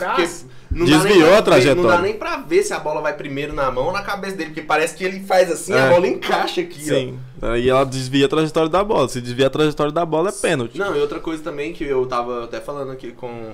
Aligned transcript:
braço. 0.00 0.46
Não 0.70 0.86
Desviou 0.86 1.02
dá 1.02 1.08
nem 1.08 1.18
pra 1.26 1.38
a 1.38 1.42
trajetória. 1.42 1.74
Ver, 1.74 1.82
não 1.82 1.96
dá 1.96 2.00
nem 2.02 2.16
pra 2.16 2.36
ver 2.36 2.62
se 2.62 2.72
a 2.72 2.78
bola 2.78 3.00
vai 3.00 3.12
primeiro 3.14 3.52
na 3.52 3.72
mão 3.72 3.86
ou 3.86 3.92
na 3.92 4.02
cabeça 4.02 4.36
dele, 4.36 4.50
porque 4.50 4.62
parece 4.62 4.94
que 4.96 5.02
ele 5.02 5.18
faz 5.18 5.50
assim, 5.50 5.72
É. 5.72 5.80
a 5.80 5.88
bola 5.90 6.06
encaixa 6.06 6.60
aqui, 6.60 6.80
Sim. 6.80 7.18
Aí 7.42 7.68
ela 7.68 7.84
desvia 7.84 8.26
a 8.26 8.28
trajetória 8.28 8.68
da 8.68 8.84
bola. 8.84 9.08
Se 9.08 9.20
desvia 9.20 9.48
a 9.48 9.50
trajetória 9.50 9.90
da 9.90 10.06
bola, 10.06 10.28
é 10.28 10.32
ó. 10.32 10.40
pênalti. 10.40 10.78
Não, 10.78 10.94
e 10.96 11.00
outra 11.00 11.18
coisa 11.18 11.42
também 11.42 11.72
que 11.72 11.82
eu 11.82 12.06
tava 12.06 12.44
até 12.44 12.60
falando 12.60 12.92
aqui 12.92 13.10
com, 13.10 13.50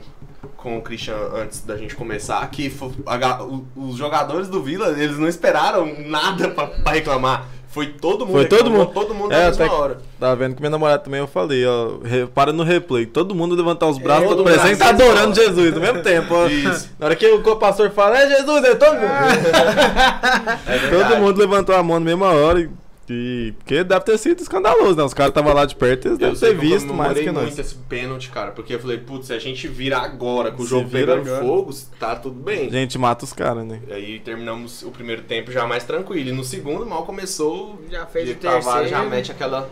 com 0.58 0.76
o 0.76 0.82
Christian 0.82 1.16
antes 1.34 1.62
da 1.62 1.74
gente 1.78 1.94
começar, 1.94 2.46
que 2.50 2.70
a 3.06 3.42
os 3.74 3.96
jogadores 3.96 4.48
do 4.48 4.62
Vila, 4.62 4.88
eles 4.90 5.16
não 5.16 5.28
esperaram 5.28 5.90
nada 6.06 6.50
pra, 6.50 6.66
pra 6.66 6.92
reclamar. 6.92 7.48
Foi 7.76 7.88
todo 7.88 8.24
mundo 8.24 8.32
Foi 8.36 8.46
todo 8.46 8.70
mundo. 8.70 8.86
todo 8.86 9.14
mundo 9.14 9.34
É, 9.34 9.38
na 9.38 9.50
mesma 9.50 9.70
hora. 9.70 9.98
Tá 10.18 10.34
vendo 10.34 10.54
que 10.54 10.62
minha 10.62 10.70
namorada 10.70 10.98
também 11.02 11.20
eu 11.20 11.26
falei, 11.26 11.62
ó. 11.66 11.98
Para 12.34 12.50
no 12.50 12.62
replay. 12.62 13.04
Todo 13.04 13.34
mundo 13.34 13.54
levantar 13.54 13.86
os 13.86 13.98
braços, 13.98 14.24
todo 14.28 14.38
todo 14.38 14.46
presente 14.46 14.78
tá 14.78 14.86
assim, 14.86 14.94
adorando. 14.94 15.34
Jesus 15.34 15.74
ao 15.74 15.80
mesmo 15.82 16.02
tempo. 16.02 16.34
ó. 16.34 16.46
Isso. 16.46 16.88
Na 16.98 17.04
hora 17.04 17.14
que 17.16 17.26
o 17.30 17.56
pastor 17.56 17.90
fala, 17.90 18.18
é 18.18 18.28
Jesus, 18.30 18.64
é 18.64 18.74
todo 18.76 18.94
mundo. 18.94 19.02
É 20.66 20.78
Todo 20.88 21.18
mundo 21.18 21.38
levantou 21.38 21.74
a 21.74 21.82
mão 21.82 22.00
na 22.00 22.06
mesma 22.06 22.32
hora. 22.32 22.60
E, 22.60 22.70
e- 23.12 23.52
porque 23.58 23.84
deve 23.84 24.04
ter 24.04 24.18
sido 24.18 24.40
escandaloso, 24.40 24.96
né? 24.96 25.02
Os 25.04 25.14
caras 25.14 25.30
estavam 25.30 25.52
lá 25.52 25.64
de 25.64 25.74
perto, 25.76 26.08
eles 26.08 26.18
Eu 26.20 26.32
devem 26.32 26.38
ter 26.40 26.54
eu 26.54 26.60
visto 26.60 26.92
mais 26.94 27.18
que 27.18 27.30
nós. 27.30 27.44
muito 27.44 27.60
esse 27.60 27.74
pênalti, 27.74 28.30
cara, 28.30 28.50
porque 28.52 28.74
eu 28.74 28.80
falei, 28.80 28.98
putz, 28.98 29.26
se 29.28 29.32
a 29.32 29.38
gente 29.38 29.68
virar 29.68 30.00
agora 30.02 30.50
com 30.52 30.62
o 30.62 30.66
jogo 30.66 30.88
pegando 30.90 31.20
agora. 31.22 31.40
fogo, 31.44 31.72
tá 31.98 32.16
tudo 32.16 32.40
bem. 32.40 32.70
Gente, 32.70 32.98
mata 32.98 33.24
os 33.24 33.32
caras, 33.32 33.64
né? 33.64 33.80
Aí 33.90 34.18
terminamos 34.20 34.82
o 34.82 34.90
primeiro 34.90 35.22
tempo 35.22 35.50
já 35.52 35.66
mais 35.66 35.84
tranquilo. 35.84 36.28
E 36.28 36.32
no 36.32 36.44
segundo, 36.44 36.84
mal 36.86 37.04
começou. 37.04 37.80
Já 37.90 38.06
fez 38.06 38.28
e 38.28 38.32
o 38.32 38.34
terceiro. 38.36 38.88
já 38.88 39.02
mete 39.02 39.30
aquela. 39.30 39.68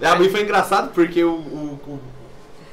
Ah, 0.00 0.14
mas 0.16 0.30
foi 0.30 0.42
engraçado 0.42 0.92
porque 0.92 1.24
o, 1.24 1.30
o- 1.32 1.80
o- 1.86 2.00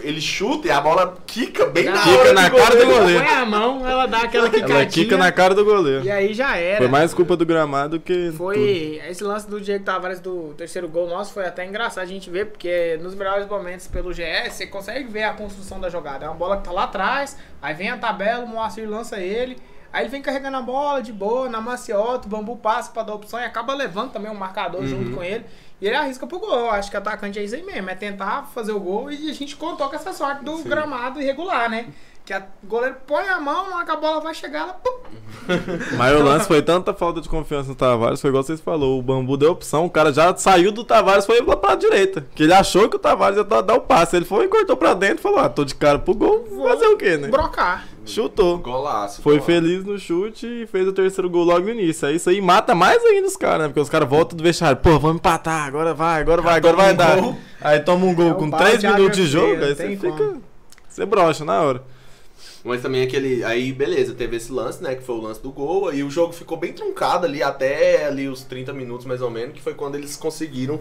ele 0.03 0.21
chuta 0.21 0.67
e 0.67 0.71
a 0.71 0.81
bola 0.81 1.15
quica 1.25 1.65
bem 1.65 1.85
Já 1.85 1.91
na 1.91 2.01
quica 2.01 2.19
hora 2.19 2.33
na 2.33 2.49
do 2.49 2.55
cara 2.55 2.75
do 2.75 2.85
goleiro. 2.85 3.23
Põe 3.23 3.33
a 3.33 3.45
mão, 3.45 3.87
ela 3.87 4.05
dá 4.05 4.17
aquela 4.23 4.49
quicadinha. 4.49 4.79
Ela 4.79 4.85
quica 4.85 5.17
na 5.17 5.31
cara 5.31 5.55
do 5.55 5.63
goleiro. 5.63 6.03
E 6.03 6.11
aí 6.11 6.33
já 6.33 6.57
era. 6.57 6.77
Foi 6.77 6.87
mais 6.87 7.13
culpa 7.13 7.35
do 7.37 7.45
gramado 7.45 7.99
que. 7.99 8.31
Foi 8.33 9.01
esse 9.07 9.23
lance 9.23 9.49
do 9.49 9.59
Diego 9.59 9.83
Tavares 9.83 10.19
do 10.19 10.53
terceiro 10.57 10.87
gol 10.87 11.07
nosso 11.07 11.33
foi 11.33 11.45
até 11.45 11.65
engraçado 11.65 12.03
a 12.03 12.07
gente 12.07 12.29
ver, 12.29 12.47
porque 12.47 12.99
nos 13.01 13.15
melhores 13.15 13.47
momentos 13.47 13.87
pelo 13.87 14.11
GS 14.11 14.53
você 14.53 14.67
consegue 14.67 15.09
ver 15.09 15.23
a 15.23 15.33
construção 15.33 15.79
da 15.79 15.89
jogada. 15.89 16.25
É 16.25 16.27
uma 16.27 16.35
bola 16.35 16.57
que 16.57 16.63
tá 16.63 16.71
lá 16.71 16.83
atrás, 16.83 17.37
aí 17.61 17.73
vem 17.73 17.89
a 17.89 17.97
tabela, 17.97 18.43
o 18.43 18.47
Moacir 18.47 18.89
lança 18.89 19.19
ele, 19.19 19.57
aí 19.91 20.03
ele 20.03 20.09
vem 20.09 20.21
carregando 20.21 20.57
a 20.57 20.61
bola 20.61 21.01
de 21.01 21.13
boa, 21.13 21.47
na 21.47 21.61
maciota, 21.61 22.27
o 22.27 22.29
bambu 22.29 22.57
passa 22.57 22.91
pra 22.91 23.03
dar 23.03 23.13
opção 23.13 23.39
e 23.39 23.43
acaba 23.43 23.73
levando 23.73 24.11
também 24.11 24.31
o 24.31 24.35
marcador 24.35 24.85
junto 24.85 25.11
com 25.11 25.23
ele. 25.23 25.45
E 25.83 25.87
ele 25.87 25.97
arrisca 25.97 26.25
pro 26.25 26.39
gol. 26.39 26.49
Eu 26.49 26.71
acho 26.71 26.89
que 26.89 26.95
atacante 26.95 27.37
é 27.37 27.43
isso 27.43 27.55
aí 27.55 27.61
mesmo, 27.61 27.89
é 27.89 27.95
tentar 27.95 28.49
fazer 28.53 28.71
o 28.71 28.79
gol 28.79 29.11
e 29.11 29.29
a 29.29 29.33
gente 29.33 29.57
contou 29.57 29.89
com 29.89 29.95
essa 29.97 30.13
sorte 30.13 30.41
do 30.41 30.59
gramado 30.59 31.21
irregular, 31.21 31.69
né? 31.69 31.87
Que 32.23 32.33
o 32.33 32.41
goleiro 32.63 32.95
põe 33.05 33.27
a 33.27 33.37
mão, 33.37 33.69
na 33.69 33.75
hora 33.75 33.85
que 33.85 33.91
a 33.91 33.97
bola 33.97 34.21
vai 34.21 34.33
chegar, 34.33 34.61
ela. 34.61 34.73
pum, 34.75 35.01
Mas 35.97 36.15
o 36.15 36.23
lance 36.23 36.47
foi 36.47 36.61
tanta 36.61 36.93
falta 36.93 37.19
de 37.19 37.27
confiança 37.27 37.67
no 37.67 37.75
Tavares, 37.75 38.21
foi 38.21 38.29
igual 38.29 38.43
vocês 38.43 38.61
falou, 38.61 38.97
o 38.97 39.01
Bambu 39.01 39.35
deu 39.35 39.51
opção, 39.51 39.83
o 39.83 39.89
cara 39.89 40.13
já 40.13 40.33
saiu 40.37 40.71
do 40.71 40.85
Tavares 40.85 41.25
foi 41.25 41.41
lá 41.41 41.57
pra 41.57 41.75
direita. 41.75 42.25
Que 42.33 42.43
ele 42.43 42.53
achou 42.53 42.87
que 42.87 42.95
o 42.95 42.99
Tavares 42.99 43.37
ia 43.37 43.43
dar 43.43 43.75
o 43.75 43.81
passe. 43.81 44.15
Ele 44.15 44.23
foi 44.23 44.45
e 44.45 44.47
cortou 44.47 44.77
pra 44.77 44.93
dentro 44.93 45.17
e 45.17 45.21
falou: 45.21 45.39
Ah, 45.39 45.49
tô 45.49 45.65
de 45.65 45.75
cara 45.75 45.99
pro 45.99 46.15
gol, 46.15 46.45
vou 46.49 46.69
fazer 46.69 46.87
o 46.87 46.95
quê, 46.95 47.17
né? 47.17 47.27
brocar. 47.27 47.85
Chutou. 48.05 48.57
Golaço. 48.57 49.21
Foi 49.21 49.39
golaço. 49.39 49.45
feliz 49.45 49.83
no 49.85 49.97
chute 49.97 50.45
e 50.45 50.67
fez 50.67 50.87
o 50.87 50.91
terceiro 50.93 51.29
gol 51.29 51.43
logo 51.43 51.61
no 51.61 51.69
início. 51.71 52.07
Aí 52.07 52.15
isso 52.15 52.29
aí 52.29 52.41
mata 52.41 52.75
mais 52.75 53.03
ainda 53.03 53.27
os 53.27 53.37
caras, 53.37 53.59
né? 53.61 53.67
Porque 53.67 53.79
os 53.79 53.89
caras 53.89 54.09
voltam 54.09 54.37
do 54.37 54.43
vestiário. 54.43 54.77
Pô, 54.77 54.99
vamos 54.99 55.17
empatar, 55.17 55.65
agora 55.65 55.93
vai, 55.93 56.21
agora 56.21 56.41
vai, 56.41 56.57
agora 56.57 56.75
vai 56.75 56.93
um 56.93 56.95
dar. 56.95 57.21
gol. 57.21 57.37
Aí 57.61 57.79
toma 57.79 58.05
um 58.05 58.13
gol 58.13 58.29
É 58.29 58.31
o 58.31 58.35
com 58.35 58.49
balde 58.49 58.65
3 58.77 58.81
de 58.81 58.87
minutos 58.87 59.17
de 59.17 59.25
jogo, 59.27 59.63
aí 59.63 59.75
você 59.75 59.89
fica. 59.89 60.11
como. 60.11 60.41
Você 60.89 61.05
brocha 61.05 61.43
na 61.45 61.61
hora. 61.61 61.83
Mas 62.63 62.81
também 62.81 63.03
aquele. 63.03 63.43
Aí, 63.43 63.71
beleza, 63.73 64.13
teve 64.13 64.37
esse 64.37 64.51
lance, 64.51 64.81
né? 64.81 64.95
Que 64.95 65.03
foi 65.03 65.15
o 65.15 65.21
lance 65.21 65.41
do 65.41 65.51
gol. 65.51 65.89
Aí 65.89 66.03
o 66.03 66.09
jogo 66.09 66.31
ficou 66.33 66.57
bem 66.57 66.71
truncado 66.71 67.25
ali, 67.25 67.43
até 67.43 68.05
ali 68.05 68.27
os 68.29 68.43
30 68.43 68.71
minutos 68.73 69.05
mais 69.05 69.21
ou 69.21 69.29
menos, 69.29 69.53
que 69.55 69.61
foi 69.61 69.73
quando 69.73 69.95
eles 69.95 70.15
conseguiram. 70.15 70.79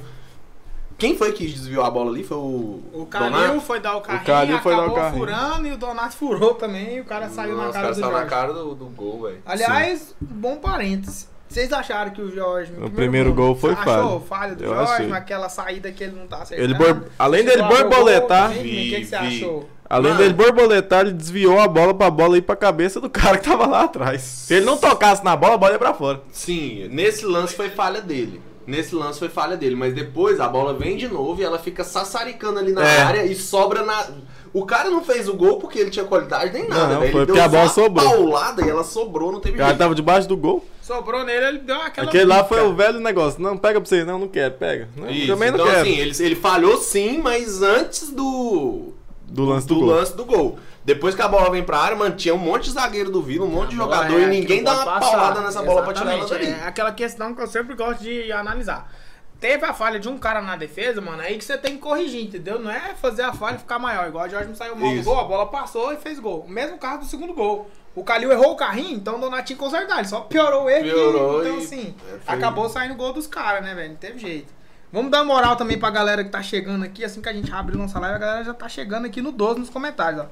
Quem 0.99 1.17
foi 1.17 1.33
que 1.33 1.47
desviou 1.47 1.85
a 1.85 1.91
bola 1.91 2.11
ali? 2.11 2.23
Foi 2.23 2.37
o. 2.37 2.81
O 2.93 3.07
Calil 3.11 3.61
foi 3.61 3.81
dar 3.81 3.97
o 3.97 4.01
carrinho, 4.01 4.25
Calil 4.25 4.59
foi 4.61 4.73
dar 4.73 4.79
o 4.79 4.83
acabou 4.83 4.97
carrinho. 5.03 5.19
furando 5.19 5.67
e 5.69 5.73
o 5.73 5.77
Donato 5.77 6.17
furou 6.17 6.55
também 6.55 6.97
e 6.97 7.01
o 7.01 7.05
cara 7.05 7.29
saiu 7.29 7.57
Nossa, 7.57 7.67
na 7.69 7.73
cara 7.73 7.95
do 7.95 8.01
Jorge. 8.01 8.17
na 8.21 8.27
cara 8.27 8.53
do, 8.53 8.75
do 8.75 8.87
gol, 8.87 9.23
velho. 9.23 9.39
Aliás, 9.45 10.15
bom 10.21 10.57
parênteses. 10.57 11.29
Vocês 11.49 11.71
acharam 11.71 12.13
que 12.13 12.23
o 12.23 12.35
Jorge... 12.35 12.73
no 12.73 12.87
O 12.87 12.91
primeiro 12.91 13.35
gol 13.35 13.55
foi 13.55 13.73
achou 13.73 13.85
falha. 13.85 14.21
falha 14.21 14.55
do 14.55 14.65
Eu 14.65 14.75
Jorge, 14.75 14.93
achei. 14.93 15.07
naquela 15.07 15.49
saída 15.51 15.93
que 15.93 16.03
ele 16.05 16.17
não 16.19 16.27
tá 16.27 16.39
acertando? 16.39 16.67
Ele 16.67 16.75
bor- 16.75 17.05
Além 17.19 17.45
dele 17.45 17.61
o 17.61 17.69
borboletar, 17.69 18.49
gol, 18.53 18.61
O 18.61 18.63
que, 18.65 18.91
que 19.01 19.05
você 19.05 19.17
achou? 19.17 19.69
além 19.91 20.13
Mano. 20.13 20.23
dele 20.23 20.33
borboletar, 20.33 21.03
ele 21.03 21.13
desviou 21.13 21.61
a 21.61 21.69
bola 21.69 21.93
pra 21.93 22.11
bola 22.11 22.39
ir 22.39 22.43
pra 22.43 22.57
cabeça 22.57 23.03
do 23.03 23.11
cara 23.11 23.37
que 23.37 23.45
tava 23.47 23.67
lá 23.67 23.83
atrás. 23.85 24.23
Se 24.23 24.55
ele 24.55 24.65
não 24.65 24.79
tocasse 24.79 25.23
na 25.23 25.37
bola, 25.37 25.55
a 25.57 25.59
bola 25.59 25.73
ia 25.73 25.79
pra 25.79 25.93
fora. 25.93 26.23
Sim, 26.33 26.89
nesse 26.89 27.27
lance 27.27 27.55
foi 27.55 27.69
falha 27.69 28.01
dele. 28.01 28.41
Nesse 28.67 28.95
lance 28.95 29.19
foi 29.19 29.29
falha 29.29 29.57
dele, 29.57 29.75
mas 29.77 29.95
depois 29.95 30.39
a 30.41 30.49
bola 30.49 30.73
vem 30.75 30.97
de 30.97 31.09
novo 31.09 31.41
e 31.41 31.45
ela 31.45 31.59
fica 31.59 31.83
sassaricando 31.83 32.59
ali 32.59 32.73
na 32.73 32.85
É. 32.87 33.03
área 33.03 33.25
e 33.27 33.35
sobra 33.35 33.83
na. 33.85 34.07
O 34.55 34.67
cara 34.67 34.91
não 34.91 35.03
fez 35.03 35.29
o 35.29 35.35
gol 35.35 35.59
porque 35.59 35.79
ele 35.79 35.91
tinha 35.91 36.05
qualidade 36.05 36.53
nem 36.53 36.69
nada, 36.69 36.95
Não, 36.95 37.01
velho. 37.01 37.13
foi 37.13 37.21
Ele 37.23 37.27
porque 37.27 37.33
deu 37.33 37.43
a 37.43 37.49
bola 37.49 37.63
uma 37.65 37.69
sobrou. 37.71 38.09
paulada 38.11 38.65
e 38.65 38.69
ela 38.69 38.85
sobrou, 38.85 39.33
não 39.33 39.41
teve 39.41 39.55
O 39.55 39.59
cara 39.59 39.71
jeito. 39.71 39.79
tava 39.79 39.95
debaixo 39.95 40.29
do 40.29 40.37
gol. 40.37 40.65
Sobrou 40.83 41.25
nele, 41.25 41.47
ele 41.47 41.59
deu 41.61 41.81
aquela... 41.81 42.07
Aquele 42.09 42.25
lá 42.27 42.45
foi 42.45 42.61
o 42.61 42.75
velho 42.75 43.01
negócio. 43.01 43.41
Não, 43.41 43.57
pega 43.57 43.81
pra 43.81 43.89
você. 43.89 44.05
Não, 44.05 44.19
não 44.19 44.29
quero, 44.29 44.53
pega. 44.55 44.89
Não, 44.97 45.09
Isso, 45.11 45.27
também 45.29 45.51
não 45.51 45.59
então 45.59 45.71
quero. 45.71 45.81
assim, 45.83 45.97
ele, 45.97 46.15
ele 46.25 46.37
falhou 46.37 46.77
sim, 46.77 47.19
mas 47.23 47.63
antes 47.63 48.11
do. 48.11 48.93
do 49.27 49.45
lance 49.45 49.67
do, 49.67 49.75
do 49.75 49.81
gol. 49.81 49.89
lance 49.91 50.17
do 50.17 50.25
gol. 50.25 50.59
Depois 50.85 51.15
que 51.15 51.23
a 51.23 51.29
bola 51.29 51.49
vem 51.51 51.63
pra 51.63 51.79
área, 51.79 51.97
mano, 51.97 52.17
tinha 52.17 52.35
um 52.35 52.39
monte 52.39 52.65
de 52.65 52.73
zagueiro 52.73 53.11
do 53.11 53.23
Vila, 53.23 53.45
um 53.45 53.49
monte 53.49 53.71
de 53.71 53.77
A 53.81 53.85
bola 53.85 53.97
jogador 53.97 54.21
é, 54.21 54.25
e 54.25 54.27
ninguém 54.27 54.65
dá 54.65 54.73
uma 54.75 54.85
passar. 54.85 55.01
paulada 55.01 55.41
nessa 55.41 55.63
bola 55.63 55.83
pra 55.83 55.93
tirar 55.93 56.13
ela 56.13 56.21
Exatamente, 56.25 56.51
dali. 56.51 56.63
É 56.65 56.67
aquela 56.67 56.93
questão 56.93 57.35
que 57.35 57.41
eu 57.41 57.47
sempre 57.47 57.75
gosto 57.77 58.03
de 58.03 58.33
analisar. 58.33 58.91
Teve 59.39 59.65
a 59.65 59.73
falha 59.73 59.99
de 59.99 60.09
um 60.09 60.17
cara 60.19 60.41
na 60.41 60.55
defesa, 60.57 61.01
mano, 61.01 61.21
aí 61.21 61.37
que 61.37 61.45
você 61.45 61.59
tem 61.59 61.73
que 61.75 61.79
corrigir, 61.79 62.23
entendeu? 62.25 62.61
Não 62.61 62.71
é 62.71 62.95
fazer 62.95 63.23
a 63.23 63.33
falha 63.33 63.57
e 63.57 63.59
ficar 63.59 63.79
maior. 63.79 64.07
Igual 64.07 64.27
o 64.27 64.29
Jorge 64.29 64.49
não 64.49 64.55
saiu 64.55 64.77
mal 64.77 64.93
do 64.95 65.03
gol, 65.03 65.19
a 65.21 65.25
bola 65.25 65.47
passou 65.47 65.93
e 65.93 65.97
fez 65.97 66.19
gol. 66.21 66.45
O 66.47 66.51
mesmo 66.51 66.79
caso 66.79 67.01
do 67.01 67.05
segundo 67.07 67.33
gol. 67.35 67.69
O 67.95 68.03
Calil 68.05 68.31
errou 68.33 68.53
o 68.53 68.57
carrinho, 68.57 68.97
então 68.97 69.17
o 69.17 69.21
Donatinho 69.21 69.59
consertar. 69.59 69.99
Ele 69.99 70.09
só 70.09 70.21
piorou 70.21 70.65
o 70.65 70.71
erro. 70.71 70.87
e- 70.87 70.91
Piorou 70.91 71.45
então, 71.45 71.59
assim, 71.59 71.95
é, 72.09 72.33
acabou 72.33 72.69
saindo 72.69 72.95
gol 72.95 73.13
dos 73.13 73.27
caras, 73.27 73.63
né, 73.65 73.75
velho? 73.75 73.91
Não 73.91 73.97
teve 73.97 74.19
jeito. 74.19 74.53
Vamos 74.93 75.11
dar 75.11 75.25
moral 75.25 75.57
também 75.57 75.79
pra 75.79 75.91
galera 75.91 76.23
que 76.25 76.31
tá 76.31 76.43
chegando 76.43 76.85
aqui. 76.85 77.05
Assim 77.05 77.21
que 77.21 77.29
a 77.29 77.33
gente 77.33 77.53
abre 77.53 77.75
o 77.75 77.79
nosso 77.79 77.99
live, 77.99 78.15
a 78.17 78.19
galera 78.19 78.45
já 78.45 78.55
tá 78.55 78.69
chegando 78.69 79.07
aqui 79.07 79.21
no 79.21 79.33
12 79.33 79.59
nos 79.61 79.71
comentários, 79.71 80.23
ó. 80.23 80.27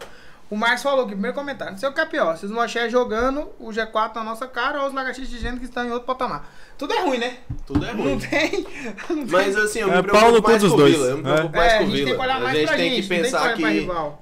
O 0.51 0.57
Marcos 0.57 0.83
falou 0.83 1.03
aqui, 1.05 1.13
primeiro 1.13 1.35
comentário. 1.35 1.73
Não 1.73 1.79
sei 1.79 1.89
o 1.89 1.93
que 1.93 2.01
é 2.01 2.07
pior. 2.07 2.37
Se 2.37 2.45
os 2.45 2.51
Moché 2.51 2.91
jogando 2.91 3.49
o 3.61 3.69
G4 3.69 4.17
na 4.17 4.25
nossa 4.25 4.49
cara 4.49 4.81
ou 4.83 4.89
os 4.89 4.93
lagartixas 4.93 5.31
de 5.31 5.39
gênero 5.39 5.59
que 5.61 5.65
estão 5.67 5.85
em 5.87 5.91
outro 5.93 6.07
patamar. 6.07 6.51
Tudo 6.77 6.93
é 6.93 7.03
ruim, 7.03 7.19
né? 7.19 7.37
Tudo 7.67 7.87
é 7.87 7.93
Não 7.93 8.03
ruim. 8.03 8.19
tem. 8.19 8.67
Não 9.09 9.17
tem. 9.17 9.27
Mas 9.31 9.57
assim, 9.57 9.79
eu 9.79 9.89
me 9.89 9.95
É, 9.95 10.03
preocupo 10.03 10.21
pau 10.25 10.33
no 10.33 10.43
cu 10.43 10.51
mais 10.51 10.63
com 10.63 10.69
o 10.69 10.77
dois. 10.77 10.93
Vila. 10.97 11.07
Eu 11.07 11.19
me 11.19 11.31
É. 11.31 11.33
preocupo 11.35 11.57
É, 11.57 11.61
mais 11.61 11.73
a 11.73 11.79
com 11.79 11.85
o 11.85 11.87
gente 11.87 11.95
tem 11.97 12.05
Vila. 12.05 12.17
que 12.17 12.23
olhar 12.23 12.37
A 12.37 12.41
mais 12.41 12.57
gente 12.59 12.67
pra 12.67 12.77
tem 12.77 12.91
que 13.03 13.09
pensar 13.09 13.55
que. 13.55 13.65
A 13.65 13.71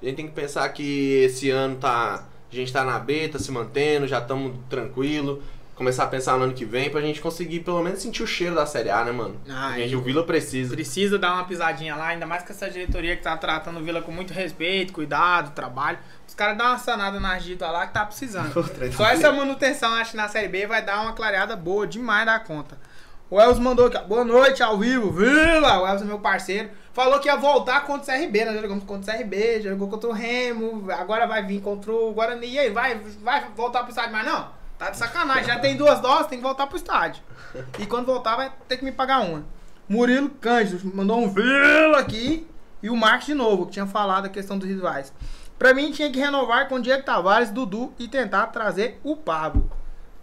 gente 0.06 0.16
tem 0.16 0.26
que 0.26 0.32
pensar 0.34 0.68
que 0.68 1.12
esse 1.24 1.50
ano 1.50 1.76
tá. 1.76 2.24
A 2.50 2.54
gente 2.54 2.72
tá 2.72 2.84
na 2.84 2.98
B, 2.98 3.28
tá 3.28 3.38
se 3.38 3.50
mantendo, 3.50 4.06
já 4.06 4.18
estamos 4.18 4.54
tranquilo. 4.68 5.42
Começar 5.78 6.02
a 6.02 6.06
pensar 6.08 6.36
no 6.36 6.42
ano 6.42 6.54
que 6.54 6.64
vem 6.64 6.90
pra 6.90 7.00
gente 7.00 7.20
conseguir 7.20 7.60
pelo 7.60 7.80
menos 7.80 8.02
sentir 8.02 8.20
o 8.20 8.26
cheiro 8.26 8.52
da 8.52 8.66
Série 8.66 8.90
A, 8.90 9.04
né, 9.04 9.12
mano? 9.12 9.40
Ah, 9.48 9.68
a 9.68 9.78
gente, 9.78 9.94
o 9.94 10.00
Vila 10.00 10.24
precisa. 10.24 10.74
Precisa 10.74 11.20
dar 11.20 11.34
uma 11.34 11.44
pisadinha 11.44 11.94
lá, 11.94 12.08
ainda 12.08 12.26
mais 12.26 12.42
que 12.42 12.50
essa 12.50 12.68
diretoria 12.68 13.14
que 13.14 13.22
tá 13.22 13.36
tratando 13.36 13.78
o 13.78 13.84
Vila 13.84 14.02
com 14.02 14.10
muito 14.10 14.32
respeito, 14.32 14.92
cuidado, 14.92 15.54
trabalho. 15.54 16.00
Os 16.26 16.34
caras 16.34 16.58
dão 16.58 16.66
uma 16.66 16.78
sanada 16.78 17.20
na 17.20 17.38
Gita 17.38 17.70
lá 17.70 17.86
que 17.86 17.94
tá 17.94 18.04
precisando. 18.04 18.52
Só 18.90 19.06
essa 19.06 19.30
manutenção, 19.30 19.94
acho 19.94 20.10
que 20.10 20.16
na 20.16 20.26
Série 20.26 20.48
B 20.48 20.66
vai 20.66 20.84
dar 20.84 21.00
uma 21.00 21.12
clareada 21.12 21.54
boa 21.54 21.86
demais 21.86 22.26
da 22.26 22.40
conta. 22.40 22.76
O 23.30 23.40
Elvis 23.40 23.60
mandou 23.60 23.86
aqui, 23.86 23.96
ó, 23.96 24.02
boa 24.02 24.24
noite 24.24 24.60
ao 24.60 24.76
vivo, 24.78 25.12
Vila! 25.12 25.80
O 25.80 25.86
Elvis 25.86 26.02
é 26.02 26.06
meu 26.06 26.18
parceiro. 26.18 26.70
Falou 26.92 27.20
que 27.20 27.28
ia 27.28 27.36
voltar 27.36 27.82
contra 27.84 28.02
o 28.02 28.18
CRB, 28.18 28.46
já 28.46 28.54
jogamos 28.54 28.82
contra 28.82 29.14
o 29.14 29.16
CRB, 29.16 29.60
já 29.60 29.70
jogou 29.70 29.86
contra 29.86 30.10
o 30.10 30.12
Remo, 30.12 30.90
agora 30.90 31.24
vai 31.24 31.46
vir 31.46 31.60
contra 31.60 31.92
o 31.92 32.12
Guarani. 32.12 32.48
E 32.48 32.58
aí, 32.58 32.70
vai, 32.70 33.00
vai 33.22 33.46
voltar 33.54 33.82
pro 33.82 33.90
estádio? 33.90 34.10
Mas 34.10 34.26
não, 34.26 34.57
tá 34.78 34.90
de 34.90 34.96
sacanagem, 34.96 35.44
já 35.44 35.58
tem 35.58 35.76
duas 35.76 36.00
doses, 36.00 36.28
tem 36.28 36.38
que 36.38 36.44
voltar 36.44 36.66
pro 36.66 36.76
estádio. 36.76 37.22
E 37.78 37.86
quando 37.86 38.06
voltar 38.06 38.36
vai 38.36 38.52
ter 38.68 38.76
que 38.76 38.84
me 38.84 38.92
pagar 38.92 39.20
uma. 39.20 39.44
Murilo 39.88 40.28
Cândido 40.28 40.94
mandou 40.94 41.18
um 41.18 41.28
Vila 41.30 41.98
aqui. 41.98 42.46
E 42.80 42.88
o 42.88 42.96
Marcos 42.96 43.26
de 43.26 43.34
novo, 43.34 43.66
que 43.66 43.72
tinha 43.72 43.86
falado 43.86 44.26
a 44.26 44.28
questão 44.28 44.56
dos 44.56 44.68
rivais. 44.68 45.12
Pra 45.58 45.74
mim 45.74 45.90
tinha 45.90 46.12
que 46.12 46.18
renovar 46.20 46.68
com 46.68 46.76
o 46.76 46.80
Diego 46.80 47.02
Tavares, 47.02 47.50
Dudu 47.50 47.92
e 47.98 48.06
tentar 48.06 48.46
trazer 48.48 49.00
o 49.02 49.16
Pablo. 49.16 49.68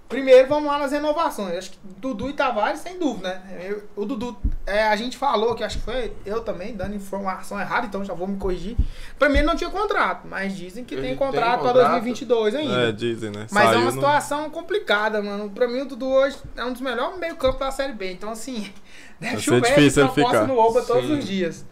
Primeiro 0.07 0.47
vamos 0.47 0.69
lá 0.69 0.77
nas 0.77 0.91
renovações. 0.91 1.57
Acho 1.57 1.71
que 1.71 1.79
Dudu 1.97 2.29
e 2.29 2.33
Tavares, 2.33 2.79
sem 2.79 2.99
dúvida, 2.99 3.41
né? 3.43 3.59
Eu- 3.69 3.83
o 3.95 4.05
Dudu, 4.05 4.37
é, 4.65 4.83
a 4.87 4.95
gente 4.95 5.17
falou 5.17 5.55
que 5.55 5.63
acho 5.63 5.79
que 5.79 5.83
foi 5.83 6.13
eu 6.23 6.41
também 6.41 6.75
dando 6.75 6.93
informação 6.95 7.59
errada, 7.59 7.87
então 7.87 8.05
já 8.05 8.13
vou 8.13 8.27
me 8.27 8.37
corrigir. 8.37 8.77
Pra 9.17 9.27
mim 9.29 9.39
ele 9.39 9.47
não 9.47 9.55
tinha 9.55 9.69
contrato, 9.71 10.27
mas 10.27 10.55
dizem 10.55 10.83
que 10.85 10.95
tem 10.95 11.05
tem 11.05 11.15
contrato 11.15 11.59
pra 11.61 11.69
contrato. 11.73 11.89
2022 11.91 12.53
ainda. 12.53 12.89
É, 12.89 12.91
dizem, 12.91 13.31
né? 13.31 13.47
Mas 13.51 13.63
é 13.63 13.67
Saiu 13.67 13.79
uma 13.79 13.85
no- 13.85 13.91
situação 13.93 14.49
complicada, 14.51 15.21
mano. 15.23 15.49
Pra 15.49 15.67
mim, 15.67 15.81
o 15.81 15.85
Dudu 15.85 16.07
hoje 16.07 16.37
é 16.55 16.63
um 16.63 16.71
dos 16.71 16.81
melhores 16.81 17.17
meio-campo 17.17 17.57
da 17.59 17.71
Série 17.71 17.93
B. 17.93 18.11
Então, 18.11 18.29
assim, 18.29 18.71
deve 19.19 19.33
Vai 19.33 19.35
ser 19.37 19.41
chover 19.41 19.61
difícil 19.75 20.03
ele 20.03 20.13
ficar. 20.13 20.45
no 20.47 20.57
Oba 20.57 20.83
todos 20.83 21.09
os 21.09 21.25
dias. 21.25 21.65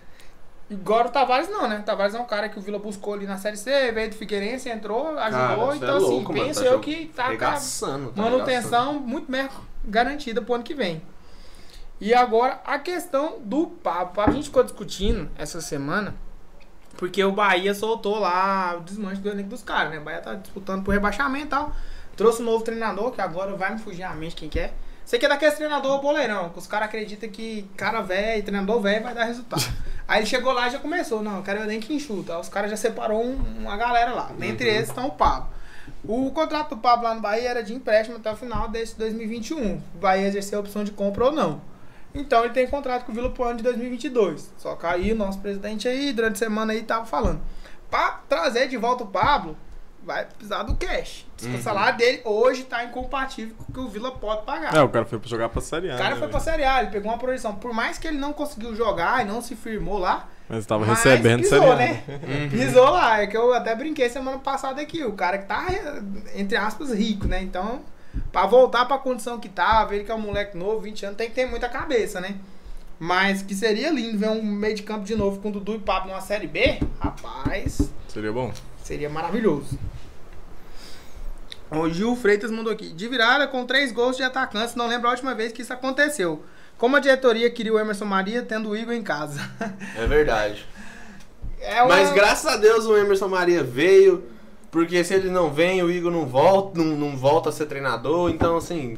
Agora 0.73 1.07
o 1.07 1.11
Tavares 1.11 1.49
não, 1.49 1.67
né? 1.67 1.79
O 1.79 1.83
Tavares 1.83 2.15
é 2.15 2.19
um 2.19 2.25
cara 2.25 2.49
que 2.49 2.57
o 2.57 2.61
Vila 2.61 2.79
buscou 2.79 3.13
ali 3.13 3.25
na 3.25 3.37
Série 3.37 3.57
C, 3.57 3.91
veio 3.91 4.09
do 4.09 4.15
Figueirense, 4.15 4.69
entrou, 4.69 5.17
ajudou. 5.17 5.67
Cara, 5.67 5.75
então, 5.75 5.89
é 5.89 5.97
assim, 5.97 6.05
louco, 6.05 6.33
mano, 6.33 6.45
penso 6.45 6.59
tá 6.61 6.65
eu 6.65 6.79
que 6.79 7.05
tá 7.07 7.27
Regaçando, 7.27 8.11
tá 8.11 8.21
manutenção 8.21 8.93
muito 8.93 9.31
bem 9.31 9.49
garantida 9.83 10.41
pro 10.41 10.55
ano 10.55 10.63
que 10.63 10.73
vem. 10.73 11.01
E 11.99 12.13
agora, 12.13 12.59
a 12.65 12.79
questão 12.79 13.39
do 13.39 13.67
papo. 13.67 14.19
A 14.19 14.29
gente 14.31 14.45
ficou 14.45 14.63
discutindo 14.63 15.29
essa 15.37 15.61
semana, 15.61 16.15
porque 16.97 17.23
o 17.23 17.31
Bahia 17.31 17.73
soltou 17.73 18.19
lá 18.19 18.75
o 18.77 18.81
desmanche 18.81 19.21
do 19.21 19.29
elenco 19.29 19.49
dos 19.49 19.63
caras, 19.63 19.91
né? 19.91 19.99
O 19.99 20.03
Bahia 20.03 20.19
tá 20.19 20.33
disputando 20.33 20.83
por 20.83 20.91
rebaixamento 20.91 21.45
e 21.45 21.49
tal. 21.49 21.73
Trouxe 22.15 22.41
um 22.41 22.45
novo 22.45 22.63
treinador, 22.63 23.11
que 23.11 23.21
agora 23.21 23.55
vai 23.55 23.73
me 23.73 23.79
fugir 23.79 24.03
a 24.03 24.13
mente 24.13 24.35
quem 24.35 24.49
que 24.49 24.59
é. 24.59 24.73
Você 25.05 25.19
que 25.19 25.25
é 25.25 25.29
daquele 25.29 25.51
treinador 25.51 26.01
boleirão, 26.01 26.50
que 26.50 26.59
os 26.59 26.65
caras 26.67 26.88
acreditam 26.88 27.29
que 27.29 27.67
cara 27.75 28.01
velho, 28.01 28.44
treinador 28.44 28.79
velho 28.81 29.03
vai 29.03 29.13
dar 29.13 29.25
resultado. 29.25 29.63
Aí 30.07 30.19
ele 30.19 30.25
chegou 30.25 30.51
lá 30.53 30.67
e 30.67 30.71
já 30.71 30.79
começou, 30.79 31.21
não, 31.21 31.38
eu 31.38 31.44
quero 31.44 31.59
o 31.59 31.63
elenco 31.63 31.91
enxuta. 31.91 32.33
Aí 32.35 32.39
os 32.41 32.50
caras 32.50 32.71
já 32.71 32.77
separou 32.77 33.23
um- 33.23 33.59
uma 33.59 33.75
galera 33.77 34.13
lá. 34.13 34.31
Dentre 34.38 34.67
eles 34.69 34.89
estão 34.89 35.07
o 35.07 35.11
Pablo. 35.11 35.50
O 36.05 36.31
contrato 36.31 36.75
do 36.75 36.77
Pablo 36.77 37.05
lá 37.07 37.15
no 37.15 37.21
Bahia 37.21 37.50
era 37.50 37.63
de 37.63 37.73
empréstimo 37.73 38.17
até 38.17 38.31
o 38.31 38.35
final 38.35 38.67
desse 38.69 38.97
2021. 38.97 39.75
O 39.95 39.97
Bahia 40.00 40.27
exercer 40.27 40.57
a 40.57 40.61
opção 40.61 40.83
de 40.83 40.91
compra 40.91 41.25
ou 41.25 41.31
não. 41.31 41.61
Então 42.13 42.44
ele 42.44 42.53
tem 42.53 42.67
contrato 42.67 43.06
com 43.06 43.11
o 43.11 43.15
Vila 43.15 43.29
pro 43.29 43.44
ano 43.45 43.57
de 43.57 43.63
2022. 43.63 44.51
Só 44.57 44.75
que 44.75 44.85
aí 44.85 45.11
o 45.11 45.15
nosso 45.15 45.39
presidente 45.39 45.88
aí, 45.88 46.13
durante 46.13 46.35
a 46.35 46.38
semana 46.39 46.73
aí, 46.73 46.83
tava 46.83 47.06
falando. 47.06 47.41
Pra 47.89 48.19
trazer 48.29 48.67
de 48.67 48.77
volta 48.77 49.03
o 49.03 49.07
Pablo, 49.07 49.57
vai 50.05 50.25
precisar 50.25 50.63
do 50.63 50.75
cash. 50.75 51.25
Uhum. 51.44 51.55
O 51.55 51.61
salário 51.61 51.97
dele 51.97 52.21
hoje 52.23 52.63
tá 52.63 52.83
incompatível 52.83 53.55
com 53.57 53.63
o 53.63 53.73
que 53.73 53.79
o 53.79 53.88
Vila 53.88 54.11
pode 54.11 54.44
pagar. 54.45 54.75
É, 54.75 54.81
o 54.81 54.89
cara 54.89 55.05
foi 55.05 55.19
jogar 55.25 55.50
pra 55.50 55.61
Série 55.61 55.89
A. 55.91 55.95
O 55.95 55.97
cara 55.97 56.15
né, 56.15 56.19
foi 56.19 56.27
pra? 56.29 56.39
Série 56.39 56.63
A, 56.63 56.81
ele 56.81 56.91
pegou 56.91 57.11
uma 57.11 57.17
projeção. 57.17 57.55
Por 57.55 57.73
mais 57.73 57.97
que 57.97 58.07
ele 58.07 58.17
não 58.17 58.33
conseguiu 58.33 58.75
jogar 58.75 59.21
e 59.23 59.27
não 59.27 59.41
se 59.41 59.55
firmou 59.55 59.97
lá, 59.97 60.29
Mas 60.47 60.65
tava 60.65 60.85
mas 60.85 60.97
recebendo 61.03 61.41
pisou, 61.41 61.59
Série 61.59 61.71
A. 61.71 61.75
né? 61.75 62.03
Pisou 62.50 62.89
lá. 62.89 63.21
É 63.21 63.27
que 63.27 63.35
eu 63.38 63.53
até 63.53 63.75
brinquei 63.75 64.09
semana 64.09 64.39
passada 64.39 64.81
aqui. 64.81 65.03
O 65.03 65.13
cara 65.13 65.38
que 65.38 65.45
tá, 65.47 65.65
entre 66.35 66.57
aspas, 66.57 66.91
rico, 66.94 67.27
né? 67.27 67.41
Então, 67.41 67.81
pra 68.31 68.45
voltar 68.45 68.85
pra 68.85 68.97
condição 68.97 69.39
que 69.39 69.49
tava, 69.49 69.95
ele 69.95 70.03
que 70.03 70.11
é 70.11 70.15
um 70.15 70.19
moleque 70.21 70.57
novo, 70.57 70.79
20 70.81 71.06
anos, 71.06 71.17
tem 71.17 71.29
que 71.29 71.35
ter 71.35 71.45
muita 71.45 71.67
cabeça, 71.69 72.19
né? 72.21 72.35
Mas 72.99 73.41
que 73.41 73.53
seria 73.56 73.89
lindo 73.91 74.17
ver 74.17 74.29
um 74.29 74.41
meio 74.41 74.75
de 74.75 74.83
campo 74.83 75.03
de 75.03 75.15
novo 75.15 75.39
com 75.41 75.51
Dudu 75.51 75.75
e 75.75 75.79
Pablo 75.79 76.09
numa 76.11 76.21
Série 76.21 76.47
B. 76.47 76.79
Rapaz, 77.01 77.91
Seria 78.07 78.31
bom. 78.31 78.53
seria 78.83 79.09
maravilhoso. 79.09 79.77
O 81.75 81.89
Gil 81.89 82.15
Freitas 82.15 82.51
mandou 82.51 82.71
aqui. 82.71 82.89
De 82.93 83.07
virada 83.07 83.47
com 83.47 83.65
três 83.65 83.91
gols 83.91 84.15
de 84.17 84.23
atacantes, 84.23 84.75
não 84.75 84.87
lembro 84.87 85.07
a 85.07 85.11
última 85.11 85.33
vez 85.33 85.51
que 85.51 85.61
isso 85.61 85.73
aconteceu. 85.73 86.43
Como 86.77 86.95
a 86.95 86.99
diretoria 86.99 87.49
queria 87.49 87.73
o 87.73 87.79
Emerson 87.79 88.05
Maria 88.05 88.41
tendo 88.43 88.69
o 88.69 88.75
Igor 88.77 88.93
em 88.93 89.03
casa. 89.03 89.39
É 89.97 90.05
verdade. 90.07 90.65
É 91.59 91.81
uma- 91.81 91.95
Mas 91.95 92.11
graças 92.11 92.45
a 92.51 92.57
Deus 92.57 92.85
o 92.85 92.97
Emerson 92.97 93.27
Maria 93.27 93.63
veio, 93.63 94.23
porque 94.69 95.03
se 95.03 95.13
ele 95.13 95.29
não 95.29 95.51
vem, 95.53 95.81
o 95.81 95.89
Igor 95.89 96.11
não 96.11 96.25
volta, 96.25 96.77
não, 96.81 96.97
não 96.97 97.15
volta 97.15 97.49
a 97.49 97.51
ser 97.51 97.67
treinador, 97.67 98.29
então 98.31 98.57
assim, 98.57 98.97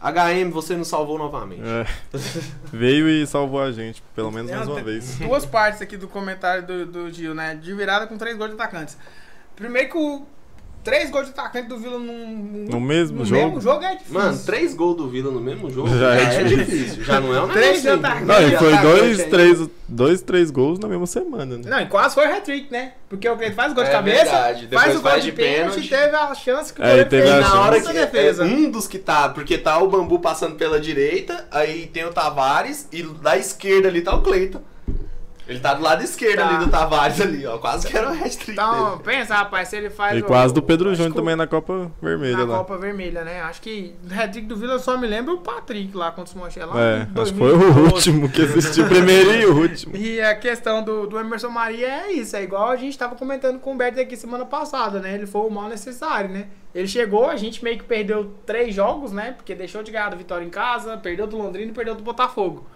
HM, 0.00 0.50
você 0.50 0.76
nos 0.76 0.88
salvou 0.88 1.18
novamente. 1.18 1.62
É. 1.64 1.86
Veio 2.72 3.08
e 3.08 3.26
salvou 3.26 3.60
a 3.62 3.70
gente, 3.72 4.02
pelo 4.14 4.30
menos 4.30 4.50
mais 4.50 4.66
uma 4.68 4.80
vez. 4.82 5.16
Duas 5.22 5.44
partes 5.46 5.80
aqui 5.82 5.96
do 5.96 6.06
comentário 6.08 6.64
do, 6.66 6.86
do 6.86 7.10
Gil, 7.12 7.34
né? 7.34 7.54
De 7.54 7.72
virada 7.74 8.06
com 8.06 8.16
três 8.18 8.36
gols 8.36 8.50
de 8.50 8.54
atacantes. 8.56 8.96
Primeiro 9.56 9.88
que 9.90 9.96
o. 9.96 10.26
Três 10.84 11.10
gols 11.10 11.26
de 11.26 11.30
atacante 11.30 11.68
do 11.68 11.78
Vila 11.78 11.96
num, 11.98 12.66
No 12.68 12.80
mesmo 12.80 13.18
no 13.20 13.24
jogo? 13.24 13.40
mesmo 13.44 13.60
jogo 13.60 13.84
é 13.84 13.92
difícil. 13.94 14.14
Mano, 14.14 14.38
três 14.44 14.74
gols 14.74 14.96
do 14.96 15.08
Vila 15.08 15.30
no 15.30 15.40
mesmo 15.40 15.70
jogo 15.70 15.88
Já 15.90 15.96
já, 15.96 16.16
é 16.16 16.40
é, 16.40 16.42
difícil. 16.44 17.04
Já 17.04 17.20
não 17.20 17.32
é 17.34 17.40
um 17.40 17.48
Três 17.48 17.84
negócio 17.84 18.00
de 18.00 18.06
ataque. 18.06 18.24
Não, 18.24 18.48
e 18.48 18.56
foi 18.58 18.76
dois, 18.78 19.20
ainda. 19.20 19.30
três, 19.30 19.68
dois, 19.86 20.22
três 20.22 20.50
gols 20.50 20.80
na 20.80 20.88
mesma 20.88 21.06
semana, 21.06 21.56
né? 21.56 21.62
Não, 21.70 21.80
e 21.80 21.86
quase 21.86 22.14
foi 22.16 22.24
hat-trick, 22.26 22.72
né? 22.72 22.94
Porque 23.08 23.28
o 23.28 23.36
Cleiton 23.36 23.54
faz 23.54 23.70
o 23.70 23.74
gol 23.76 23.84
de 23.84 23.90
É 23.90 23.92
cabeça, 23.92 24.24
verdade. 24.24 24.66
Depois 24.66 24.82
faz 24.84 24.96
o 24.98 25.02
gol 25.02 25.10
faz 25.12 25.24
de 25.24 25.30
de 25.30 25.36
pênalti 25.36 25.58
pênalti. 25.74 25.86
e 25.86 25.88
teve 25.88 26.16
a 26.16 26.34
chance 26.34 26.72
que 26.74 26.80
o 26.80 26.84
É, 26.84 27.04
goleiro 27.04 27.10
fez 27.10 27.40
na 27.40 27.60
hora 27.60 27.80
que 27.80 27.92
defesa. 27.92 28.42
é 28.42 28.46
um 28.46 28.68
dos 28.70 28.88
que 28.88 28.98
tá, 28.98 29.28
porque 29.28 29.58
tá 29.58 29.78
o 29.78 29.88
Bambu 29.88 30.18
passando 30.18 30.56
pela 30.56 30.80
direita, 30.80 31.46
aí 31.52 31.86
tem 31.92 32.04
o 32.04 32.12
Tavares 32.12 32.88
e 32.90 33.02
da 33.04 33.36
esquerda 33.38 33.86
ali 33.86 34.00
tá 34.02 34.14
o 34.16 34.22
Cleiton. 34.22 34.60
Ele 35.48 35.58
tá 35.58 35.74
do 35.74 35.82
lado 35.82 36.02
esquerdo 36.04 36.38
Tá. 36.38 36.48
ali 36.48 36.64
do 36.64 36.70
Tavares 36.70 37.20
ali, 37.20 37.44
ó. 37.46 37.58
Quase 37.58 37.86
que 37.88 37.96
era 37.96 38.08
o 38.08 38.12
hat-trick 38.12 38.52
Então, 38.52 38.90
dele. 38.90 39.02
pensa, 39.04 39.34
rapaz, 39.34 39.68
se 39.68 39.76
ele 39.76 39.90
faz 39.90 40.16
E 40.16 40.22
o- 40.22 40.24
quase 40.24 40.54
do 40.54 40.62
Pedro 40.62 40.94
Júnior 40.94 41.12
o- 41.12 41.14
também 41.16 41.34
na 41.34 41.46
Copa 41.46 41.90
Vermelha 42.00 42.36
Na 42.38 42.44
lá. 42.44 42.58
Copa 42.58 42.78
Vermelha, 42.78 43.24
né? 43.24 43.40
Acho 43.42 43.60
que 43.60 43.94
o 44.08 44.14
hat-trick 44.14 44.46
do 44.46 44.56
Vila 44.56 44.78
só 44.78 44.96
me 44.96 45.06
lembra 45.06 45.34
o 45.34 45.38
Patrick 45.38 45.96
lá 45.96 46.10
contra 46.12 46.32
os 46.32 46.34
Manchester 46.34 46.68
lá. 46.72 46.80
É, 46.80 47.08
acho 47.20 47.32
que 47.32 47.38
foi 47.38 47.52
o 47.52 47.58
2012. 47.58 47.92
último 47.94 48.28
que 48.28 48.42
assistiu, 48.42 48.84
o 48.84 48.88
primeiro 48.88 49.32
e 49.34 49.46
o 49.46 49.56
último. 49.60 49.96
E 49.96 50.20
a 50.20 50.34
questão 50.36 50.82
do, 50.82 51.06
do 51.08 51.18
Emerson 51.18 51.48
Maria 51.50 51.88
é 51.88 52.12
isso, 52.12 52.36
é 52.36 52.42
igual 52.42 52.68
a 52.70 52.76
gente 52.76 52.96
tava 52.96 53.16
comentando 53.16 53.58
com 53.58 53.74
o 53.74 53.76
Berto 53.76 54.00
aqui 54.00 54.16
semana 54.16 54.44
passada, 54.46 55.00
né? 55.00 55.14
Ele 55.14 55.26
foi 55.26 55.42
o 55.42 55.50
mal 55.50 55.68
necessário, 55.68 56.30
né? 56.30 56.46
Ele 56.74 56.86
chegou, 56.88 57.28
a 57.28 57.36
gente 57.36 57.62
meio 57.62 57.76
que 57.78 57.84
perdeu 57.84 58.32
três 58.46 58.74
jogos, 58.74 59.12
né? 59.12 59.32
Porque 59.32 59.54
deixou 59.54 59.82
de 59.82 59.90
ganhar 59.90 60.08
do 60.08 60.16
Vitória 60.16 60.44
em 60.44 60.48
casa, 60.50 60.96
perdeu 60.96 61.26
do 61.26 61.36
Londrina 61.36 61.70
e 61.70 61.74
perdeu 61.74 61.94
do 61.94 62.02
Botafogo. 62.02 62.66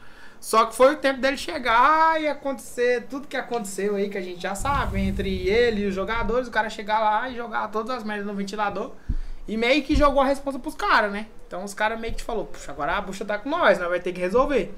Só 0.47 0.65
que 0.65 0.77
foi 0.77 0.95
o 0.95 0.97
tempo 0.99 1.21
dele 1.21 1.37
chegar 1.37 2.23
e 2.23 2.29
acontecer 2.29 3.09
tudo 3.11 3.27
que 3.27 3.37
aconteceu 3.37 3.97
aí, 3.97 4.09
que 4.09 4.17
a 4.17 4.23
gente 4.23 4.41
já 4.41 4.55
sabe, 4.55 5.01
entre 5.01 5.49
ele 5.49 5.81
e 5.81 5.87
os 5.87 5.95
jogadores, 5.97 6.47
o 6.47 6.53
cara 6.53 6.71
chegar 6.71 7.01
lá 7.01 7.29
e 7.29 7.35
jogar 7.35 7.67
todas 7.67 7.97
as 7.97 8.05
merdas 8.05 8.25
no 8.29 8.33
ventilador. 8.33 8.93
E 9.49 9.57
meio 9.57 9.83
que 9.83 9.97
jogou 9.97 10.23
a 10.23 10.25
responsa 10.25 10.57
pros 10.57 10.77
caras, 10.77 11.11
né? 11.11 11.27
Então 11.49 11.65
os 11.65 11.75
caras 11.75 11.99
meio 11.99 12.15
que 12.15 12.23
falou, 12.23 12.45
puxa, 12.45 12.71
agora 12.71 12.97
a 12.97 13.01
bucha 13.01 13.25
tá 13.25 13.37
com 13.39 13.51
nós, 13.51 13.81
nós 13.81 13.89
vai 13.89 13.99
ter 13.99 14.13
que 14.13 14.21
resolver. 14.21 14.73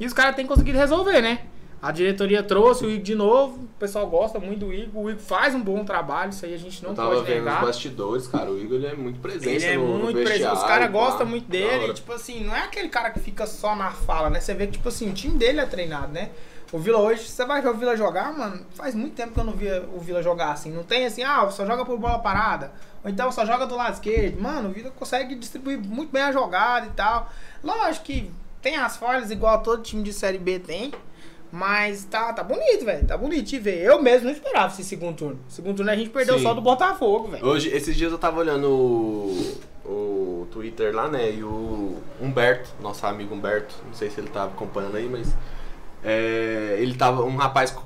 E 0.00 0.04
os 0.04 0.12
caras 0.12 0.34
têm 0.34 0.44
conseguido 0.44 0.76
resolver, 0.76 1.22
né? 1.22 1.46
A 1.82 1.90
diretoria 1.90 2.44
trouxe 2.44 2.86
o 2.86 2.90
Igor 2.90 3.02
de 3.02 3.14
novo, 3.16 3.64
o 3.64 3.68
pessoal 3.76 4.06
gosta 4.06 4.38
muito 4.38 4.60
do 4.60 4.72
Igor, 4.72 5.02
o 5.02 5.10
Igor 5.10 5.20
faz 5.20 5.52
um 5.52 5.60
bom 5.60 5.84
trabalho, 5.84 6.30
isso 6.30 6.46
aí 6.46 6.54
a 6.54 6.58
gente 6.58 6.80
não 6.80 6.94
tava 6.94 7.16
pode 7.16 7.26
vendo 7.26 7.38
negar. 7.40 7.58
os 7.58 7.66
bastidores, 7.66 8.28
cara. 8.28 8.52
O 8.52 8.56
Igor 8.56 8.76
ele 8.76 8.86
é 8.86 8.94
muito 8.94 9.18
presente 9.18 9.64
Ele 9.64 9.74
é 9.74 9.76
no, 9.76 9.98
muito 9.98 10.22
presente, 10.22 10.52
os 10.52 10.62
caras 10.62 10.88
gostam 10.92 11.26
muito 11.26 11.50
dele, 11.50 11.88
e, 11.88 11.94
tipo 11.94 12.12
assim, 12.12 12.44
não 12.44 12.54
é 12.54 12.60
aquele 12.60 12.88
cara 12.88 13.10
que 13.10 13.18
fica 13.18 13.48
só 13.48 13.74
na 13.74 13.90
fala, 13.90 14.30
né? 14.30 14.38
Você 14.38 14.54
vê 14.54 14.66
que, 14.66 14.74
tipo 14.74 14.88
assim, 14.88 15.10
o 15.10 15.12
time 15.12 15.36
dele 15.36 15.60
é 15.60 15.66
treinado, 15.66 16.12
né? 16.12 16.30
O 16.70 16.78
Vila 16.78 17.00
hoje, 17.00 17.24
você 17.24 17.44
vai 17.44 17.60
ver 17.60 17.70
o 17.70 17.74
Vila 17.74 17.96
jogar, 17.96 18.32
mano, 18.32 18.64
faz 18.74 18.94
muito 18.94 19.16
tempo 19.16 19.34
que 19.34 19.40
eu 19.40 19.44
não 19.44 19.52
via 19.52 19.84
o 19.92 19.98
Vila 19.98 20.22
jogar 20.22 20.52
assim. 20.52 20.70
Não 20.70 20.84
tem 20.84 21.04
assim, 21.04 21.24
ah, 21.24 21.50
só 21.50 21.66
joga 21.66 21.84
por 21.84 21.98
bola 21.98 22.20
parada. 22.20 22.72
Ou 23.04 23.10
então 23.10 23.30
só 23.32 23.44
joga 23.44 23.66
do 23.66 23.74
lado 23.74 23.94
esquerdo. 23.94 24.40
Mano, 24.40 24.68
o 24.70 24.72
Vila 24.72 24.90
consegue 24.92 25.34
distribuir 25.34 25.78
muito 25.78 26.12
bem 26.12 26.22
a 26.22 26.30
jogada 26.30 26.86
e 26.86 26.90
tal. 26.90 27.28
Lógico 27.62 28.06
que 28.06 28.30
tem 28.62 28.76
as 28.76 28.96
falhas 28.96 29.32
igual 29.32 29.62
todo 29.62 29.82
time 29.82 30.02
de 30.04 30.12
Série 30.12 30.38
B 30.38 30.60
tem. 30.60 30.92
Mas 31.52 32.04
tá, 32.04 32.32
tá 32.32 32.42
bonito, 32.42 32.82
velho. 32.82 33.06
Tá 33.06 33.14
bonito 33.14 33.44
de 33.44 33.58
ver. 33.58 33.84
Eu 33.84 34.00
mesmo 34.00 34.24
não 34.24 34.32
esperava 34.32 34.72
esse 34.72 34.82
segundo 34.82 35.14
turno. 35.14 35.38
Segundo 35.48 35.76
turno 35.76 35.90
a 35.90 35.94
gente 35.96 36.08
perdeu 36.08 36.38
Sim. 36.38 36.44
só 36.44 36.54
do 36.54 36.62
Botafogo, 36.62 37.28
velho. 37.28 37.44
Hoje, 37.44 37.68
esses 37.68 37.94
dias 37.94 38.10
eu 38.10 38.16
tava 38.16 38.40
olhando 38.40 38.70
o, 38.70 39.58
o 39.84 40.48
Twitter 40.50 40.94
lá, 40.94 41.08
né? 41.08 41.30
E 41.30 41.44
o 41.44 41.98
Humberto, 42.18 42.70
nosso 42.80 43.04
amigo 43.06 43.34
Humberto, 43.34 43.74
não 43.86 43.92
sei 43.92 44.08
se 44.08 44.18
ele 44.18 44.30
tava 44.30 44.52
acompanhando 44.52 44.96
aí, 44.96 45.06
mas. 45.06 45.36
é, 46.02 46.78
ele 46.80 46.94
tava. 46.94 47.22
Um 47.22 47.36
rapaz 47.36 47.76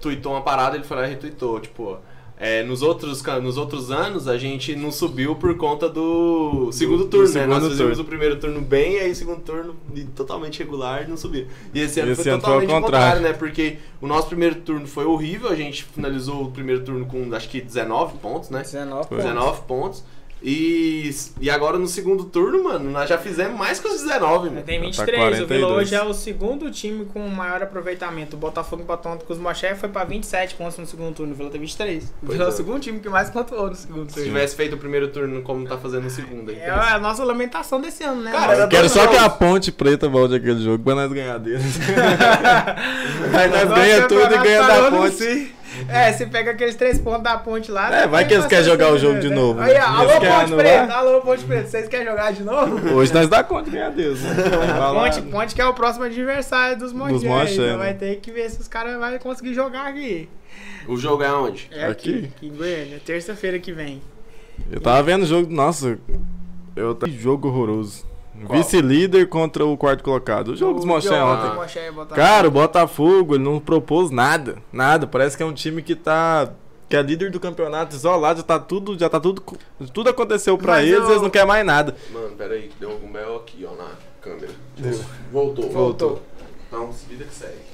tweetou 0.00 0.32
uma 0.32 0.42
parada, 0.42 0.76
ele 0.76 0.84
foi 0.84 0.96
lá 0.98 1.06
e 1.06 1.10
retweetou, 1.10 1.58
tipo. 1.58 1.98
É, 2.38 2.62
nos, 2.62 2.82
outros, 2.82 3.22
nos 3.42 3.56
outros 3.56 3.90
anos 3.90 4.28
a 4.28 4.38
gente 4.38 4.76
não 4.76 4.92
subiu 4.92 5.34
por 5.34 5.56
conta 5.56 5.88
do 5.88 6.70
segundo 6.72 7.04
do 7.04 7.08
turno, 7.08 7.26
né? 7.26 7.32
segundo 7.32 7.48
Nós 7.48 7.68
fizemos 7.68 7.96
turno. 7.96 8.02
o 8.02 8.04
primeiro 8.04 8.36
turno 8.38 8.60
bem, 8.60 8.94
e 8.94 8.98
aí 9.00 9.10
o 9.10 9.16
segundo 9.16 9.40
turno 9.40 9.76
totalmente 10.14 10.58
regular 10.60 11.04
e 11.04 11.08
não 11.08 11.16
subiu. 11.16 11.46
E 11.74 11.80
esse 11.80 12.00
ano 12.00 12.12
Esse 12.12 12.22
foi 12.22 12.32
ano 12.32 12.40
foi 12.40 12.50
totalmente 12.50 12.70
o 12.70 12.80
contrário. 12.80 13.06
contrário, 13.06 13.22
né? 13.22 13.32
Porque 13.32 13.78
o 14.00 14.06
nosso 14.06 14.28
primeiro 14.28 14.54
turno 14.56 14.86
foi 14.86 15.04
horrível, 15.04 15.50
a 15.50 15.56
gente 15.56 15.82
finalizou 15.84 16.44
o 16.44 16.50
primeiro 16.52 16.84
turno 16.84 17.06
com 17.06 17.28
acho 17.34 17.48
que 17.48 17.60
19 17.60 18.18
pontos, 18.18 18.50
né? 18.50 18.62
19 18.62 19.08
Foi. 19.08 19.16
19 19.18 19.62
pontos. 19.62 20.04
E, 20.40 21.10
e 21.40 21.50
agora 21.50 21.78
no 21.78 21.86
segundo 21.88 22.24
turno, 22.24 22.62
mano, 22.62 22.90
nós 22.90 23.08
já 23.08 23.18
fizemos 23.18 23.58
mais 23.58 23.80
que 23.80 23.88
os 23.88 24.02
19, 24.02 24.50
mano. 24.50 24.62
Tem 24.62 24.78
Tá 24.78 24.86
23. 24.86 25.18
o 25.18 25.46
Vila 25.46 25.66
42. 25.66 25.72
hoje 25.76 25.94
é 25.96 26.02
o 26.02 26.14
segundo 26.14 26.70
time 26.70 27.04
com 27.06 27.26
maior 27.28 27.60
aproveitamento. 27.62 28.36
O 28.36 28.38
Botafogo 28.38 28.82
empatou 28.82 29.16
com 29.16 29.32
os 29.32 29.38
Moché 29.38 29.74
foi 29.74 29.88
pra 29.88 30.04
27 30.04 30.54
pontos 30.54 30.78
no 30.78 30.86
segundo 30.86 31.12
turno. 31.14 31.32
O 31.32 31.36
Vila 31.36 31.50
tem 31.50 31.60
23. 31.60 32.04
O 32.04 32.06
Pois 32.20 32.32
Vila 32.32 32.44
é 32.44 32.46
o 32.46 32.50
é. 32.50 32.56
segundo 32.56 32.80
time 32.80 33.00
que 33.00 33.08
mais 33.08 33.30
pontuou 33.30 33.68
no 33.68 33.74
segundo 33.74 34.08
Se 34.08 34.14
turno. 34.14 34.28
tivesse 34.28 34.54
feito 34.54 34.74
o 34.76 34.78
primeiro 34.78 35.08
turno 35.08 35.42
como 35.42 35.66
tá 35.66 35.76
fazendo 35.76 36.06
o 36.06 36.10
segundo. 36.10 36.50
aí. 36.50 36.58
É 36.60 36.70
a 36.70 36.98
nossa 37.00 37.24
lamentação 37.24 37.80
desse 37.80 38.04
ano, 38.04 38.22
né? 38.22 38.30
Cara, 38.30 38.52
era 38.54 38.68
Quero 38.68 38.88
só 38.88 39.06
que 39.08 39.16
a 39.16 39.28
Ponte 39.28 39.72
Preta 39.72 40.08
volte 40.08 40.34
aquele 40.36 40.62
jogo 40.62 40.82
pra 40.84 40.94
nós 40.94 41.12
ganhar 41.12 41.38
deles. 41.38 41.78
Aí 43.34 43.48
nós 43.50 43.68
ganha 43.68 44.06
tudo 44.06 44.34
e 44.34 44.38
ganha 44.38 44.62
da 44.62 44.90
no 44.90 44.98
Ponte. 44.98 45.54
É, 45.88 46.12
você 46.12 46.26
pega 46.26 46.52
aqueles 46.52 46.74
três 46.76 46.98
pontos 46.98 47.22
da 47.22 47.36
ponte 47.38 47.70
lá. 47.70 47.94
É, 47.94 48.06
vai 48.06 48.26
que 48.26 48.34
eles 48.34 48.46
querem 48.46 48.64
jogar 48.64 48.92
o 48.92 48.98
jogo 48.98 49.20
de 49.20 49.30
novo, 49.30 49.60
Aí, 49.60 49.74
né? 49.74 49.80
alô, 49.80 50.20
Ponte. 50.20 50.54
Preta, 50.56 50.92
alô, 50.94 51.20
Ponte 51.20 51.44
Preta, 51.44 51.68
vocês 51.68 51.88
querem 51.88 52.06
jogar 52.06 52.32
de 52.32 52.42
novo? 52.42 52.88
Hoje 52.96 53.12
nós 53.12 53.28
dá 53.28 53.44
conta 53.44 53.64
de 53.64 53.70
ganhar 53.70 53.90
deles. 53.90 54.22
Né? 54.22 54.34
Ponte, 54.92 55.22
Ponte 55.22 55.54
que 55.54 55.60
é 55.60 55.66
o 55.66 55.74
próximo 55.74 56.04
adversário 56.04 56.78
dos. 56.78 56.92
Moché, 56.92 57.14
então 57.52 57.64
né? 57.66 57.76
vai 57.76 57.94
ter 57.94 58.16
que 58.16 58.30
ver 58.30 58.50
se 58.50 58.60
os 58.60 58.68
caras 58.68 58.98
vão 58.98 59.18
conseguir 59.18 59.54
jogar 59.54 59.86
aqui. 59.86 60.28
O 60.86 60.96
jogo 60.96 61.22
é 61.22 61.32
onde? 61.32 61.68
É 61.70 61.84
aqui, 61.86 62.10
Aqui? 62.18 62.32
aqui 62.34 62.46
em 62.46 62.54
Goiânia, 62.56 63.00
terça-feira 63.04 63.58
que 63.58 63.72
vem. 63.72 64.00
Eu 64.70 64.80
tava 64.80 65.02
vendo 65.02 65.22
o 65.22 65.26
jogo, 65.26 65.52
nossa, 65.52 65.98
eu 66.74 66.94
tava... 66.94 67.12
que 67.12 67.18
jogo 67.18 67.48
horroroso. 67.48 68.06
Vice-líder 68.50 69.28
contra 69.28 69.64
o 69.66 69.76
quarto 69.76 70.04
colocado. 70.04 70.48
O 70.48 70.56
jogo 70.56 70.74
dos 70.74 70.84
Moché 70.84 71.10
ontem. 71.20 71.54
Moché. 71.54 71.90
Cara, 72.14 72.48
o 72.48 72.50
Botafogo 72.50 73.34
ele 73.34 73.44
não 73.44 73.58
propôs 73.58 74.10
nada. 74.10 74.56
Nada. 74.72 75.06
Parece 75.06 75.36
que 75.36 75.42
é 75.42 75.46
um 75.46 75.52
time 75.52 75.82
que 75.82 75.94
tá. 75.94 76.50
Que 76.88 76.96
é 76.96 77.02
líder 77.02 77.30
do 77.30 77.38
campeonato 77.38 77.94
isolado, 77.94 78.38
já 78.40 78.44
tá 78.46 78.58
tudo. 78.58 78.98
Já 78.98 79.08
tá 79.10 79.20
tudo. 79.20 79.42
Tudo 79.92 80.08
aconteceu 80.10 80.56
pra 80.56 80.74
Mas 80.74 80.86
eles, 80.88 81.00
eu- 81.00 81.10
eles 81.10 81.22
não 81.22 81.30
querem 81.30 81.46
mais 81.48 81.66
nada. 81.66 81.94
Mano, 82.12 82.30
peraí, 82.36 82.70
deu 82.80 82.90
algum 82.92 83.08
mel 83.08 83.36
aqui, 83.36 83.66
ó, 83.70 83.74
na 83.76 83.90
câmera. 84.22 84.52
Voltou. 85.32 85.70
Voltou. 85.70 86.22
Então, 86.66 86.90
vida 87.08 87.24
que 87.24 87.34
segue. 87.34 87.68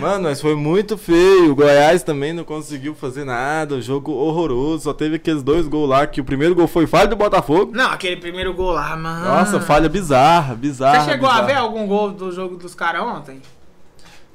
Mano, 0.00 0.24
mas 0.24 0.40
foi 0.40 0.54
muito 0.54 0.96
feio. 0.96 1.52
O 1.52 1.54
Goiás 1.54 2.02
também 2.02 2.32
não 2.32 2.44
conseguiu 2.44 2.94
fazer 2.94 3.24
nada. 3.24 3.76
O 3.76 3.82
jogo 3.82 4.12
horroroso. 4.12 4.84
Só 4.84 4.92
teve 4.92 5.16
aqueles 5.16 5.42
dois 5.42 5.66
gols 5.68 5.88
lá. 5.88 6.06
Que 6.06 6.20
o 6.20 6.24
primeiro 6.24 6.54
gol 6.54 6.66
foi 6.66 6.86
falha 6.86 7.06
do 7.08 7.16
Botafogo. 7.16 7.72
Não, 7.74 7.90
aquele 7.90 8.16
primeiro 8.16 8.52
gol 8.54 8.72
lá, 8.72 8.96
mano. 8.96 9.24
Nossa, 9.24 9.60
falha 9.60 9.88
bizarra, 9.88 10.54
bizarra. 10.54 11.00
Você 11.04 11.10
chegou 11.12 11.28
a 11.28 11.32
bizarra. 11.32 11.46
ver 11.48 11.56
algum 11.56 11.86
gol 11.86 12.10
do 12.10 12.32
jogo 12.32 12.56
dos 12.56 12.74
caras 12.74 13.02
ontem? 13.02 13.40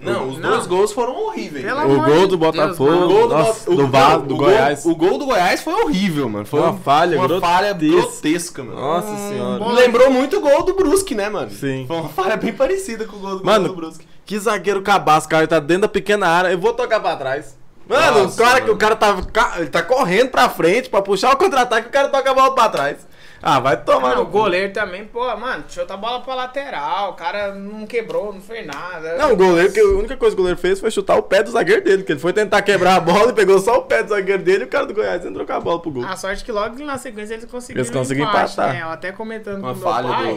Não, 0.02 0.30
os 0.30 0.38
Não. 0.38 0.52
dois 0.52 0.66
gols 0.66 0.94
foram 0.94 1.14
horríveis. 1.26 1.66
O 1.66 1.70
amor 1.78 2.06
gol 2.06 2.20
de 2.22 2.28
do 2.28 2.38
Deus, 2.38 2.40
Botafogo, 2.56 2.90
mano. 2.92 3.06
O 3.06 3.10
gol 3.10 3.28
do, 3.28 3.34
Nossa, 3.38 3.66
do 3.70 3.74
o 3.74 3.76
gol- 3.88 4.22
do 4.22 4.34
o 4.34 4.38
gol- 4.38 4.46
Goiás. 4.48 4.86
O 4.86 4.96
gol 4.96 5.18
do 5.18 5.26
Goiás 5.26 5.62
foi 5.62 5.74
horrível, 5.74 6.30
mano. 6.30 6.46
Foi 6.46 6.62
Uma 6.62 6.74
falha 6.78 7.18
uma 7.20 7.28
falha 7.42 7.74
grotesca. 7.74 8.00
grotesca, 8.08 8.64
mano. 8.64 8.80
Nossa 8.80 9.10
Hum, 9.12 9.30
senhora. 9.30 9.66
Lembrou 9.74 10.10
muito 10.10 10.38
o 10.38 10.40
gol 10.42 10.64
do 10.64 10.74
Brusque, 10.74 11.14
né, 11.14 11.28
mano? 11.28 11.52
Sim. 11.52 11.84
Foi 11.86 11.98
uma 11.98 12.08
falha 12.08 12.38
bem 12.38 12.54
parecida 12.54 13.04
com 13.04 13.18
o 13.18 13.20
gol 13.20 13.40
do, 13.40 13.46
Mano, 13.46 13.68
do 13.68 13.76
Brusque. 13.76 14.08
Que 14.30 14.38
zagueiro 14.38 14.84
cabaço, 14.84 15.28
cara. 15.28 15.42
Ele 15.42 15.48
tá 15.48 15.60
dentro 15.60 15.82
da 15.82 15.88
pequena 15.88 16.28
área. 16.28 16.50
Eu 16.50 16.60
vou 16.60 16.72
tocar 16.72 17.00
pra 17.00 17.16
trás. 17.16 17.58
Mano, 17.88 18.26
Nossa, 18.26 18.36
o 18.40 18.46
cara 18.46 18.56
que 18.58 18.68
mano. 18.68 18.74
o 18.74 18.78
cara 18.78 18.96
tá, 18.96 19.18
ele 19.58 19.70
tá 19.70 19.82
correndo 19.82 20.30
pra 20.30 20.48
frente 20.48 20.88
pra 20.88 21.02
puxar 21.02 21.34
o 21.34 21.38
contra-ataque, 21.38 21.88
o 21.88 21.92
cara 21.92 22.10
toca 22.10 22.30
a 22.30 22.34
bola 22.36 22.54
pra 22.54 22.70
trás. 22.70 23.08
Ah, 23.42 23.60
vai 23.60 23.76
tomar. 23.84 24.10
Mano, 24.10 24.16
no 24.18 24.22
o 24.22 24.26
cu. 24.28 24.32
goleiro 24.34 24.72
também, 24.72 25.04
pô, 25.06 25.36
mano, 25.36 25.64
chuta 25.68 25.96
a 25.96 25.98
bola 25.98 26.20
pra 26.22 26.36
lateral. 26.36 27.10
O 27.10 27.14
cara 27.16 27.56
não 27.56 27.88
quebrou, 27.88 28.32
não 28.32 28.40
fez 28.40 28.68
nada. 28.68 29.18
Não, 29.18 29.34
o 29.34 29.36
goleiro, 29.36 29.74
que 29.74 29.80
a 29.80 29.86
única 29.86 30.16
coisa 30.16 30.36
que 30.36 30.40
o 30.40 30.44
goleiro 30.44 30.60
fez 30.62 30.80
foi 30.80 30.92
chutar 30.92 31.16
o 31.18 31.24
pé 31.24 31.42
do 31.42 31.50
zagueiro 31.50 31.84
dele, 31.84 32.04
que 32.04 32.12
ele 32.12 32.20
foi 32.20 32.32
tentar 32.32 32.62
quebrar 32.62 32.98
a 32.98 33.00
bola 33.00 33.32
e 33.32 33.34
pegou 33.34 33.58
só 33.58 33.80
o 33.80 33.82
pé 33.82 34.04
do 34.04 34.10
zagueiro 34.10 34.44
dele 34.44 34.66
e 34.66 34.68
o 34.68 34.70
cara 34.70 34.86
do 34.86 34.94
Goiás 34.94 35.26
entrou 35.26 35.44
com 35.48 35.54
a 35.54 35.60
bola 35.60 35.82
pro 35.82 35.90
gol. 35.90 36.06
A 36.06 36.16
sorte 36.16 36.46
que 36.46 36.52
logo 36.52 36.78
na 36.86 37.00
sequência 37.00 37.34
eles 37.34 37.46
conseguiram. 37.46 37.82
Eles 37.82 37.90
conseguiram 37.92 38.30
empate, 38.30 38.54
empatar. 38.54 38.74
Né? 38.76 38.84
Eu 38.84 38.90
até 38.90 39.12
comentando 39.12 39.64
Uma 39.64 39.74
com 39.74 39.80
falha 39.80 40.08
meu 40.08 40.16
pai. 40.16 40.34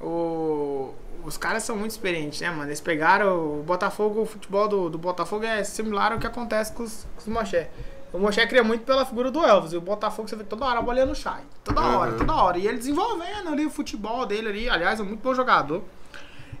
do. 0.00 0.04
O... 0.04 0.94
Os 1.24 1.36
caras 1.38 1.62
são 1.62 1.76
muito 1.76 1.92
experientes, 1.92 2.40
né, 2.40 2.50
mano? 2.50 2.64
Eles 2.68 2.80
pegaram 2.80 3.60
o 3.60 3.62
Botafogo, 3.62 4.22
o 4.22 4.26
futebol 4.26 4.68
do, 4.68 4.90
do 4.90 4.98
Botafogo 4.98 5.44
é 5.44 5.64
similar 5.64 6.12
ao 6.12 6.18
que 6.18 6.26
acontece 6.26 6.72
com 6.72 6.82
os, 6.82 7.06
com 7.14 7.20
os 7.22 7.26
Moché. 7.26 7.70
O 8.12 8.18
Moché 8.18 8.46
cria 8.46 8.62
muito 8.62 8.84
pela 8.84 9.04
figura 9.06 9.30
do 9.30 9.42
Elvis. 9.44 9.72
E 9.72 9.76
o 9.76 9.80
Botafogo, 9.80 10.28
você 10.28 10.36
vê 10.36 10.44
toda 10.44 10.64
hora 10.66 10.78
a 10.78 10.82
bolinha 10.82 11.06
no 11.06 11.14
chai. 11.14 11.40
Toda 11.64 11.80
hora, 11.80 12.12
Uhum. 12.12 12.18
toda 12.18 12.34
hora. 12.34 12.58
E 12.58 12.66
ele 12.68 12.78
desenvolvendo 12.78 13.48
ali 13.48 13.66
o 13.66 13.70
futebol 13.70 14.24
dele 14.26 14.48
ali. 14.48 14.70
Aliás, 14.70 15.00
é 15.00 15.02
um 15.02 15.06
muito 15.06 15.20
bom 15.22 15.34
jogador. 15.34 15.82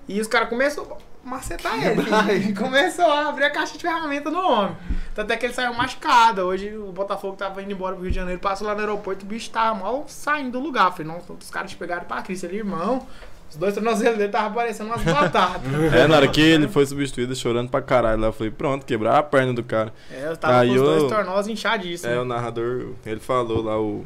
E 0.08 0.20
os 0.20 0.26
caras 0.26 0.48
começam 0.48 0.84
a 0.84 1.28
macetar 1.28 1.72
ele. 1.82 2.52
Começou 2.58 3.04
a 3.06 3.28
abrir 3.28 3.44
a 3.44 3.50
caixa 3.50 3.74
de 3.74 3.82
ferramenta 3.82 4.30
no 4.30 4.38
homem. 4.40 4.76
Tanto 5.14 5.32
é 5.32 5.36
que 5.36 5.46
ele 5.46 5.54
saiu 5.54 5.72
machucado. 5.74 6.42
Hoje 6.42 6.76
o 6.76 6.90
Botafogo 6.92 7.36
tava 7.36 7.62
indo 7.62 7.70
embora 7.72 7.94
pro 7.94 8.02
Rio 8.02 8.10
de 8.10 8.16
Janeiro, 8.16 8.40
passou 8.40 8.66
lá 8.66 8.74
no 8.74 8.80
aeroporto, 8.80 9.24
o 9.24 9.28
bicho 9.28 9.48
tava 9.50 9.78
mal 9.78 10.04
saindo 10.08 10.52
do 10.52 10.60
lugar. 10.60 10.90
Falei, 10.90 11.06
não, 11.06 11.22
os 11.38 11.50
caras 11.50 11.70
te 11.70 11.76
pegaram 11.76 12.04
pra 12.04 12.20
Cris 12.22 12.42
ali, 12.44 12.56
irmão. 12.56 13.06
Os 13.54 13.58
dois 13.60 13.72
tornozelos 13.74 14.16
dele 14.16 14.28
estavam 14.28 14.52
parecendo 14.52 14.90
umas 14.90 15.02
batatas. 15.02 15.62
É, 15.94 16.06
na 16.08 16.16
hora 16.16 16.28
que 16.28 16.40
ele 16.40 16.66
foi 16.68 16.84
substituído, 16.84 17.34
chorando 17.36 17.68
pra 17.70 17.80
caralho 17.80 18.20
lá, 18.20 18.26
eu 18.28 18.32
falei, 18.32 18.50
pronto, 18.50 18.84
quebrar 18.84 19.16
a 19.18 19.22
perna 19.22 19.54
do 19.54 19.62
cara. 19.62 19.92
É, 20.10 20.26
eu 20.28 20.36
tava 20.36 20.58
Aí 20.60 20.68
com 20.70 20.74
os 20.74 20.80
dois 20.82 21.02
eu- 21.04 21.08
tornozes 21.08 21.52
inchadíssimos. 21.52 22.16
É, 22.16 22.20
o 22.20 22.24
narrador, 22.24 22.88
ele 23.06 23.20
falou 23.20 23.62
lá, 23.62 23.78
o, 23.80 24.04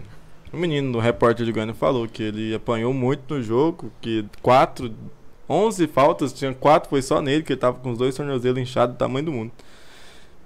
o 0.52 0.56
menino 0.56 0.92
do 0.92 0.98
repórter 0.98 1.46
de 1.46 1.52
Goiânia 1.52 1.74
falou 1.74 2.06
que 2.06 2.22
ele 2.22 2.54
apanhou 2.54 2.92
muito 2.92 3.34
no 3.34 3.42
jogo, 3.42 3.90
que 4.02 4.24
quatro, 4.42 4.92
11 5.48 5.86
faltas, 5.86 6.32
tinha 6.32 6.52
quatro, 6.52 6.90
foi 6.90 7.00
só 7.00 7.22
nele, 7.22 7.42
que 7.42 7.54
ele 7.54 7.60
tava 7.60 7.78
com 7.78 7.90
os 7.90 7.96
dois 7.98 8.14
tornozelos 8.14 8.58
inchados 8.58 8.94
do 8.94 8.98
tamanho 8.98 9.24
do 9.24 9.32
mundo. 9.32 9.50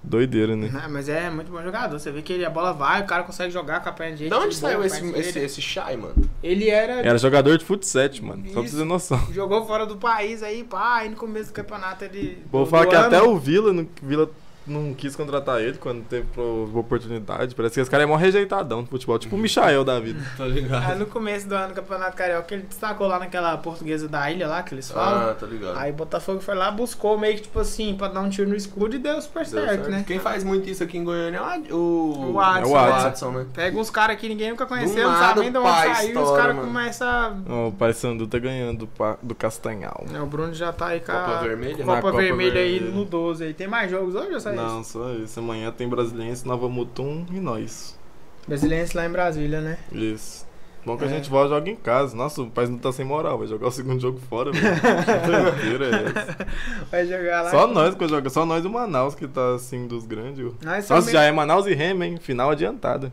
Doideira, 0.04 0.56
né? 0.56 0.68
Né, 0.68 0.86
Mas 0.90 1.08
é 1.08 1.30
muito 1.30 1.50
bom 1.52 1.62
jogador. 1.62 1.98
Você 1.98 2.10
vê 2.10 2.22
que 2.22 2.32
ele, 2.32 2.44
a 2.44 2.50
bola 2.50 2.72
vai, 2.72 3.00
o 3.02 3.06
cara 3.06 3.22
consegue 3.22 3.52
jogar 3.52 3.80
com 3.80 3.88
a 3.88 3.92
perna 3.92 4.16
direita. 4.16 4.36
De 4.36 4.46
onde 4.46 4.56
boa, 4.60 4.70
saiu 4.72 4.84
esse, 4.84 5.18
esse, 5.18 5.38
esse 5.38 5.62
Shai, 5.62 5.96
mano? 5.96 6.14
Ele 6.42 6.68
era, 6.68 6.94
Era 6.94 7.16
jogador 7.18 7.56
de 7.56 7.64
futsal, 7.64 8.02
mano, 8.22 8.44
só 8.48 8.52
pra 8.54 8.62
Isso. 8.62 8.72
você 8.72 8.82
ter 8.82 8.84
noção. 8.84 9.32
Jogou 9.32 9.64
fora 9.64 9.86
do 9.86 9.96
país 9.96 10.42
aí, 10.42 10.64
pá, 10.64 10.96
aí 10.98 11.08
no 11.08 11.16
começo 11.16 11.50
do 11.50 11.54
campeonato 11.54 12.04
ele. 12.04 12.42
Vou 12.50 12.66
falar 12.66 12.86
que 12.86 12.94
ano, 12.96 13.06
até 13.06 13.22
o 13.22 13.38
Vila, 13.38 13.72
não- 13.72 13.86
Vila 14.02 14.28
não 14.66 14.94
quis 14.94 15.14
contratar 15.16 15.60
ele 15.60 15.78
quando 15.78 16.02
teve 16.04 16.26
oportunidade. 16.74 17.54
Parece 17.54 17.74
que 17.74 17.80
esse 17.80 17.90
cara 17.90 18.02
é 18.02 18.06
mó 18.06 18.16
rejeitadão 18.16 18.82
no 18.82 18.86
futebol, 18.86 19.18
tipo 19.18 19.34
o 19.36 19.38
Michael 19.38 19.84
da 19.84 19.98
vida. 20.00 20.20
Tá 20.36 20.44
ligado? 20.46 20.90
Aí 20.90 20.98
no 20.98 21.06
começo 21.06 21.48
do 21.48 21.54
ano 21.54 21.68
do 21.68 21.74
Campeonato 21.74 22.16
Carioca, 22.16 22.54
ele 22.54 22.62
destacou 22.64 23.06
lá 23.06 23.18
naquela 23.18 23.56
portuguesa 23.58 24.08
da 24.08 24.30
ilha 24.30 24.48
lá, 24.48 24.62
que 24.62 24.74
eles 24.74 24.90
falam. 24.90 25.30
Ah, 25.30 25.34
tá 25.34 25.46
ligado. 25.46 25.78
Aí 25.78 25.92
Botafogo 25.92 26.40
foi 26.40 26.54
lá, 26.54 26.70
buscou 26.70 27.18
meio 27.18 27.34
que 27.36 27.42
tipo 27.42 27.58
assim, 27.60 27.94
pra 27.96 28.08
dar 28.08 28.20
um 28.20 28.28
tiro 28.28 28.48
no 28.48 28.56
escudo 28.56 28.96
e 28.96 28.98
deu 28.98 29.20
super 29.20 29.44
Deu 29.46 29.60
certo, 29.62 29.68
certo. 29.68 29.90
né? 29.90 30.04
Quem 30.06 30.18
faz 30.18 30.42
muito 30.42 30.68
isso 30.68 30.82
aqui 30.82 30.96
em 30.98 31.04
Goiânia 31.04 31.38
é 31.38 31.72
o, 31.72 31.76
o, 31.76 32.32
O 32.34 32.40
Adson. 32.40 32.68
É 32.70 32.72
o 32.72 32.76
Adson. 32.94 33.30
né? 33.32 33.46
Pega 33.54 33.78
uns 33.78 33.90
caras 33.90 34.16
que 34.18 34.28
ninguém 34.28 34.50
nunca 34.50 34.66
conheceu, 34.66 35.04
Do 35.04 35.12
não 35.12 35.18
sabe 35.18 35.40
nem 35.40 35.52
de 35.52 35.58
onde 35.58 35.68
saiu, 35.70 36.14
e 36.14 36.22
os 36.22 36.30
caras 36.36 36.56
começam. 36.56 37.44
Ó, 37.48 37.68
O 37.68 37.72
Paysandu 37.72 38.26
tá 38.26 38.38
ganhando 38.38 38.86
do, 38.86 38.88
do 39.22 39.34
Castanhal. 39.34 40.04
É, 40.12 40.20
o 40.20 40.26
Bruno 40.26 40.54
já 40.54 40.72
tá 40.72 40.88
aí 40.88 41.00
com 41.00 41.12
a 41.12 41.14
Copa 41.24 41.38
Vermelha? 41.42 41.84
Copa, 41.84 42.00
Copa 42.00 42.16
Vermelha 42.16 42.60
aí 42.60 42.78
Vermelha. 42.78 42.94
no 42.96 43.04
12 43.04 43.44
aí. 43.44 43.54
Tem 43.54 43.68
mais 43.68 43.90
jogos 43.90 44.14
hoje 44.14 44.32
ou 44.34 44.40
só 44.56 44.62
Não, 44.62 44.80
isso? 44.80 44.92
só 44.92 45.12
isso. 45.14 45.40
Amanhã 45.40 45.70
tem 45.70 45.88
Brasiliense, 45.88 46.46
Nova 46.46 46.68
Mutum 46.68 47.26
e 47.30 47.40
nós. 47.40 47.98
Brasiliense 48.46 48.96
lá 48.96 49.06
em 49.06 49.10
Brasília, 49.10 49.60
né? 49.60 49.78
Isso. 49.92 50.46
Bom 50.84 50.96
que 50.96 51.04
a 51.04 51.06
É. 51.06 51.10
gente 51.10 51.30
volta 51.30 51.46
e 51.46 51.50
joga 51.50 51.70
em 51.70 51.76
casa. 51.76 52.16
Nossa, 52.16 52.42
o 52.42 52.50
Paysandu 52.50 52.80
tá 52.80 52.90
sem 52.90 53.04
moral, 53.04 53.38
vai 53.38 53.46
jogar 53.46 53.68
o 53.68 53.70
segundo 53.70 54.00
jogo 54.00 54.18
fora, 54.28 54.50
velho. 54.50 54.64
Que 54.64 55.84
é? 55.84 56.46
Vai 56.90 57.06
jogar 57.06 57.42
lá. 57.42 57.50
Só 57.50 57.66
nós 57.68 57.94
que 57.94 58.08
joga, 58.08 58.28
só 58.30 58.44
nós 58.44 58.64
e 58.64 58.66
o 58.66 58.70
Manaus 58.70 59.14
que 59.14 59.28
tá 59.28 59.54
assim 59.54 59.86
dos 59.86 60.04
grandes. 60.04 60.44
Nós 60.44 60.62
Nossa, 60.64 60.82
somos- 60.96 61.10
já 61.12 61.22
é 61.22 61.30
Manaus 61.30 61.66
e 61.66 61.74
Remo, 61.74 62.02
hein? 62.02 62.16
Final 62.16 62.50
adiantada. 62.50 63.12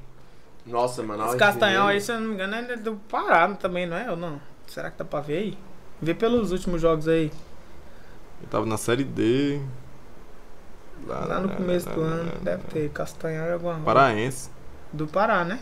Nossa, 0.65 1.03
mano. 1.03 1.25
Esse 1.27 1.37
Castanhal 1.37 1.87
aí, 1.87 2.01
se 2.01 2.11
eu 2.11 2.19
não 2.19 2.29
me 2.29 2.33
engano, 2.33 2.55
é 2.55 2.75
do 2.75 2.95
Pará 3.07 3.47
também, 3.49 3.85
não 3.85 3.95
é? 3.97 4.09
Ou 4.09 4.17
não? 4.17 4.41
Será 4.65 4.89
que 4.89 4.97
dá 4.97 5.05
pra 5.05 5.19
ver 5.21 5.37
aí? 5.37 5.57
Vê 6.01 6.13
pelos 6.15 6.51
últimos 6.51 6.81
jogos 6.81 7.07
aí. 7.07 7.31
Ele 8.41 8.47
tava 8.49 8.65
na 8.65 8.77
série 8.77 9.03
D. 9.03 9.59
Lá 11.07 11.39
no 11.39 11.49
começo 11.49 11.89
do 11.89 12.01
ano, 12.01 12.31
deve 12.41 12.63
ter 12.63 12.89
Castanhal 12.89 13.47
e 13.47 13.53
alguma 13.53 13.73
coisa. 13.73 13.85
Paraense. 13.85 14.49
Do 14.91 15.05
Pará, 15.05 15.45
né? 15.45 15.59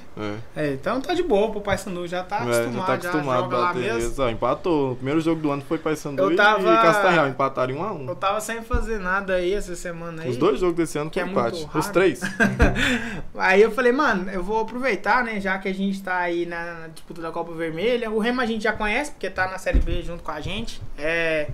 É. 0.55 0.67
É, 0.67 0.73
então 0.73 1.01
tá 1.01 1.13
de 1.13 1.21
boa 1.21 1.51
pro 1.51 1.59
Paysandu, 1.59 2.07
já 2.07 2.23
tá 2.23 2.37
É, 2.37 2.39
acostumado, 2.43 2.75
já 2.77 2.85
tá 2.85 2.93
acostumado 2.93 3.41
joga 3.43 3.57
lá 3.57 3.67
bater 3.73 3.93
mesmo. 3.95 4.23
Ó, 4.23 4.29
empatou. 4.29 4.91
O 4.93 4.95
primeiro 4.95 5.19
jogo 5.19 5.41
do 5.41 5.51
ano 5.51 5.61
foi 5.67 5.77
Paysandu 5.77 6.31
e- 6.31 6.35
tava- 6.37 6.61
e 6.61 6.77
Castanhal. 6.77 7.27
Empataram 7.27 7.73
em 7.73 7.77
1 7.77 7.83
a 7.83 7.91
1 7.91 8.07
Eu 8.07 8.15
tava 8.15 8.39
sem 8.39 8.61
fazer 8.61 8.99
nada 8.99 9.33
aí 9.33 9.53
essa 9.53 9.75
semana 9.75 10.23
aí. 10.23 10.29
Os 10.29 10.37
dois 10.37 10.61
jogos 10.61 10.77
desse 10.77 10.97
ano 10.97 11.09
Que 11.09 11.19
foi 11.19 11.29
é 11.29 11.33
muito 11.33 11.57
empate. 11.57 11.77
Os 11.77 11.87
três. 11.89 12.21
Aí 13.37 13.61
eu 13.61 13.71
falei, 13.71 13.91
mano, 13.91 14.31
eu 14.31 14.41
vou 14.41 14.61
aproveitar, 14.61 15.23
né? 15.25 15.41
Já 15.41 15.57
que 15.57 15.67
a 15.67 15.73
gente 15.73 16.01
tá 16.01 16.19
aí 16.19 16.45
na, 16.45 16.79
na 16.81 16.87
disputa 16.87 17.21
da 17.21 17.29
Copa 17.29 17.53
Vermelha. 17.53 18.09
O 18.09 18.19
Remo 18.19 18.39
a 18.41 18.45
gente 18.45 18.63
já 18.63 18.71
conhece, 18.71 19.11
porque 19.11 19.29
tá 19.29 19.47
na 19.49 19.57
Série 19.57 19.79
B 19.79 20.01
junto 20.03 20.23
com 20.23 20.31
a 20.31 20.39
gente. 20.39 20.81
É, 20.97 21.49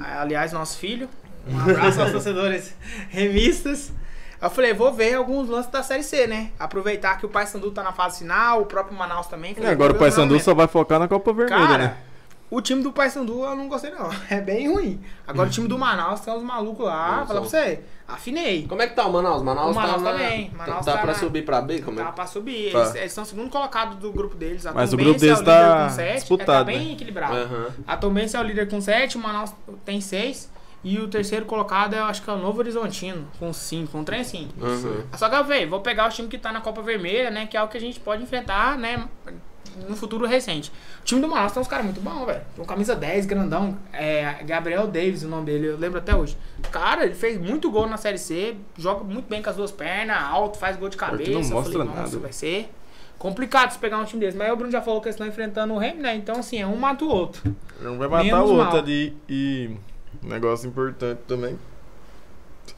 aliás, 0.00 0.52
nosso 0.52 0.76
filho. 0.78 1.08
Um 1.46 1.60
abraço 1.60 2.00
aos 2.00 2.12
torcedores 2.12 2.74
remistas. 3.10 3.92
Eu 4.40 4.50
falei, 4.50 4.74
vou 4.74 4.92
ver 4.92 5.14
alguns 5.14 5.48
lances 5.48 5.70
da 5.70 5.82
Série 5.82 6.02
C, 6.02 6.26
né? 6.26 6.50
Aproveitar 6.58 7.16
que 7.18 7.24
o 7.24 7.28
Paysandu 7.28 7.70
tá 7.70 7.82
na 7.82 7.92
fase 7.92 8.18
final, 8.18 8.62
o 8.62 8.66
próprio 8.66 8.96
Manaus 8.98 9.28
também. 9.28 9.52
E 9.52 9.54
Falei, 9.54 9.70
agora 9.70 9.92
o 9.92 9.96
Paysandu 9.96 10.38
só 10.40 10.52
vai 10.52 10.66
focar 10.66 10.98
na 10.98 11.06
Copa 11.06 11.32
Vermelha, 11.32 11.66
Cara, 11.66 11.78
né? 11.78 11.96
o 12.50 12.60
time 12.60 12.82
do 12.82 12.90
Paysandu 12.92 13.44
eu 13.44 13.54
não 13.54 13.68
gostei 13.68 13.90
não. 13.92 14.10
É 14.28 14.40
bem 14.40 14.68
ruim. 14.72 15.00
Agora 15.26 15.48
o 15.48 15.52
time 15.52 15.68
do 15.68 15.78
Manaus 15.78 16.20
tem 16.20 16.34
uns 16.34 16.42
malucos 16.42 16.84
lá, 16.84 17.18
Não, 17.18 17.26
falar 17.28 17.40
pra 17.40 17.48
você, 17.48 17.80
afinei. 18.08 18.66
Como 18.66 18.82
é 18.82 18.88
que 18.88 18.96
tá 18.96 19.06
o 19.06 19.12
Manaus? 19.12 19.42
Manaus, 19.44 19.70
O 19.70 19.74
Manaus 19.78 20.02
tá 20.02 20.12
na- 20.12 20.18
também. 20.18 20.50
tá- 20.50 20.56
Manaus 20.58 20.84
tá, 20.86 20.92
tá 20.92 20.98
pra 20.98 21.12
na- 21.12 21.18
subir 21.20 21.44
pra 21.44 21.60
B? 21.60 21.80
Como 21.80 22.00
é? 22.00 22.02
Tá 22.02 22.10
pra 22.10 22.26
subir. 22.26 22.72
Tá. 22.72 22.80
Eles, 22.80 22.94
eles 22.96 23.12
são 23.12 23.22
o 23.22 23.26
segundo 23.26 23.48
colocado 23.48 23.94
do 23.94 24.10
grupo 24.10 24.34
deles. 24.34 24.66
A 24.66 24.72
Mas 24.72 24.92
o 24.92 24.96
grupo 24.96 25.20
deles 25.20 25.38
é 25.38 25.40
o 25.40 25.44
líder 25.44 25.52
tá 25.52 25.84
com 25.84 25.90
sete, 25.94 26.14
disputado, 26.16 26.50
É, 26.52 26.54
tá 26.58 26.64
bem 26.64 26.86
né? 26.88 26.92
equilibrado. 26.94 27.36
Aham. 27.36 27.66
A 27.86 27.96
Tombense 27.96 28.36
é 28.36 28.40
o 28.40 28.42
líder 28.42 28.68
com 28.68 28.80
7, 28.80 29.16
o 29.16 29.20
Manaus 29.20 29.52
tem 29.84 30.00
6. 30.00 30.50
E 30.84 30.98
o 30.98 31.06
terceiro 31.06 31.46
colocado, 31.46 31.94
eu 31.94 32.04
acho 32.04 32.22
que 32.22 32.28
é 32.28 32.32
o 32.32 32.38
Novo 32.38 32.58
Horizontino, 32.58 33.26
com 33.38 33.52
5, 33.52 33.92
com 33.92 34.00
um 34.00 34.04
trem 34.04 34.20
assim. 34.20 34.48
Uhum. 34.60 35.04
Só 35.16 35.28
que, 35.28 35.42
velho, 35.44 35.70
vou 35.70 35.80
pegar 35.80 36.06
o 36.06 36.10
time 36.10 36.26
que 36.28 36.36
tá 36.38 36.52
na 36.52 36.60
Copa 36.60 36.82
Vermelha, 36.82 37.30
né? 37.30 37.46
Que 37.46 37.56
é 37.56 37.62
o 37.62 37.68
que 37.68 37.76
a 37.76 37.80
gente 37.80 38.00
pode 38.00 38.22
enfrentar, 38.22 38.76
né? 38.76 39.08
No 39.88 39.96
futuro 39.96 40.26
recente. 40.26 40.70
O 41.00 41.04
time 41.04 41.20
do 41.20 41.28
Manaus 41.28 41.52
tem 41.52 41.62
uns 41.62 41.68
caras 41.68 41.84
muito 41.84 42.00
bons, 42.00 42.26
velho. 42.26 42.42
Tem 42.54 42.64
um 42.64 42.66
camisa 42.66 42.94
10, 42.96 43.26
grandão. 43.26 43.78
É, 43.92 44.42
Gabriel 44.44 44.86
Davis, 44.88 45.22
o 45.22 45.28
nome 45.28 45.46
dele, 45.46 45.68
eu 45.68 45.78
lembro 45.78 45.98
até 45.98 46.14
hoje. 46.14 46.36
Cara, 46.70 47.04
ele 47.04 47.14
fez 47.14 47.40
muito 47.40 47.70
gol 47.70 47.86
na 47.86 47.96
Série 47.96 48.18
C, 48.18 48.56
joga 48.76 49.04
muito 49.04 49.28
bem 49.28 49.40
com 49.40 49.48
as 49.48 49.56
duas 49.56 49.70
pernas, 49.70 50.20
alto, 50.20 50.58
faz 50.58 50.76
gol 50.76 50.88
de 50.88 50.96
cabeça. 50.96 51.30
não 51.30 51.40
Eu 51.40 51.48
mostra 51.48 51.72
falei, 51.72 51.88
nossa, 51.88 52.02
nada. 52.02 52.18
vai 52.18 52.32
ser 52.32 52.68
complicado 53.18 53.70
se 53.70 53.78
pegar 53.78 53.98
um 53.98 54.04
time 54.04 54.20
desse. 54.20 54.36
Mas 54.36 54.48
aí 54.48 54.52
o 54.52 54.56
Bruno 54.56 54.72
já 54.72 54.82
falou 54.82 55.00
que 55.00 55.06
eles 55.06 55.14
estão 55.14 55.26
enfrentando 55.28 55.72
o 55.72 55.78
Remy, 55.78 56.02
né? 56.02 56.16
Então, 56.16 56.40
assim, 56.40 56.60
é 56.60 56.66
um 56.66 56.76
mata 56.76 57.04
o 57.04 57.08
outro. 57.08 57.54
Um 57.80 57.96
vai 57.96 58.08
matar 58.08 58.24
Menos 58.24 58.50
o 58.50 58.54
outro 58.54 58.72
mal. 58.72 58.76
ali. 58.82 59.16
E 59.28 59.70
negócio 60.22 60.68
importante 60.68 61.20
também. 61.26 61.58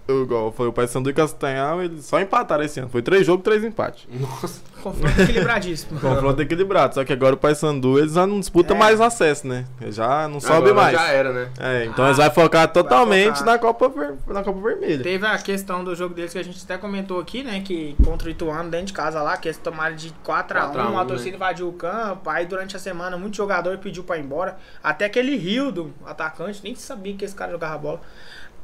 Igual 0.06 0.52
foi 0.52 0.68
o 0.68 0.72
Paysandu 0.72 1.08
e 1.08 1.14
Castanhal, 1.14 1.82
eles 1.82 2.04
só 2.04 2.20
empataram 2.20 2.62
esse 2.62 2.78
ano. 2.78 2.90
Foi 2.90 3.00
três 3.00 3.24
jogos, 3.26 3.42
três 3.42 3.64
empates. 3.64 4.06
Nossa. 4.12 4.60
Confronto 4.84 5.18
equilibradíssimo. 5.22 5.98
Confronto 5.98 6.42
equilibrado. 6.42 6.94
Só 6.94 7.04
que 7.06 7.12
agora 7.14 7.34
o 7.34 7.38
Paysandu, 7.38 7.98
eles 7.98 8.12
já 8.12 8.26
não 8.26 8.38
disputam 8.38 8.76
É. 8.76 8.78
mais 8.78 9.00
acesso, 9.00 9.46
né? 9.46 9.64
Eles 9.80 9.94
já 9.94 10.28
não 10.28 10.40
sobe 10.40 10.56
Agora 10.68 10.74
mais. 10.74 10.92
Já 10.98 11.06
era, 11.08 11.32
né? 11.32 11.48
É, 11.58 11.86
então 11.86 12.04
Ah, 12.04 12.08
eles 12.08 12.18
vão 12.18 12.30
focar 12.32 12.70
totalmente 12.70 13.38
focar. 13.38 13.46
Na, 13.46 13.58
Copa 13.58 13.88
Ver- 13.88 14.14
na 14.26 14.42
Copa 14.42 14.60
Vermelha. 14.60 15.02
Teve 15.02 15.26
a 15.26 15.38
questão 15.38 15.82
do 15.82 15.94
jogo 15.96 16.14
deles 16.14 16.34
que 16.34 16.38
a 16.38 16.44
gente 16.44 16.62
até 16.62 16.76
comentou 16.76 17.18
aqui, 17.18 17.42
né? 17.42 17.62
Que 17.64 17.96
contra 18.04 18.28
o 18.28 18.30
Ituano, 18.30 18.68
dentro 18.68 18.88
de 18.88 18.92
casa 18.92 19.22
lá, 19.22 19.38
que 19.38 19.48
eles 19.48 19.56
tomaram 19.56 19.96
de 19.96 20.10
4x1, 20.22 20.22
4 20.22 20.58
a 20.82 20.90
1, 20.90 20.98
a, 20.98 21.04
torcida 21.06 21.30
né? 21.30 21.36
invadiu 21.36 21.66
o 21.66 21.72
campo. 21.72 22.28
Aí 22.28 22.44
durante 22.44 22.76
a 22.76 22.78
semana, 22.78 23.16
muito 23.16 23.38
jogador 23.38 23.78
pediu 23.78 24.04
pra 24.04 24.18
ir 24.18 24.20
embora. 24.20 24.58
Até 24.82 25.06
aquele 25.06 25.34
Rio 25.34 25.72
do 25.72 25.94
atacante, 26.04 26.60
nem 26.62 26.74
sabia 26.74 27.14
que 27.14 27.24
esse 27.24 27.34
cara 27.34 27.50
jogava 27.52 27.78
bola. 27.78 28.00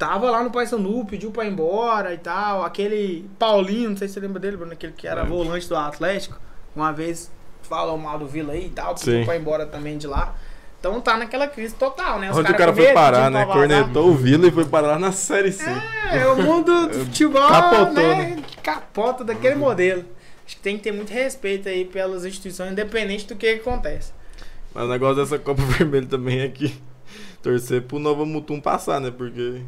Tava 0.01 0.31
lá 0.31 0.43
no 0.43 0.51
Paysandu, 0.51 1.05
pediu 1.05 1.31
pra 1.31 1.45
ir 1.45 1.51
embora 1.53 2.15
e 2.15 2.17
tal. 2.17 2.65
Aquele 2.65 3.29
Paulinho, 3.39 3.91
não 3.91 3.97
sei 3.99 4.09
se 4.09 4.15
você 4.15 4.21
lembra 4.21 4.41
dele, 4.41 4.57
Bruno, 4.57 4.73
aquele 4.73 4.95
que 4.95 5.07
era 5.07 5.25
Lembro. 5.25 5.37
volante 5.37 5.69
do 5.69 5.77
Atlético. 5.77 6.41
Uma 6.75 6.91
vez 6.91 7.31
falou 7.61 7.99
mal 7.99 8.19
do 8.19 8.27
Vila 8.27 8.55
aí 8.55 8.69
e 8.69 8.71
tal, 8.71 8.95
pediu 8.95 9.19
Sim. 9.19 9.25
pra 9.27 9.37
ir 9.37 9.41
embora 9.41 9.67
também 9.67 9.99
de 9.99 10.07
lá. 10.07 10.35
Então 10.79 10.99
tá 11.03 11.19
naquela 11.19 11.47
crise 11.47 11.75
total, 11.75 12.19
né? 12.19 12.31
Os 12.31 12.39
Onde 12.39 12.51
o 12.51 12.57
caras 12.57 12.75
cara 12.75 12.87
foi 12.87 12.95
parar, 12.95 13.31
né? 13.31 13.45
Cornetou 13.45 14.09
o 14.09 14.15
Vila 14.15 14.47
e 14.47 14.51
foi 14.51 14.65
parar 14.65 14.99
na 14.99 15.13
Série 15.13 15.53
C. 15.53 15.69
É, 16.11 16.27
o 16.29 16.43
mundo 16.43 16.89
do 16.89 16.95
futebol, 17.05 17.47
Capotou, 17.47 17.93
né? 17.93 18.37
né? 18.37 18.43
Capota 18.63 19.23
daquele 19.23 19.57
modelo. 19.57 20.07
Acho 20.47 20.57
que 20.57 20.63
tem 20.63 20.79
que 20.79 20.83
ter 20.83 20.93
muito 20.93 21.13
respeito 21.13 21.69
aí 21.69 21.85
pelas 21.85 22.25
instituições, 22.25 22.73
independente 22.73 23.27
do 23.27 23.37
que 23.37 23.47
acontece. 23.47 24.15
Mas 24.73 24.85
o 24.85 24.89
negócio 24.89 25.17
dessa 25.17 25.39
Copa 25.39 25.61
Vermelha 25.77 26.07
também 26.07 26.41
é 26.41 26.49
que 26.49 26.75
torcer 27.43 27.83
pro 27.83 27.99
Nova 27.99 28.25
Mutum 28.25 28.59
passar, 28.59 28.99
né? 28.99 29.11
Porque 29.11 29.61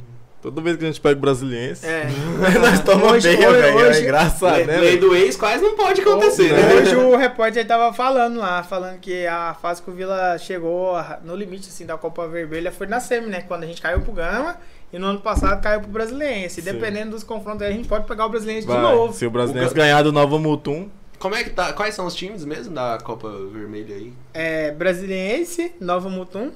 toda 0.42 0.60
vez 0.60 0.76
que 0.76 0.84
a 0.84 0.86
gente 0.88 1.00
pega 1.00 1.16
o 1.16 1.20
Brasiliense, 1.20 1.86
É. 1.86 2.06
nós 2.60 2.80
tomamos 2.80 3.12
Hoje- 3.24 3.36
bem, 3.36 3.46
hoje- 3.48 3.60
velho. 3.62 3.78
É 3.78 3.88
hoje- 3.88 4.02
engraçado, 4.02 4.56
lei, 4.56 4.66
né? 4.66 4.76
lei 4.78 4.96
do 4.98 5.14
ex 5.14 5.36
quase 5.36 5.62
não 5.62 5.74
pode 5.76 6.00
acontecer, 6.02 6.52
né? 6.52 6.74
Hoje 6.74 6.96
o 6.96 7.16
repórter 7.16 7.66
tava 7.66 7.92
falando 7.94 8.38
lá, 8.40 8.62
falando 8.62 8.98
que 8.98 9.26
a 9.26 9.54
fase 9.54 9.80
que 9.80 9.90
o 9.90 9.94
Vila 9.94 10.36
chegou 10.38 10.96
no 11.24 11.34
limite 11.34 11.68
assim, 11.68 11.86
da 11.86 11.96
Copa 11.96 12.26
Vermelha 12.28 12.70
foi 12.72 12.86
na 12.86 13.00
semi, 13.00 13.28
né? 13.28 13.42
Quando 13.48 13.62
a 13.62 13.66
gente 13.66 13.80
caiu 13.80 14.00
pro 14.00 14.12
Gama 14.12 14.56
e 14.92 14.98
no 14.98 15.06
ano 15.06 15.20
passado 15.20 15.62
caiu 15.62 15.80
pro 15.80 15.90
Brasiliense. 15.90 16.60
Sim. 16.60 16.72
Dependendo 16.72 17.12
dos 17.12 17.22
confrontos 17.24 17.62
aí, 17.62 17.72
a 17.72 17.76
gente 17.76 17.88
pode 17.88 18.06
pegar 18.06 18.26
o 18.26 18.28
Brasiliense 18.28 18.66
de 18.66 18.72
novo. 18.76 19.12
Se 19.14 19.24
o 19.24 19.30
Brasiliense 19.30 19.72
O 19.72 19.74
Ga- 19.74 19.82
ganhar 19.82 20.02
do 20.02 20.12
Nova 20.12 20.38
Mutum, 20.38 20.90
Como 21.18 21.36
é 21.36 21.44
que 21.44 21.50
tá? 21.50 21.72
Quais 21.72 21.94
são 21.94 22.04
os 22.04 22.14
times 22.16 22.44
mesmo 22.44 22.74
da 22.74 22.98
Copa 23.02 23.30
Vermelha 23.52 23.94
aí? 23.94 24.12
É, 24.34 24.72
Brasiliense, 24.72 25.72
Nova 25.80 26.08
Mutum. 26.08 26.50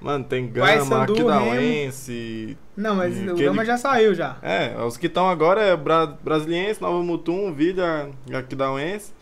Mano, 0.00 0.24
tem 0.24 0.46
Gama, 0.46 1.02
Aquidauense. 1.04 2.56
Não, 2.76 2.94
mas 2.96 3.16
o 3.28 3.34
Gama 3.34 3.64
já 3.64 3.76
saiu 3.78 4.14
já. 4.14 4.36
É, 4.42 4.74
os 4.84 4.96
que 4.96 5.06
estão 5.06 5.28
agora 5.28 5.62
é 5.62 5.76
Bra 5.76 6.06
Brasiliense, 6.06 6.80
Nova 6.80 7.02
Mutum, 7.02 7.52
Vila, 7.52 8.10
Aquidauense, 8.32 9.12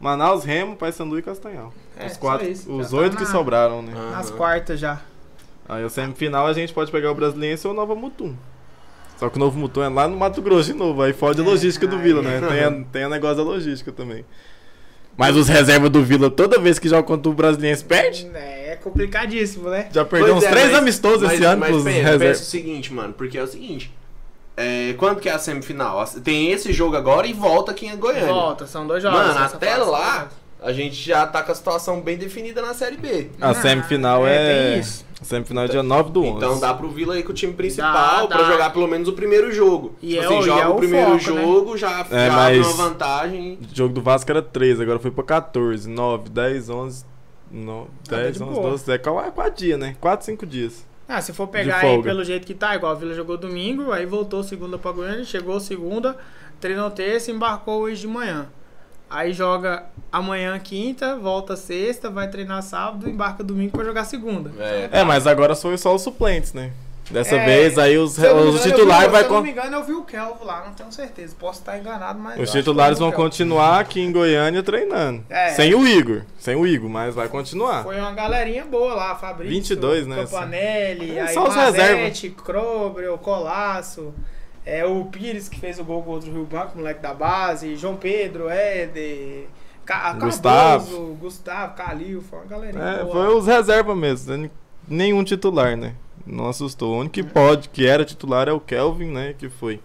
Manaus, 0.00 0.44
Remo, 0.44 0.76
Paysandu 0.76 1.18
e 1.18 1.22
Castanhal. 1.22 1.72
É, 1.98 2.06
os 2.06 2.16
quatro, 2.16 2.46
isso. 2.48 2.70
Os 2.72 2.90
tá 2.90 2.96
oito 2.96 3.16
que 3.16 3.22
na- 3.24 3.30
sobraram, 3.30 3.82
né? 3.82 3.92
Ah. 3.96 4.10
Nas 4.16 4.30
quartas 4.30 4.80
já. 4.80 5.00
Aí 5.68 5.82
a 5.84 5.88
semifinal 5.88 6.46
a 6.46 6.52
gente 6.52 6.72
pode 6.74 6.90
pegar 6.90 7.10
o 7.10 7.14
Brasiliense 7.14 7.66
ou 7.66 7.72
o 7.72 7.76
Nova 7.76 7.94
Mutum. 7.94 8.34
Só 9.16 9.30
que 9.30 9.36
o 9.36 9.38
Novo 9.38 9.56
Mutum 9.58 9.82
é 9.82 9.88
lá 9.88 10.08
no 10.08 10.16
Mato 10.16 10.42
Grosso 10.42 10.72
de 10.72 10.78
novo, 10.78 11.00
aí 11.00 11.12
fode 11.12 11.40
a 11.40 11.44
É, 11.44 11.46
logística 11.46 11.86
do 11.86 11.98
Vila, 11.98 12.20
né? 12.20 12.40
Tem, 12.48 12.64
a, 12.64 12.84
tem 12.92 13.06
o 13.06 13.08
negócio 13.08 13.36
da 13.36 13.42
logística 13.44 13.92
também. 13.92 14.24
Mas 15.16 15.36
os 15.36 15.48
reservas 15.48 15.90
do 15.90 16.02
Vila, 16.02 16.28
toda 16.30 16.58
vez 16.58 16.78
que 16.78 16.88
joga 16.88 17.02
contra 17.04 17.30
o 17.30 17.34
Brasiliense, 17.34 17.84
perde. 17.84 18.28
É, 18.34 18.72
é 18.72 18.76
complicadíssimo, 18.76 19.68
né? 19.70 19.88
Já 19.92 20.04
perdeu 20.04 20.34
Pois 20.34 20.44
uns 20.44 20.48
é, 20.48 20.50
três 20.50 20.66
mas- 20.72 20.78
amistosos 20.78 21.22
mas, 21.22 21.32
esse 21.34 21.44
ano 21.44 21.60
mas 21.60 21.70
pros 21.70 21.84
pensa, 21.84 21.96
pensa 21.98 22.08
o 22.08 22.12
reservas. 22.18 22.38
seguinte, 22.38 22.92
mano, 22.92 23.12
porque 23.12 23.38
é 23.38 23.42
o 23.42 23.46
seguinte. 23.46 23.92
É, 24.56 24.94
quando 24.98 25.20
que 25.20 25.28
é 25.28 25.32
a 25.32 25.38
semifinal? 25.38 26.04
Tem 26.22 26.50
esse 26.52 26.72
jogo 26.72 26.96
agora 26.96 27.26
e 27.26 27.32
volta 27.32 27.72
aqui 27.72 27.86
em 27.86 27.96
Goiânia. 27.96 28.26
Volta, 28.26 28.66
são 28.66 28.86
dois 28.86 29.02
jogos. 29.02 29.18
Mano, 29.18 29.38
até 29.38 29.76
fase. 29.76 29.90
lá, 29.90 30.28
a 30.64 30.72
gente 30.72 30.94
já 30.96 31.26
tá 31.26 31.42
com 31.42 31.52
a 31.52 31.54
situação 31.54 32.00
bem 32.00 32.16
definida 32.16 32.60
na 32.62 32.72
Série 32.74 32.96
B. 32.96 33.30
A 33.40 33.50
Ah, 33.50 33.54
semifinal 33.54 34.26
é, 34.26 34.74
é. 34.74 34.78
isso. 34.78 35.04
A 35.20 35.24
semifinal 35.24 35.64
é 35.64 35.68
dia 35.68 35.82
9 35.82 36.10
do 36.10 36.22
11. 36.22 36.36
Então 36.36 36.58
dá 36.60 36.74
pro 36.74 36.88
Vila 36.90 37.14
aí 37.14 37.22
com 37.22 37.30
o 37.32 37.34
time 37.34 37.52
principal 37.54 38.26
dá. 38.26 38.44
jogar 38.44 38.70
pelo 38.70 38.86
menos 38.88 39.06
o 39.08 39.12
primeiro 39.12 39.52
jogo. 39.52 39.94
E 40.02 40.08
Tipo 40.10 40.22
é 40.22 40.26
assim, 40.26 40.34
o- 40.36 40.40
e 40.40 40.44
joga 40.44 40.62
é 40.62 40.66
o 40.66 40.72
o 40.72 40.76
primeiro 40.76 41.18
foco, 41.18 41.34
né? 41.34 41.42
jogo, 41.42 41.76
já, 41.76 42.06
É, 42.10 42.26
já 42.26 42.46
abre 42.46 42.58
uma 42.60 42.72
vantagem. 42.72 43.58
O 43.72 43.76
jogo 43.76 43.94
do 43.94 44.02
Vasco 44.02 44.30
era 44.30 44.42
13, 44.42 44.82
agora 44.82 44.98
foi 44.98 45.10
pra 45.10 45.24
14, 45.24 45.88
9, 45.88 46.28
10, 46.28 46.68
11, 46.68 47.04
no, 47.50 47.86
tá 48.08 48.16
10, 48.16 48.36
de 48.36 48.42
11, 48.42 48.52
boa. 48.54 48.70
12. 48.70 48.92
É 48.92 48.98
4 48.98 49.54
dias, 49.54 49.78
né? 49.78 49.96
4, 50.00 50.26
5 50.26 50.44
dias. 50.46 50.84
Ah, 51.08 51.20
se 51.20 51.32
for 51.34 51.46
pegar 51.48 51.80
aí 51.80 52.02
pelo 52.02 52.24
jeito 52.24 52.46
que 52.46 52.54
tá, 52.54 52.74
igual 52.74 52.92
a 52.92 52.94
Vila 52.94 53.14
jogou 53.14 53.36
domingo, 53.36 53.92
aí 53.92 54.06
voltou 54.06 54.42
segunda 54.42 54.78
pra 54.78 54.90
Goiânia, 54.90 55.24
chegou 55.24 55.60
segunda, 55.60 56.16
treinou 56.58 56.90
terça, 56.90 57.30
embarcou 57.30 57.82
hoje 57.82 58.00
de 58.02 58.08
manhã. 58.08 58.46
Aí 59.08 59.32
joga 59.32 59.84
amanhã 60.10 60.58
quinta, 60.58 61.16
volta 61.16 61.56
sexta, 61.56 62.10
vai 62.10 62.28
treinar 62.28 62.62
sábado, 62.62 63.08
embarca 63.08 63.44
domingo 63.44 63.72
pra 63.72 63.84
jogar 63.84 64.04
segunda. 64.04 64.50
É, 64.58 64.88
É, 65.00 65.04
mas 65.04 65.26
agora 65.26 65.54
foi 65.54 65.76
só 65.78 65.94
os 65.94 66.02
suplentes, 66.02 66.52
né? 66.52 66.72
Dessa 67.10 67.36
É, 67.36 67.44
vez 67.44 67.78
aí 67.78 67.98
os, 67.98 68.16
os 68.16 68.62
titulares 68.62 69.06
vi- 69.08 69.12
vai 69.12 69.22
Se 69.24 69.28
eu 69.28 69.34
não 69.34 69.42
me 69.42 69.50
engano, 69.50 69.76
eu 69.76 69.84
vi 69.84 69.92
o 69.92 70.02
Kelvin 70.04 70.42
lá, 70.46 70.64
não 70.64 70.72
tenho 70.72 70.90
certeza. 70.90 71.36
Posso 71.38 71.60
estar 71.60 71.78
enganado, 71.78 72.18
mas. 72.18 72.40
Os 72.40 72.50
titulares 72.50 72.98
vão 72.98 73.10
o 73.10 73.12
continuar 73.12 73.78
aqui 73.80 74.00
em 74.00 74.10
Goiânia 74.10 74.62
treinando. 74.62 75.22
É. 75.28 75.50
Sem 75.50 75.74
o 75.74 75.86
Igor. 75.86 76.22
Sem 76.38 76.56
o 76.56 76.66
Igor, 76.66 76.88
mas 76.88 77.14
vai 77.14 77.28
continuar. 77.28 77.82
Foi 77.82 78.00
uma 78.00 78.12
galerinha 78.12 78.64
boa 78.64 78.94
lá, 78.94 79.14
Fabrício, 79.16 79.52
22, 79.54 80.06
né, 80.06 80.16
Campanelli, 80.24 81.18
É, 81.18 81.22
aí 81.24 81.34
só 81.34 81.46
os 81.46 81.54
Mazete, 81.54 82.30
Krobrel, 82.30 83.18
Colasso, 83.18 84.14
é, 84.64 84.84
o 84.84 85.04
Pires 85.06 85.48
que 85.48 85.58
fez 85.60 85.78
o 85.78 85.84
gol 85.84 86.02
contra 86.02 86.28
o 86.30 86.32
Rio 86.32 86.44
Branco, 86.44 86.76
moleque 86.76 87.00
da 87.00 87.12
base, 87.14 87.76
João 87.76 87.96
Pedro, 87.96 88.48
Éder, 88.48 89.46
Ca 89.84 90.12
Gustavo. 90.14 90.84
Cardoso, 90.86 91.14
Gustavo, 91.20 91.74
Calil, 91.76 92.22
foi 92.22 92.38
uma 92.38 92.46
galerinha 92.46 92.82
É, 92.82 93.06
foi 93.06 93.34
os 93.34 93.46
reservas 93.46 93.96
mesmo. 93.96 94.36
né? 94.36 94.50
Nenhum 94.88 95.22
titular, 95.24 95.76
né? 95.76 95.94
Não 96.26 96.48
assustou. 96.48 96.94
O 96.94 96.98
único 97.00 97.14
que 97.14 97.22
pode, 97.22 97.68
que 97.68 97.86
era 97.86 98.04
titular 98.04 98.48
é 98.48 98.52
o 98.52 98.60
Kelvin, 98.60 99.10
né? 99.10 99.34
Que 99.36 99.48
foi. 99.48 99.80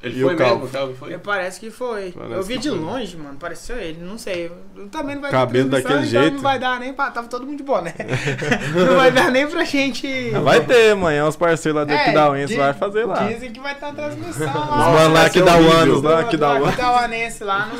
Ele 0.00 0.20
E 0.20 0.22
foi 0.22 0.34
o 0.34 0.36
Calvo? 0.36 0.54
mesmo, 0.54 0.66
o 0.66 0.70
Calvo 0.70 0.94
foi? 0.94 1.12
É, 1.12 1.18
Parece 1.18 1.58
que 1.58 1.70
foi. 1.70 2.12
Parece 2.12 2.34
eu 2.34 2.42
vi 2.44 2.56
de 2.58 2.68
foi. 2.68 2.78
longe, 2.78 3.16
mano. 3.16 3.36
Pareceu 3.36 3.76
ele, 3.78 3.98
não 4.00 4.16
sei. 4.16 4.50
Eu 4.76 4.86
também 4.88 5.16
não 5.16 5.22
vai 5.22 5.30
Cabelo 5.30 5.68
daquele 5.68 5.94
então 5.94 6.04
jeito. 6.06 6.34
Não 6.34 6.40
vai 6.42 6.58
dar 6.58 6.78
nem 6.78 6.92
pra. 6.92 7.10
Tava 7.10 7.26
todo 7.26 7.44
mundo 7.44 7.56
de 7.56 7.64
boné. 7.64 7.92
não 8.86 8.96
vai 8.96 9.10
dar 9.10 9.30
nem 9.32 9.46
pra 9.48 9.64
gente. 9.64 10.30
Vai 10.42 10.60
ter 10.60 10.92
amanhã 10.92 11.26
os 11.26 11.34
parceiros 11.34 11.80
lá 11.80 11.84
de 11.84 11.92
É, 11.92 11.96
Aquidauense 12.02 12.56
vai 12.56 12.72
fazer 12.74 13.04
lá. 13.06 13.26
Dizem 13.26 13.50
que 13.50 13.58
vai 13.58 13.74
ter 13.74 13.86
uma 13.86 13.94
transmissão 13.94 14.46
lá. 14.46 14.62
Os 14.88 14.94
mano 14.94 15.14
lá 15.14 15.20
vai 15.20 15.30
que 15.30 15.38
ser 15.40 15.44
dá 15.44 15.56
o 15.56 15.72
anos 15.72 16.02
lá, 16.02 16.24
que 16.24 16.36
dá 16.36 16.48
o 16.48 16.52
o 16.62 16.64
anos. 16.64 17.40
Lá 17.40 17.66
no, 17.66 17.74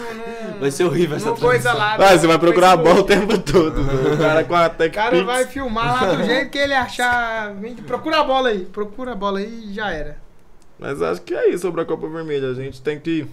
no. 0.55 0.59
Vai 0.61 0.71
ser 0.73 0.85
horrível 0.85 1.17
essa 1.17 1.33
coisa 1.33 1.73
lá. 1.73 1.97
Vai, 1.97 2.17
do 2.17 2.21
você 2.21 2.27
vai 2.27 2.39
procurar 2.39 2.73
a 2.73 2.77
bola 2.77 3.01
o 3.01 3.05
tempo 3.05 3.39
todo. 3.39 3.81
né? 3.81 4.15
O 4.15 4.19
cara 4.19 4.43
com 4.45 4.55
a 4.57 4.67
O 4.67 4.71
Tech 4.71 4.95
cara 4.95 5.11
Pix. 5.13 5.25
vai 5.25 5.47
filmar 5.47 6.03
lá 6.03 6.15
do 6.15 6.25
jeito 6.25 6.51
que 6.51 6.59
ele 6.59 6.75
achar. 6.75 7.55
Procura 7.87 8.19
a 8.21 8.25
bola 8.25 8.49
aí. 8.49 8.65
Procura 8.65 9.13
a 9.13 9.15
bola 9.15 9.39
aí 9.39 9.69
e 9.71 9.75
já 9.75 9.91
era. 9.93 10.17
Mas 10.79 11.03
acho 11.03 11.23
que 11.23 11.35
é 11.35 11.51
isso 11.51 11.63
sobre 11.63 11.81
a 11.81 11.85
Copa 11.85 12.09
Vermelha. 12.09 12.51
A 12.51 12.55
gente 12.55 12.81
tem 12.81 13.01
que. 13.01 13.27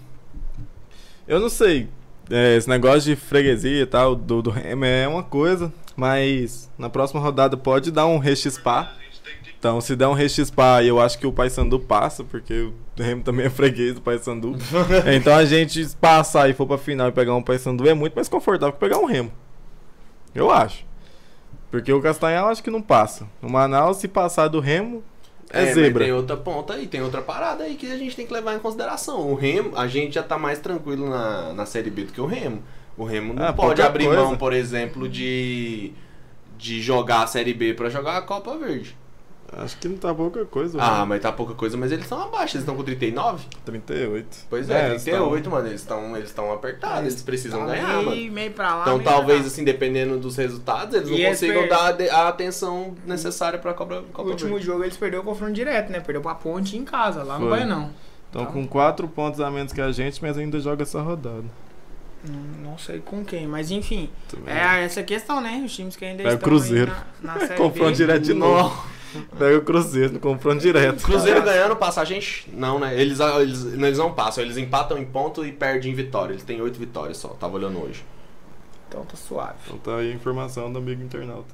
Eu 1.27 1.39
não 1.39 1.49
sei. 1.49 1.88
é, 2.29 2.55
esse 2.55 2.67
negócio 2.67 3.01
de 3.01 3.15
freguesia 3.15 3.81
e 3.81 3.86
tal, 3.86 4.15
do, 4.15 4.41
do 4.41 4.49
Remo 4.49 4.86
é 4.86 5.08
uma 5.08 5.23
coisa. 5.23 5.71
Mas 5.95 6.69
na 6.77 6.89
próxima 6.89 7.21
rodada 7.21 7.55
pode 7.55 7.91
dar 7.91 8.05
um 8.08 8.17
rechispar. 8.17 8.97
Então, 9.58 9.81
se 9.81 9.95
der 9.95 10.08
um 10.08 10.13
rechispar, 10.13 10.84
eu 10.84 10.99
acho 10.99 11.17
que 11.17 11.25
o 11.25 11.31
Paysandu 11.31 11.79
passa, 11.79 12.23
porque 12.23 12.53
o 12.53 12.73
Remo 13.01 13.23
também 13.23 13.47
é 13.47 13.49
freguês 13.49 13.95
do 13.95 14.01
Paysandu. 14.01 14.55
então, 15.15 15.34
a 15.34 15.45
gente 15.45 15.88
passar 15.99 16.49
e 16.49 16.53
for 16.53 16.67
pra 16.67 16.77
final 16.77 17.08
e 17.08 17.12
pegar 17.12 17.34
um 17.34 17.41
Paysandu 17.41 17.88
é 17.88 17.93
muito 17.93 18.13
mais 18.13 18.29
confortável 18.29 18.73
que 18.73 18.79
pegar 18.79 18.99
um 18.99 19.05
Remo. 19.05 19.31
Eu 20.36 20.51
acho. 20.51 20.86
Porque 21.71 21.91
o 21.91 22.01
Castanhal 22.01 22.49
acho 22.49 22.62
que 22.62 22.69
não 22.69 22.81
passa. 22.81 23.27
O 23.41 23.49
Manaus, 23.49 23.97
se 23.97 24.08
passar 24.08 24.49
do 24.49 24.60
Remo, 24.60 25.03
é, 25.60 25.74
zebra. 25.74 26.04
tem 26.04 26.13
outra 26.13 26.38
ponta 26.38 26.74
aí, 26.74 26.88
tem 26.88 27.02
outra 27.02 27.22
parada 27.22 27.63
aí 27.63 27.76
que 27.76 27.91
a 27.91 27.98
gente 27.98 28.15
tem 28.15 28.26
que 28.26 28.34
levar 28.34 28.56
em 28.56 28.60
consideração. 28.60 29.30
O 29.32 29.36
Remo, 29.36 29.78
a 29.78 29.88
gente 29.88 30.15
já 30.15 30.24
tá 30.24 30.38
mais 30.38 30.60
tranquilo 30.60 31.10
na, 31.10 31.54
na 31.54 31.65
Série 31.65 31.89
B 31.89 32.04
do 32.06 32.13
que 32.13 32.22
o 32.22 32.26
Remo. 32.26 32.62
O 32.98 33.04
Remo 33.04 33.34
não 33.34 33.46
Ah, 33.48 33.54
pode 33.54 33.82
abrir 33.82 34.06
coisa. 34.06 34.22
mão, 34.22 34.38
por 34.38 34.54
exemplo, 34.54 35.08
de, 35.10 35.91
de 36.58 36.82
jogar 36.82 37.24
a 37.24 37.28
Série 37.28 37.54
B 37.54 37.74
pra 37.74 37.89
jogar 37.89 38.18
a 38.18 38.22
Copa 38.22 38.58
Verde. 38.58 38.96
Acho 39.58 39.78
que 39.78 39.88
não 39.88 39.96
tá 39.96 40.13
pouca 40.13 40.44
coisa. 40.44 40.78
Ah, 40.82 41.00
né? 41.00 41.06
mas 41.06 41.22
tá 41.22 41.32
pouca 41.32 41.54
coisa, 41.54 41.78
mas 41.78 41.89
eles 41.91 42.04
estão 42.04 42.22
abaixo, 42.22 42.58
eles 42.58 42.63
estão 42.63 42.76
com 42.76 42.84
39. 42.84 43.46
38. 43.63 44.28
Pois 44.50 44.70
é, 44.70 44.89
eles 44.89 45.04
38, 45.04 45.44
tão- 45.44 45.52
mano, 45.54 45.68
eles 45.68 45.80
estão 45.82 46.18
eles 46.18 46.32
tão 46.34 46.52
apertados, 46.52 47.00
eles 47.10 47.22
precisam 47.22 47.62
Tá 47.62 47.68
ganhar, 47.68 47.88
mano. 47.98 48.12
meio, 48.12 48.32
meio 48.34 48.52
pra 48.52 48.76
lá. 48.76 48.82
Então 48.82 48.94
meio 48.98 49.04
pra 49.04 49.13
talvez, 49.13 49.41
cá. 49.41 49.48
assim, 49.48 49.63
dependendo 49.63 50.18
dos 50.18 50.36
resultados, 50.36 50.94
eles 50.96 51.08
E 51.08 51.12
não 51.12 51.18
eles 51.20 51.30
consigam 51.39 51.62
per- 51.62 51.70
dar 51.70 52.15
a 52.15 52.28
atenção 52.28 52.94
necessária 53.06 53.58
pra 53.58 53.74
Copa, 53.74 54.00
O 54.00 54.04
Copa 54.12 54.30
último 54.30 54.52
Verde. 54.52 54.65
jogo 54.65 54.84
eles 54.84 54.98
perderam 54.98 55.24
o 55.24 55.26
confronto 55.26 55.54
direto, 55.54 55.89
né? 55.91 56.02
Perdeu 56.02 56.22
pra 56.22 56.36
ponte 56.36 56.76
em 56.76 56.84
casa, 56.84 57.24
lá 57.24 57.36
no 57.39 57.48
Foi. 57.48 57.58
Baianão. 57.58 57.91
Estão 58.28 58.46
com 58.48 58.68
4 58.68 59.08
pontos 59.08 59.39
a 59.39 59.50
menos 59.50 59.72
que 59.72 59.80
a 59.80 59.89
gente, 59.94 60.22
mas 60.22 60.38
ainda 60.38 60.60
joga 60.60 60.84
essa 60.84 61.02
rodada. 61.02 61.46
Não, 62.28 62.72
não 62.72 62.78
sei 62.78 63.00
com 63.00 63.24
quem, 63.24 63.48
mas 63.48 63.72
enfim. 63.72 64.10
Também. 64.28 64.54
É 64.54 64.84
essa 64.84 65.02
questão, 65.04 65.39
né? 65.39 65.62
Os 65.65 65.74
times 65.74 65.96
que 65.96 66.04
ainda 66.04 66.24
É 66.24 66.26
o 66.26 66.30
estão 66.34 66.39
Cruzeiro. 66.50 66.91
na, 67.22 67.34
na 67.36 67.39
série 67.39 67.54
Confronto 67.56 67.94
direto 67.94 68.24
de 68.24 68.34
novo. 68.34 68.84
Pega 69.38 69.58
o 69.58 69.62
Cruzeiro 69.62 70.13
no 70.13 70.19
confronto 70.19 70.60
direto. 70.62 71.04
Cruzeiro 71.04 71.41
ganhando, 71.43 71.75
passa 71.75 72.01
a 72.01 72.06
gente? 72.06 72.49
Não, 72.54 72.80
né? 72.80 72.99
Eles, 72.99 73.19
eles, 73.19 73.65
eles 73.65 73.97
não 73.97 74.13
passam, 74.13 74.43
eles 74.43 74.58
empatam 74.58 74.97
em 74.97 75.06
ponto 75.06 75.45
e 75.45 75.51
perdem 75.51 75.91
em 75.91 75.95
vitória. 75.95 76.34
Eles 76.34 76.43
têm 76.43 76.62
oito 76.62 76.80
vitórias 76.80 77.17
só, 77.17 77.30
tava 77.30 77.56
olhando 77.56 77.82
hoje. 77.84 78.04
Então 78.88 79.04
tá 79.04 79.15
suave. 79.17 79.56
Então 79.65 79.78
tá 79.80 79.97
aí 79.97 80.12
a 80.12 80.15
informação 80.15 80.71
do 80.71 80.80
amigo 80.80 81.01
internauta. 81.04 81.47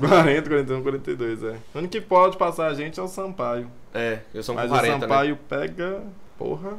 40, 0.00 0.48
41, 0.48 0.82
42, 0.82 1.42
é. 1.44 1.56
O 1.74 1.78
único 1.78 1.92
que 1.92 2.00
pode 2.00 2.36
passar 2.36 2.66
a 2.68 2.74
gente 2.74 2.98
é 2.98 3.02
o 3.02 3.08
Sampaio. 3.08 3.70
É, 3.94 4.20
eu 4.34 4.42
sou 4.42 4.54
um 4.54 4.58
Mas 4.58 4.68
40, 4.70 4.96
o 4.96 4.98
né? 4.98 5.06
Sampaio 5.06 5.36
pega. 5.48 6.02
Porra. 6.38 6.72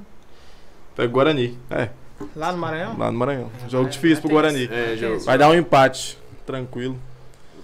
Pega 0.95 1.07
o 1.09 1.11
Guarani. 1.11 1.57
É, 1.69 1.89
Lá 2.35 2.51
no 2.51 2.57
Maranhão? 2.57 2.97
lá 2.97 3.11
no 3.11 3.17
Maranhão. 3.17 3.51
É, 3.65 3.69
Jogo 3.69 3.83
vai- 3.83 3.91
difícil 3.91 4.21
pro 4.21 4.31
Guarani. 4.31 4.67
É, 4.71 4.95
jogo. 4.97 5.19
Vai 5.19 5.37
dar 5.37 5.49
um 5.49 5.53
empate. 5.55 6.17
Tranquilo. 6.45 6.97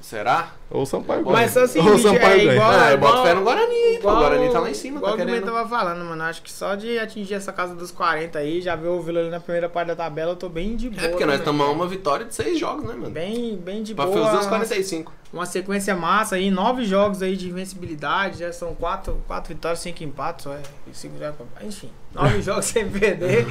Será? 0.01 0.51
Ou 0.71 0.81
o 0.81 0.85
Sampaio 0.87 1.23
Mas 1.25 1.55
assim, 1.55 1.79
Ou 1.79 1.85
o 1.87 1.91
bicho, 1.91 2.03
Sampaio 2.07 2.25
é 2.33 2.37
ganha. 2.45 2.53
igual- 2.53 2.71
ah, 2.71 2.91
eu 2.91 2.97
boto 2.97 3.11
igual- 3.13 3.25
fé 3.27 3.33
no 3.35 3.43
Guarani, 3.43 3.73
aí, 3.73 3.83
pô. 3.83 3.93
O 3.93 4.11
Igual- 4.11 4.15
Guarani 4.17 4.49
tá 4.51 4.59
lá 4.59 4.69
em 4.69 4.73
cima, 4.73 4.97
igual 4.97 5.11
tá 5.11 5.17
que 5.17 5.23
o 5.23 5.25
querendo. 5.27 5.45
tava 5.45 5.69
falando, 5.69 6.03
mano. 6.05 6.23
Acho 6.23 6.41
que 6.41 6.51
só 6.51 6.73
de 6.75 6.97
atingir 6.97 7.35
essa 7.35 7.53
casa 7.53 7.75
dos 7.75 7.91
40 7.91 8.39
aí, 8.39 8.59
já 8.61 8.75
ver 8.75 8.87
o 8.87 8.99
Vila 9.01 9.19
ali 9.19 9.29
na 9.29 9.39
primeira 9.39 9.69
parte 9.69 9.87
da 9.89 9.95
tabela, 9.95 10.31
eu 10.31 10.35
tô 10.35 10.49
bem 10.49 10.75
de 10.75 10.89
boa. 10.89 11.01
É 11.03 11.09
porque 11.09 11.25
nós 11.25 11.35
também. 11.35 11.39
estamos 11.39 11.67
a 11.67 11.69
uma 11.69 11.87
vitória 11.87 12.25
de 12.25 12.33
seis 12.33 12.57
jogos, 12.59 12.83
né, 12.85 12.95
mano? 12.95 13.11
Bem, 13.11 13.55
bem 13.57 13.83
de 13.83 13.93
Pra 13.93 14.05
boa. 14.07 14.25
fazer 14.25 14.37
os 14.39 14.47
45. 14.47 15.13
Uma 15.31 15.45
sequência 15.47 15.95
massa 15.95 16.35
aí, 16.35 16.51
nove 16.51 16.85
jogos 16.85 17.23
aí 17.23 17.35
de 17.35 17.49
invencibilidade, 17.49 18.39
já 18.39 18.53
são 18.53 18.75
quatro, 18.75 19.19
quatro 19.27 19.51
vitórias, 19.53 19.79
cinco 19.79 20.03
empates, 20.03 20.43
só 20.43 20.53
é, 20.53 20.59
cinco 20.91 21.15
enfim, 21.63 21.89
nove 22.13 22.39
jogos 22.43 22.65
sem 22.65 22.87
perder. 22.87 23.47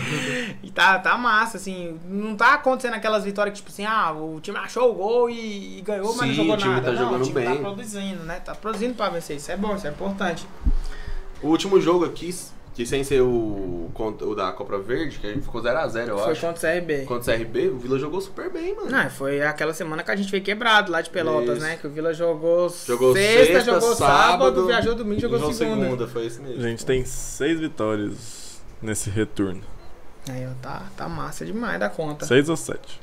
E 0.62 0.70
tá, 0.70 1.00
tá 1.00 1.18
massa, 1.18 1.56
assim, 1.56 1.98
não 2.08 2.36
tá 2.36 2.54
acontecendo 2.54 2.94
aquelas 2.94 3.24
vitórias 3.24 3.52
que, 3.54 3.58
tipo 3.64 3.70
assim, 3.72 3.84
ah, 3.84 4.12
o 4.12 4.38
time 4.40 4.58
achou 4.58 4.92
o 4.92 4.94
gol 4.94 5.28
e, 5.28 5.78
e 5.78 5.80
ganhou, 5.80 6.14
mas 6.14 6.18
não 6.18 6.26
Sim, 6.28 6.34
jogou 6.34 6.56
nada. 6.56 6.82
tá 6.82 6.92
não, 6.92 7.01
jogando 7.04 7.20
o 7.22 7.24
time 7.26 7.40
bem. 7.40 7.54
tá 7.56 7.60
produzindo, 7.60 8.22
né? 8.24 8.40
Tá 8.40 8.54
produzindo 8.54 8.94
pra 8.94 9.08
vencer, 9.08 9.36
isso 9.36 9.50
é 9.52 9.56
bom, 9.56 9.74
isso 9.76 9.86
é 9.86 9.90
importante. 9.90 10.46
O 11.42 11.48
último 11.48 11.80
jogo 11.80 12.04
aqui, 12.04 12.34
que 12.74 12.86
sem 12.86 13.02
ser 13.04 13.20
o, 13.20 13.90
o 13.94 14.34
da 14.34 14.52
Copa 14.52 14.78
Verde, 14.78 15.18
que 15.18 15.40
ficou 15.40 15.60
0x0, 15.62 16.08
eu 16.08 16.18
Foi 16.18 16.32
acho. 16.32 16.40
contra 16.40 16.56
o 16.70 16.72
CRB. 16.80 17.04
Contra 17.04 17.34
o 17.34 17.38
CRB, 17.38 17.68
o 17.68 17.78
Vila 17.78 17.98
jogou 17.98 18.20
super 18.20 18.50
bem, 18.50 18.74
mano. 18.74 18.90
Não, 18.90 19.10
foi 19.10 19.42
aquela 19.42 19.74
semana 19.74 20.02
que 20.02 20.10
a 20.10 20.16
gente 20.16 20.30
foi 20.30 20.40
quebrado 20.40 20.90
lá 20.90 21.00
de 21.02 21.10
Pelotas, 21.10 21.58
Isso. 21.58 21.66
né? 21.66 21.76
Que 21.76 21.86
o 21.86 21.90
Vila 21.90 22.14
jogou, 22.14 22.68
Jogou 22.86 23.12
sexta, 23.12 23.54
sexta, 23.54 23.72
jogou 23.72 23.94
sábado, 23.94 24.30
sábado, 24.30 24.66
viajou 24.66 24.94
domingo, 24.94 25.20
jogou 25.20 25.38
Jogou 25.38 25.52
segunda. 25.54 26.06
foi 26.06 26.26
isso 26.26 26.40
mesmo. 26.42 26.64
A 26.64 26.68
gente 26.68 26.86
tem 26.86 27.04
seis 27.04 27.58
vitórias 27.60 28.62
nesse 28.80 29.10
retorno. 29.10 29.60
Aí, 30.30 30.46
ó, 30.46 30.50
tá, 30.62 30.84
tá 30.96 31.08
massa 31.08 31.44
demais 31.44 31.80
da 31.80 31.90
conta. 31.90 32.24
Seis 32.24 32.48
ou 32.48 32.56
sete. 32.56 33.00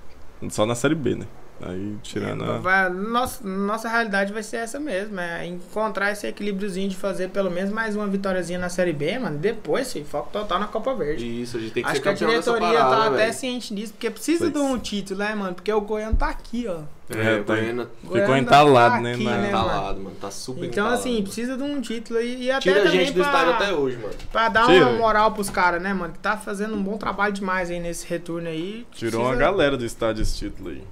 Só 0.49 0.65
na 0.65 0.73
série 0.73 0.95
B, 0.95 1.15
né? 1.15 1.25
Aí 1.61 1.95
tirando 2.01 2.43
a. 2.43 2.57
Vai- 2.59 2.89
nossa, 2.89 3.45
nossa 3.47 3.89
realidade 3.89 4.31
vai 4.31 4.41
ser 4.43 4.57
essa 4.57 4.79
mesmo, 4.79 5.19
é 5.19 5.45
encontrar 5.45 6.11
esse 6.11 6.25
equilíbriozinho 6.25 6.87
de 6.87 6.95
fazer 6.95 7.29
pelo 7.29 7.51
menos 7.51 7.69
mais 7.71 7.95
uma 7.95 8.07
vitóriazinha 8.07 8.57
na 8.57 8.69
Série 8.69 8.93
B, 8.93 9.19
mano. 9.19 9.37
Depois, 9.37 9.87
sim, 9.87 10.03
foco 10.05 10.29
total 10.31 10.59
na 10.59 10.67
Copa 10.67 10.93
Verde. 10.93 11.25
Isso, 11.41 11.57
a 11.57 11.59
gente 11.59 11.71
tem 11.73 11.83
que 11.83 11.89
Acho 11.89 11.97
ser 11.97 12.01
que 12.03 12.09
a 12.09 12.13
diretoria 12.13 12.79
parada, 12.79 12.95
tá 12.95 13.07
até 13.07 13.17
velho. 13.17 13.33
ciente 13.33 13.75
disso, 13.75 13.93
porque 13.93 14.09
precisa 14.09 14.49
Pois. 14.49 14.53
de 14.53 14.59
um 14.59 14.79
título, 14.79 15.19
né, 15.19 15.35
mano? 15.35 15.53
Porque 15.53 15.71
o 15.73 15.81
Goiano 15.81 16.15
tá 16.15 16.29
aqui, 16.29 16.65
ó. 16.67 16.79
É, 17.11 17.37
É, 17.39 17.41
tá 17.43 17.55
aí. 17.55 17.61
Goiânia 17.61 17.87
O 18.03 18.07
Goiano 18.07 18.25
Ficou 18.27 18.37
entalado, 18.37 18.95
tá 18.95 19.01
né, 19.01 19.13
aqui, 19.15 19.23
na- 19.23 19.31
né, 19.37 19.49
tá 19.49 19.57
mano? 19.57 19.67
entalado, 19.69 19.99
mano. 20.01 20.15
Tá 20.21 20.31
super 20.31 20.59
Então, 20.65 20.85
entalado. 20.85 20.93
assim, 20.99 21.23
precisa 21.23 21.57
de 21.57 21.63
um 21.63 21.81
título 21.81 22.21
e, 22.21 22.43
e 22.43 22.51
até 22.51 22.61
Tira 22.61 22.79
a 22.79 22.83
também 22.83 22.99
gente 22.99 23.13
do 23.13 23.21
pra, 23.21 23.25
estádio 23.31 23.53
até 23.53 23.73
hoje, 23.73 23.97
mano. 23.97 24.13
pra 24.31 24.47
dar 24.49 24.65
Tira, 24.67 24.87
uma 24.87 24.97
moral 24.97 25.31
pros 25.33 25.49
caras, 25.49 25.81
né, 25.81 25.91
mano? 25.93 26.13
Que 26.13 26.19
tá 26.19 26.37
fazendo 26.37 26.75
um 26.75 26.81
bom 26.83 26.97
trabalho 26.97 27.33
demais 27.33 27.69
aí 27.71 27.79
nesse 27.79 28.05
retorno 28.07 28.47
aí. 28.47 28.85
Tirou 28.93 29.21
uma 29.21 29.29
Precisa- 29.31 29.51
galera 29.51 29.75
do 29.75 29.83
estádio 29.85 30.21
esse 30.21 30.37
título 30.37 30.69
aí. 30.69 30.83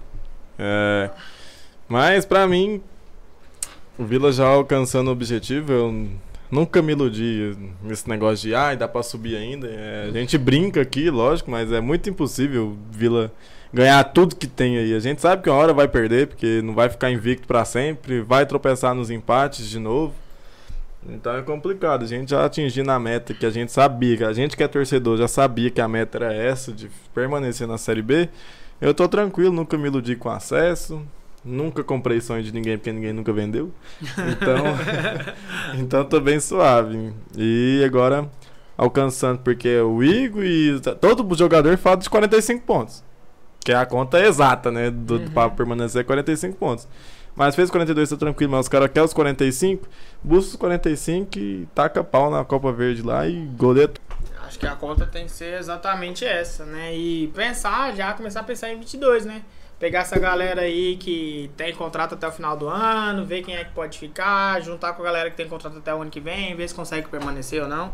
É, 0.58 1.10
mas 1.88 2.26
pra 2.26 2.48
mim, 2.48 2.82
o 3.98 4.04
Vila 4.04 4.32
já 4.32 4.48
alcançando 4.48 5.08
o 5.08 5.12
objetivo, 5.12 5.72
eu 5.72 6.08
nunca 6.52 6.82
me 6.82 6.94
iludi 6.94 7.56
nesse 7.84 8.08
negócio 8.10 8.50
de 8.50 8.56
ai, 8.56 8.76
dá 8.76 8.88
pra 8.88 9.04
subir 9.04 9.36
ainda. 9.36 9.68
É, 9.68 10.08
a 10.10 10.12
gente 10.12 10.38
brinca 10.38 10.82
aqui, 10.82 11.10
lógico, 11.10 11.52
mas 11.52 11.72
é 11.72 11.82
muito 11.82 12.10
impossível 12.10 12.68
o 12.68 12.78
Vila 12.92 13.32
ganhar 13.74 14.04
tudo 14.06 14.36
que 14.36 14.48
tem 14.48 14.78
aí. 14.78 14.94
A 14.94 15.00
gente 15.00 15.22
sabe 15.22 15.44
que 15.44 15.50
uma 15.50 15.58
hora 15.58 15.74
vai 15.74 15.88
perder, 15.88 16.28
porque 16.28 16.62
não 16.62 16.74
vai 16.74 16.90
ficar 16.90 17.12
invicto 17.12 17.48
pra 17.48 17.66
sempre, 17.66 18.22
vai 18.22 18.46
tropeçar 18.46 18.94
nos 18.94 19.10
empates 19.10 19.70
de 19.70 19.80
novo. 19.80 20.14
Então 21.10 21.36
é 21.36 21.42
complicado. 21.42 22.04
A 22.04 22.08
gente 22.08 22.32
já 22.32 22.46
atingindo 22.46 22.92
a 22.92 23.00
meta 23.00 23.34
que 23.34 23.46
a 23.46 23.50
gente 23.50 23.72
sabia, 23.72 24.18
que 24.18 24.24
a 24.24 24.34
gente 24.34 24.58
que 24.58 24.64
é 24.64 24.68
torcedor 24.68 25.18
já 25.18 25.28
sabia 25.28 25.70
que 25.70 25.80
a 25.80 25.88
meta 25.88 26.18
era 26.18 26.34
essa, 26.34 26.72
de 26.72 26.90
permanecer 27.14 27.68
na 27.68 27.78
Série 27.78 28.02
B. 28.02 28.30
Eu 28.80 28.94
tô 28.94 29.08
tranquilo, 29.08 29.52
nunca 29.54 29.78
me 29.78 29.88
iludi 29.88 30.16
com 30.16 30.30
acesso. 30.30 31.02
Nunca 31.44 31.84
comprei 31.84 32.20
sonho 32.20 32.44
de 32.44 32.52
ninguém 32.52 32.78
porque 32.78 32.92
ninguém 32.92 33.14
nunca 33.14 33.32
vendeu. 33.32 33.72
Então, 34.02 34.66
então 35.80 36.06
tô 36.06 36.20
bem 36.20 36.40
suave. 36.40 37.14
E 37.38 37.82
agora 37.86 38.30
alcançando, 38.78 39.40
porque 39.40 39.80
o 39.80 40.04
Igor 40.04 40.44
e 40.44 40.80
todo 41.00 41.36
jogador 41.36 41.78
fala 41.78 41.98
de 41.98 42.10
45 42.10 42.66
pontos. 42.66 43.04
Que 43.64 43.72
é 43.72 43.76
a 43.76 43.86
conta 43.86 44.20
exata, 44.20 44.72
né? 44.72 44.92
Do, 44.92 45.16
Uhum. 45.16 45.30
Pra 45.32 45.50
permanecer 45.50 46.04
45 46.06 46.58
pontos. 46.58 46.88
Mas 47.36 47.56
fez 47.56 47.70
42, 47.70 48.10
tá 48.10 48.18
tranquilo, 48.18 48.52
mas 48.52 48.62
os 48.62 48.68
caras 48.68 48.90
querem 48.90 49.06
os 49.06 49.14
45, 49.14 49.88
busca 50.24 50.52
os 50.52 50.56
45 50.56 51.38
e 51.38 51.68
taca 51.74 52.04
pau 52.04 52.32
na 52.32 52.44
Copa 52.44 52.72
Verde 52.72 53.04
lá 53.04 53.28
e 53.28 53.46
goleia. 53.56 53.92
Acho 54.48 54.58
que 54.58 54.66
a 54.66 54.76
conta 54.76 55.06
tem 55.06 55.26
que 55.26 55.32
ser 55.32 55.60
exatamente 55.60 56.24
essa, 56.26 56.66
né? 56.66 56.96
E 56.96 57.28
pensar, 57.36 57.94
já 57.94 58.14
começar 58.14 58.40
a 58.40 58.44
pensar 58.44 58.72
em 58.72 58.80
22, 58.80 59.26
né? 59.26 59.44
Pegar 59.78 60.00
essa 60.00 60.18
galera 60.18 60.62
aí 60.62 60.96
que 60.96 61.52
tem 61.58 61.76
contrato 61.76 62.16
até 62.16 62.26
o 62.28 62.32
final 62.32 62.56
do 62.56 62.68
ano, 62.70 63.26
ver 63.26 63.44
quem 63.44 63.58
é 63.58 63.66
que 63.66 63.74
pode 63.74 64.00
ficar, 64.00 64.62
juntar 64.62 64.94
com 64.94 65.02
a 65.02 65.06
galera 65.06 65.30
que 65.30 65.36
tem 65.36 65.50
contrato 65.50 65.78
até 65.78 65.94
o 65.94 66.02
ano 66.02 66.10
que 66.10 66.22
vem, 66.22 66.56
ver 66.56 66.68
se 66.68 66.74
consegue 66.74 67.10
permanecer 67.10 67.62
ou 67.62 67.68
não. 67.68 67.94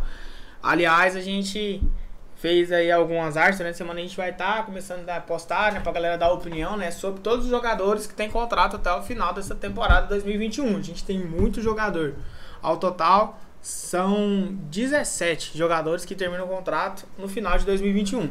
Aliás, 0.62 1.16
a 1.16 1.22
gente 1.22 1.82
fez 2.36 2.72
aí 2.72 2.92
algumas 2.92 3.36
artes, 3.36 3.60
né? 3.60 3.74
Semana 3.74 4.00
a 4.00 4.04
gente 4.04 4.16
vai 4.16 4.30
estar 4.30 4.64
começando 4.66 5.10
a 5.10 5.20
postar, 5.20 5.74
né? 5.74 5.80
Pra 5.80 5.92
galera 5.92 6.18
dar 6.18 6.32
opinião, 6.32 6.78
né? 6.78 6.92
Sobre 6.92 7.20
todos 7.20 7.46
os 7.46 7.52
jogadores 7.52 8.06
que 8.06 8.14
tem 8.14 8.30
contrato 8.30 8.76
até 8.76 8.94
o 8.94 9.02
final 9.02 9.34
dessa 9.34 9.56
temporada 9.56 10.06
2021. 10.08 10.78
A 10.78 10.82
gente 10.82 11.04
tem 11.04 11.18
muito 11.18 11.62
jogador. 11.62 12.14
Ao 12.62 12.78
total, 12.78 13.40
são 13.64 14.50
17 14.70 15.58
jogadores 15.58 16.04
que 16.04 16.14
terminam 16.14 16.44
o 16.44 16.50
contrato 16.50 17.06
no 17.18 17.30
final 17.30 17.58
de 17.58 17.66
2021. 17.66 18.30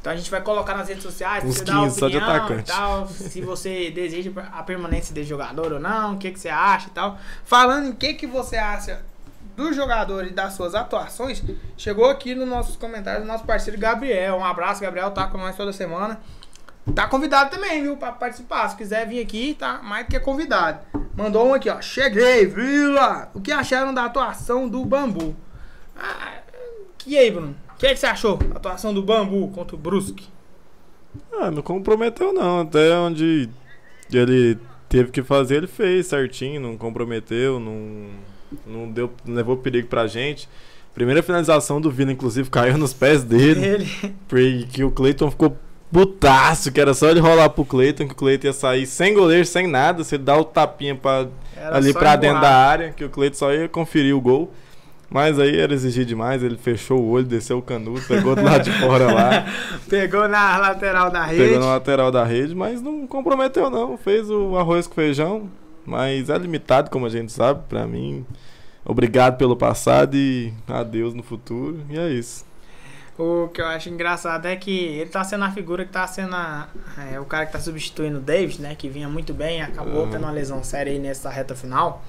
Então 0.00 0.12
a 0.12 0.16
gente 0.16 0.30
vai 0.30 0.40
colocar 0.40 0.76
nas 0.76 0.88
redes 0.88 1.02
sociais, 1.02 1.42
Uns 1.44 1.56
você 1.56 1.64
dar 1.64 1.80
15 1.80 1.98
só 1.98 2.08
de 2.08 2.16
opinião 2.16 2.34
e 2.34 2.38
atacante. 2.38 2.70
tal, 2.70 3.08
se 3.08 3.40
você 3.40 3.90
deseja 3.92 4.30
a 4.52 4.62
permanência 4.62 5.12
desse 5.12 5.28
jogador 5.28 5.72
ou 5.72 5.80
não, 5.80 6.14
o 6.14 6.18
que, 6.18 6.30
que 6.30 6.38
você 6.38 6.48
acha 6.48 6.86
e 6.86 6.90
tal. 6.92 7.18
Falando 7.44 7.88
em 7.88 7.92
que, 7.92 8.14
que 8.14 8.26
você 8.26 8.56
acha 8.56 9.00
do 9.56 9.72
jogador 9.72 10.24
e 10.24 10.30
das 10.30 10.52
suas 10.52 10.76
atuações, 10.76 11.42
chegou 11.76 12.08
aqui 12.08 12.32
nos 12.32 12.46
nossos 12.48 12.76
comentários 12.76 13.24
o 13.24 13.26
nosso 13.26 13.42
parceiro 13.42 13.76
Gabriel. 13.80 14.36
Um 14.36 14.44
abraço, 14.44 14.80
Gabriel, 14.80 15.10
tá 15.10 15.26
com 15.26 15.36
nós 15.38 15.56
toda 15.56 15.72
semana. 15.72 16.20
Tá 16.94 17.06
convidado 17.06 17.50
também, 17.50 17.82
viu, 17.82 17.96
pra 17.96 18.12
participar. 18.12 18.68
Se 18.68 18.76
quiser 18.76 19.06
vir 19.06 19.20
aqui, 19.20 19.54
tá 19.54 19.80
mais 19.82 20.06
do 20.06 20.10
que 20.10 20.20
convidado. 20.20 20.80
Mandou 21.16 21.48
um 21.48 21.54
aqui, 21.54 21.68
ó. 21.68 21.80
Cheguei, 21.80 22.46
Vila! 22.46 23.30
O 23.34 23.40
que 23.40 23.52
acharam 23.52 23.92
da 23.92 24.04
atuação 24.04 24.68
do 24.68 24.84
Bambu? 24.84 25.34
Ah, 25.96 26.38
e 27.06 27.16
aí, 27.16 27.30
Bruno? 27.30 27.56
O 27.74 27.78
que, 27.78 27.86
é 27.86 27.94
que 27.94 28.00
você 28.00 28.06
achou 28.06 28.36
da 28.36 28.56
atuação 28.56 28.92
do 28.92 29.02
Bambu 29.02 29.48
contra 29.48 29.74
o 29.74 29.78
Brusque? 29.78 30.28
Ah, 31.32 31.50
não 31.50 31.62
comprometeu 31.62 32.32
não. 32.32 32.60
Até 32.60 32.96
onde 32.96 33.48
ele 34.12 34.58
teve 34.88 35.10
que 35.10 35.22
fazer, 35.22 35.56
ele 35.56 35.66
fez 35.66 36.06
certinho, 36.06 36.60
não 36.60 36.76
comprometeu, 36.76 37.60
não, 37.60 38.08
não, 38.66 38.90
deu, 38.90 39.12
não 39.24 39.34
levou 39.34 39.56
perigo 39.56 39.88
pra 39.88 40.06
gente. 40.06 40.48
Primeira 40.94 41.22
finalização 41.22 41.80
do 41.80 41.90
Vila, 41.90 42.10
inclusive, 42.10 42.50
caiu 42.50 42.76
nos 42.76 42.92
pés 42.92 43.22
dele. 43.22 43.64
Ele. 43.64 44.14
Porque 44.26 44.82
o 44.82 44.90
Cleiton 44.90 45.30
ficou 45.30 45.56
putaço, 45.92 46.70
que 46.70 46.80
era 46.80 46.94
só 46.94 47.08
ele 47.08 47.20
rolar 47.20 47.48
pro 47.50 47.64
Cleiton, 47.64 48.06
que 48.06 48.12
o 48.12 48.16
Cleiton 48.16 48.48
ia 48.48 48.52
sair 48.52 48.86
sem 48.86 49.14
goleiro, 49.14 49.44
sem 49.44 49.66
nada. 49.66 50.04
Se 50.04 50.16
ele 50.16 50.24
dá 50.24 50.36
o 50.36 50.44
tapinha 50.44 50.94
pra, 50.94 51.26
Era 51.56 51.76
ali 51.76 51.92
pra 51.92 52.16
dentro 52.16 52.40
da 52.40 52.54
área, 52.54 52.92
que 52.92 53.04
o 53.04 53.10
Cleiton 53.10 53.36
só 53.36 53.52
ia 53.52 53.68
conferir 53.68 54.14
o 54.14 54.20
gol. 54.20 54.52
Mas 55.10 55.38
aí 55.38 55.58
era 55.58 55.72
exigir 55.72 56.04
demais, 56.04 56.42
ele 56.42 56.58
fechou 56.58 57.00
o 57.00 57.10
olho, 57.10 57.24
desceu 57.24 57.56
o 57.56 57.62
canudo, 57.62 58.02
pegou 58.02 58.36
do 58.36 58.42
lado 58.42 58.62
de 58.62 58.72
fora 58.72 59.10
lá, 59.10 59.46
Pegou 59.88 60.28
na 60.28 60.58
lateral 60.58 61.10
da 61.10 61.24
rede. 61.24 61.42
pegou 61.42 61.60
na 61.60 61.66
lateral 61.66 62.12
da 62.12 62.24
rede, 62.24 62.54
mas 62.54 62.82
não 62.82 63.06
comprometeu 63.06 63.70
não. 63.70 63.96
Fez 63.96 64.28
o 64.28 64.58
arroz 64.58 64.86
com 64.86 64.94
feijão, 64.94 65.48
mas 65.86 66.28
é 66.28 66.36
limitado, 66.36 66.90
como 66.90 67.06
a 67.06 67.08
gente 67.08 67.32
sabe, 67.32 67.62
pra 67.70 67.86
mim. 67.86 68.26
Obrigado 68.84 69.38
pelo 69.38 69.56
passado 69.56 70.14
e 70.14 70.52
adeus 70.66 71.14
no 71.14 71.22
futuro. 71.22 71.80
E 71.88 71.98
é 71.98 72.10
isso. 72.10 72.44
O 73.18 73.48
que 73.48 73.60
eu 73.60 73.66
acho 73.66 73.88
engraçado 73.88 74.46
é 74.46 74.54
que 74.54 74.70
ele 74.70 75.10
tá 75.10 75.24
sendo 75.24 75.44
a 75.44 75.50
figura 75.50 75.84
que 75.84 75.90
tá 75.90 76.06
sendo 76.06 76.36
a- 76.36 76.68
é, 77.12 77.18
o 77.18 77.24
cara 77.24 77.46
que 77.46 77.52
tá 77.52 77.58
substituindo 77.58 78.18
o 78.18 78.20
David, 78.22 78.62
né? 78.62 78.76
Que 78.76 78.88
vinha 78.88 79.08
muito 79.08 79.34
bem, 79.34 79.60
acabou 79.60 80.04
Uhum. 80.04 80.10
tendo 80.10 80.22
uma 80.22 80.30
lesão 80.30 80.62
séria 80.62 80.92
aí 80.92 80.98
nessa 81.00 81.28
reta 81.28 81.54
final. 81.54 82.04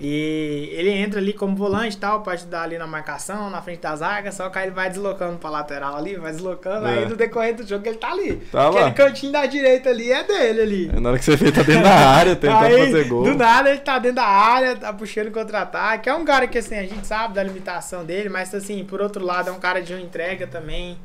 E 0.00 0.70
ele 0.72 0.88
entra 0.90 1.20
ali 1.20 1.34
como 1.34 1.54
volante 1.54 1.94
e 1.94 2.00
tal, 2.00 2.22
pra 2.22 2.32
ajudar 2.32 2.62
ali 2.62 2.78
na 2.78 2.86
marcação, 2.86 3.50
na 3.50 3.60
frente 3.60 3.80
da 3.80 3.94
zaga, 3.94 4.32
só 4.32 4.48
que 4.48 4.58
aí 4.58 4.64
ele 4.64 4.74
vai 4.74 4.88
deslocando 4.88 5.36
pra 5.36 5.50
lateral 5.50 5.94
ali, 5.94 6.16
vai 6.16 6.32
deslocando, 6.32 6.86
é. 6.86 7.00
aí 7.00 7.08
no 7.08 7.14
decorrer 7.14 7.54
do 7.54 7.66
jogo 7.66 7.86
ele 7.86 7.98
tá 7.98 8.10
ali. 8.10 8.36
Tá 8.50 8.68
Aquele 8.68 8.84
lá. 8.84 8.92
cantinho 8.92 9.30
da 9.30 9.44
direita 9.44 9.90
ali 9.90 10.10
é 10.10 10.24
dele 10.24 10.60
ali. 10.62 10.90
É 10.96 10.98
na 10.98 11.10
hora 11.10 11.18
que 11.18 11.24
você 11.26 11.36
vê, 11.36 11.52
tá 11.52 11.62
dentro 11.62 11.82
da 11.82 11.94
área, 11.94 12.34
tentando 12.34 12.64
aí, 12.64 12.86
fazer 12.86 13.08
gol. 13.08 13.24
Do 13.24 13.34
nada 13.34 13.68
ele 13.68 13.80
tá 13.80 13.98
dentro 13.98 14.16
da 14.16 14.26
área, 14.26 14.74
tá 14.74 14.90
puxando 14.90 15.30
contra-ataque. 15.30 16.08
É 16.08 16.14
um 16.14 16.24
cara 16.24 16.46
que 16.46 16.56
assim, 16.56 16.78
a 16.78 16.86
gente 16.86 17.06
sabe 17.06 17.34
da 17.34 17.42
limitação 17.42 18.02
dele, 18.02 18.30
mas 18.30 18.54
assim, 18.54 18.82
por 18.84 19.02
outro 19.02 19.22
lado, 19.22 19.50
é 19.50 19.52
um 19.52 19.60
cara 19.60 19.82
de 19.82 19.92
uma 19.92 20.00
entrega 20.00 20.46
também. 20.46 20.98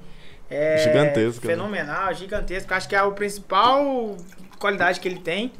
É 0.50 0.78
gigantesco. 0.78 1.46
Né? 1.46 1.54
Fenomenal, 1.54 2.08
né? 2.08 2.14
gigantesco. 2.14 2.74
Acho 2.74 2.88
que 2.88 2.96
é 2.96 3.04
o 3.04 3.12
principal 3.12 4.16
qualidade 4.60 5.00
que 5.00 5.08
ele 5.08 5.20
tem. 5.20 5.52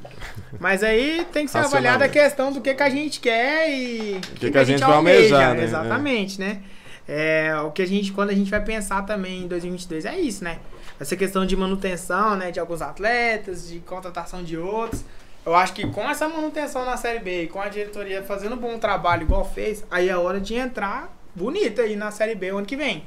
Mas 0.60 0.84
aí 0.84 1.26
tem 1.32 1.46
que 1.46 1.52
ser 1.52 1.60
avaliada 1.60 2.06
a 2.06 2.10
questão 2.10 2.52
do 2.52 2.62
que, 2.62 2.74
que 2.74 2.84
a 2.84 2.90
gente 2.90 3.20
quer 3.20 3.70
e 3.70 4.18
o 4.18 4.22
que, 4.22 4.40
que, 4.40 4.52
que, 4.52 4.58
a 4.58 4.64
gente, 4.64 4.80
vai 4.80 4.94
almejar, 4.94 5.54
né? 5.54 5.64
Exatamente, 5.64 6.40
né? 6.40 6.62
É, 7.08 7.56
o 7.64 7.72
que 7.72 7.82
a 7.82 7.88
gente, 7.88 8.12
quando 8.12 8.32
a 8.32 8.34
gente 8.34 8.50
vai 8.50 8.64
pensar 8.64 9.04
também 9.04 9.44
em 9.44 9.48
2022 9.48 10.06
é 10.06 10.20
isso, 10.20 10.44
né? 10.44 10.60
Essa 11.00 11.16
questão 11.16 11.46
de 11.46 11.56
manutenção, 11.56 12.36
né, 12.36 12.52
de 12.52 12.60
alguns 12.60 12.82
atletas, 12.82 13.68
de 13.68 13.80
contratação 13.80 14.44
de 14.44 14.58
outros. 14.58 15.04
Eu 15.46 15.54
acho 15.54 15.74
que 15.74 15.86
com 15.88 16.10
essa 16.10 16.28
manutenção 16.28 16.86
na 16.86 16.98
Série 16.98 17.20
B 17.20 17.44
e 17.44 17.48
com 17.48 17.62
a 17.62 17.68
diretoria 17.68 18.24
fazendo 18.24 18.56
um 18.56 18.58
bom 18.58 18.80
trabalho 18.80 19.24
igual 19.24 19.46
fez, 19.46 19.86
aí 19.92 20.10
é 20.10 20.18
hora 20.18 20.40
de 20.40 20.56
entrar 20.56 21.16
bonita 21.36 21.84
aí 21.84 21.96
na 21.96 22.10
Série 22.10 22.34
B 22.34 22.52
o 22.52 22.58
ano 22.58 22.66
que 22.66 22.76
vem. 22.76 23.04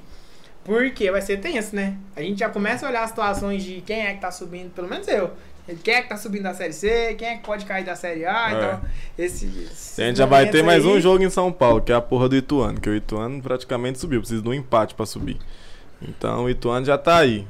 Porque 0.63 1.11
vai 1.11 1.23
ser 1.23 1.39
tenso, 1.39 1.75
né? 1.75 1.97
A 2.15 2.21
gente 2.21 2.39
já 2.39 2.49
começa 2.49 2.87
a 2.87 2.91
olhar 2.91 3.03
as 3.03 3.09
situações 3.11 3.65
de 3.65 3.81
quem 3.81 4.07
é 4.07 4.15
que 4.15 4.21
tá 4.21 4.31
subindo, 4.31 4.71
pelo 4.71 4.87
menos 4.87 5.09
eu. 5.09 5.33
Quem 5.77 5.95
é 5.95 6.03
que 6.03 6.09
tá 6.09 6.17
subindo 6.17 6.45
da 6.45 6.55
Série 6.55 6.73
C, 6.73 7.15
quem 7.19 7.29
é 7.29 7.37
que 7.37 7.45
pode 7.45 7.65
cair 7.65 7.85
da 7.85 7.95
Série 7.95 8.25
A, 8.25 8.51
é. 8.51 8.55
então 8.55 8.81
esse, 9.19 9.47
esse 9.71 10.03
A 10.03 10.07
gente 10.07 10.17
já 10.17 10.27
vai 10.27 10.49
ter 10.49 10.63
mais 10.63 10.85
aí... 10.85 10.91
um 10.91 11.01
jogo 11.01 11.23
em 11.23 11.31
São 11.31 11.53
Paulo, 11.53 11.81
que 11.81 11.93
é 11.93 11.95
a 11.95 12.01
porra 12.01 12.29
do 12.29 12.37
Ituano, 12.37 12.81
que 12.81 12.89
o 12.89 12.95
Ituano 12.95 13.43
praticamente 13.43 13.99
subiu, 13.99 14.21
precisa 14.21 14.43
de 14.43 14.49
um 14.49 14.55
empate 14.55 14.95
para 14.95 15.05
subir. 15.07 15.37
Então 16.01 16.45
o 16.45 16.51
Ituano 16.51 16.87
já 16.87 16.97
tá 16.97 17.19
aí. 17.19 17.47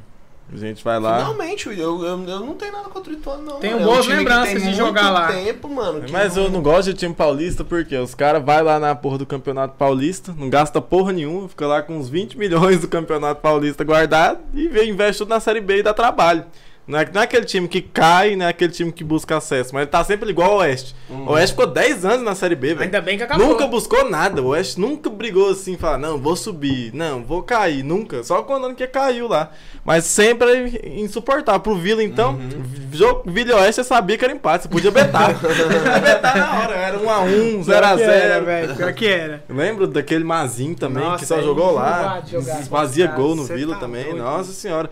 A 0.51 0.57
gente 0.57 0.83
vai 0.83 0.99
lá. 0.99 1.19
Finalmente, 1.19 1.67
eu, 1.67 1.75
eu, 1.75 2.03
eu 2.03 2.41
não 2.41 2.55
tenho 2.55 2.73
nada 2.73 2.89
contra 2.89 3.13
o 3.13 3.15
Ituano, 3.15 3.43
não. 3.43 3.61
Tenho 3.61 3.81
boas 3.81 4.09
é 4.09 4.15
um 4.15 4.17
lembranças 4.17 4.63
de 4.63 4.73
jogar 4.73 5.11
lá. 5.11 5.31
Tempo, 5.31 5.69
mano, 5.69 6.07
Mas 6.11 6.37
não... 6.37 6.45
eu 6.45 6.51
não 6.51 6.63
gosto 6.63 6.91
de 6.91 6.95
time 6.95 7.15
paulista 7.15 7.63
porque 7.63 7.95
os 7.97 8.15
caras 8.15 8.43
vão 8.43 8.65
lá 8.65 8.81
na 8.81 8.95
porra 8.95 9.19
do 9.19 9.27
Campeonato 9.27 9.75
Paulista, 9.77 10.35
não 10.37 10.49
gasta 10.49 10.81
porra 10.81 11.13
nenhuma, 11.13 11.51
fica 11.51 11.67
lá 11.67 11.83
com 11.83 11.99
uns 11.99 12.09
20 12.09 12.39
milhões 12.39 12.81
do 12.81 12.89
Campeonato 12.89 13.43
Paulista 13.43 13.85
guardado 13.85 14.41
e 14.55 14.67
investe 14.89 15.19
tudo 15.19 15.29
na 15.29 15.39
Série 15.39 15.61
B 15.61 15.81
e 15.81 15.83
dá 15.83 15.93
trabalho. 15.93 16.47
Não 16.89 16.99
é, 16.99 17.07
não 17.13 17.21
é 17.21 17.25
aquele 17.25 17.45
time 17.45 17.69
que 17.69 17.83
cai, 17.83 18.35
não 18.35 18.47
é 18.47 18.49
aquele 18.49 18.73
time 18.73 18.91
que 18.91 19.05
busca 19.05 19.37
acesso, 19.37 19.75
mas 19.75 19.83
ele 19.83 19.91
tá 19.91 20.03
sempre 20.03 20.31
igual 20.31 20.53
ao 20.53 20.59
Oeste. 20.61 20.97
Uhum. 21.11 21.27
O 21.27 21.33
Oeste 21.33 21.53
ficou 21.55 21.67
10 21.67 22.07
anos 22.07 22.23
na 22.23 22.35
Série 22.35 22.55
B, 22.55 22.69
velho. 22.69 22.81
Ainda 22.81 23.03
bem 23.03 23.19
que 23.19 23.25
acabou. 23.25 23.47
Nunca 23.47 23.67
buscou 23.67 24.09
nada. 24.09 24.41
O 24.41 24.47
Oeste 24.49 24.81
nunca 24.81 25.11
brigou 25.11 25.51
assim, 25.51 25.77
falar, 25.77 25.99
não, 25.99 26.17
vou 26.17 26.35
subir, 26.35 26.91
não, 26.95 27.23
vou 27.23 27.43
cair, 27.43 27.83
nunca. 27.83 28.25
Só 28.25 28.43
quando 28.43 28.65
ano 28.65 28.75
que 28.75 28.87
caiu 28.87 29.29
lá. 29.29 29.51
Mas 29.85 30.05
sempre 30.05 30.81
é 30.83 30.99
insuportável. 30.99 31.61
Pro 31.61 31.77
Vila, 31.77 32.03
então, 32.03 32.33
uhum. 32.33 32.89
jogo 32.91 33.31
Vila 33.31 33.57
Oeste, 33.57 33.83
você 33.83 33.85
sabia 33.85 34.17
que 34.17 34.25
era 34.25 34.33
empate, 34.33 34.63
você 34.63 34.69
podia 34.71 34.91
betar. 34.91 35.35
betar 36.01 36.39
na 36.39 36.61
hora, 36.61 36.75
era 36.75 36.99
1x1, 36.99 37.65
0x0. 37.65 38.45
velho, 38.45 38.77
pior 38.77 38.93
que 38.95 39.07
era. 39.07 39.45
Lembro 39.47 39.87
daquele 39.87 40.25
Mazinho 40.25 40.75
também, 40.75 41.05
Nossa, 41.05 41.19
que 41.19 41.27
só 41.27 41.43
jogou 41.43 41.73
lá. 41.73 42.23
Fazia 42.71 43.07
gol 43.09 43.35
no 43.35 43.45
Vila 43.45 43.75
tá 43.75 43.81
também. 43.81 44.05
Doido. 44.05 44.19
Nossa 44.19 44.53
senhora. 44.53 44.89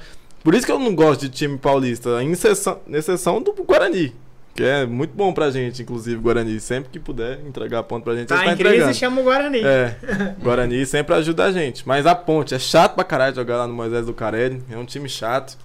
Por 0.46 0.54
isso 0.54 0.64
que 0.64 0.70
eu 0.70 0.78
não 0.78 0.94
gosto 0.94 1.22
de 1.22 1.28
time 1.28 1.58
paulista, 1.58 2.22
em 2.22 2.30
exceção, 2.30 2.78
exceção 2.88 3.42
do 3.42 3.52
Guarani. 3.52 4.14
Que 4.54 4.62
é 4.62 4.86
muito 4.86 5.12
bom 5.12 5.32
pra 5.32 5.50
gente, 5.50 5.82
inclusive, 5.82 6.20
Guarani. 6.20 6.60
Sempre 6.60 6.88
que 6.88 7.00
puder 7.00 7.40
entregar 7.44 7.80
a 7.80 7.82
ponte 7.82 8.04
pra 8.04 8.14
gente, 8.14 8.28
tá, 8.28 8.36
tá 8.36 8.46
em 8.46 8.52
entregando. 8.52 8.84
crise, 8.84 8.96
chama 8.96 9.22
o 9.22 9.24
Guarani. 9.24 9.58
É, 9.64 9.96
Guarani 10.40 10.86
sempre 10.86 11.16
ajuda 11.16 11.46
a 11.46 11.50
gente. 11.50 11.82
Mas 11.84 12.06
a 12.06 12.14
ponte, 12.14 12.54
é 12.54 12.60
chato 12.60 12.94
pra 12.94 13.02
caralho 13.02 13.34
jogar 13.34 13.56
lá 13.56 13.66
no 13.66 13.74
Moisés 13.74 14.06
do 14.06 14.14
Carelli. 14.14 14.62
É 14.70 14.78
um 14.78 14.84
time 14.84 15.08
chato. 15.08 15.58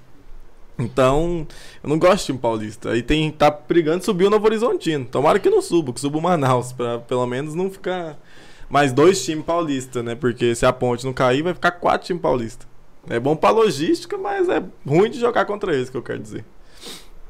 Então, 0.80 1.46
eu 1.84 1.88
não 1.88 2.00
gosto 2.00 2.22
de 2.22 2.26
time 2.26 2.40
paulista. 2.40 2.90
Aí 2.90 3.04
tem, 3.04 3.30
tá 3.30 3.52
brigando 3.52 4.04
subir 4.04 4.26
o 4.26 4.30
Novo 4.32 4.48
Horizontino. 4.48 5.06
Tomara 5.06 5.38
que 5.38 5.48
não 5.48 5.62
suba, 5.62 5.94
que 5.94 6.02
suba 6.02 6.18
o 6.18 6.22
Manaus, 6.24 6.74
pra 6.74 6.98
pelo 6.98 7.28
menos 7.28 7.54
não 7.54 7.70
ficar 7.70 8.18
mais 8.68 8.92
dois 8.92 9.24
times 9.24 9.46
paulistas, 9.46 10.04
né? 10.04 10.16
Porque 10.16 10.56
se 10.56 10.66
a 10.66 10.74
ponte 10.74 11.06
não 11.06 11.14
cair, 11.14 11.44
vai 11.44 11.54
ficar 11.54 11.70
quatro 11.70 12.08
times 12.08 12.24
paulistas. 12.24 12.71
É 13.10 13.20
bom 13.20 13.36
pra 13.36 13.50
logística, 13.50 14.18
mas 14.18 14.48
é 14.48 14.64
ruim 14.86 15.10
de 15.10 15.20
jogar 15.20 15.46
contra 15.46 15.74
eles, 15.74 15.90
que 15.90 15.98
eu 15.98 16.04
quero 16.04 16.20
dizer. 16.20 16.46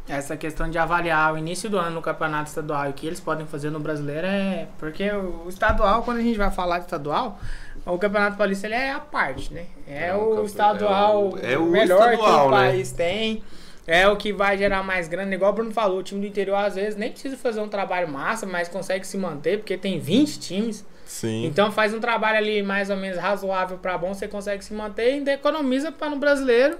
Essa 0.08 0.36
questão 0.36 0.70
de 0.70 0.78
avaliar 0.78 1.34
o 1.34 1.38
início 1.38 1.70
do 1.70 1.78
ano 1.78 1.92
no 1.92 2.02
campeonato 2.02 2.50
estadual 2.50 2.88
e 2.88 2.90
o 2.90 2.94
que 2.94 3.08
eles 3.08 3.20
podem 3.20 3.46
fazer 3.46 3.70
no 3.70 3.80
brasileiro 3.80 4.28
é. 4.28 4.68
Porque 4.78 5.10
o 5.10 5.48
estadual, 5.48 6.04
quando 6.04 6.18
a 6.18 6.22
gente 6.22 6.38
vai 6.38 6.52
falar 6.52 6.80
de 6.80 6.86
estadual, 6.86 7.40
o 7.86 7.98
Campeonato 7.98 8.36
Paulista 8.36 8.68
ele 8.68 8.76
é 8.76 8.92
a 8.92 9.00
parte, 9.00 9.54
né? 9.54 9.66
É, 9.88 10.08
é 10.08 10.16
o, 10.16 10.44
estadual 10.44 11.38
é 11.42 11.48
o, 11.48 11.52
é 11.54 11.58
o 11.58 11.66
melhor 11.66 12.12
estadual, 12.12 12.42
que 12.42 12.48
o 12.48 12.52
né? 12.52 12.58
país 12.58 12.92
tem. 12.92 13.44
É 13.88 14.08
o 14.08 14.16
que 14.16 14.32
vai 14.32 14.58
gerar 14.58 14.84
mais 14.84 15.08
grana. 15.08 15.34
Igual 15.34 15.52
o 15.52 15.56
Bruno 15.56 15.72
falou, 15.72 16.00
o 16.00 16.04
time 16.04 16.22
do 16.22 16.28
interior 16.28 16.56
às 16.58 16.76
vezes 16.76 16.96
nem 16.96 17.12
precisa 17.12 17.38
fazer 17.38 17.62
um 17.62 17.68
trabalho 17.68 18.08
massa, 18.08 18.46
mas 18.46 18.68
consegue 18.68 19.06
se 19.08 19.18
manter, 19.18 19.60
porque 19.60 19.78
tem 19.78 20.00
20 20.00 20.40
times. 20.40 20.86
Sim. 21.12 21.46
Então 21.46 21.70
faz 21.74 21.94
um 21.94 22.00
trabalho 22.00 22.38
ali 22.38 22.64
mais 22.64 22.90
ou 22.90 22.96
menos 22.96 23.18
razoável 23.20 23.78
para 23.78 23.98
bom, 23.98 24.14
você 24.14 24.30
consegue 24.30 24.64
se 24.64 24.74
manter 24.74 25.10
e 25.10 25.14
ainda 25.16 25.34
economiza 25.34 25.92
para 25.92 26.10
no 26.10 26.16
brasileiro. 26.16 26.78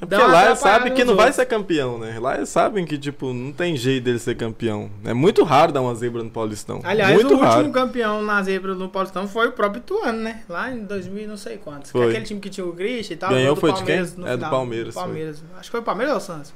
É 0.00 0.06
porque 0.06 0.24
lá 0.24 0.46
eles 0.46 0.58
sabem 0.58 0.94
que 0.94 1.04
não 1.04 1.12
outros. 1.12 1.24
vai 1.24 1.32
ser 1.34 1.44
campeão, 1.44 1.98
né? 1.98 2.18
Lá 2.18 2.36
eles 2.36 2.48
sabem 2.48 2.86
que, 2.86 2.96
tipo, 2.96 3.34
não 3.34 3.52
tem 3.52 3.76
jeito 3.76 4.04
dele 4.04 4.18
ser 4.18 4.36
campeão. 4.36 4.90
É 5.04 5.12
muito 5.12 5.44
raro 5.44 5.70
dar 5.70 5.82
uma 5.82 5.94
zebra 5.94 6.22
no 6.22 6.30
Paulistão. 6.30 6.80
Aliás, 6.82 7.14
muito 7.14 7.34
o 7.34 7.38
raro. 7.38 7.58
último 7.58 7.74
campeão 7.74 8.22
na 8.22 8.42
zebra 8.42 8.74
no 8.74 8.88
Paulistão 8.88 9.28
foi 9.28 9.48
o 9.48 9.52
próprio 9.52 9.82
Tuano, 9.82 10.18
né? 10.18 10.42
Lá 10.48 10.72
em 10.72 10.82
2000 10.82 11.28
não 11.28 11.36
sei 11.36 11.58
quantos. 11.58 11.90
Foi. 11.90 12.08
aquele 12.08 12.24
time 12.24 12.40
que 12.40 12.48
tinha 12.48 12.66
o 12.66 12.72
Gris 12.72 13.10
e 13.10 13.16
tal. 13.16 13.30
Ganhou 13.30 13.54
foi 13.54 13.70
de 13.74 13.84
quem? 13.84 13.96
É 13.96 14.36
do 14.36 14.48
Palmeiras. 14.48 14.94
Palmeiras. 14.94 15.44
Acho 15.58 15.64
que 15.64 15.70
foi 15.70 15.80
o 15.80 15.84
Palmeiras 15.84 16.14
ou 16.14 16.18
o 16.18 16.22
Santos? 16.22 16.54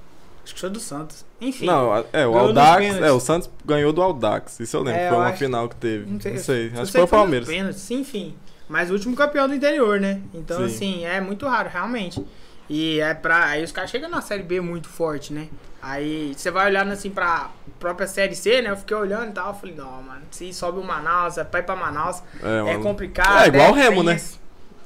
Acho 0.49 0.55
que 0.55 0.61
foi 0.63 0.71
do 0.71 0.81
Santos. 0.81 1.27
Enfim. 1.39 1.67
Não, 1.67 1.95
é, 2.11 2.27
o 2.27 2.35
Aldax. 2.39 2.97
É, 2.97 3.13
o 3.13 3.21
Santos 3.21 3.51
ganhou 3.67 3.93
do 3.93 4.01
Aldax. 4.01 4.59
Isso 4.61 4.79
eu 4.79 4.83
lembro. 4.83 4.99
É, 4.99 5.09
foi 5.11 5.19
uma 5.19 5.27
acho, 5.27 5.39
final 5.39 5.69
que 5.69 5.77
teve. 5.77 6.11
Não 6.11 6.19
sei. 6.19 6.33
Não 6.33 6.41
sei 6.41 6.67
acho 6.69 6.87
que 6.87 6.93
foi 6.93 7.03
o 7.03 7.09
Palmeiras. 7.09 7.47
Pênalti, 7.47 7.95
enfim. 7.95 8.35
Mas 8.67 8.89
o 8.89 8.95
último 8.95 9.15
campeão 9.15 9.47
do 9.47 9.55
interior, 9.55 10.01
né? 10.01 10.23
Então, 10.33 10.57
Sim. 10.61 10.65
assim, 10.65 11.05
é 11.05 11.21
muito 11.21 11.47
raro, 11.47 11.69
realmente. 11.69 12.25
E 12.67 12.99
é 12.99 13.13
pra. 13.13 13.45
Aí 13.45 13.63
os 13.63 13.71
caras 13.71 13.91
chegam 13.91 14.09
na 14.09 14.23
série 14.23 14.43
B 14.43 14.59
muito 14.63 14.89
forte, 14.89 15.35
né? 15.35 15.49
Aí 15.83 16.33
você 16.35 16.51
vai 16.51 16.67
olhando 16.67 16.93
assim 16.93 17.11
pra 17.11 17.51
própria 17.79 18.07
série 18.07 18.35
C, 18.35 18.63
né? 18.63 18.71
Eu 18.71 18.77
fiquei 18.79 18.97
olhando 18.97 19.29
e 19.29 19.33
tal. 19.33 19.49
Eu 19.49 19.55
falei, 19.55 19.75
não, 19.75 20.03
mano, 20.03 20.23
se 20.31 20.51
sobe 20.55 20.79
o 20.79 20.83
Manaus, 20.83 21.37
é 21.37 21.45
pra 21.45 21.77
Manaus. 21.77 22.23
É, 22.43 22.73
é 22.73 22.79
complicado. 22.79 23.45
É 23.45 23.49
igual 23.49 23.71
o 23.71 23.75
Remo, 23.75 24.03
né? 24.03 24.19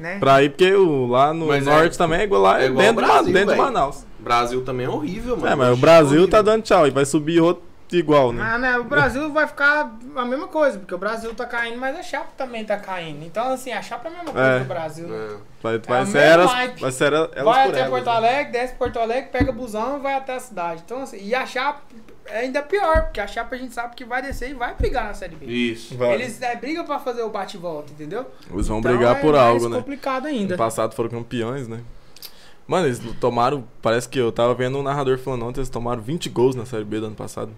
Né? 0.03 0.19
Pra 0.19 0.43
ir, 0.43 0.51
porque 0.51 0.75
o, 0.75 1.07
lá 1.07 1.33
no 1.33 1.47
Mas 1.47 1.67
é 1.67 1.71
norte 1.71 1.95
é, 1.95 1.99
também 1.99 2.21
é 2.21 2.25
igual 2.25 2.43
lá 2.43 2.61
é 2.61 2.67
igual 2.67 2.85
dentro, 2.85 3.07
Brasil, 3.07 3.33
dentro 3.33 3.55
de 3.55 3.61
Manaus. 3.61 4.05
Brasil 4.19 4.65
também 4.65 4.87
é 4.87 4.89
horrível, 4.89 5.37
mano. 5.37 5.49
É, 5.49 5.55
mas 5.55 5.73
o 5.73 5.77
Brasil 5.77 6.29
tá 6.29 6.43
dando 6.43 6.63
tchau 6.63 6.87
e 6.87 6.91
vai 6.91 7.05
subir 7.05 7.41
outro 7.41 7.63
igual, 7.97 8.33
né? 8.33 8.43
Ah, 8.43 8.59
né? 8.59 8.79
O 8.79 8.85
Brasil 8.85 9.31
vai 9.33 9.47
ficar 9.47 9.93
a 10.17 10.25
mesma 10.25 10.49
coisa, 10.49 10.79
porque 10.79 10.95
o 10.95 10.99
Brasil 10.99 11.35
tá 11.35 11.47
caindo, 11.47 11.79
mas 11.79 11.97
a 11.97 12.03
chapa 12.03 12.31
também 12.37 12.65
tá 12.65 12.77
caindo. 12.77 13.25
Então, 13.25 13.53
assim, 13.53 13.73
a 13.73 13.83
chapa 13.83 14.09
é 14.09 14.13
a 14.13 14.15
mesma 14.15 14.33
coisa 14.33 14.49
é. 14.49 14.59
do 14.61 14.65
Brasil. 14.65 15.09
Né? 15.09 15.17
É. 15.17 15.37
Vai, 15.63 15.79
vai, 15.79 16.03
é 16.03 16.07
ser 16.07 16.19
elas, 16.19 16.53
vai 16.81 16.93
ser 16.93 17.13
elas 17.13 17.31
Vai 17.45 17.69
até 17.69 17.81
elas, 17.81 17.91
Porto 17.91 18.07
né? 18.07 18.13
Alegre, 18.13 18.53
desce 18.53 18.75
Porto 18.75 18.99
Alegre, 18.99 19.31
pega 19.31 19.53
busão 19.53 19.99
e 19.99 20.01
vai 20.01 20.15
até 20.15 20.35
a 20.35 20.41
cidade. 20.41 20.83
Então, 20.85 21.03
assim, 21.03 21.19
e 21.23 21.35
a 21.35 21.47
chapa 21.47 21.81
é 22.27 22.41
ainda 22.41 22.63
pior, 22.63 23.05
porque 23.05 23.21
a 23.21 23.27
chapa 23.27 23.55
a 23.55 23.59
gente 23.59 23.75
sabe 23.75 23.95
que 23.95 24.05
vai 24.05 24.23
descer 24.23 24.51
e 24.51 24.55
vai 24.55 24.75
brigar 24.75 25.05
na 25.05 25.15
Série 25.15 25.37
B. 25.37 25.47
Isso. 25.47 25.97
Vai. 25.97 26.15
Eles 26.15 26.41
é, 26.41 26.57
brigam 26.57 26.85
pra 26.85 26.99
fazer 26.99 27.23
o 27.23 27.31
bate-volta, 27.31 27.93
entendeu? 27.93 28.27
Eles 28.51 28.69
vão 28.69 28.79
então, 28.79 28.91
brigar 28.91 29.21
por 29.21 29.35
é 29.35 29.39
algo, 29.39 29.69
né? 29.69 29.79
complicado 29.79 30.27
ainda. 30.27 30.55
No 30.55 30.59
passado 30.59 30.95
foram 30.95 31.11
campeões, 31.11 31.69
né? 31.69 31.81
Mano, 32.67 32.87
eles 32.87 33.01
tomaram. 33.21 33.65
Parece 33.81 34.09
que 34.09 34.19
eu 34.19 34.31
tava 34.31 34.55
vendo 34.55 34.79
um 34.79 34.83
narrador 34.83 35.19
falando 35.19 35.45
ontem, 35.47 35.61
eles 35.61 35.69
tomaram 35.69 36.01
20 36.01 36.29
gols 36.31 36.55
na 36.55 36.65
Série 36.65 36.85
B 36.85 37.01
do 37.01 37.07
ano 37.07 37.17
passado. 37.17 37.53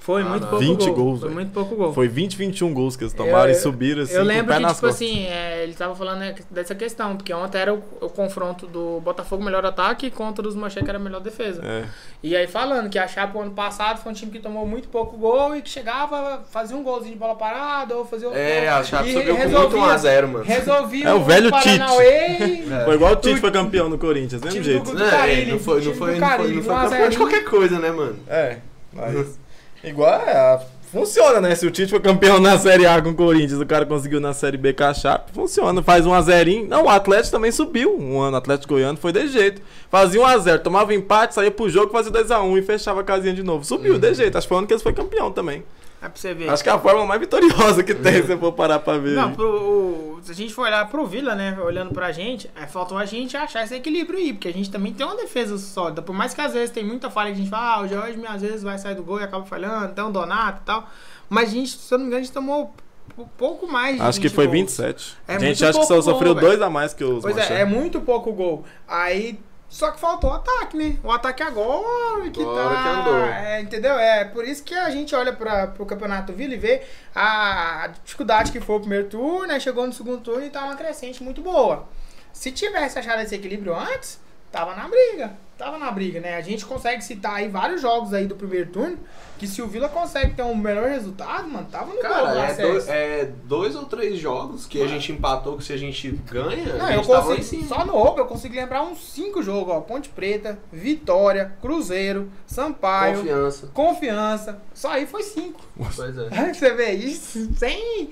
Foi 0.00 0.24
muito 0.24 0.46
pouco 0.46 0.64
20 0.64 0.78
gol. 0.86 0.94
gols. 0.94 1.20
Foi 1.20 1.30
muito 1.30 1.52
pouco 1.52 1.76
gol. 1.76 1.92
Foi 1.92 2.08
20, 2.08 2.34
21 2.34 2.72
gols 2.72 2.96
que 2.96 3.04
eles 3.04 3.12
tomaram 3.12 3.50
eu, 3.50 3.52
e 3.52 3.54
subiram 3.54 4.02
assim. 4.02 4.14
Eu 4.14 4.24
lembro 4.24 4.56
que, 4.56 4.74
tipo 4.74 4.86
assim, 4.86 5.26
é, 5.26 5.62
ele 5.62 5.74
tava 5.74 5.94
falando 5.94 6.20
né, 6.20 6.34
dessa 6.50 6.74
questão, 6.74 7.18
porque 7.18 7.34
ontem 7.34 7.58
era 7.58 7.74
o, 7.74 7.82
o, 8.00 8.08
confronto 8.08 8.66
do 8.66 8.98
Botafogo 9.02 9.44
melhor 9.44 9.64
ataque 9.64 10.10
contra 10.10 10.48
os 10.48 10.54
Manchete 10.54 10.84
que 10.84 10.90
era 10.90 10.98
melhor 10.98 11.20
defesa. 11.20 11.60
É. 11.62 11.84
E 12.22 12.34
aí 12.34 12.46
falando 12.46 12.88
que 12.88 12.98
a 12.98 13.06
Chape 13.06 13.38
ano 13.38 13.50
passado 13.50 14.00
foi 14.00 14.10
um 14.10 14.14
time 14.14 14.32
que 14.32 14.38
tomou 14.38 14.66
muito 14.66 14.88
pouco 14.88 15.18
gol 15.18 15.54
e 15.54 15.60
que 15.60 15.68
chegava, 15.68 16.42
fazia 16.50 16.74
um 16.74 16.82
golzinho 16.82 17.12
de 17.12 17.18
bola 17.18 17.34
parada 17.34 17.94
ou 17.94 18.06
fazia 18.06 18.28
É, 18.28 18.70
a 18.70 18.82
Chape 18.82 19.12
subiu 19.12 19.36
com 19.36 19.48
muito 19.48 19.76
1x0, 19.76 20.26
mano. 20.28 20.44
Resolvia 20.44 21.08
É 21.08 21.12
o 21.12 21.22
velho 21.22 21.52
Tite. 21.52 21.78
é. 21.78 22.84
Foi 22.86 22.94
igual 22.94 23.12
o 23.12 23.16
Tite 23.16 23.38
foi 23.38 23.50
campeão 23.50 23.90
no 23.90 23.98
Corinthians, 23.98 24.40
mesmo 24.40 24.62
jeito. 24.62 24.92
Do, 24.92 24.96
do 24.96 25.04
é, 25.04 25.44
não 25.44 25.58
foi, 25.58 25.84
não 25.84 25.94
foi, 25.94 26.18
não 26.18 26.26
foi, 26.26 26.52
não 26.54 26.62
foi 26.62 26.74
campeão 26.74 27.08
de 27.10 27.16
qualquer 27.18 27.44
coisa, 27.44 27.78
né, 27.78 27.90
mano? 27.90 28.18
É, 28.26 28.56
mas... 28.94 29.38
Igual 29.82 30.20
é, 30.20 30.60
funciona, 30.92 31.40
né? 31.40 31.54
Se 31.54 31.66
o 31.66 31.70
Tite 31.70 31.90
foi 31.90 32.00
campeão 32.00 32.38
na 32.38 32.58
Série 32.58 32.86
A 32.86 33.00
com 33.00 33.10
o 33.10 33.14
Corinthians, 33.14 33.60
o 33.60 33.66
cara 33.66 33.86
conseguiu 33.86 34.20
na 34.20 34.34
Série 34.34 34.56
B 34.56 34.74
Chape, 34.94 35.32
funciona. 35.32 35.82
Faz 35.82 36.04
um 36.06 36.12
a 36.12 36.20
zerinho. 36.20 36.68
Não, 36.68 36.84
o 36.84 36.88
Atlético 36.88 37.30
também 37.30 37.50
subiu. 37.50 37.96
Um 37.98 38.20
ano, 38.20 38.34
o 38.34 38.38
Atlético 38.38 38.74
Goiano 38.74 38.98
foi 38.98 39.12
desse 39.12 39.32
jeito. 39.32 39.62
Fazia 39.90 40.20
um 40.20 40.26
a 40.26 40.36
zero, 40.38 40.62
tomava 40.62 40.94
empate, 40.94 41.34
saía 41.34 41.50
pro 41.50 41.68
jogo, 41.68 41.92
fazia 41.92 42.10
2 42.10 42.30
a 42.30 42.42
1 42.42 42.58
e 42.58 42.62
fechava 42.62 43.00
a 43.00 43.04
casinha 43.04 43.32
de 43.32 43.42
novo. 43.42 43.64
Subiu, 43.64 43.94
uhum. 43.94 43.98
de 43.98 44.14
jeito. 44.14 44.36
Acho 44.36 44.46
que 44.46 44.48
foi 44.48 44.56
o 44.56 44.58
ano 44.58 44.66
que 44.66 44.72
eles 44.74 44.82
foi 44.82 44.92
campeão 44.92 45.32
também. 45.32 45.62
É 46.02 46.08
pra 46.08 46.12
você 46.18 46.32
ver. 46.32 46.48
Acho 46.48 46.62
que 46.62 46.68
é 46.68 46.72
a 46.72 46.78
forma 46.78 47.04
mais 47.04 47.20
vitoriosa 47.20 47.82
que 47.82 47.94
tem, 47.94 48.14
se 48.14 48.22
você 48.22 48.36
for 48.36 48.52
parar 48.52 48.78
pra 48.78 48.96
ver. 48.96 49.14
Não, 49.14 49.32
pro, 49.34 49.46
o- 49.46 50.20
se 50.22 50.32
a 50.32 50.34
gente 50.34 50.52
for 50.54 50.62
olhar 50.62 50.88
pro 50.88 51.04
Vila, 51.06 51.34
né, 51.34 51.58
olhando 51.62 51.92
pra 51.92 52.10
gente, 52.10 52.50
é, 52.60 52.66
faltou 52.66 52.96
a 52.96 53.04
gente 53.04 53.36
achar 53.36 53.64
esse 53.64 53.74
equilíbrio 53.74 54.18
aí, 54.18 54.32
porque 54.32 54.48
a 54.48 54.52
gente 54.52 54.70
também 54.70 54.92
tem 54.94 55.04
uma 55.04 55.16
defesa 55.16 55.58
sólida. 55.58 56.00
Por 56.00 56.14
mais 56.14 56.32
que 56.32 56.40
às 56.40 56.52
vezes 56.54 56.70
tem 56.70 56.84
muita 56.84 57.10
falha 57.10 57.28
que 57.30 57.34
a 57.34 57.38
gente 57.38 57.50
fala, 57.50 57.76
ah, 57.76 57.82
o 57.82 57.88
Jorge 57.88 58.18
às 58.26 58.40
vezes 58.42 58.62
vai 58.62 58.78
sair 58.78 58.94
do 58.94 59.02
gol 59.02 59.20
e 59.20 59.24
acaba 59.24 59.44
falhando, 59.44 59.86
então 59.92 60.08
o 60.08 60.12
Donato 60.12 60.60
e 60.62 60.64
tal. 60.66 60.88
Mas 61.28 61.50
a 61.50 61.52
gente, 61.52 61.70
se 61.70 61.92
eu 61.92 61.98
não 61.98 62.04
me 62.04 62.08
engano, 62.08 62.20
a 62.22 62.24
gente 62.24 62.32
tomou 62.34 62.74
pou- 63.14 63.28
pouco 63.36 63.66
mais 63.70 63.96
de 63.96 64.02
Acho 64.02 64.20
que 64.20 64.28
20 64.28 64.34
foi 64.34 64.46
gols. 64.46 64.58
27. 64.58 65.16
É 65.28 65.36
a 65.36 65.38
gente 65.38 65.64
acha 65.64 65.78
que 65.78 65.84
só 65.86 66.00
sofreu 66.00 66.32
gol, 66.34 66.40
dois 66.42 66.62
a 66.62 66.70
mais 66.70 66.94
que 66.94 67.04
os 67.04 67.22
Pois 67.22 67.36
Machado. 67.36 67.54
é, 67.54 67.60
é 67.60 67.64
muito 67.66 68.00
pouco 68.00 68.32
gol. 68.32 68.64
Aí, 68.88 69.38
só 69.70 69.92
que 69.92 70.00
faltou 70.00 70.30
o 70.30 70.34
ataque, 70.34 70.76
né? 70.76 70.98
O 71.02 71.12
ataque 71.12 71.44
agora 71.44 72.28
que 72.28 72.42
Agora 72.42 72.74
tá... 72.74 72.82
que 72.82 72.88
andou. 72.88 73.24
É, 73.24 73.60
entendeu? 73.60 73.96
É 73.96 74.24
por 74.24 74.44
isso 74.44 74.64
que 74.64 74.74
a 74.74 74.90
gente 74.90 75.14
olha 75.14 75.32
para 75.32 75.68
pro 75.68 75.86
Campeonato 75.86 76.32
Vila 76.32 76.54
e 76.54 76.58
vê 76.58 76.82
a 77.14 77.88
dificuldade 78.02 78.50
que 78.50 78.60
foi 78.60 78.76
o 78.76 78.80
primeiro 78.80 79.08
turno, 79.08 79.52
aí 79.52 79.60
chegou 79.60 79.86
no 79.86 79.92
segundo 79.92 80.20
turno 80.20 80.44
e 80.44 80.50
tá 80.50 80.64
uma 80.64 80.74
crescente 80.74 81.22
muito 81.22 81.40
boa. 81.40 81.88
Se 82.32 82.50
tivesse 82.50 82.98
achado 82.98 83.22
esse 83.22 83.34
equilíbrio 83.36 83.72
antes, 83.74 84.20
tava 84.50 84.74
na 84.74 84.88
briga. 84.88 85.32
Tava 85.56 85.76
na 85.76 85.90
briga, 85.90 86.20
né? 86.20 86.36
A 86.36 86.40
gente 86.40 86.64
consegue 86.64 87.02
citar 87.04 87.34
aí 87.34 87.48
vários 87.48 87.82
jogos 87.82 88.14
aí 88.14 88.26
do 88.26 88.34
primeiro 88.34 88.70
turno 88.70 88.98
que 89.40 89.46
se 89.46 89.62
o 89.62 89.66
Vila 89.66 89.88
consegue 89.88 90.34
ter 90.34 90.42
um 90.42 90.54
melhor 90.54 90.88
resultado, 90.90 91.48
mano, 91.48 91.66
tava 91.70 91.86
no 91.86 91.92
gol 91.94 92.02
Cara, 92.02 92.32
do 92.32 92.38
é, 92.40 92.54
dois, 92.54 92.88
é 92.88 93.24
dois 93.44 93.74
ou 93.74 93.86
três 93.86 94.18
jogos 94.18 94.66
que 94.66 94.82
a 94.82 94.86
gente 94.86 95.12
empatou, 95.12 95.56
que 95.56 95.64
se 95.64 95.72
a 95.72 95.78
gente 95.78 96.10
ganha, 96.30 96.74
Não, 96.76 96.84
a 96.84 96.92
eu 96.92 96.98
gente 96.98 97.08
tava 97.10 97.34
consigo, 97.34 97.62
cima. 97.64 97.68
só 97.68 97.86
no 97.86 97.96
Open 97.96 98.18
eu 98.18 98.26
consigo 98.26 98.54
lembrar 98.54 98.82
uns 98.82 98.98
cinco 99.12 99.42
jogos, 99.42 99.72
ó. 99.74 99.80
Ponte 99.80 100.10
Preta, 100.10 100.58
Vitória, 100.70 101.56
Cruzeiro, 101.60 102.30
Sampaio, 102.46 103.18
Confiança. 103.18 103.66
Confiança. 103.72 104.62
Só 104.74 104.90
aí 104.90 105.06
foi 105.06 105.22
cinco. 105.22 105.60
Pois 105.74 105.98
é. 106.18 106.52
Você 106.52 106.74
vê 106.74 106.92
isso 106.92 107.48
sem 107.56 108.10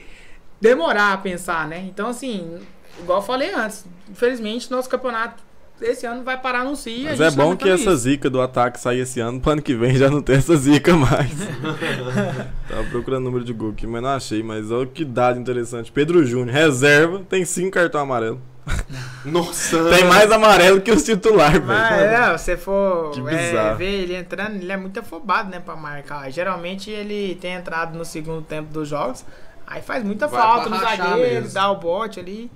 demorar 0.59 1.13
a 1.13 1.19
pensar, 1.19 1.69
né? 1.69 1.81
Então, 1.89 2.09
assim, 2.09 2.59
igual 2.99 3.19
eu 3.19 3.23
falei 3.25 3.53
antes, 3.53 3.85
infelizmente 4.11 4.71
nosso 4.71 4.89
campeonato 4.89 5.43
esse 5.81 6.07
ano 6.07 6.23
vai 6.25 6.37
parar 6.41 6.65
no 6.65 6.75
CI. 6.77 7.03
Mas 7.05 7.21
é 7.21 7.31
bom 7.31 7.57
que 7.57 7.69
essa 7.69 7.95
zica 7.97 8.29
do 8.29 8.41
ataque 8.41 8.79
sair 8.81 9.01
esse 9.01 9.21
ano, 9.21 9.41
pro 9.41 9.53
ano 9.53 9.63
que 9.63 9.75
vem 9.75 9.95
já 9.97 10.09
não 10.11 10.21
tem 10.23 10.37
essa 10.37 10.57
zica 10.57 10.95
mais. 10.95 11.31
Tava 12.69 12.85
procurando 12.91 13.25
número 13.25 13.45
de 13.45 13.53
gol 13.53 13.71
aqui, 13.71 13.87
mas 13.87 14.03
não 14.03 14.11
achei. 14.11 14.43
Mas 14.43 14.71
olha 14.71 14.87
que 14.87 15.05
dado 15.05 15.39
interessante. 15.39 15.91
Pedro 15.93 16.25
Júnior, 16.25 16.55
reserva, 16.55 17.23
tem 17.29 17.45
cinco 17.45 17.73
cartão 17.73 18.01
amarelo. 18.01 18.41
Nossa! 19.25 19.83
Tem 19.89 20.05
mais 20.05 20.31
amarelo 20.31 20.81
que 20.81 20.91
os 20.93 21.03
titulares, 21.03 21.65
velho. 21.65 21.73
é, 21.73 22.37
se 22.39 22.45
você 22.45 22.57
for 22.57 23.11
Que 23.13 23.21
é, 23.21 23.23
bizarro. 23.25 23.77
ver 23.79 24.03
ele 24.03 24.15
entrando, 24.15 24.57
ele 24.57 24.71
é 24.71 24.77
muito 24.77 25.01
afobado, 25.01 25.49
né, 25.51 25.59
pra 25.59 25.75
marcar. 25.75 26.31
Geralmente 26.31 26.91
ele 26.91 27.35
tem 27.41 27.55
entrado 27.55 27.97
no 27.97 28.05
segundo 28.05 28.43
tempo 28.43 28.71
dos 28.71 28.87
jogos, 28.89 29.25
aí 29.67 29.81
faz 29.81 30.05
muita 30.05 30.27
Vai 30.27 30.41
falta 30.41 30.69
no 30.69 30.79
zagueiro, 30.79 31.17
mesmo. 31.17 31.55
dá 31.55 31.71
o 31.71 31.77
bote 31.77 32.21
ali. 32.21 32.51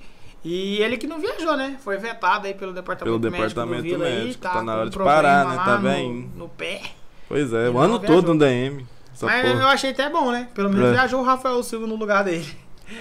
E 0.45 0.83
ele 0.83 0.97
que 0.97 1.07
não 1.07 1.21
viajou, 1.21 1.57
né? 1.57 1.77
Foi 1.85 1.97
vetado 1.99 2.47
aí 2.49 2.55
pelo 2.55 2.73
departamento 2.73 3.05
Pelo 3.21 3.31
médico 3.33 3.49
departamento 3.49 3.83
do 3.83 3.89
Vila 3.89 4.07
aí, 4.07 4.25
médico, 4.25 4.43
tá, 4.43 4.51
tá 4.51 4.63
na 4.63 4.77
hora 4.77 4.91
de 4.91 4.99
parar, 4.99 5.47
né? 5.49 5.57
Tá 5.65 5.77
no, 5.77 5.83
bem. 5.89 6.31
no 6.37 6.49
pé. 6.49 6.81
Pois 7.29 7.53
é, 7.53 7.67
Ele 7.69 7.77
o 7.77 7.79
ano 7.79 7.99
todo 7.99 8.35
no 8.35 8.39
DM. 8.41 8.85
Essa 9.15 9.27
Mas 9.27 9.43
porra. 9.49 9.63
eu 9.63 9.69
achei 9.69 9.91
até 9.91 10.11
bom, 10.11 10.33
né? 10.33 10.49
Pelo 10.55 10.69
menos 10.71 10.89
É. 10.89 10.93
viajou 10.93 11.21
o 11.21 11.25
Rafael 11.25 11.63
Silva 11.63 11.87
no 11.87 11.95
lugar 11.95 12.25
dele. 12.25 12.47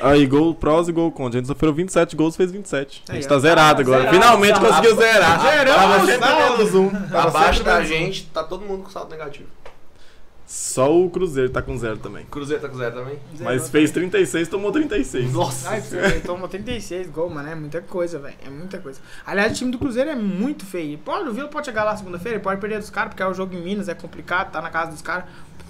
Aí, 0.02 0.26
gol 0.26 0.54
prós 0.56 0.88
e 0.88 0.92
gol 0.92 1.12
contra. 1.12 1.40
A 1.40 1.42
gente 1.42 1.48
sofreu 1.48 1.74
27 1.74 2.16
gols, 2.16 2.36
fez 2.36 2.50
27. 2.52 3.04
A 3.10 3.14
gente 3.14 3.28
tá 3.28 3.38
zerado 3.40 3.80
Ah, 3.80 3.84
agora. 3.84 4.00
zerado, 4.04 4.16
Finalmente 4.18 4.56
zerado. 4.56 4.68
conseguiu 4.68 4.96
zerar. 4.96 5.42
Zeramos 5.42 5.76
Tava 5.82 6.06
sempre 6.06 6.30
menos 6.30 6.76
um. 6.76 6.92
Abaixo 7.18 7.64
da 7.64 7.84
gente, 7.84 8.26
tá 8.28 8.44
todo 8.44 8.64
mundo 8.64 8.84
com 8.84 8.90
saldo 8.90 9.10
negativo. 9.12 9.50
Só 10.52 10.94
o 10.94 11.10
Cruzeiro 11.10 11.50
tá 11.50 11.62
com 11.62 11.78
zero 11.78 11.96
também. 11.98 12.26
Cruzeiro 12.26 12.62
tá 12.62 12.68
com 12.68 12.76
zero 12.78 12.94
também? 12.94 13.18
Mas 13.40 13.70
fez 13.70 13.90
36, 13.90 14.50
tomou 14.50 14.70
36. 14.70 15.32
Nossa! 15.32 15.70
Ai, 15.70 15.82
ele 16.12 16.20
tomou 16.20 16.46
36 16.50 17.08
gols, 17.10 17.34
mano. 17.34 17.48
É 17.48 17.56
muita 17.56 17.80
coisa, 17.80 18.20
velho. 18.20 18.36
É 18.46 18.50
muita 18.50 18.78
coisa. 18.78 19.00
Aliás, 19.26 19.54
o 19.54 19.56
time 19.56 19.72
do 19.72 19.78
Cruzeiro 19.78 20.10
é 20.10 20.16
muito 20.16 20.66
feio. 20.66 20.98
Pode, 20.98 21.30
o 21.30 21.34
Vila 21.34 21.48
pode 21.48 21.68
chegar 21.68 21.86
lá 21.86 21.96
segunda-feira, 21.96 22.36
ele 22.36 22.44
pode 22.44 22.60
perder 22.60 22.80
dos 22.80 22.90
caras, 22.90 23.12
porque 23.12 23.24
é 23.24 23.28
o 23.28 23.34
jogo 23.34 23.56
em 23.56 23.62
Minas, 23.64 23.88
é 23.88 23.94
complicado, 23.94 24.52
tá 24.52 24.62
na 24.62 24.70
casa 24.70 24.92
dos 24.92 25.02
caras. 25.02 25.24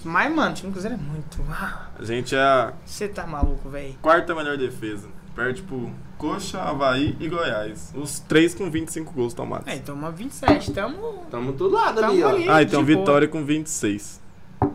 Mas, 0.03 0.33
mano, 0.33 0.49
o 0.49 0.53
time 0.55 0.69
do 0.71 0.73
Cruzeiro 0.73 0.95
é 0.95 0.99
muito. 0.99 1.37
Ah, 1.51 1.85
A 1.99 2.03
gente 2.03 2.35
é 2.35 2.39
a 2.41 2.73
Você 2.83 3.07
tá 3.07 3.27
maluco, 3.27 3.69
velho. 3.69 3.93
quarta 4.01 4.33
melhor 4.33 4.57
defesa. 4.57 5.07
Perde 5.35 5.61
pro 5.61 5.91
Coxa, 6.17 6.59
Havaí 6.59 7.15
e 7.19 7.29
Goiás. 7.29 7.93
Os 7.95 8.19
três 8.19 8.55
com 8.55 8.69
25 8.69 9.13
gols 9.13 9.33
tomados. 9.35 9.67
É, 9.67 9.75
então 9.75 9.93
uma 9.93 10.09
27. 10.11 10.71
Tamo. 10.73 11.23
Tamo 11.29 11.51
do 11.53 11.69
lado 11.69 12.01
Tamo 12.01 12.13
ali, 12.13 12.23
ó. 12.23 12.29
ali. 12.29 12.49
Ah, 12.49 12.63
então 12.63 12.83
boa. 12.83 12.97
Vitória 12.97 13.27
com 13.27 13.45
26. 13.45 14.20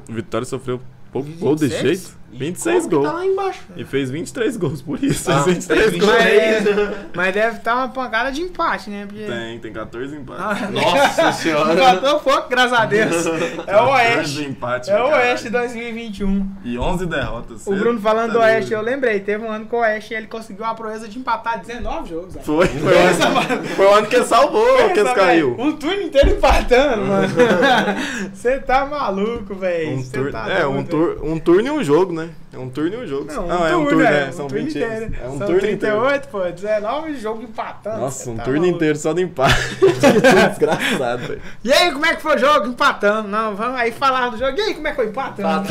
Vitória 0.08 0.46
sofreu 0.46 0.80
pouco 1.12 1.28
gol 1.38 1.54
de 1.54 1.68
26? 1.68 1.98
jeito. 2.00 2.18
26 2.32 2.76
Como 2.76 2.88
que 2.88 2.94
gols. 2.96 3.06
Tá 3.08 3.12
lá 3.14 3.26
embaixo. 3.26 3.60
E 3.76 3.84
fez 3.84 4.10
23 4.10 4.56
gols, 4.56 4.82
por 4.82 5.02
isso. 5.02 5.30
Ah, 5.30 5.42
fez 5.44 5.66
23 5.66 5.90
tem 5.90 6.00
gols. 6.00 6.12
23. 6.12 6.96
Mas 7.14 7.34
deve 7.34 7.56
estar 7.56 7.74
uma 7.76 7.88
pancada 7.88 8.30
de 8.32 8.42
empate, 8.42 8.90
né? 8.90 9.06
Porque... 9.06 9.24
Tem, 9.24 9.58
tem 9.58 9.72
14 9.72 10.14
empates. 10.16 10.44
Ah, 10.44 10.70
Nossa 10.70 11.32
senhora. 11.32 11.72
Empatou 11.72 12.20
pouco, 12.20 12.48
graças 12.48 12.72
a 12.78 12.84
Deus. 12.86 13.26
É 13.66 13.76
o 13.76 13.86
14 13.86 13.90
Oeste. 13.90 14.44
empates, 14.44 14.88
É 14.88 15.02
o. 15.02 15.06
Oeste 15.08 15.50
2021. 15.50 16.50
E 16.64 16.78
11 16.78 17.06
derrotas. 17.06 17.66
O 17.66 17.74
Bruno 17.74 18.00
falando 18.00 18.32
do 18.32 18.38
tá 18.38 18.44
Oeste, 18.44 18.70
doido. 18.70 18.82
eu 18.86 18.92
lembrei. 18.92 19.20
Teve 19.20 19.44
um 19.44 19.50
ano 19.50 19.66
que 19.66 19.74
o 19.74 19.78
Oeste 19.78 20.14
ele 20.14 20.26
conseguiu 20.26 20.64
a 20.64 20.74
proeza 20.74 21.08
de 21.08 21.18
empatar 21.18 21.60
19 21.60 22.08
jogos. 22.10 22.34
velho. 22.34 22.44
Foi, 22.44 22.66
foi, 22.66 22.92
o 22.92 22.98
ano, 22.98 23.64
foi 23.76 23.86
o 23.86 23.94
ano 23.94 24.06
que 24.06 24.22
salvou, 24.24 24.76
que 24.76 24.94
Pensa, 24.94 25.00
eles 25.00 25.12
caiu. 25.14 25.56
Um 25.58 25.72
turno 25.72 26.02
inteiro 26.02 26.30
empatando, 26.30 27.02
mano. 27.06 27.28
Você 28.32 28.58
tá 28.58 28.84
maluco, 28.86 29.54
velho. 29.54 29.96
Um 29.98 30.02
tur- 30.02 30.32
tá 30.32 30.48
é, 30.50 30.66
um, 30.66 30.84
tur 30.84 31.18
um 31.22 31.38
turno 31.38 31.66
e 31.68 31.70
um 31.70 31.82
jogo, 31.84 32.12
né? 32.16 32.30
É 32.52 32.58
um 32.58 32.68
turno 32.68 32.94
e 32.94 33.04
um 33.04 33.06
jogo. 33.06 33.32
Não, 33.32 33.46
um 33.46 33.66
é 33.66 33.76
um 33.76 33.84
turno, 33.84 33.88
turno, 33.88 34.04
é, 34.04 34.28
um 34.28 34.32
São 34.32 34.46
turno 34.48 34.64
20 34.64 34.76
inteiro. 34.76 35.14
É 35.22 35.28
um 35.28 35.38
São 35.38 35.46
turno 35.46 35.60
38, 35.60 36.28
pô, 36.28 36.40
19 36.40 37.16
jogos 37.16 37.44
empatando. 37.44 38.00
Nossa, 38.00 38.30
um 38.30 38.36
tá 38.36 38.42
turno 38.42 38.60
maluco. 38.60 38.76
inteiro 38.76 38.98
só 38.98 39.14
do 39.14 39.20
empate. 39.20 39.76
Desgraçado, 40.50 41.26
velho. 41.28 41.42
E 41.62 41.72
aí, 41.72 41.92
como 41.92 42.06
é 42.06 42.16
que 42.16 42.22
foi 42.22 42.36
o 42.36 42.38
jogo? 42.38 42.66
Empatando. 42.66 43.28
Não, 43.28 43.54
vamos 43.54 43.78
aí 43.78 43.92
falar 43.92 44.30
do 44.30 44.38
jogo. 44.38 44.58
E 44.58 44.60
aí, 44.60 44.74
como 44.74 44.88
é 44.88 44.90
que 44.90 44.96
foi 44.96 45.06
empatando? 45.06 45.68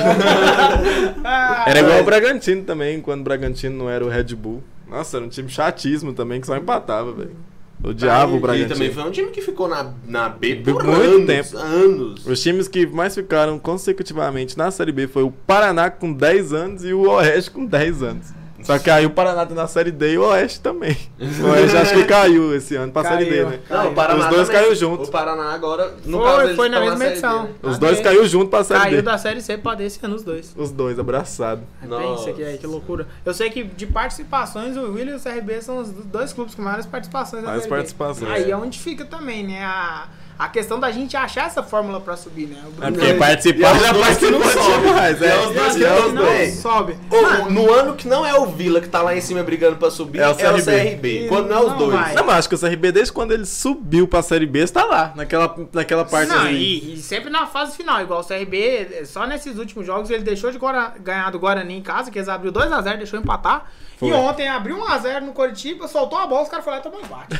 Ah, 1.23 1.65
Era 1.67 1.79
igual 1.79 1.99
o 1.99 2.03
Bragantino 2.03 2.63
também, 2.63 3.01
quando 3.01 3.21
o 3.21 3.23
Bragantino 3.23 3.75
não 3.77 3.89
era 3.89 4.05
o 4.05 4.07
Red 4.07 4.35
Bull. 4.35 4.63
Nossa, 4.87 5.17
era 5.17 5.25
um 5.25 5.29
time 5.29 5.49
chatíssimo 5.49 6.13
também, 6.13 6.39
que 6.39 6.47
só 6.47 6.55
empatava, 6.55 7.11
velho. 7.11 7.35
Odiava 7.83 8.33
o 8.33 8.37
E 8.37 8.39
Bragantino. 8.39 8.69
também 8.73 8.91
foi 8.91 9.03
um 9.03 9.11
time 9.11 9.29
que 9.31 9.41
ficou 9.41 9.67
na, 9.67 9.91
na 10.07 10.27
B 10.29 10.55
Por 10.57 10.73
por 10.75 10.83
muito 10.85 11.01
anos, 11.03 11.25
tempo. 11.27 11.57
anos. 11.57 12.25
Os 12.25 12.41
times 12.41 12.67
que 12.67 12.85
mais 12.87 13.13
ficaram 13.13 13.59
consecutivamente 13.59 14.57
na 14.57 14.71
Série 14.71 14.91
B 14.91 15.07
foi 15.07 15.23
o 15.23 15.29
Paraná 15.31 15.89
com 15.91 16.11
10 16.11 16.53
anos 16.53 16.83
e 16.83 16.93
o 16.93 17.07
Oeste 17.09 17.51
com 17.51 17.65
10 17.65 18.01
anos. 18.03 18.27
Só 18.65 18.79
que 18.79 18.89
aí 18.89 19.05
o 19.05 19.09
Paraná 19.11 19.45
tá 19.45 19.53
na 19.53 19.67
Série 19.67 19.91
D 19.91 20.13
e 20.13 20.17
o 20.17 20.23
Oeste 20.27 20.59
também. 20.59 20.97
O 21.19 21.47
Oeste 21.51 21.77
acho 21.77 21.93
que 21.93 22.03
caiu 22.05 22.55
esse 22.55 22.75
ano 22.75 22.91
pra 22.91 23.03
Série 23.03 23.25
D, 23.25 23.31
Caiu. 23.31 23.49
né? 23.49 23.59
Não, 23.69 23.91
o 23.91 23.93
Paraná 23.93 24.19
Os 24.23 24.35
dois 24.35 24.47
também. 24.47 24.61
caiu 24.63 24.75
junto. 24.75 25.03
O 25.03 25.11
Paraná 25.11 25.53
agora, 25.53 25.93
no 26.05 26.17
Foi, 26.19 26.37
caso, 26.43 26.55
foi 26.55 26.69
na 26.69 26.79
mesma 26.79 26.97
Série 26.97 27.11
edição. 27.11 27.43
D, 27.43 27.47
né? 27.49 27.55
Os 27.63 27.77
dois 27.77 27.99
caiu 28.01 28.27
junto 28.27 28.47
pra 28.49 28.63
Série 28.63 28.79
Caiu 28.81 28.95
D. 28.97 29.01
da 29.03 29.17
Série 29.17 29.41
C 29.41 29.57
pra 29.57 29.75
desse 29.75 29.99
ano 30.05 30.15
os 30.15 30.23
dois. 30.23 30.53
Os 30.57 30.71
dois 30.71 30.97
abraçados. 30.99 31.63
Pensa 31.81 32.33
que, 32.33 32.43
aí, 32.43 32.57
que 32.57 32.67
loucura. 32.67 33.07
Eu 33.23 33.33
sei 33.33 33.49
que 33.49 33.63
de 33.63 33.85
participações, 33.87 34.75
o 34.77 34.93
Willian 34.93 35.13
e 35.13 35.17
o 35.17 35.19
CRB 35.21 35.61
são 35.61 35.77
os 35.79 35.89
dois 35.89 36.33
clubes 36.33 36.55
com 36.55 36.61
maiores 36.61 36.85
participações 36.85 37.43
na 37.43 37.49
Mais 37.49 37.61
Série 37.63 37.69
participações. 37.75 38.31
Aí 38.31 38.49
é 38.51 38.57
onde 38.57 38.79
fica 38.79 39.05
também, 39.05 39.45
né? 39.45 39.63
A, 39.63 40.07
a 40.37 40.49
questão 40.49 40.79
da 40.79 40.91
gente 40.91 41.15
achar 41.15 41.45
essa 41.47 41.63
fórmula 41.63 42.01
pra 42.01 42.17
subir, 42.17 42.47
né? 42.47 42.57
O 42.77 42.83
É 42.83 42.91
porque 42.91 43.13
participar 43.13 43.73
os 43.75 43.81
já 43.81 43.91
dois 43.93 44.17
que 44.17 44.29
não 44.29 44.39
participou 44.39 44.71
sobem. 44.73 44.87
demais. 44.89 45.21
E 45.21 45.25
É, 45.25 45.37
os 45.39 45.53
dois 45.55 45.75
que 45.75 45.83
é 45.85 45.89
não 45.89 46.07
os 46.07 46.13
não 46.13 46.23
dois. 46.25 46.53
sobe. 46.55 46.97
Mano, 47.09 47.49
no 47.51 47.73
ano 47.73 47.95
que 47.95 48.07
não 48.07 48.25
é 48.25 48.33
o 48.37 48.45
Vila 48.47 48.81
que 48.81 48.89
tá 48.89 49.01
lá 49.01 49.15
em 49.15 49.21
cima 49.21 49.43
brigando 49.43 49.77
pra 49.77 49.89
subir, 49.89 50.19
É 50.19 50.23
é 50.23 50.27
o 50.27 50.31
o 50.31 50.35
CRB. 50.35 50.61
CRB. 50.63 51.25
Quando 51.29 51.47
não 51.49 51.55
é 51.57 51.59
os 51.61 51.67
Não 51.71 51.77
dois. 51.77 51.91
vai. 51.99 52.13
Não, 52.13 52.25
mas 52.25 52.35
acho 52.39 52.49
que 52.49 52.55
o 52.55 52.59
CRB, 52.59 52.91
desde 52.91 53.13
quando 53.13 53.31
ele 53.31 53.45
subiu 53.45 54.07
pra 54.07 54.21
Série 54.21 54.45
B, 54.45 54.59
está 54.59 54.83
lá. 54.83 55.13
Naquela, 55.15 55.55
naquela 55.71 56.03
parte 56.05 56.29
Não, 56.29 56.41
ali. 56.41 56.57
e, 56.57 56.93
e 56.95 56.97
sempre 56.97 57.29
na 57.29 57.45
fase 57.47 57.75
final, 57.77 58.01
igual 58.01 58.19
o 58.19 58.23
CRB, 58.23 59.05
só 59.05 59.25
nesses 59.25 59.57
últimos 59.57 59.85
jogos 59.85 60.09
ele 60.09 60.23
deixou 60.23 60.51
de 60.51 60.59
ganhar 61.01 61.29
do 61.31 61.39
Guarani 61.39 61.77
em 61.77 61.81
casa, 61.81 62.11
que 62.11 62.17
eles 62.19 62.27
abriu 62.29 62.51
2x0, 62.51 62.97
deixou 62.97 63.19
empatar. 63.19 63.71
Foi. 63.97 64.09
E 64.09 64.13
ontem 64.13 64.47
abriu 64.47 64.77
1x0 64.77 65.21
no 65.21 65.31
Coritiba, 65.31 65.87
soltou 65.87 66.17
a 66.19 66.27
bola, 66.27 66.43
os 66.43 66.49
caras 66.49 66.65
foram 66.65 66.77
lá 66.77 66.81
e 66.81 66.83
tomou 66.83 67.01
empate. 67.01 67.37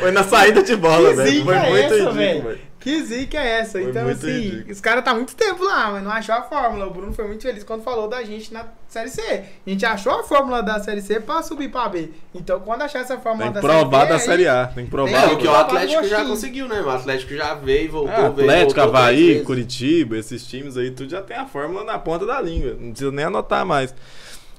Foi 0.00 0.10
na 0.10 0.24
saída 0.24 0.62
de 0.62 0.74
bola, 0.76 1.10
Que 1.10 1.16
velho. 1.16 1.30
zica 1.30 1.44
Foi 1.44 1.54
é 1.54 1.70
muito 1.70 1.94
essa, 1.94 2.10
velho? 2.12 2.58
Que 2.80 3.02
zica 3.02 3.38
é 3.38 3.60
essa? 3.60 3.72
Foi 3.80 3.84
então, 3.88 4.08
assim, 4.08 4.26
ridículo. 4.30 4.72
os 4.72 4.80
caras 4.80 5.02
tá 5.04 5.14
muito 5.14 5.34
tempo 5.34 5.64
lá, 5.64 5.90
mas 5.92 6.02
não 6.02 6.10
achou 6.10 6.34
a 6.34 6.42
fórmula. 6.42 6.86
O 6.86 6.90
Bruno 6.90 7.12
foi 7.14 7.26
muito 7.26 7.42
feliz 7.42 7.64
quando 7.64 7.82
falou 7.82 8.08
da 8.08 8.22
gente 8.24 8.52
na 8.52 8.66
Série 8.88 9.08
C. 9.08 9.22
A 9.66 9.70
gente 9.70 9.86
achou 9.86 10.12
a 10.20 10.22
fórmula 10.22 10.62
da 10.62 10.78
Série 10.80 11.00
C 11.00 11.18
pra 11.18 11.42
subir 11.42 11.70
pra 11.70 11.88
B. 11.88 12.10
Então, 12.34 12.60
quando 12.60 12.82
achar 12.82 12.98
essa 12.98 13.16
fórmula 13.16 13.44
Tem 13.44 13.52
que 13.54 13.54
da 13.54 13.60
Série 13.72 13.80
provar 13.80 14.02
B, 14.02 14.08
da 14.08 14.14
aí- 14.16 14.20
Série 14.20 14.48
A. 14.48 14.66
Tem 14.66 14.84
que 14.84 14.90
provar. 14.90 15.12
Tem 15.12 15.18
É, 15.18 15.28
que 15.28 15.34
o 15.34 15.38
que 15.38 15.42
o 15.46 15.50
provar 15.50 15.60
Atlético 15.60 16.04
já 16.08 16.24
conseguiu, 16.26 16.68
né? 16.68 16.82
O 16.82 16.90
Atlético 16.90 17.34
já 17.34 17.54
veio, 17.54 17.90
voltou, 17.90 18.12
Ah, 18.12 18.28
veio. 18.28 18.50
Atlético, 18.50 18.80
voltou 18.80 18.82
Havaí. 18.98 19.42
Curitiba, 19.44 20.18
esses 20.18 20.46
times 20.46 20.76
aí, 20.76 20.90
tudo 20.90 21.08
já 21.08 21.22
tem 21.22 21.38
a 21.38 21.46
fórmula 21.46 21.84
na 21.84 21.98
ponta 21.98 22.26
da 22.26 22.38
língua. 22.40 22.76
Não 22.78 22.90
precisa 22.90 23.10
nem 23.12 23.24
anotar 23.24 23.64
mais. 23.64 23.94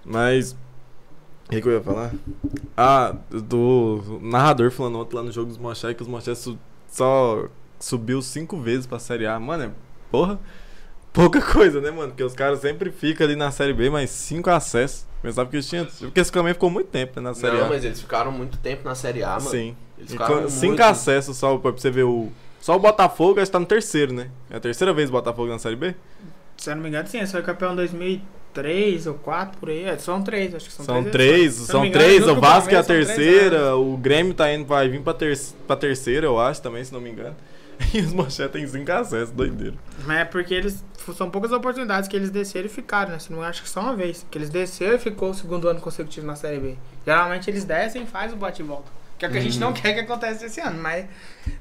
Mas. 0.04 0.56
O 1.46 1.50
que, 1.50 1.62
que 1.62 1.68
eu 1.68 1.74
ia 1.74 1.82
falar? 1.82 2.12
Ah, 2.76 3.16
do 3.30 4.20
narrador 4.22 4.72
falando 4.72 5.00
ontem 5.00 5.16
lá 5.16 5.24
no 5.24 5.32
jogo 5.32 5.48
dos 5.48 5.58
Mochai 5.58 5.94
que 5.94 6.02
os 6.02 6.08
Mochai 6.08 6.36
su- 6.36 6.58
só 6.88 7.46
subiu 7.80 8.22
cinco 8.22 8.60
vezes 8.60 8.88
pra 8.88 8.98
Série 9.00 9.28
A. 9.28 9.40
Mano, 9.40 9.66
é. 9.66 9.70
Porra. 10.12 10.40
pouca 11.14 11.40
coisa, 11.42 11.80
né, 11.80 11.92
mano? 11.92 12.10
Porque 12.10 12.24
os 12.24 12.34
caras 12.34 12.60
sempre 12.60 12.92
ficam 12.92 13.26
ali 13.28 13.36
na 13.36 13.52
Série 13.52 13.74
B, 13.74 13.90
mas 13.90 14.10
cinco 14.10 14.50
acessos. 14.50 15.06
Pensava 15.22 15.50
que 15.50 15.56
eles 15.56 15.68
tinham. 15.70 15.86
Porque 15.86 16.20
esse 16.20 16.32
também 16.32 16.54
ficou 16.54 16.70
muito 16.70 16.88
tempo 16.90 17.20
né, 17.20 17.30
na 17.30 17.34
Série 17.36 17.58
Não, 17.58 17.66
A. 17.66 17.70
mas 17.70 17.84
eles 17.86 18.02
ficaram 18.02 18.32
muito 18.32 18.58
tempo 18.58 18.84
na 18.84 18.96
Série 18.96 19.24
A, 19.24 19.30
mano. 19.38 19.42
Sim. 19.42 19.76
Eles 19.98 20.12
ficaram 20.12 20.50
cinco 20.50 20.68
muito- 20.68 20.82
acessos 20.82 21.38
só 21.38 21.58
pra 21.58 21.72
você 21.72 21.90
ver 21.92 22.04
o. 22.04 22.32
Só 22.60 22.76
o 22.76 22.80
Botafogo 22.80 23.40
está 23.40 23.60
no 23.60 23.66
terceiro, 23.68 24.12
né? 24.14 24.30
É 24.50 24.58
a 24.58 24.60
terceira 24.60 24.92
vez 24.94 25.10
o 25.10 25.12
Botafogo 25.12 25.48
na 25.50 25.60
Série 25.60 25.76
B? 25.76 25.96
Se 26.58 26.72
eu 26.72 26.76
não 26.76 26.82
me 26.84 26.90
engano, 26.90 27.08
sim. 27.08 27.20
Esse 27.20 27.32
foi 27.34 27.44
campeão 27.44 27.74
em 27.80 28.22
2003 28.56 29.08
ou 29.08 29.14
4 29.16 29.58
por 29.60 29.70
aí. 29.70 29.84
É, 29.84 29.98
são 29.98 30.22
três, 30.22 30.56
acho 30.56 30.66
que 30.68 30.74
são, 30.74 30.86
São 30.86 31.04
três. 31.04 31.12
três, 31.12 31.54
são 31.54 31.86
engano, 31.86 32.04
três. 32.04 32.24
junto 32.24 32.38
O 32.38 32.42
Vasco 32.42 32.74
é 32.74 32.78
a 32.78 32.84
três 32.84 33.08
terceira, 33.08 33.76
o 33.76 33.98
Grêmio 33.98 34.34
tá 34.34 34.52
indo, 34.54 34.66
vai 34.66 34.88
vir 34.90 35.02
pra, 35.02 35.14
ter, 35.14 35.38
pra 35.68 35.76
terceira, 35.76 36.26
eu 36.26 36.40
acho, 36.40 36.62
também, 36.62 36.84
se 36.84 36.94
não 36.94 37.02
me 37.02 37.10
engano. 37.10 37.36
E 37.94 38.00
os 38.00 38.14
manchetes 38.14 38.54
têm 38.54 38.66
cinco 38.66 38.90
acessos, 38.94 39.32
doideira. 39.32 39.76
Mas 40.06 40.20
é 40.20 40.24
porque 40.26 40.54
eles. 40.54 40.82
São 41.14 41.30
poucas 41.30 41.52
oportunidades 41.52 42.08
que 42.08 42.16
eles 42.16 42.30
desceram 42.30 42.68
e 42.68 42.70
ficaram, 42.70 43.12
né? 43.12 43.20
Se 43.20 43.32
não 43.34 43.42
acho 43.42 43.62
que 43.64 43.70
só 43.70 43.82
uma 43.82 43.94
vez. 43.94 44.26
Que 44.32 44.38
eles 44.38 44.50
desceram 44.50 44.96
e 44.96 44.98
ficou 44.98 45.32
o 45.32 45.34
segundo 45.34 45.68
ano 45.68 45.82
consecutivo 45.82 46.26
na 46.26 46.38
Série 46.38 46.58
B. 46.58 46.76
Geralmente 47.06 47.50
eles 47.50 47.66
descem 47.66 48.04
e 48.04 48.06
faz 48.06 48.32
o 48.32 48.38
bate 48.38 48.62
e 48.62 48.66
volta. 48.66 48.90
Que 49.18 49.26
é 49.26 49.30
o 49.30 49.32
que 49.32 49.38
a 49.38 49.42
gente 49.42 49.58
não 49.60 49.72
quer 49.72 49.94
que 49.94 50.02
aconteça 50.02 50.46
esse 50.46 50.60
ano, 50.60 50.78
mas 50.82 51.06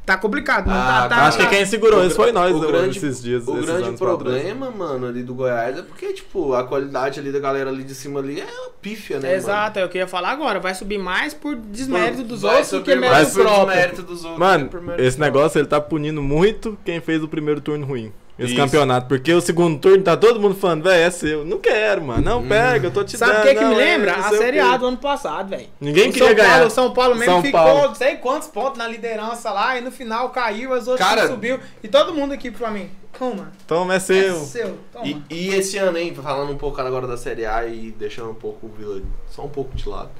tá 0.04 0.16
complicado. 0.16 0.66
Não 0.66 0.74
Uhum. 0.74 0.80
Ah, 0.80 1.02
tá, 1.02 1.08
tá, 1.08 1.26
acho 1.28 1.38
que 1.38 1.44
tá- 1.44 1.50
quem 1.50 1.64
segurou 1.64 2.04
isso 2.04 2.16
foi 2.16 2.32
nós, 2.32 2.52
o 2.52 2.60
né, 2.60 2.66
grande- 2.66 2.98
esses 2.98 3.22
dias. 3.22 3.46
O 3.46 3.52
esses 3.54 3.64
grande 3.66 3.84
anos 3.88 4.00
pra 4.00 4.08
trás. 4.16 4.18
problema, 4.22 4.70
mano, 4.72 5.06
ali 5.06 5.22
do 5.22 5.32
Goiás 5.34 5.78
é 5.78 5.82
porque, 5.82 6.12
tipo, 6.12 6.52
a 6.52 6.64
qualidade 6.64 7.20
ali 7.20 7.30
da 7.30 7.38
galera 7.38 7.70
ali 7.70 7.84
de 7.84 7.94
cima 7.94 8.18
ali 8.18 8.40
é 8.40 8.46
pífia, 8.82 9.20
né? 9.20 9.34
Exato, 9.36 9.78
é 9.78 9.84
o 9.84 9.88
que 9.88 9.96
eu 9.96 10.00
ia 10.00 10.08
falar 10.08 10.30
agora. 10.30 10.58
Vai 10.58 10.74
subir 10.74 10.98
mais 10.98 11.32
por 11.32 11.54
desmérito 11.54 12.24
dos 12.24 12.42
Vai 12.42 12.56
outros 12.56 12.70
do 12.72 12.82
que 12.82 12.90
subir 12.92 13.00
mais 13.00 13.12
mérito 13.12 13.32
por 13.34 13.42
próprio. 13.44 13.66
desmérito 13.66 14.02
dos 14.02 14.24
outros 14.24 14.38
Mano, 14.40 14.58
do 14.58 14.64
que 14.64 14.70
por 14.76 14.82
mérito 14.82 15.02
esse 15.04 15.20
negócio 15.20 15.58
ele 15.60 15.68
tá 15.68 15.80
punindo 15.80 16.20
muito 16.20 16.76
quem 16.84 17.00
fez 17.00 17.22
o 17.22 17.28
primeiro 17.28 17.60
turno 17.60 17.86
ruim. 17.86 18.12
Esse 18.36 18.52
Isso. 18.52 18.60
campeonato. 18.60 19.06
Porque 19.06 19.32
o 19.32 19.40
segundo 19.40 19.78
turno 19.78 20.02
tá 20.02 20.16
todo 20.16 20.40
mundo 20.40 20.56
falando, 20.56 20.82
velho, 20.82 21.04
é 21.04 21.10
seu. 21.10 21.44
Não 21.44 21.58
quero, 21.58 22.02
mano. 22.02 22.20
Não 22.20 22.40
Hum. 22.40 22.48
pega, 22.48 22.88
eu 22.88 22.90
tô 22.90 23.04
te 23.04 23.16
Sabe 23.16 23.30
o 23.30 23.34
dando. 23.36 23.46
que, 23.46 23.54
que 23.54 23.60
não, 23.60 23.68
me 23.68 23.74
é, 23.74 23.78
lembra? 23.78 24.16
não 24.16 24.24
A 24.24 24.30
o 24.32 24.36
Série. 24.36 24.58
A 24.58 24.76
do 24.76 24.86
ano 24.86 24.96
passado, 24.96 25.48
velho. 25.50 25.68
Ninguém 25.80 26.08
O 26.08 26.12
queria 26.12 26.26
São 26.28 26.36
ganhar. 26.36 26.50
Paulo, 26.54 26.66
o 26.66 26.70
São 26.70 26.90
Paulo 26.92 27.14
mesmo 27.14 27.32
São 27.32 27.42
ficou 27.42 27.60
Paulo. 27.60 27.88
não 27.88 27.94
sei 27.94 28.16
quantos 28.16 28.48
pontos 28.48 28.76
na 28.78 28.88
liderança 28.88 29.52
lá 29.52 29.78
e 29.78 29.80
no 29.80 29.92
final 29.92 30.30
caiu, 30.30 30.72
as 30.74 30.88
outras 30.88 31.08
Cara- 31.08 31.28
subiu. 31.28 31.60
E 31.82 31.86
todo 31.86 32.12
mundo 32.12 32.32
aqui 32.34 32.50
pra 32.50 32.70
mim. 32.72 32.90
Toma. 33.16 33.52
Toma, 33.68 33.92
é 33.92 33.96
É 33.98 34.00
seu. 34.00 34.34
seu. 34.40 34.78
Toma. 34.92 35.06
E, 35.06 35.22
e 35.30 35.54
esse 35.54 35.78
ano, 35.78 35.96
hein, 35.96 36.12
falando 36.20 36.50
um 36.50 36.56
pouco 36.58 36.80
agora 36.80 37.06
da 37.06 37.16
Série 37.16 37.46
A 37.46 37.64
e 37.64 37.92
deixando 37.96 38.30
um 38.30 38.34
pouco 38.34 38.66
o 38.66 38.68
Vila 38.68 39.00
só 39.30 39.42
um 39.44 39.48
pouco 39.48 39.76
de 39.76 39.88
lado. 39.88 40.10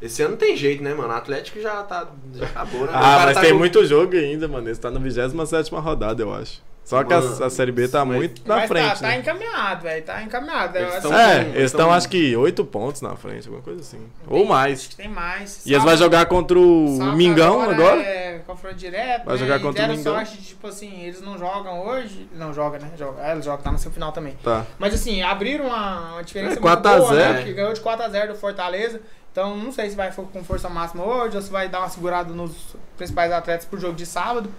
Esse 0.00 0.20
ano 0.22 0.32
não 0.32 0.38
tem 0.38 0.56
jeito, 0.56 0.82
né, 0.82 0.92
mano? 0.92 1.10
O 1.10 1.16
Atlético 1.16 1.60
já 1.60 1.80
tá. 1.84 2.08
Já 2.34 2.46
acabou, 2.46 2.80
né? 2.80 2.86
O 2.88 2.90
Ah, 2.96 3.00
cara 3.00 3.24
mas 3.26 3.34
tá 3.36 3.40
tem 3.42 3.52
com- 3.52 3.58
muito 3.60 3.84
jogo 3.86 4.16
ainda, 4.16 4.48
mano. 4.48 4.68
Esse 4.68 4.80
tá 4.80 4.90
na 4.90 4.98
27 4.98 5.72
rodada, 5.76 6.20
eu 6.24 6.34
acho. 6.34 6.60
Só 6.84 7.04
que 7.04 7.14
a, 7.14 7.20
Mano, 7.20 7.44
a 7.44 7.48
Série 7.48 7.70
B 7.72 7.86
tá 7.88 8.04
muito 8.04 8.46
na 8.46 8.56
Mas 8.56 8.68
frente, 8.68 8.88
tá, 8.88 8.94
tá 8.96 9.06
né? 9.06 9.16
encaminhado, 9.18 9.82
velho. 9.82 10.04
Tá 10.04 10.22
encaminhado. 10.22 10.76
Eles 10.76 11.00
tão- 11.00 11.12
acho- 11.12 11.20
É, 11.20 11.40
eles 11.50 11.64
estão 11.70 11.92
acho 11.92 12.08
que 12.08 12.36
8 12.36 12.64
pontos 12.64 13.00
na 13.00 13.14
frente, 13.16 13.46
alguma 13.46 13.62
coisa 13.62 13.80
assim. 13.80 14.00
Ou 14.26 14.44
mais. 14.44 14.80
Acho 14.80 14.88
que 14.90 14.96
tem 14.96 15.08
mais. 15.08 15.64
E 15.64 15.72
eles 15.72 15.84
vão 15.84 15.96
jogar 15.96 16.26
contra 16.26 16.58
o 16.58 17.12
Mingão 17.14 17.62
agora? 17.62 18.02
É, 18.02 18.40
confronto 18.46 18.74
direto. 18.74 19.24
Vai 19.24 19.34
né? 19.34 19.40
jogar 19.40 19.56
E 19.56 19.62
contra 19.62 19.84
o 19.84 19.86
deram 19.86 19.96
Mingau. 19.96 20.14
sorte 20.16 20.36
de, 20.36 20.44
tipo 20.48 20.66
assim, 20.66 21.02
eles 21.02 21.20
não 21.22 21.38
jogam 21.38 21.86
hoje. 21.86 22.28
Não 22.34 22.52
joga, 22.52 22.78
né? 22.80 22.90
Joga. 22.98 23.22
É, 23.22 23.32
eles 23.32 23.44
jogam, 23.44 23.62
tá 23.62 23.70
no 23.72 23.78
seu 23.78 23.90
final 23.92 24.10
também. 24.10 24.36
Tá. 24.42 24.66
Mas 24.78 24.92
assim, 24.92 25.22
abriram 25.22 25.66
uma, 25.66 26.14
uma 26.14 26.24
diferença 26.24 26.56
É, 26.56 26.60
muito 26.60 26.62
4 26.62 26.88
a 26.90 26.96
boa, 26.98 27.14
0. 27.14 27.32
né? 27.34 27.42
Que 27.44 27.52
ganhou 27.52 27.72
de 27.72 27.80
4x0 27.80 28.26
do 28.28 28.34
Fortaleza. 28.34 29.00
Então 29.30 29.56
não 29.56 29.72
sei 29.72 29.88
se 29.88 29.96
vai 29.96 30.10
for 30.12 30.26
com 30.26 30.42
força 30.44 30.68
máxima 30.68 31.04
hoje 31.04 31.36
ou 31.36 31.42
se 31.42 31.50
vai 31.50 31.68
dar 31.68 31.78
uma 31.78 31.88
segurada 31.88 32.34
nos 32.34 32.52
principais 32.98 33.30
atletas 33.32 33.64
pro 33.66 33.78
jogo 33.80 33.94
de 33.94 34.04
sábado. 34.04 34.50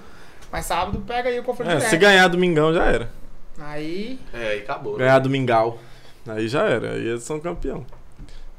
Mas 0.54 0.66
sábado 0.68 1.04
pega 1.06 1.30
aí 1.30 1.39
o 1.39 1.43
confronto 1.43 1.70
É, 1.72 1.76
direto. 1.78 1.89
se 1.89 1.97
ganhar 1.97 2.28
do 2.28 2.38
Mingão 2.38 2.72
já 2.74 2.86
era. 2.86 3.10
Aí. 3.60 4.20
É, 4.34 4.58
e 4.58 4.60
acabou. 4.60 4.93
né? 4.93 4.99
Ganhar 4.99 5.18
do 5.20 5.30
Mingau. 5.30 5.80
Aí 6.28 6.47
já 6.47 6.64
era. 6.64 6.91
Aí 6.91 7.08
eles 7.08 7.24
são 7.24 7.39
campeão. 7.39 7.84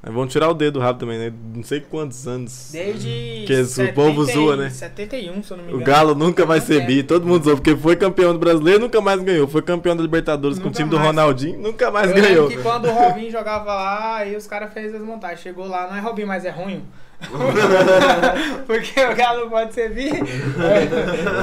Aí 0.03 0.13
vão 0.13 0.27
tirar 0.27 0.51
o 0.51 0.55
dedo 0.55 0.81
rápido 0.81 1.01
também, 1.01 1.19
né? 1.19 1.33
Não 1.55 1.63
sei 1.63 1.81
quantos 1.81 2.27
anos. 2.29 2.71
Desde. 2.73 3.45
Que 3.47 3.83
o 3.83 3.93
povo 3.95 4.25
zoa, 4.25 4.57
né? 4.57 4.69
71, 4.71 5.43
se 5.43 5.51
eu 5.53 5.57
não 5.57 5.65
me 5.65 5.71
O 5.73 5.77
engano. 5.77 5.87
Galo 5.87 6.15
nunca 6.15 6.45
vai 6.45 6.61
ser 6.61 6.85
bi, 6.85 7.03
todo 7.03 7.27
mundo 7.27 7.45
zoou, 7.45 7.57
porque 7.57 7.75
foi 7.77 7.97
campeão 7.97 8.33
do 8.35 8.39
brasileiro, 8.39 8.81
nunca 8.81 9.01
mais 9.01 9.23
ganhou. 9.23 9.47
Foi 9.49 9.63
campeão 9.63 9.97
da 9.97 10.03
Libertadores 10.03 10.59
com 10.59 10.65
o 10.65 10.67
Nunca 10.67 10.77
time 10.77 10.91
do 10.91 10.97
mais. 10.97 11.07
Ronaldinho, 11.07 11.59
nunca 11.59 11.91
mais 11.91 12.11
Eu 12.11 12.17
ganhou. 12.23 12.49
que 12.49 12.59
quando 12.59 12.87
o 12.87 12.93
Robinho 12.93 13.31
jogava 13.31 13.73
lá, 13.73 14.17
aí 14.17 14.37
os 14.37 14.47
caras 14.47 14.75
fez 14.75 14.95
as 14.95 15.01
montagens. 15.01 15.41
Chegou 15.41 15.67
lá, 15.67 15.87
não 15.89 15.97
é 15.97 16.01
Robinho, 16.01 16.29
mas 16.29 16.45
é 16.45 16.51
ruim. 16.51 16.85
Porque 18.67 19.01
o 19.01 19.15
Galo 19.15 19.51
pode 19.51 19.75
ser 19.75 19.91
bi, 19.91 20.11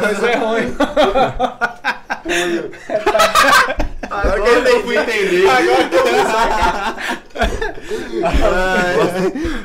mas 0.02 0.24
é 0.24 0.36
ruim. 0.36 0.76
Agora 4.10 4.62
que 4.62 4.70
eu 4.70 4.84
fui 4.84 4.98
entender. 4.98 5.50
Agora 5.50 5.90
que 5.90 5.96
eu 5.96 6.04
vou 6.04 6.22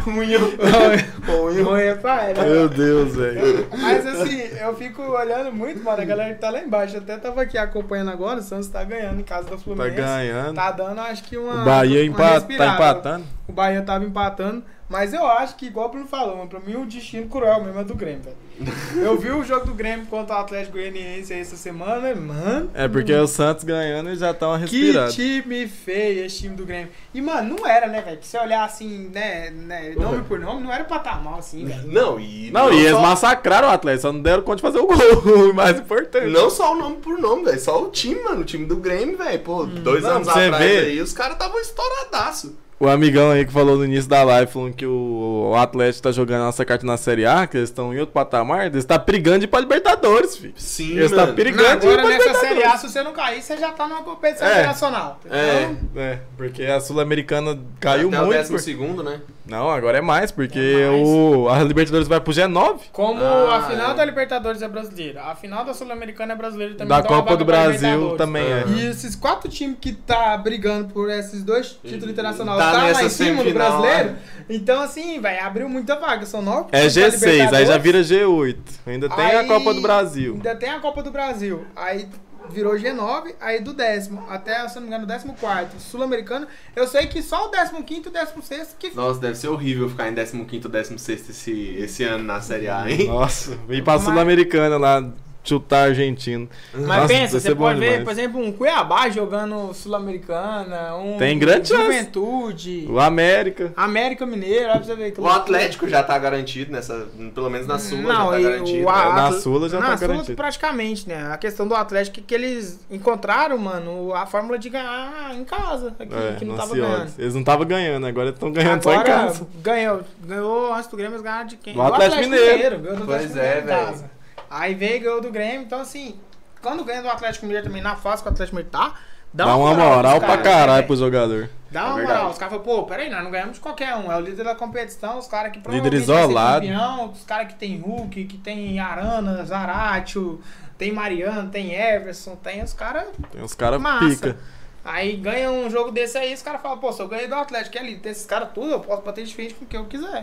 Ruim. 0.04 1.62
Ruim 1.62 1.82
é 1.82 1.94
pai, 1.94 2.34
né? 2.34 2.44
Meu 2.44 2.68
Deus, 2.68 3.14
velho. 3.16 3.66
Mas 3.78 4.06
assim, 4.06 4.40
eu 4.60 4.74
fico 4.76 5.02
olhando 5.02 5.52
muito, 5.52 5.82
mano, 5.82 6.00
a 6.02 6.04
galera 6.04 6.34
que 6.34 6.40
tá 6.40 6.50
lá 6.50 6.60
embaixo. 6.60 6.96
Eu 6.96 7.00
até 7.02 7.16
tava 7.16 7.42
aqui 7.42 7.58
acompanhando 7.58 8.10
agora, 8.10 8.40
o 8.40 8.42
Santos 8.42 8.68
tá 8.68 8.82
ganhando 8.84 9.20
em 9.20 9.24
casa 9.24 9.44
do 9.44 9.50
Tá 9.56 9.58
Fluminense. 9.58 9.96
ganhando. 9.96 10.54
Tá 10.54 10.70
dando, 10.70 11.00
acho 11.00 11.24
que 11.24 11.36
uma. 11.36 11.62
O 11.62 11.64
Bahia 11.64 12.00
uma 12.02 12.06
empa- 12.06 12.40
tá 12.40 12.74
empatando. 12.74 13.24
O 13.48 13.52
Bahia 13.52 13.82
tava 13.82 14.04
empatando. 14.04 14.62
Mas 14.88 15.12
eu 15.12 15.26
acho 15.26 15.56
que, 15.56 15.66
igual 15.66 15.88
o 15.88 15.90
Bruno 15.90 16.06
falou, 16.06 16.36
mano, 16.36 16.48
pra 16.48 16.60
mim 16.60 16.76
o 16.76 16.86
destino 16.86 17.26
cruel 17.26 17.60
mesmo 17.64 17.80
é 17.80 17.82
do 17.82 17.92
Grêmio, 17.96 18.20
velho. 18.22 18.36
Eu 19.04 19.18
vi 19.18 19.30
o 19.32 19.42
jogo 19.42 19.66
do 19.66 19.74
Grêmio 19.74 20.06
contra 20.06 20.36
o 20.36 20.38
Atlético 20.38 20.74
Goianiense 20.74 21.32
aí 21.32 21.40
essa 21.40 21.56
semana, 21.56 22.14
mano. 22.14 22.70
É 22.72 22.86
porque 22.86 23.12
o 23.12 23.26
Santos 23.26 23.64
ganhando 23.64 24.10
e 24.10 24.16
já 24.16 24.32
tá 24.32 24.46
uma 24.48 24.60
Que 24.60 24.84
respirada. 24.92 25.10
time 25.12 25.66
feio 25.66 26.24
esse 26.24 26.38
time 26.38 26.54
do 26.54 26.64
Grêmio. 26.64 26.88
E, 27.12 27.20
mano, 27.20 27.56
não 27.56 27.66
era, 27.66 27.88
né, 27.88 28.00
velho? 28.00 28.15
Se 28.20 28.30
você 28.30 28.38
olhar 28.38 28.64
assim, 28.64 29.10
né, 29.12 29.50
né, 29.50 29.94
nome 29.96 30.22
por 30.24 30.38
nome, 30.38 30.62
não 30.62 30.72
era 30.72 30.84
pra 30.84 30.96
estar 30.98 31.22
mal 31.22 31.38
assim, 31.38 31.64
velho. 31.64 31.86
Não, 31.86 32.18
e. 32.20 32.50
Não, 32.50 32.72
e 32.72 32.78
eles 32.80 32.92
só, 32.92 33.00
massacraram 33.02 33.68
o 33.68 33.70
Atlético, 33.70 34.02
só 34.02 34.12
não 34.12 34.20
deram 34.20 34.42
conta 34.42 34.56
de 34.56 34.62
fazer 34.62 34.78
o 34.78 34.86
gol. 34.86 34.96
O 35.50 35.54
mais 35.54 35.78
importante. 35.78 36.26
Não 36.28 36.50
só 36.50 36.72
o 36.72 36.76
nome 36.76 36.96
por 36.96 37.18
nome, 37.18 37.44
velho. 37.44 37.60
Só 37.60 37.82
o 37.82 37.90
time, 37.90 38.22
mano. 38.22 38.40
O 38.40 38.44
time 38.44 38.64
do 38.66 38.76
Grêmio, 38.76 39.16
velho. 39.16 39.38
Pô, 39.40 39.64
dois 39.64 40.02
Não, 40.02 40.12
anos 40.16 40.28
pra 40.28 40.46
atrás 40.46 40.64
ver. 40.64 40.84
aí, 40.86 41.00
os 41.00 41.12
caras 41.12 41.34
estavam 41.34 41.58
estouradaço. 41.60 42.56
O 42.78 42.88
amigão 42.88 43.30
aí 43.30 43.46
que 43.46 43.52
falou 43.52 43.78
no 43.78 43.86
início 43.86 44.08
da 44.10 44.22
live, 44.22 44.52
falando 44.52 44.74
que 44.74 44.84
o, 44.84 45.48
o 45.50 45.56
Atlético 45.56 46.02
tá 46.02 46.12
jogando 46.12 46.42
a 46.42 46.44
nossa 46.44 46.62
carta 46.62 46.84
na 46.84 46.98
Série 46.98 47.24
A, 47.24 47.46
que 47.46 47.56
eles 47.56 47.70
estão 47.70 47.94
em 47.94 47.98
outro 47.98 48.12
patamar, 48.12 48.66
eles 48.66 48.84
tá 48.84 48.98
brigando 48.98 49.38
de 49.38 49.44
ir 49.46 49.48
pra 49.48 49.60
Libertadores, 49.60 50.36
filho. 50.36 50.52
Sim, 50.58 50.92
Eles 50.92 51.10
tá 51.10 51.16
mano. 51.16 51.28
Não, 51.28 51.34
perigando 51.34 51.80
de 51.80 51.86
ir 51.86 51.88
agora 51.88 52.02
pra 52.02 52.10
nessa 52.10 52.24
Libertadores. 52.26 52.54
Série 52.62 52.64
A, 52.64 52.76
se 52.76 52.88
você 52.90 53.02
não 53.02 53.12
cair, 53.14 53.40
você 53.42 53.56
já 53.56 53.72
tá 53.72 53.88
numa 53.88 54.02
competição 54.02 54.46
É. 54.46 54.52
internacional. 54.52 55.18
É. 55.30 55.62
Então, 55.62 56.02
É, 56.02 56.18
porque 56.36 56.64
a 56.64 56.78
Sul-Americana 56.78 57.58
caiu 57.80 58.08
Até 58.08 58.18
o 58.20 58.26
muito. 58.26 58.36
décimo 58.36 58.58
por- 58.58 58.62
segundo, 58.62 59.02
né? 59.02 59.20
Não, 59.46 59.70
agora 59.70 59.98
é 59.98 60.00
mais, 60.00 60.30
porque 60.32 60.58
É 60.58 60.90
mais. 60.90 61.08
O, 61.08 61.48
a 61.48 61.62
Libertadores 61.62 62.08
vai 62.08 62.20
pro 62.20 62.32
G9. 62.32 62.80
Como 62.92 63.22
Ah, 63.22 63.56
a 63.58 63.62
final 63.70 63.90
é. 63.92 63.94
da 63.94 64.04
Libertadores 64.04 64.60
é 64.62 64.68
brasileira, 64.68 65.22
a 65.22 65.34
final 65.36 65.64
da 65.64 65.72
Sul-Americana 65.72 66.32
é 66.32 66.36
brasileira 66.36 66.74
também. 66.74 66.88
Da 66.88 66.98
então 67.04 67.16
é 67.16 67.20
Copa 67.20 67.36
do 67.36 67.44
Brasil 67.44 68.16
também 68.16 68.42
é. 68.44 68.64
E 68.68 68.86
esses 68.86 69.14
quatro 69.14 69.48
times 69.48 69.76
que 69.80 69.92
tá 69.92 70.36
brigando 70.36 70.92
por 70.92 71.08
esses 71.10 71.44
dois 71.44 71.78
títulos 71.84 72.10
internacionais 72.10 72.58
Tá 72.58 72.72
tá, 72.72 72.76
lá 72.78 72.84
nessa 72.84 73.04
em 73.04 73.08
cima 73.08 73.44
do 73.44 73.52
brasileiro. 73.52 74.16
Então, 74.48 74.80
assim, 74.82 75.20
vai 75.20 75.38
abriu 75.38 75.68
muita 75.68 75.96
vaga. 75.96 76.26
São 76.26 76.42
nove 76.42 76.68
É 76.72 76.88
times 76.88 77.20
da 77.20 77.26
G6, 77.28 77.52
aí 77.54 77.66
já 77.66 77.78
vira 77.78 78.00
G8. 78.00 78.56
Ainda 78.86 79.08
tem 79.08 79.24
a 79.36 79.40
Aí- 79.40 79.46
Copa 79.46 79.74
do 79.74 79.80
Brasil. 79.80 80.34
Ainda 80.34 80.56
tem 80.56 80.70
a 80.70 80.80
Copa 80.80 81.02
do 81.02 81.10
Brasil. 81.10 81.64
Aí 81.74 82.08
virou 82.50 82.74
G9, 82.74 83.34
aí 83.40 83.60
do 83.60 83.72
décimo 83.72 84.24
até, 84.28 84.66
se 84.68 84.74
não 84.76 84.82
me 84.82 84.88
engano, 84.88 85.06
décimo 85.06 85.34
quarto 85.34 85.78
sul-americano. 85.80 86.46
Eu 86.74 86.86
sei 86.86 87.06
que 87.06 87.22
só 87.22 87.46
o 87.46 87.50
décimo 87.50 87.82
quinto 87.84 88.08
e 88.08 88.10
o 88.10 88.12
décimo 88.12 88.42
sexto 88.42 88.76
que 88.78 88.94
Nossa, 88.94 89.20
deve 89.20 89.34
ser 89.36 89.48
horrível 89.48 89.88
ficar 89.88 90.08
em 90.08 90.14
15º, 90.14 90.68
16 90.68 91.28
esse, 91.30 91.52
esse 91.78 92.04
ano 92.04 92.24
na 92.24 92.40
Série 92.40 92.68
A, 92.68 92.88
hein? 92.90 93.06
Nossa, 93.06 93.58
ir 93.68 93.82
pra 93.82 93.94
Mas- 93.94 94.02
Sul-Americana 94.02 94.76
lá, 94.76 95.04
chutar 95.46 95.88
argentino. 95.88 96.48
Mas 96.74 96.82
Nossa, 96.86 97.08
pensa, 97.08 97.40
você 97.40 97.54
pode 97.54 97.78
ver, 97.78 97.86
demais. 97.86 98.04
por 98.04 98.10
exemplo, 98.10 98.40
um 98.40 98.52
Cuiabá 98.52 99.08
jogando 99.08 99.72
Sul-Americana, 99.74 100.96
um 100.96 101.16
Tem 101.18 101.38
grande 101.38 101.68
chance. 101.68 101.82
Juventude, 101.82 102.86
O 102.90 102.98
América. 102.98 103.72
América 103.76 104.26
Mineiro, 104.26 104.64
olha 104.70 104.72
pra 104.76 104.82
você 104.84 104.94
ver. 104.96 105.12
que 105.12 105.20
O. 105.20 105.26
Atlético 105.28 105.88
já 105.88 106.02
tá 106.02 106.18
garantido 106.18 106.72
nessa. 106.72 107.06
Pelo 107.34 107.48
menos 107.50 107.66
na 107.66 107.78
Sula 107.78 108.02
Não, 108.02 108.26
já 108.26 108.30
tá 108.32 108.38
garantido. 108.40 108.84
o 108.84 108.88
a- 108.90 109.04
né? 109.06 109.12
Na 109.14 109.32
Sula 109.32 109.68
já 109.68 109.78
na 109.80 109.86
tá 109.90 109.96
Sula, 109.96 110.08
garantido. 110.08 110.36
praticamente, 110.36 111.08
né? 111.08 111.30
A 111.32 111.36
questão 111.36 111.66
do 111.68 111.74
Atlético 111.74 112.20
é 112.20 112.22
que 112.26 112.34
eles 112.34 112.80
encontraram, 112.90 113.56
mano, 113.58 114.12
a 114.14 114.26
fórmula 114.26 114.58
de 114.58 114.68
ganhar 114.68 115.34
em 115.34 115.44
casa, 115.44 115.94
aqui, 115.98 116.14
É, 116.14 116.36
que 116.38 116.44
não 116.44 116.56
tava 116.56 116.74
ganhando. 116.74 117.12
Eles 117.18 117.34
não 117.34 117.40
estavam 117.40 117.66
ganhando, 117.66 118.06
agora 118.06 118.30
estão 118.30 118.50
ganhando 118.52 118.82
só 118.82 118.90
em 118.92 118.96
Agora 118.96 119.08
casa. 119.14 119.46
ganhou, 119.62 120.00
ganhou 120.24 120.74
antes 120.74 120.88
do 120.88 120.96
Grêmio, 120.96 121.14
eles 121.14 121.22
ganharam 121.22 121.46
de 121.46 121.56
quem? 121.56 121.74
Do 121.74 121.82
Atlético 121.82 122.22
Mineiro. 122.22 122.78
ganhou 122.78 122.96
do 122.98 123.04
Pois 123.06 123.16
Atlético 123.24 123.38
é, 123.38 123.60
Mineiro 123.60 123.62
em 123.62 123.92
velho. 123.92 124.10
Aí 124.50 124.74
veio 124.74 124.96
e 124.96 124.98
ganhou 125.00 125.20
do 125.20 125.30
Grêmio, 125.30 125.62
então 125.62 125.80
assim, 125.80 126.18
quando 126.62 126.84
ganha 126.84 127.02
do 127.02 127.08
Atlético 127.08 127.46
Mineiro 127.46 127.66
também 127.66 127.82
na 127.82 127.96
fase 127.96 128.22
que 128.22 128.28
o 128.28 128.32
Atlético 128.32 128.56
Mineiro 128.56 128.70
tá, 128.70 128.94
dá, 129.32 129.44
Dá 129.46 129.56
uma 129.56 129.74
moral 129.74 130.20
pros 130.20 130.24
pra 130.30 130.36
né, 130.36 130.42
caralho 130.42 130.86
pro 130.86 130.96
jogador. 130.96 131.50
Dá 131.70 131.80
É 131.80 131.84
uma 131.84 131.94
verdade. 131.96 132.18
moral. 132.18 132.32
Os 132.32 132.38
caras 132.38 132.54
falam, 132.54 132.64
pô, 132.64 132.84
peraí, 132.84 133.10
nós 133.10 133.24
não 133.24 133.30
ganhamos 133.30 133.54
de 133.54 133.60
qualquer 133.60 133.94
um. 133.96 134.10
É 134.10 134.16
o 134.16 134.20
líder 134.20 134.44
da 134.44 134.54
competição, 134.54 135.18
os 135.18 135.26
caras 135.26 135.50
que 135.52 135.58
Líder 135.58 135.70
provavelmente 135.90 136.04
ser 136.06 136.12
isolado. 136.12 136.66
campeão, 136.66 137.10
os 137.10 137.24
caras 137.24 137.48
que 137.48 137.54
tem 137.56 137.78
Hulk, 137.80 138.24
que 138.24 138.38
tem 138.38 138.78
Arana, 138.78 139.44
Zaratio, 139.44 140.40
tem 140.78 140.92
Mariano, 140.92 141.50
tem 141.50 141.74
Everson, 141.74 142.36
tem 142.36 142.62
os 142.62 142.72
caras. 142.72 143.08
Tem 143.32 143.42
uns 143.42 143.52
caras 143.54 143.80
Massa. 143.80 144.08
pica. 144.08 144.36
Aí 144.84 145.16
ganha 145.16 145.50
um 145.50 145.68
jogo 145.68 145.90
desse 145.90 146.16
aí, 146.16 146.32
os 146.32 146.42
caras 146.42 146.62
falam, 146.62 146.78
pô, 146.78 146.92
se 146.92 147.02
eu 147.02 147.08
ganhei 147.08 147.26
do 147.26 147.34
Atlético, 147.34 147.72
que 147.72 147.78
é 147.78 147.80
ali, 147.80 147.96
tem 147.96 148.12
esses 148.12 148.24
caras 148.24 148.50
tudo, 148.54 148.70
eu 148.70 148.80
posso 148.80 149.02
bater 149.02 149.24
de 149.24 149.34
frente 149.34 149.54
com 149.54 149.64
o 149.64 149.68
que 149.68 149.76
eu 149.76 149.84
quiser. 149.86 150.22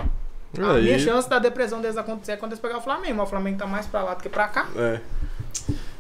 A 0.62 0.74
minha 0.74 1.00
chance 1.00 1.28
da 1.28 1.40
depressão 1.40 1.82
deles 1.82 1.98
acontecer 1.98 2.34
é 2.34 2.38
quando 2.38 2.52
eles 2.52 2.62
pegar 2.62 2.78
o 2.78 2.82
Flamengo, 2.82 3.22
o 3.22 3.26
Flamengo 3.26 3.58
tá 3.58 3.66
mais 3.66 3.88
pra 3.88 4.04
lá 4.04 4.14
do 4.14 4.22
que 4.22 4.30
pra 4.30 4.48
cá. 4.48 4.68
É. 4.76 5.00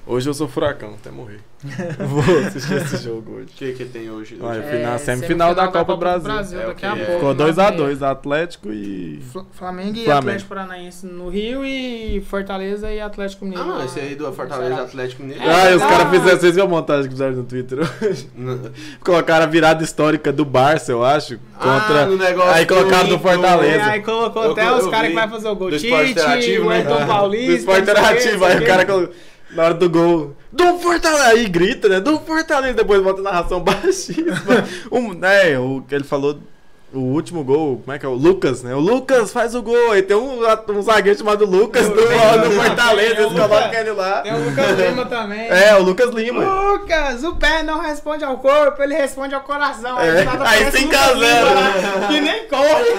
Hoje 0.05 0.29
eu 0.29 0.33
sou 0.33 0.49
furacão, 0.49 0.95
até 0.99 1.09
morrer. 1.09 1.39
Vou 1.97 2.21
assistir 2.45 2.73
esse 2.73 2.97
jogo 3.05 3.35
hoje. 3.35 3.45
O 3.45 3.55
que 3.55 3.71
que 3.71 3.85
tem 3.85 4.09
hoje? 4.11 4.37
Olha, 4.41 4.59
É, 4.59 4.69
fui 4.69 4.79
na 4.79 4.97
semifinal 4.97 5.55
da 5.55 5.65
Copa 5.69 5.93
do 5.93 5.97
Brasil. 5.97 6.29
É, 6.29 6.65
daqui 6.65 6.85
ok, 6.85 6.89
a 6.89 6.91
é. 6.91 7.05
pouco. 7.05 7.11
Ficou 7.13 7.33
nove 7.33 7.53
2x2, 7.53 7.77
e 7.93 7.95
meia. 7.95 8.11
Atlético 8.11 8.73
e. 8.73 9.23
Fla- 9.31 9.45
Flamengo 9.53 9.97
e 9.97 10.03
Flamengo. 10.03 10.19
Atlético 10.27 10.49
Paranaense 10.49 11.05
no 11.05 11.29
Rio 11.29 11.63
e 11.63 12.19
Fortaleza 12.29 12.91
e 12.91 12.99
Atlético 12.99 13.45
Ah, 13.45 13.47
Mineiro. 13.47 13.69
não, 13.69 13.77
lá 13.77 13.85
esse 13.85 13.97
aí 13.97 14.13
do 14.13 14.33
Fortaleza 14.33 14.67
Ceará. 14.71 14.83
Atlético 14.83 15.21
Mineiro. 15.23 15.41
É, 15.41 15.53
ah, 15.55 15.71
e 15.71 15.75
os 15.75 15.81
tá. 15.81 15.87
caras 15.87 16.09
fizeram. 16.09 16.39
Vocês 16.39 16.55
viram 16.55 16.67
a 16.67 16.69
montagem 16.69 17.03
que 17.03 17.09
fizeram 17.11 17.31
no 17.37 17.43
Twitter 17.45 17.79
hoje? 17.79 18.29
Colocaram 18.99 19.45
a 19.45 19.47
virada 19.47 19.85
histórica 19.85 20.33
do 20.33 20.43
Barça, 20.43 20.91
eu 20.91 21.01
acho. 21.05 21.39
Contra. 21.57 22.01
Ah, 22.03 22.05
no 22.07 22.17
negócio 22.17 22.51
aí 22.51 22.65
colocaram 22.65 23.07
do 23.07 23.15
do- 23.15 23.19
Fortaleza. 23.23 23.77
É, 23.77 23.81
aí 23.83 24.01
colocou 24.01 24.43
Eu- 24.43 24.51
até 24.51 24.67
eu 24.67 24.75
os 24.75 24.87
caras 24.87 25.07
que 25.07 25.15
vai 25.15 25.29
fazer 25.29 25.47
o 25.47 25.55
gol. 25.55 25.69
Do 25.69 25.79
Tite, 25.79 26.59
o 26.59 26.65
né? 26.69 26.75
Ayrton 26.75 27.07
Paulista. 27.07 27.45
do 27.51 27.57
esporte 27.57 27.77
não 27.85 27.93
interativo. 27.93 28.39
não 28.39 28.47
Aí 28.47 28.57
o 28.59 28.65
cara, 28.65 28.83
quê. 28.85 29.09
Na 29.55 29.63
hora 29.63 29.73
do 29.73 29.89
gol, 29.89 30.35
do 30.51 30.79
Fortaleza, 30.79 31.25
aí 31.25 31.47
grita, 31.47 31.89
né? 31.89 31.99
Do 31.99 32.19
Fortaleza, 32.19 32.73
depois 32.73 33.01
bota 33.01 33.21
a 33.21 33.23
narração 33.23 33.59
baixíssima. 33.63 34.35
um, 34.91 35.13
né, 35.13 35.57
o 35.57 35.81
que 35.81 35.95
ele 35.95 36.03
falou, 36.03 36.39
o 36.93 36.99
último 36.99 37.43
gol, 37.43 37.79
como 37.83 37.95
é 37.95 37.99
que 37.99 38.05
é? 38.05 38.09
O 38.09 38.13
Lucas, 38.13 38.61
né? 38.63 38.73
O 38.75 38.79
Lucas 38.79 39.31
faz 39.31 39.55
o 39.55 39.61
gol, 39.61 39.91
aí 39.91 40.01
tem 40.01 40.15
um, 40.15 40.41
um 40.69 40.81
zagueiro 40.81 41.17
chamado 41.17 41.45
Lucas 41.45 41.87
do, 41.89 41.95
do 41.95 42.51
Fortaleza, 42.51 43.21
eles 43.21 43.33
colocam 43.33 43.73
ele 43.73 43.91
lá. 43.91 44.21
Tem 44.21 44.33
o 44.33 44.45
Lucas 44.49 44.79
Lima 44.79 45.05
também. 45.05 45.47
É, 45.49 45.75
o 45.75 45.81
Lucas 45.81 46.09
Lima. 46.11 46.43
Lucas, 46.43 47.23
o 47.23 47.35
pé 47.35 47.63
não 47.63 47.79
responde 47.81 48.23
ao 48.23 48.37
corpo, 48.37 48.81
ele 48.81 48.93
responde 48.95 49.33
ao 49.33 49.41
coração. 49.41 49.99
É, 49.99 50.19
aí 50.21 50.27
aparece 50.27 50.77
5 50.79 50.93
o 50.93 50.97
a 50.97 51.05
Lucas 51.07 51.19
0, 51.19 51.47
Lima, 51.47 51.61
né? 51.61 52.07
Que 52.07 52.21
nem 52.21 52.47
corre. 52.47 52.93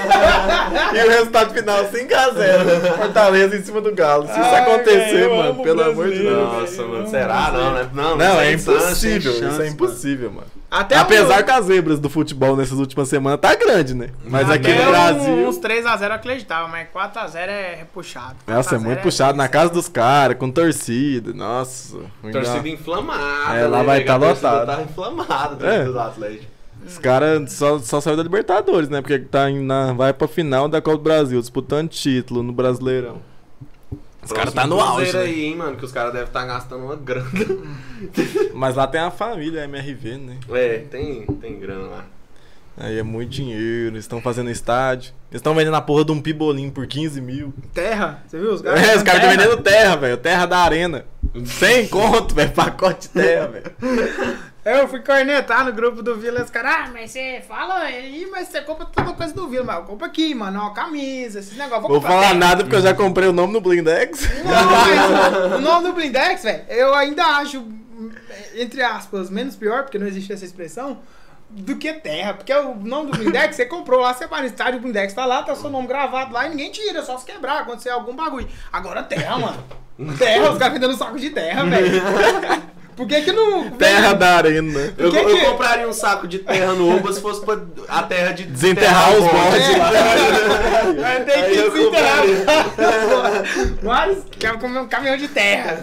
E 0.94 1.04
o 1.06 1.08
resultado 1.10 1.52
final, 1.54 1.84
5x0. 1.84 2.96
Fortaleza 2.98 3.56
em 3.56 3.62
cima 3.62 3.80
do 3.80 3.94
Galo. 3.94 4.26
Se 4.26 4.32
isso 4.32 4.40
Ai, 4.42 4.60
acontecer, 4.62 5.28
mano, 5.28 5.62
pelo 5.62 5.82
amor 5.82 6.08
de 6.08 6.18
Deus. 6.20 6.36
Nossa, 6.52 6.82
mano, 6.82 6.98
Não, 7.02 7.10
será? 7.10 7.50
Não, 7.52 7.72
né? 7.74 7.88
Não, 7.92 8.16
Não, 8.16 8.40
é 8.40 8.52
chance, 8.58 8.64
sem 8.64 9.16
impossível. 9.16 9.32
chance, 9.32 9.44
Isso 9.44 9.44
é 9.46 9.50
mano. 9.50 9.66
impossível, 9.66 10.30
mano. 10.30 10.46
Até 10.74 10.96
Apesar 10.96 11.40
um, 11.40 11.44
que 11.44 11.50
as 11.52 11.66
zebras 11.66 12.00
do 12.00 12.10
futebol 12.10 12.56
nessas 12.56 12.80
últimas 12.80 13.08
semanas 13.08 13.38
tá 13.38 13.54
grande, 13.54 13.94
né? 13.94 14.08
Mas 14.24 14.50
aqui 14.50 14.72
até 14.72 14.84
no 14.84 14.90
Brasil. 14.90 15.48
Uns 15.48 15.58
3x0 15.60 16.02
eu 16.02 16.12
acreditava, 16.12 16.66
mas 16.66 16.88
4x0 16.92 17.36
é 17.36 17.86
puxado. 17.94 18.34
Nossa, 18.44 18.74
é 18.74 18.78
4x0 18.78 18.82
muito 18.82 19.00
puxado 19.02 19.38
na 19.38 19.46
casa 19.48 19.72
dos 19.72 19.88
caras, 19.88 20.36
com 20.36 20.50
torcida. 20.50 21.32
Nossa. 21.32 21.96
Torcida 22.32 22.68
inflamada. 22.68 23.56
É, 23.56 23.66
lá 23.68 23.78
né, 23.78 23.84
vai 23.84 23.96
velho? 23.98 24.06
tá 24.06 24.16
lotado. 24.16 24.66
Tá 24.66 24.82
inflamada, 24.82 25.54
É. 25.64 25.84
torcida 25.84 25.92
do 25.92 26.00
Atlético. 26.00 26.54
Os 26.84 26.98
caras 26.98 27.52
só, 27.52 27.78
só 27.78 28.00
saiu 28.00 28.16
da 28.16 28.22
Libertadores, 28.24 28.88
né? 28.88 29.00
Porque 29.00 29.18
tá 29.20 29.48
na, 29.48 29.92
vai 29.92 30.12
pra 30.12 30.26
final 30.26 30.68
da 30.68 30.82
Copa 30.82 30.96
do 30.96 31.02
Brasil, 31.04 31.40
disputando 31.40 31.88
título 31.88 32.42
no 32.42 32.52
Brasileirão. 32.52 33.22
Os 34.24 34.32
caras 34.32 34.54
tá 34.54 34.66
no 34.66 34.80
auge, 34.80 35.12
né? 35.12 35.22
aí, 35.22 35.44
hein, 35.44 35.56
mano, 35.56 35.76
que 35.76 35.84
os 35.84 35.92
caras 35.92 36.12
devem 36.12 36.26
estar 36.28 36.44
gastando 36.46 36.84
uma 36.84 36.96
grana. 36.96 37.28
Mas 38.54 38.74
lá 38.74 38.86
tem 38.86 39.00
a 39.00 39.10
família, 39.10 39.62
a 39.62 39.64
MRV, 39.64 40.16
né? 40.18 40.38
É, 40.50 40.78
tem, 40.90 41.26
tem 41.26 41.58
grana 41.58 41.86
lá. 41.88 42.04
Aí 42.76 42.98
é 42.98 43.02
muito 43.04 43.30
dinheiro, 43.30 43.92
eles 43.94 44.00
estão 44.04 44.20
fazendo 44.20 44.50
estádio. 44.50 45.12
Eles 45.30 45.38
estão 45.40 45.54
vendendo 45.54 45.76
a 45.76 45.80
porra 45.80 46.04
de 46.04 46.10
um 46.10 46.20
pibolim 46.20 46.70
por 46.70 46.86
15 46.86 47.20
mil. 47.20 47.54
Terra, 47.72 48.22
você 48.26 48.38
viu? 48.38 48.52
Os 48.52 48.62
É, 48.66 48.70
os 48.72 48.74
caras 48.74 48.96
estão 48.96 49.04
terra. 49.04 49.30
vendendo 49.30 49.62
terra, 49.62 49.96
velho. 49.96 50.16
Terra 50.16 50.46
da 50.46 50.58
arena. 50.58 51.04
100 51.44 51.86
conto, 51.88 52.34
velho. 52.34 52.50
Pacote 52.50 53.02
de 53.02 53.08
terra, 53.10 53.46
velho. 53.46 53.72
Eu 54.64 54.88
fui 54.88 55.00
cornetar 55.00 55.62
no 55.62 55.72
grupo 55.74 56.02
do 56.02 56.16
Vila, 56.16 56.42
os 56.42 56.48
caras, 56.48 56.72
ah, 56.74 56.90
mas 56.90 57.10
você 57.10 57.42
fala 57.46 57.80
aí, 57.80 58.26
mas 58.30 58.48
você 58.48 58.62
compra 58.62 58.86
toda 58.86 59.12
coisa 59.12 59.34
do 59.34 59.46
Vila, 59.46 59.62
mas 59.62 59.76
eu 59.76 59.82
compro 59.82 60.06
aqui, 60.06 60.34
mano, 60.34 60.58
ó, 60.58 60.70
camisa, 60.70 61.40
esses 61.40 61.54
negócios. 61.54 61.82
Vou 61.82 61.96
comprar 61.96 62.08
falar 62.08 62.28
terra. 62.28 62.34
nada 62.34 62.64
porque 62.64 62.76
eu 62.76 62.82
já 62.82 62.94
comprei 62.94 63.28
o 63.28 63.32
nome 63.32 63.52
no 63.52 63.60
Blindex. 63.60 64.26
Não, 64.42 64.70
mas 64.70 65.52
o 65.58 65.60
nome 65.60 65.88
do 65.88 65.92
Blindex, 65.92 66.44
velho, 66.44 66.64
eu 66.68 66.94
ainda 66.94 67.22
acho, 67.24 67.62
entre 68.54 68.82
aspas, 68.82 69.28
menos 69.28 69.54
pior, 69.54 69.82
porque 69.82 69.98
não 69.98 70.06
existe 70.06 70.32
essa 70.32 70.46
expressão, 70.46 70.98
do 71.50 71.76
que 71.76 71.92
terra. 71.92 72.32
Porque 72.32 72.52
o 72.54 72.74
nome 72.74 73.10
do 73.10 73.18
Blindex, 73.18 73.56
você 73.56 73.66
comprou 73.66 74.00
lá, 74.00 74.14
você 74.14 74.26
vai 74.26 74.40
no 74.40 74.46
estádio, 74.46 74.78
o 74.78 74.82
Blindex 74.82 75.12
tá 75.12 75.26
lá, 75.26 75.42
tá 75.42 75.54
seu 75.54 75.68
nome 75.68 75.86
gravado 75.86 76.32
lá 76.32 76.46
e 76.46 76.50
ninguém 76.50 76.70
tira, 76.70 77.02
só 77.02 77.18
se 77.18 77.26
quebrar, 77.26 77.60
acontecer 77.60 77.90
algum 77.90 78.16
bagulho. 78.16 78.48
Agora 78.72 79.02
terra, 79.02 79.38
mano. 79.38 79.64
Terra, 80.18 80.50
os 80.50 80.58
caras 80.58 80.74
vendendo 80.74 80.96
saco 80.96 81.16
de 81.16 81.30
terra, 81.30 81.64
velho. 81.66 82.02
Por 82.96 83.08
que 83.08 83.22
que 83.22 83.32
não... 83.32 83.70
Terra 83.70 84.12
da 84.12 84.36
arena. 84.36 84.94
Eu, 84.96 85.10
que 85.10 85.16
eu 85.16 85.26
que- 85.26 85.44
compraria 85.46 85.88
um 85.88 85.92
saco 85.92 86.28
de 86.28 86.38
terra 86.38 86.72
no 86.74 86.96
Uba 86.96 87.12
se 87.12 87.20
fosse 87.20 87.44
pra 87.44 87.58
a 87.88 88.02
terra 88.04 88.32
de 88.32 88.44
Desenterrar 88.44 89.12
os 89.12 89.18
bode. 89.20 89.32
bodes 89.32 89.78
lá. 89.78 89.90
É, 91.10 91.20
tem 91.26 91.34
Aí 91.42 91.56
que 91.56 91.70
desenterrar. 91.70 92.22
Mas 93.82 94.18
quer 94.38 94.58
comer 94.58 94.78
um 94.80 94.88
caminhão 94.88 95.16
de 95.16 95.28
terra. 95.28 95.78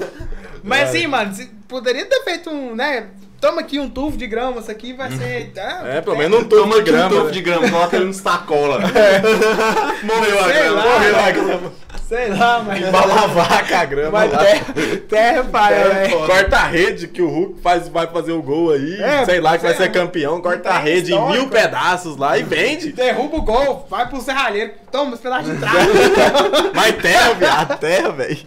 Mas 0.63 0.89
assim, 0.89 1.07
mano, 1.07 1.33
poderia 1.67 2.05
ter 2.05 2.23
feito 2.23 2.49
um, 2.49 2.75
né? 2.75 3.07
Toma 3.41 3.61
aqui 3.61 3.79
um 3.79 3.89
tufo 3.89 4.15
de 4.17 4.27
grama, 4.27 4.61
isso 4.61 4.69
aqui 4.69 4.93
vai 4.93 5.09
ser. 5.11 5.51
É, 5.89 5.99
pelo 5.99 6.15
menos 6.15 6.41
um 6.41 6.43
tufo 6.43 6.61
Toma 6.61 6.75
de 6.75 6.81
aqui 6.81 6.89
um 6.91 6.93
grama. 6.93 7.09
tufo 7.09 7.25
né? 7.25 7.31
de 7.31 7.41
grama, 7.41 7.69
coloca 7.71 7.95
ele 7.95 8.05
no 8.05 8.13
sacola. 8.13 8.79
Morreu 10.03 10.39
a 10.43 10.47
grama, 10.47 10.75
lá, 10.75 10.83
morreu 10.93 11.19
a 11.19 11.31
grama. 11.31 11.73
Sei 12.11 12.27
lá, 12.27 12.61
mas. 12.61 12.81
Lavar 12.91 13.67
com 13.69 13.73
a 13.75 13.85
grama 13.85 14.11
Mas 14.11 14.31
lá. 14.33 14.37
terra, 14.39 14.65
terra, 15.07 15.43
pai, 15.45 15.73
É, 15.73 15.83
velho. 16.07 16.25
corta 16.27 16.57
a 16.57 16.65
rede 16.65 17.07
que 17.07 17.21
o 17.21 17.29
Hulk 17.29 17.61
faz, 17.61 17.87
vai 17.87 18.05
fazer 18.07 18.33
o 18.33 18.41
gol 18.41 18.71
aí. 18.73 19.01
É, 19.01 19.23
sei 19.23 19.39
lá 19.39 19.57
que 19.57 19.63
vai 19.63 19.73
sei 19.73 19.85
ser 19.85 19.91
campeão. 19.93 20.41
Corta 20.41 20.71
a 20.71 20.77
rede 20.79 21.13
em 21.13 21.27
mil 21.31 21.47
pedaços 21.47 22.17
lá 22.17 22.37
e 22.37 22.43
vende. 22.43 22.91
Derruba 22.91 23.37
o 23.37 23.41
gol, 23.43 23.87
vai 23.89 24.09
pro 24.09 24.19
serralheiro, 24.19 24.73
toma 24.91 25.13
os 25.13 25.21
pedaços 25.21 25.51
de 25.53 25.55
trás. 25.61 25.87
Mas 26.75 26.95
terra, 27.01 27.33
viado. 27.33 27.79
Terra, 27.79 28.09
velho. 28.11 28.37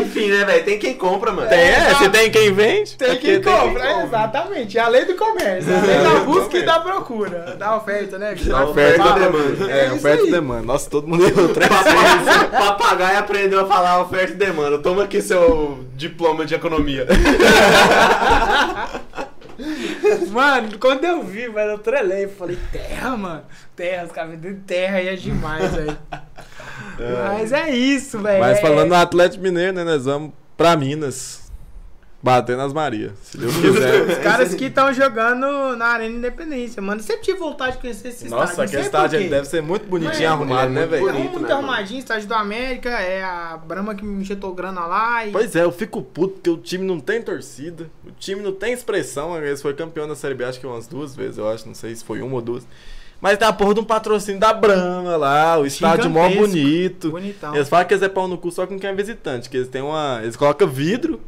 Enfim, 0.00 0.30
né, 0.30 0.44
velho? 0.44 0.64
Tem 0.64 0.78
quem 0.78 0.94
compra, 0.94 1.32
mano. 1.32 1.48
Tem, 1.48 1.58
é, 1.58 1.94
se 1.94 2.08
tem 2.08 2.30
quem 2.30 2.52
vende. 2.52 2.96
Tem 2.96 3.10
porque 3.10 3.40
quem 3.40 3.42
compra, 3.42 3.84
é, 3.84 4.04
exatamente. 4.04 4.78
É 4.78 4.80
a 4.80 4.88
lei 4.88 5.04
do 5.04 5.14
comércio, 5.14 5.76
a 5.76 5.80
lei 5.80 5.96
É, 5.96 6.02
da 6.02 6.10
do 6.10 6.24
busca 6.24 6.58
e 6.58 6.62
da 6.64 6.80
procura. 6.80 7.56
Da 7.56 7.76
oferta, 7.76 8.18
né? 8.18 8.34
Da 8.34 8.64
Oferta 8.66 9.08
e 9.08 9.20
demanda. 9.20 9.72
É, 9.72 9.86
isso 9.86 9.94
oferta 9.96 10.24
e 10.24 10.30
demanda. 10.30 10.62
Nossa, 10.62 10.90
todo 10.90 11.06
mundo 11.06 11.26
errou 11.26 11.48
três 11.48 11.68
Papagaio 12.50 13.18
aprendeu 13.18 13.60
a 13.60 13.66
falar 13.66 14.00
oferta 14.00 14.32
e 14.32 14.36
demanda. 14.36 14.78
Toma 14.78 15.04
aqui 15.04 15.20
seu 15.20 15.84
diploma 15.94 16.44
de 16.44 16.54
economia. 16.54 17.06
Mano, 20.30 20.78
quando 20.78 21.04
eu 21.04 21.22
vi, 21.22 21.48
mano, 21.48 21.72
eu 21.72 21.78
trelei. 21.78 22.24
Eu 22.24 22.30
falei, 22.30 22.56
terra, 22.70 23.16
mano. 23.16 23.42
Terra, 23.74 24.04
os 24.04 24.12
caras 24.12 24.30
vendendo 24.30 24.60
terra 24.64 24.98
aí 24.98 25.08
é 25.08 25.16
demais, 25.16 25.74
velho. 25.74 25.98
Mas 26.98 27.52
é 27.52 27.70
isso, 27.70 28.18
velho. 28.20 28.40
Mas 28.40 28.58
É- 28.58 28.60
falando 28.60 28.88
no 28.88 28.94
Atlético 28.94 29.42
Mineiro, 29.42 29.72
né? 29.72 29.84
Nós 29.84 30.04
vamos 30.04 30.32
pra 30.56 30.76
Minas. 30.76 31.46
Bater 32.20 32.56
nas 32.56 32.72
Marias. 32.72 33.12
Se 33.22 33.38
Deus 33.38 33.54
quiser. 33.58 34.02
Os 34.10 34.18
caras 34.18 34.52
que 34.52 34.64
estão 34.64 34.92
jogando 34.92 35.76
na 35.76 35.86
Arena 35.86 36.16
Independência, 36.16 36.82
mano. 36.82 37.00
Sempre 37.00 37.22
tive 37.22 37.38
vontade 37.38 37.76
de 37.76 37.78
conhecer 37.78 38.08
esse 38.08 38.28
Nossa, 38.28 38.50
estádio. 38.50 38.64
aquele 38.64 38.82
não 38.82 38.90
sei 38.90 39.04
estádio 39.06 39.30
deve 39.30 39.46
ser 39.46 39.62
muito 39.62 39.86
bonitinho 39.86 40.24
É, 40.24 40.26
arrumado, 40.26 40.68
ele 40.68 40.78
é 40.78 40.80
né, 40.80 40.86
velho? 40.88 41.02
bonito. 41.06 41.16
É 41.16 41.22
muito 41.22 41.34
né, 41.42 41.48
mano? 41.48 41.54
arrumadinho, 41.68 42.00
estádio 42.00 42.26
do 42.26 42.34
América, 42.34 42.88
é 42.90 43.22
a 43.22 43.56
Brahma 43.64 43.94
que 43.94 44.04
me 44.04 44.20
injetou 44.20 44.52
grana 44.52 44.84
lá 44.84 45.26
e. 45.26 45.30
Pois 45.30 45.54
é, 45.54 45.62
eu 45.62 45.70
fico 45.70 46.02
puto 46.02 46.34
porque 46.34 46.50
o 46.50 46.56
time 46.56 46.84
não 46.84 46.98
tem 46.98 47.22
torcida, 47.22 47.88
o 48.04 48.10
time 48.10 48.42
não 48.42 48.52
tem 48.52 48.72
expressão. 48.72 49.36
Eles 49.40 49.62
foi 49.62 49.72
campeão 49.74 50.08
da 50.08 50.16
Série 50.16 50.34
B, 50.34 50.42
acho 50.44 50.58
que 50.58 50.66
umas 50.66 50.88
duas 50.88 51.14
vezes, 51.14 51.38
eu 51.38 51.48
acho, 51.48 51.68
não 51.68 51.74
sei 51.74 51.94
se 51.94 52.02
foi 52.02 52.20
uma 52.20 52.34
ou 52.34 52.42
duas. 52.42 52.66
Mas 53.20 53.36
tem 53.36 53.48
a 53.48 53.52
porra 53.52 53.74
de 53.74 53.80
um 53.80 53.84
patrocínio 53.84 54.40
da 54.40 54.52
Brahma 54.52 55.16
lá, 55.16 55.58
o 55.58 55.66
estádio 55.66 56.08
mó 56.08 56.28
bonito. 56.28 57.10
Bonitão. 57.10 57.54
Eles 57.54 57.68
falam 57.68 57.84
que 57.84 57.94
eles 57.94 58.02
é 58.02 58.08
pau 58.08 58.28
no 58.28 58.38
cu 58.38 58.50
só 58.50 58.66
com 58.66 58.78
quem 58.78 58.90
é 58.90 58.94
visitante, 58.94 59.50
que 59.50 59.56
eles 59.56 59.68
têm 59.68 59.82
uma. 59.82 60.20
Eles 60.22 60.36
colocam 60.36 60.68
vidro, 60.68 61.20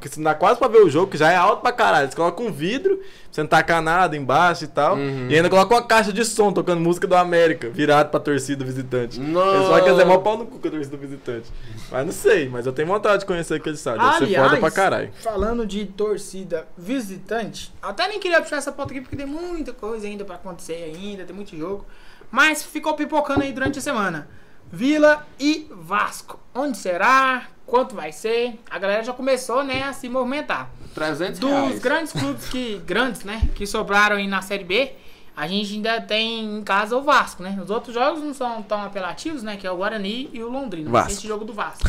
que 0.00 0.08
se 0.08 0.22
dá 0.22 0.34
quase 0.34 0.58
pra 0.58 0.68
ver 0.68 0.78
o 0.78 0.88
jogo, 0.88 1.10
que 1.10 1.16
já 1.16 1.30
é 1.30 1.36
alto 1.36 1.62
pra 1.62 1.72
caralho. 1.72 2.04
Eles 2.04 2.14
colocam 2.14 2.46
um 2.46 2.52
vidro, 2.52 2.96
pra 2.96 3.06
você 3.30 3.40
não 3.40 3.48
tacar 3.48 3.82
nada 3.82 4.16
embaixo 4.16 4.64
e 4.64 4.68
tal. 4.68 4.96
Uhum. 4.96 5.28
E 5.28 5.36
ainda 5.36 5.50
colocam 5.50 5.76
uma 5.76 5.82
caixa 5.84 6.12
de 6.12 6.24
som 6.24 6.52
tocando 6.52 6.80
música 6.80 7.06
do 7.06 7.16
América, 7.16 7.68
virado 7.68 8.10
pra 8.10 8.20
torcida 8.20 8.64
visitante. 8.64 9.18
Não. 9.18 9.54
Eles 9.54 9.66
falam 9.66 9.82
que 9.82 9.88
eles 9.90 10.00
é 10.00 10.04
mó 10.04 10.18
pau 10.18 10.38
no 10.38 10.46
cu 10.46 10.58
com 10.58 10.68
a 10.68 10.70
torcida 10.70 10.96
visitante. 10.96 11.50
Mas 11.90 12.06
não 12.06 12.12
sei, 12.12 12.48
mas 12.48 12.66
eu 12.66 12.72
tenho 12.72 12.88
vontade 12.88 13.20
de 13.20 13.26
conhecer 13.26 13.54
aquele 13.54 13.74
estádio. 13.74 14.00
Deve 14.00 14.18
ser 14.18 14.24
Aliás, 14.24 14.48
foda 14.48 14.60
pra 14.60 14.70
caralho. 14.70 15.12
falando 15.22 15.66
de 15.66 15.84
torcida 15.86 16.66
visitante, 16.76 17.72
eu 17.82 17.88
até 17.88 18.08
nem 18.08 18.20
queria 18.20 18.40
puxar 18.40 18.56
essa 18.56 18.72
pauta 18.72 18.92
aqui 18.92 19.00
porque 19.00 19.16
tem 19.16 19.26
muita 19.26 19.72
coisa 19.72 20.06
ainda 20.06 20.24
pra 20.24 20.36
acontecer 20.36 20.74
ainda, 20.74 21.24
tem 21.24 21.34
muito 21.34 21.56
jogo. 21.56 21.84
Mas 22.30 22.62
ficou 22.62 22.94
pipocando 22.94 23.42
aí 23.42 23.52
durante 23.52 23.78
a 23.78 23.82
semana. 23.82 24.28
Vila 24.70 25.26
e 25.38 25.68
Vasco. 25.70 26.40
Onde 26.54 26.78
será? 26.78 27.46
Quanto 27.72 27.94
vai 27.94 28.12
ser? 28.12 28.60
A 28.70 28.78
galera 28.78 29.02
já 29.02 29.14
começou, 29.14 29.64
né, 29.64 29.82
a 29.84 29.94
se 29.94 30.06
movimentar. 30.06 30.68
300 30.94 31.38
Dos 31.38 31.50
reais. 31.50 31.78
grandes 31.78 32.12
clubes 32.12 32.46
que. 32.50 32.76
grandes, 32.84 33.24
né? 33.24 33.48
Que 33.54 33.66
sobraram 33.66 34.16
aí 34.16 34.26
na 34.26 34.42
Série 34.42 34.62
B, 34.62 34.92
a 35.34 35.46
gente 35.48 35.72
ainda 35.72 35.98
tem 36.02 36.58
em 36.58 36.62
casa 36.62 36.94
o 36.94 37.00
Vasco, 37.00 37.42
né? 37.42 37.58
Os 37.62 37.70
outros 37.70 37.94
jogos 37.94 38.22
não 38.22 38.34
são 38.34 38.62
tão 38.62 38.82
apelativos, 38.82 39.42
né? 39.42 39.56
Que 39.56 39.66
é 39.66 39.70
o 39.70 39.76
Guarani 39.78 40.28
e 40.34 40.42
o 40.42 40.50
Londrina. 40.50 40.90
Vasco. 40.90 41.12
Esse 41.12 41.26
jogo 41.26 41.46
do 41.46 41.54
Vasco. 41.54 41.88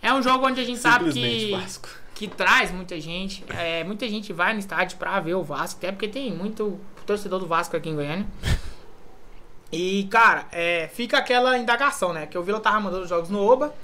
É 0.00 0.10
um 0.14 0.22
jogo 0.22 0.46
onde 0.46 0.62
a 0.62 0.64
gente 0.64 0.78
sabe 0.78 1.12
que, 1.12 1.50
Vasco. 1.50 1.90
que 2.14 2.26
traz 2.26 2.70
muita 2.72 2.98
gente. 2.98 3.44
É, 3.50 3.84
muita 3.84 4.08
gente 4.08 4.32
vai 4.32 4.54
no 4.54 4.60
estádio 4.60 4.96
pra 4.96 5.20
ver 5.20 5.34
o 5.34 5.42
Vasco, 5.42 5.78
até 5.78 5.92
porque 5.92 6.08
tem 6.08 6.32
muito 6.32 6.80
torcedor 7.04 7.38
do 7.38 7.46
Vasco 7.46 7.76
aqui 7.76 7.90
em 7.90 7.94
Goiânia. 7.94 8.26
E, 9.70 10.08
cara, 10.10 10.46
é, 10.50 10.88
fica 10.92 11.18
aquela 11.18 11.58
indagação, 11.58 12.12
né? 12.12 12.26
Que 12.26 12.38
o 12.38 12.42
Vila 12.42 12.58
tava 12.60 12.80
mandando 12.80 13.02
os 13.02 13.08
jogos 13.08 13.28
no 13.28 13.44
Oba 13.44 13.74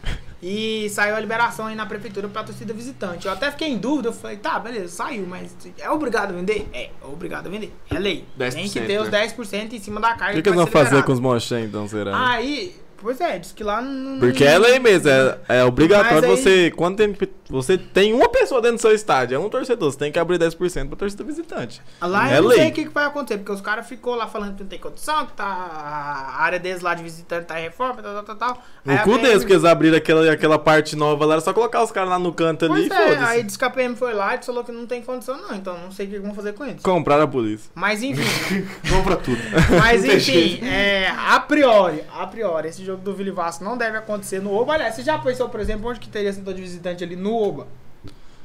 e 0.43 0.89
saiu 0.91 1.17
a 1.17 1.21
liberação 1.21 1.67
aí 1.67 1.75
na 1.75 1.87
prefeitura 1.87 2.29
pra 2.29 2.43
torcida 2.45 2.73
visitante. 2.73 3.27
Eu 3.27 3.33
até 3.33 3.51
fiquei 3.51 3.69
em 3.69 3.79
dúvida, 3.79 4.09
eu 4.09 4.13
falei, 4.13 4.37
tá, 4.37 4.59
beleza, 4.59 4.89
saiu, 4.89 5.27
mas 5.27 5.55
é 5.79 5.91
obrigado 5.91 6.31
a 6.31 6.33
vender? 6.35 6.69
É, 6.73 6.85
é 6.85 6.91
obrigado 7.03 7.47
a 7.47 7.51
vender. 7.51 7.73
É 7.91 7.99
lei. 7.99 8.27
Tem 8.39 8.69
que 8.69 8.81
10%, 8.81 8.87
ter 8.87 9.01
os 9.01 9.09
né? 9.09 9.27
10% 9.27 9.73
em 9.73 9.79
cima 9.79 10.01
da 10.01 10.15
O 10.15 10.19
carga. 10.19 10.35
que, 10.35 10.43
que 10.43 10.49
eles 10.49 10.57
vão 10.57 10.67
fazer 10.67 11.03
com 11.03 11.13
os 11.13 11.21
mochém, 11.21 11.65
então, 11.65 11.89
será? 11.89 12.31
Aí, 12.31 12.77
pois 13.05 13.21
é, 13.21 13.39
diz 13.39 13.53
que 13.53 13.63
lá 13.63 13.81
não. 13.81 14.19
Porque 14.19 14.43
é 14.45 14.59
lei 14.59 14.79
mesmo, 14.81 15.09
é, 15.09 15.39
é 15.49 15.65
obrigatório 15.65 16.25
aí- 16.29 16.37
você. 16.37 16.71
Quando 16.75 16.97
tem, 16.97 17.17
você 17.49 17.79
tem 17.79 18.13
uma 18.13 18.29
pessoa 18.29 18.61
dentro 18.61 18.79
do 18.79 18.81
seu 18.81 18.93
estádio, 18.93 19.37
é 19.37 19.39
um 19.39 19.49
torcedor, 19.49 19.93
você 19.93 19.99
tem 19.99 20.11
que 20.11 20.19
abrir 20.19 20.39
10% 20.39 20.89
pra 20.89 20.97
torcida 20.97 21.23
visitante. 21.23 21.81
Lá 22.01 22.33
É 22.33 22.39
eu 22.39 22.43
não 22.43 22.49
lei. 22.49 22.59
sei 22.59 22.69
o 22.71 22.73
que, 22.73 22.85
que 22.87 22.91
vai 22.91 23.05
acontecer, 23.07 23.39
porque 23.39 23.53
os 23.53 23.61
caras 23.61 23.87
ficou 23.87 24.15
lá 24.17 24.27
falando 24.27 24.57
que 24.57 24.63
não 24.63 24.69
tem 24.71 24.79
condição, 24.79 25.27
que 25.27 25.33
tá. 25.35 25.45
A 25.45 26.43
área 26.43 26.59
deles 26.59 26.81
lá 26.83 26.95
de 26.95 27.03
visitante 27.03 27.47
tá 27.47 27.61
em 27.61 27.65
reforma, 27.65 28.03
tal, 28.03 28.23
tal, 28.25 28.37
tal, 28.37 28.63
No 28.85 28.95
a 28.95 28.99
cu 28.99 29.19
deles, 29.19 29.39
porque 29.39 29.53
eles 29.53 29.65
abriram 29.65 29.97
aquela, 29.97 30.33
aquela 30.33 30.59
parte 30.59 30.97
nova 30.97 31.25
lá, 31.27 31.35
era 31.35 31.41
só 31.43 31.53
colocar 31.53 31.83
os 31.83 31.91
caras 31.93 32.09
lá 32.11 32.19
no 32.19 32.33
canto 32.33 32.65
ali 32.65 32.89
Pois 32.89 33.01
e 33.01 33.13
é, 33.13 33.19
aí 33.19 33.43
disse 33.43 33.59
que 33.59 33.65
a 33.65 33.71
PM 33.71 33.95
foi 33.95 34.15
lá 34.15 34.35
e 34.35 34.43
falou 34.43 34.65
que 34.65 34.73
não 34.73 34.87
tem 34.87 35.03
condição, 35.03 35.37
não. 35.37 35.55
Então 35.55 35.77
não 35.79 35.91
sei 35.93 36.07
o 36.07 36.11
que 36.11 36.19
vão 36.19 36.35
fazer 36.35 36.53
com 36.55 36.65
eles. 36.65 36.83
Compraram 36.83 37.25
a 37.25 37.29
polícia. 37.29 37.71
Mas 37.75 38.03
enfim, 38.03 38.23
Compra 38.91 39.17
tudo. 39.17 39.39
mas 39.79 40.03
Não 40.05 40.15
enfim, 40.15 40.61
é, 40.65 41.09
a 41.11 41.39
priori, 41.41 42.03
a 42.13 42.27
priori, 42.27 42.69
esse 42.69 42.85
jogo 42.85 42.94
do 42.97 43.15
Vila 43.15 43.29
e 43.29 43.33
Vasco 43.33 43.65
não 43.65 43.77
deve 43.77 43.97
acontecer 43.97 44.41
no 44.41 44.53
Oba. 44.55 44.75
Aliás, 44.75 44.95
você 44.95 45.03
já 45.03 45.19
pensou, 45.19 45.49
por 45.49 45.61
exemplo, 45.61 45.89
onde 45.91 46.01
que 46.01 46.09
teria 46.09 46.33
setor 46.33 46.55
de 46.55 46.61
visitante 46.63 47.03
ali 47.05 47.17
no 47.17 47.35
Oba? 47.35 47.67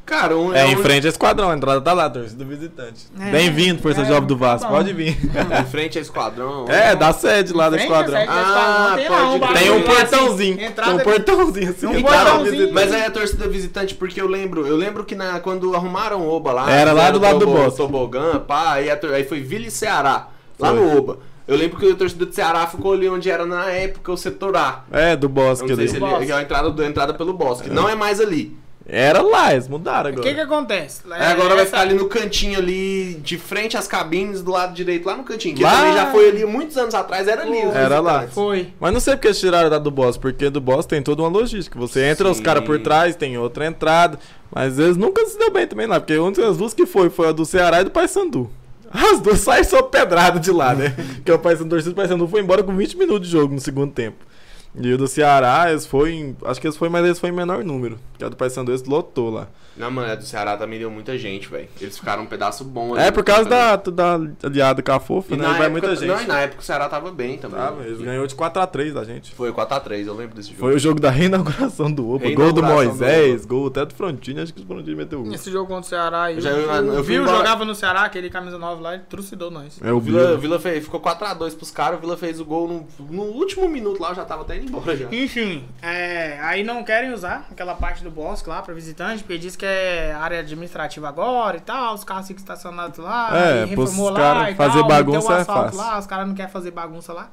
Cara, 0.05 0.35
um, 0.35 0.51
É, 0.55 0.65
em 0.65 0.75
um- 0.75 0.81
frente 0.81 1.05
ao 1.05 1.11
esquadrão, 1.11 1.51
a 1.51 1.55
entrada 1.55 1.79
tá 1.81 1.93
lá, 1.93 2.09
torcida 2.09 2.43
visitante. 2.43 3.05
É, 3.19 3.29
Bem-vindo, 3.29 3.79
Força 3.79 4.01
é, 4.01 4.05
Jovem 4.05 4.25
do 4.25 4.35
Vasco, 4.35 4.67
bom. 4.67 4.77
pode 4.77 4.91
vir. 4.91 5.15
Em 5.15 5.65
frente 5.69 5.99
ao 5.99 6.01
esquadrão. 6.01 6.65
É, 6.67 6.95
da 6.95 7.13
sede 7.13 7.53
lá 7.53 7.69
do 7.69 7.75
esquadrão. 7.75 8.17
sede 8.17 8.25
do 8.25 8.33
Ah, 8.33 8.95
esquadrão, 8.97 8.97
tem 8.97 9.07
pode 9.07 9.23
um 9.23 9.39
crer. 9.39 9.53
Tem 9.59 9.69
um 9.69 9.75
assim, 9.75 9.83
portãozinho. 9.85 10.57
Tem 10.57 10.93
um 10.95 10.97
portãozinho 10.97 11.69
assim. 11.69 11.85
Um 11.85 12.01
portãozinho. 12.01 12.73
Mas 12.73 12.91
aí 12.91 13.05
a 13.05 13.11
torcida 13.11 13.47
visitante, 13.47 13.93
porque 13.93 14.19
eu 14.19 14.27
lembro, 14.27 14.65
eu 14.65 14.75
lembro 14.75 15.05
que 15.05 15.13
na, 15.13 15.39
quando 15.41 15.75
arrumaram 15.75 16.21
o 16.21 16.27
Oba 16.31 16.53
lá, 16.53 16.71
Era 16.71 16.91
lá 16.91 17.11
do 17.11 17.19
lado 17.19 17.37
do 17.37 17.45
tobo- 17.45 17.57
Bosque. 17.59 17.77
Tobogã, 17.77 18.39
pá, 18.39 18.73
aí, 18.73 18.89
a 18.89 18.99
aí 19.13 19.23
foi 19.25 19.41
Vila 19.41 19.67
e 19.67 19.71
Ceará, 19.71 20.29
lá 20.57 20.69
Foi. 20.69 20.79
no 20.79 20.97
Oba. 20.97 21.19
Eu 21.49 21.57
lembro 21.57 21.77
que 21.77 21.91
a 21.91 21.95
torcida 21.95 22.25
do 22.25 22.33
Ceará 22.33 22.67
ficou 22.67 22.93
ali 22.93 23.09
onde 23.09 23.29
era 23.29 23.45
na 23.45 23.65
época 23.71 24.11
o 24.11 24.17
setor 24.17 24.55
A. 24.55 24.83
É, 24.91 25.15
do 25.15 25.25
Eu 25.25 25.29
Bosque 25.29 25.67
não 25.67 25.75
sei 25.75 25.85
ali. 25.85 25.89
se 25.91 26.03
ele, 26.03 26.25
que 26.25 26.31
é 26.31 26.35
a 26.35 26.41
entrada, 26.41 26.69
do- 26.69 26.81
a 26.81 26.85
entrada 26.85 27.13
pelo 27.13 27.33
Bosque. 27.33 27.69
Não 27.69 27.89
é 27.89 27.95
mais 27.95 28.19
ali. 28.21 28.55
Era 28.91 29.21
lá, 29.21 29.51
eles 29.53 29.67
mudaram 29.67 30.09
O 30.09 30.13
agora. 30.13 30.27
que 30.27 30.33
que 30.33 30.41
acontece? 30.41 31.01
Aí 31.11 31.31
agora 31.31 31.49
vai 31.49 31.57
Essa- 31.59 31.65
ficar 31.65 31.81
ali 31.81 31.93
no 31.93 32.07
cantinho 32.07 32.57
ali, 32.57 33.15
de 33.23 33.37
frente 33.37 33.77
às 33.77 33.87
cabines, 33.87 34.41
do 34.41 34.49
lado 34.49 34.73
direito, 34.73 35.05
lá 35.05 35.15
no 35.15 35.23
cantinho. 35.23 35.55
Que 35.55 35.61
Lá- 35.61 35.75
também 35.75 35.93
já 35.93 36.07
foi 36.11 36.29
ali 36.29 36.43
muitos 36.43 36.75
anos 36.75 36.95
atrás, 36.95 37.27
era 37.27 37.43
ali. 37.43 37.67
os 37.67 37.75
Era 37.75 37.99
lá. 37.99 38.27
Foi. 38.27 38.73
Mas 38.79 38.91
não 38.91 38.99
sei 38.99 39.13
porque 39.15 39.27
eles 39.27 39.39
tiraram 39.39 39.69
da 39.69 39.77
do 39.77 39.91
boss, 39.91 40.17
porque 40.17 40.49
do 40.49 40.59
boss 40.59 40.87
tem 40.87 41.03
toda 41.03 41.21
uma 41.21 41.29
logística. 41.29 41.77
Você 41.77 42.03
entra 42.05 42.31
os 42.31 42.37
Sim. 42.37 42.43
caras 42.43 42.63
por 42.63 42.79
trás, 42.79 43.15
tem 43.15 43.37
outra 43.37 43.67
entrada. 43.67 44.17
Mas 44.51 44.79
eles 44.79 44.97
nunca 44.97 45.23
se 45.27 45.37
deu 45.37 45.51
bem 45.51 45.67
também 45.67 45.85
lá, 45.85 45.99
porque 45.99 46.17
uma 46.17 46.31
das 46.31 46.57
duas 46.57 46.73
que 46.73 46.87
foi 46.87 47.11
foi 47.11 47.27
a 47.29 47.31
do 47.31 47.45
Ceará 47.45 47.81
e 47.81 47.83
do 47.83 47.91
Paysandu. 47.91 48.49
As 48.91 49.19
duas 49.19 49.39
saem 49.39 49.63
só 49.63 49.81
pedrada 49.81 50.39
de 50.39 50.51
lá, 50.51 50.73
né? 50.73 50.89
Porque 51.15 51.31
o 51.31 51.39
Paysandu, 51.39 51.69
torcida 51.69 51.91
do 51.91 51.95
Paysandu 51.95 52.27
foi 52.27 52.41
embora 52.41 52.63
com 52.63 52.75
20 52.75 52.97
minutos 52.97 53.27
de 53.27 53.33
jogo 53.33 53.53
no 53.53 53.59
segundo 53.59 53.91
tempo. 53.91 54.28
E 54.75 54.93
o 54.93 54.97
do 54.97 55.07
Ceará, 55.07 55.69
eles 55.71 55.85
foi 55.85 56.11
em, 56.13 56.37
Acho 56.45 56.59
que 56.61 56.67
eles 56.67 56.77
foi, 56.77 56.89
mas 56.89 57.03
eles 57.05 57.19
foi 57.19 57.29
em 57.29 57.33
menor 57.33 57.63
número. 57.63 57.99
Porque 58.11 58.23
a 58.23 58.29
do 58.29 58.35
Paysandu 58.35 58.71
eles 58.71 58.83
lotou 58.83 59.29
lá. 59.29 59.47
Não, 59.77 59.89
mano, 59.89 60.11
a 60.11 60.15
do 60.15 60.25
Ceará 60.25 60.57
também 60.57 60.77
deu 60.77 60.91
muita 60.91 61.17
gente, 61.17 61.47
velho. 61.47 61.69
Eles 61.79 61.97
ficaram 61.97 62.23
um 62.23 62.25
pedaço 62.25 62.65
bom 62.65 62.93
ali. 62.95 63.03
É 63.03 63.11
por 63.11 63.23
causa 63.23 63.49
da, 63.49 63.77
da 63.77 64.19
aliada 64.43 64.81
com 64.83 64.91
a 64.91 64.99
fofa, 64.99 65.33
E 65.33 65.37
né? 65.37 65.43
na 65.43 65.49
E 65.49 65.57
vai 65.57 65.67
época, 65.67 65.71
muita 65.71 65.95
gente. 65.95 66.07
Não, 66.09 66.21
e 66.21 66.25
na 66.27 66.39
época 66.41 66.61
o 66.61 66.65
Ceará 66.65 66.89
tava 66.89 67.11
bem 67.11 67.37
também. 67.37 67.57
Tava, 67.57 67.83
eles 67.85 68.01
ganhou 68.01 68.27
de 68.27 68.35
4x3 68.35 68.91
da 68.91 69.05
gente. 69.05 69.33
Foi 69.33 69.53
4x3, 69.53 70.05
eu 70.05 70.13
lembro 70.15 70.35
desse 70.35 70.49
jogo. 70.49 70.59
Foi 70.59 70.75
o 70.75 70.79
jogo 70.79 70.99
da 70.99 71.09
reinauguração 71.09 71.89
do 71.89 72.09
Oba. 72.09 72.25
Gol 72.31 72.51
do 72.51 72.59
Reinauguração 72.59 72.83
do 72.91 72.97
Moisés, 72.99 73.45
gol 73.45 73.67
até 73.67 73.85
do 73.85 73.93
Frontini, 73.93 74.41
acho 74.41 74.53
que 74.53 74.61
o 74.61 74.65
Frontini 74.65 74.95
meteu 74.97 75.23
gol. 75.23 75.33
Esse 75.33 75.49
jogo 75.49 75.67
contra 75.67 75.81
o 75.85 75.89
Ceará. 75.89 76.29
Eu, 76.33 76.41
Já- 76.41 76.49
eu, 76.51 76.69
eu- 76.69 76.93
eu 76.95 77.03
Viu, 77.03 77.21
embora- 77.21 77.37
jogava 77.37 77.63
no 77.63 77.73
Ceará, 77.73 78.01
aquele 78.03 78.29
camisa 78.29 78.57
9 78.57 78.81
lá, 78.83 78.95
ele 78.95 79.03
trucidou 79.09 79.49
nós. 79.49 79.79
É 79.81 79.93
o 79.93 79.99
Vila, 80.01 80.25
Vila. 80.25 80.37
Vila 80.37 80.59
fez, 80.59 80.83
ficou 80.83 80.99
4x2 80.99 81.55
pros 81.55 81.71
caras, 81.71 81.99
o 81.99 82.01
Vila 82.01 82.17
fez 82.17 82.41
o 82.41 82.43
gol 82.45 82.67
no, 82.67 82.85
no 83.09 83.23
último 83.23 83.69
minuto 83.69 84.01
lá, 84.01 84.09
eu 84.09 84.15
já 84.15 84.25
tava 84.25 84.41
até 84.41 84.57
indo 84.59 84.67
embora 84.69 84.95
já. 84.95 85.07
Enfim, 85.11 85.65
é, 85.81 86.39
aí 86.41 86.63
não 86.63 86.83
querem 86.83 87.11
usar 87.13 87.47
aquela 87.51 87.75
parte 87.75 88.03
do 88.03 88.11
bosque 88.11 88.49
lá 88.49 88.61
pra 88.61 88.73
visitante, 88.73 89.23
porque 89.23 89.37
diz 89.37 89.55
que 89.55 89.65
é 89.65 90.13
área 90.13 90.39
administrativa 90.39 91.07
agora 91.07 91.57
e 91.57 91.61
tal, 91.61 91.93
os 91.95 92.03
carros 92.03 92.27
ficam 92.27 92.41
estacionados 92.41 92.97
lá, 92.99 93.29
É, 93.37 93.65
reformou 93.65 94.09
lá 94.09 94.51
e 94.51 94.55
fazer 94.55 94.79
tal, 94.79 94.87
bagunça 94.87 95.29
meteu 95.29 95.37
o 95.37 95.41
é 95.41 95.45
fácil. 95.45 95.77
lá, 95.79 95.99
os 95.99 96.05
caras 96.05 96.27
não 96.27 96.35
querem 96.35 96.51
fazer 96.51 96.71
bagunça 96.71 97.13
lá. 97.13 97.29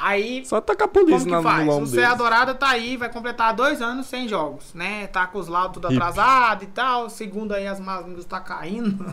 Aí, 0.00 0.44
Só 0.46 0.60
tacar 0.60 0.86
a 0.86 0.88
como 0.88 1.04
polícia 1.06 1.24
que 1.24 1.30
na, 1.32 1.38
no 1.38 1.42
faz? 1.42 1.62
O 1.66 1.70
lombo 1.72 1.86
Serra. 1.88 2.14
Dourada 2.14 2.54
tá 2.54 2.68
aí, 2.68 2.96
vai 2.96 3.08
completar 3.08 3.52
dois 3.52 3.82
anos 3.82 4.06
sem 4.06 4.28
jogos, 4.28 4.72
né? 4.72 5.08
Tá 5.08 5.26
com 5.26 5.40
os 5.40 5.48
laudos 5.48 5.74
tudo 5.74 5.88
atrasado 5.88 6.62
e 6.62 6.68
tal, 6.68 7.10
segundo 7.10 7.52
aí 7.52 7.66
as 7.66 7.80
más 7.80 8.06
línguas 8.06 8.24
tá 8.24 8.38
caindo. 8.38 9.04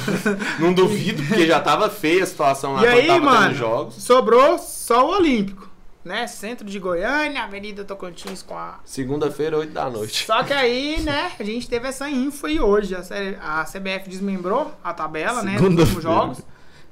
Não 0.58 0.72
duvido, 0.72 1.22
porque 1.24 1.46
já 1.46 1.60
tava 1.60 1.90
feia 1.90 2.22
a 2.22 2.26
situação 2.26 2.72
lá 2.72 2.82
E 2.82 2.86
aí, 2.86 3.06
tava 3.06 3.20
mano, 3.20 3.54
jogos. 3.54 3.94
sobrou 4.02 4.58
só 4.58 5.06
o 5.06 5.16
Olímpico, 5.16 5.68
né? 6.04 6.26
Centro 6.26 6.66
de 6.66 6.78
Goiânia, 6.78 7.42
Avenida 7.42 7.84
Tocantins 7.84 8.42
com 8.42 8.56
a 8.56 8.78
Segunda-feira, 8.84 9.56
8 9.56 9.72
da 9.72 9.88
noite. 9.88 10.26
Só 10.26 10.42
que 10.44 10.52
aí, 10.52 11.00
né, 11.00 11.32
a 11.38 11.42
gente 11.42 11.68
teve 11.68 11.88
essa 11.88 12.08
info 12.10 12.46
e 12.46 12.60
hoje 12.60 12.94
a, 12.94 13.64
CBF 13.64 14.08
desmembrou 14.08 14.72
a 14.84 14.92
tabela, 14.92 15.42
né, 15.42 15.56
dos 15.58 16.02
jogos. 16.02 16.42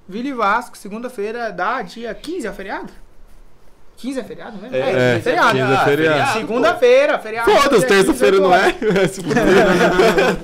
Vila 0.08 0.28
e 0.28 0.32
Vasco, 0.32 0.76
segunda-feira, 0.76 1.52
dá 1.52 1.82
dia 1.82 2.12
15 2.14 2.46
é 2.46 2.52
feriado? 2.52 2.92
15 3.96 4.18
é 4.18 4.24
feriado, 4.24 4.56
né? 4.56 4.68
É, 4.72 5.20
feriado. 5.20 5.58
15 5.58 5.72
é 5.72 5.84
feriado. 5.84 6.32
Segunda-feira, 6.32 7.18
feriado. 7.18 7.50
Foda-se, 7.50 7.86
15, 7.86 7.86
terça-feira 7.86 8.36
8 8.36 8.42
não 8.42 8.54
é? 8.54 8.72
Se 9.06 9.22
fuder. 9.22 9.44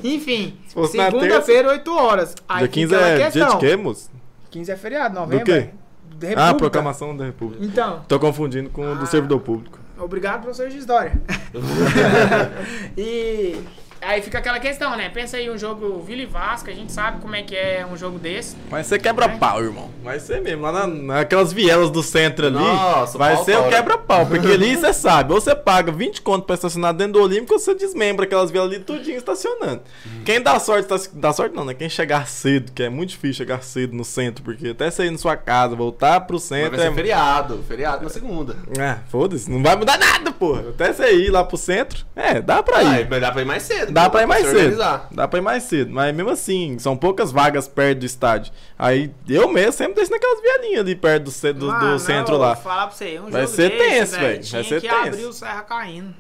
Enfim, 0.05 0.57
segunda-feira, 0.91 1.69
8 1.71 1.97
horas. 1.97 2.35
Aí 2.49 2.61
Dia 2.61 2.69
15 2.69 2.95
fica 2.95 3.05
a 3.05 3.09
é 3.09 3.31
dia 3.31 3.47
de 3.47 3.57
quê, 3.59 3.77
moço? 3.77 4.11
15 4.51 4.71
é 4.71 4.77
feriado, 4.77 5.15
novembro. 5.15 5.45
quê? 5.45 5.71
De 6.19 6.27
Ah, 6.27 6.29
República. 6.31 6.55
proclamação 6.57 7.17
da 7.17 7.25
República. 7.25 7.65
Então, 7.65 8.03
Tô 8.09 8.19
confundindo 8.19 8.69
com 8.71 8.83
o 8.83 8.93
Ah. 8.93 8.95
do 8.95 9.07
servidor 9.07 9.41
público. 9.41 9.79
Obrigado, 9.99 10.43
professor 10.43 10.69
de 10.69 10.79
história. 10.79 11.13
e 12.97 13.57
aí 14.01 14.23
fica 14.23 14.39
aquela 14.39 14.59
questão, 14.61 14.97
né? 14.97 15.09
Pensa 15.09 15.37
aí 15.37 15.51
um 15.51 15.59
jogo 15.59 16.03
Vila 16.03 16.23
e 16.23 16.27
Vasco, 16.27 16.71
a 16.71 16.73
gente 16.73 16.93
sabe 16.93 17.21
como 17.21 17.35
é 17.35 17.43
que 17.43 17.55
é 17.57 17.87
um 17.91 17.97
jogo 17.97 18.19
desse. 18.19 18.57
Mas 18.71 18.87
você 18.87 18.99
quebra 18.99 19.29
pau, 19.29 19.63
irmão. 19.63 19.91
Vai 20.03 20.19
ser 20.21 20.41
mesmo. 20.41 20.63
Lá 20.63 20.73
na, 20.73 20.87
naquelas 20.87 21.53
vielas 21.53 21.91
do 21.91 22.03
centro 22.03 22.47
ali. 22.47 22.57
Nossa, 22.57 23.19
vai 23.19 23.37
ser 23.45 23.59
o 23.59 23.69
quebra-pau. 23.69 24.27
Porque 24.27 24.47
ali 24.47 24.75
você 24.77 24.93
sabe, 24.93 25.33
ou 25.33 25.41
você 25.41 25.55
paga 25.55 25.93
20 25.93 26.23
conto 26.23 26.45
pra 26.47 26.55
estacionar 26.55 26.95
dentro 26.95 27.15
do 27.15 27.23
Olímpico, 27.23 27.55
ou 27.55 27.59
você 27.59 27.75
desmembra 27.75 28.25
aquelas 28.25 28.51
vielas 28.51 28.71
ali 28.73 28.81
tudinho 28.81 29.17
estacionando. 29.19 29.83
Quem 30.25 30.41
dá 30.41 30.59
sorte, 30.59 30.89
tá, 30.89 30.97
dá 31.13 31.33
sorte 31.33 31.55
não, 31.55 31.65
né? 31.65 31.75
Quem 31.75 31.89
chegar 31.89 32.27
cedo, 32.27 32.73
que 32.73 32.83
é 32.83 32.89
muito 32.89 33.11
difícil 33.11 33.35
chegar 33.35 33.63
cedo 33.63 33.95
no 33.95 34.05
centro, 34.05 34.43
porque 34.45 34.69
até 34.69 34.91
você 34.91 35.05
ir 35.07 35.11
na 35.11 35.19
sua 35.19 35.37
casa, 35.37 35.75
voltar 35.77 36.21
pro 36.23 36.37
Mas 36.37 36.43
centro 36.45 36.71
vai 36.77 36.81
ser 36.81 36.93
é. 36.93 36.95
feriado, 36.95 37.65
feriado 37.67 38.05
na 38.05 38.11
segunda. 38.11 38.57
Ah, 38.79 38.99
foda-se, 39.09 39.51
não 39.51 39.63
vai 39.63 39.77
mudar 39.77 39.99
nada, 39.99 40.31
porra. 40.33 40.71
Até 40.71 40.93
você 40.93 41.15
ir 41.15 41.31
lá 41.31 41.45
pro 41.45 41.57
centro, 41.57 42.05
é, 42.17 42.41
dá 42.41 42.63
pra 42.63 42.79
Ah, 42.79 43.01
ir. 43.01 43.09
mas 43.09 43.21
dá 43.21 43.31
pra 43.33 43.43
ir 43.43 43.45
mais 43.45 43.63
cedo. 43.63 43.88
Dá 43.91 44.09
pra 44.11 44.23
ir 44.23 44.27
mais 44.27 44.43
se 44.45 44.51
cedo. 44.51 44.59
organizar. 44.59 45.09
Dá 45.11 45.29
pra 45.29 45.39
ir 45.39 45.43
mais 45.43 45.63
cedo. 45.65 45.91
Mas 45.93 46.15
mesmo 46.15 46.31
assim, 46.31 46.79
são 46.79 46.97
poucas 46.97 47.31
vagas 47.33 47.67
perto 47.69 48.01
do 48.01 48.07
estádio. 48.07 48.53
Aí 48.79 49.11
eu 49.29 49.49
mesmo 49.49 49.73
sempre 49.73 49.95
deixo 49.95 50.11
naquelas 50.11 50.41
vielinhas 50.41 50.81
ali 50.81 50.95
perto 50.95 51.25
do, 51.25 51.31
ce- 51.31 51.53
do, 51.53 51.61
do 51.61 51.67
Mano, 51.67 51.99
centro 51.99 52.37
lá. 52.37 52.55
Vou 52.55 52.63
falar 52.63 52.87
pra 52.89 52.97
você, 52.97 53.19
um 53.19 53.31
Vai 53.31 53.43
jogo 53.43 53.55
ser 53.55 53.71
desse, 53.71 53.89
tenso, 53.91 54.21
velho. 54.21 54.41
Tinha 54.43 54.63
Vai 54.63 54.69
ser 54.69 54.81
que 54.81 54.89
tenso. 54.89 55.07
abrir 55.09 55.25
o 55.27 55.33
Serra 55.33 55.63
caindo. 55.63 56.15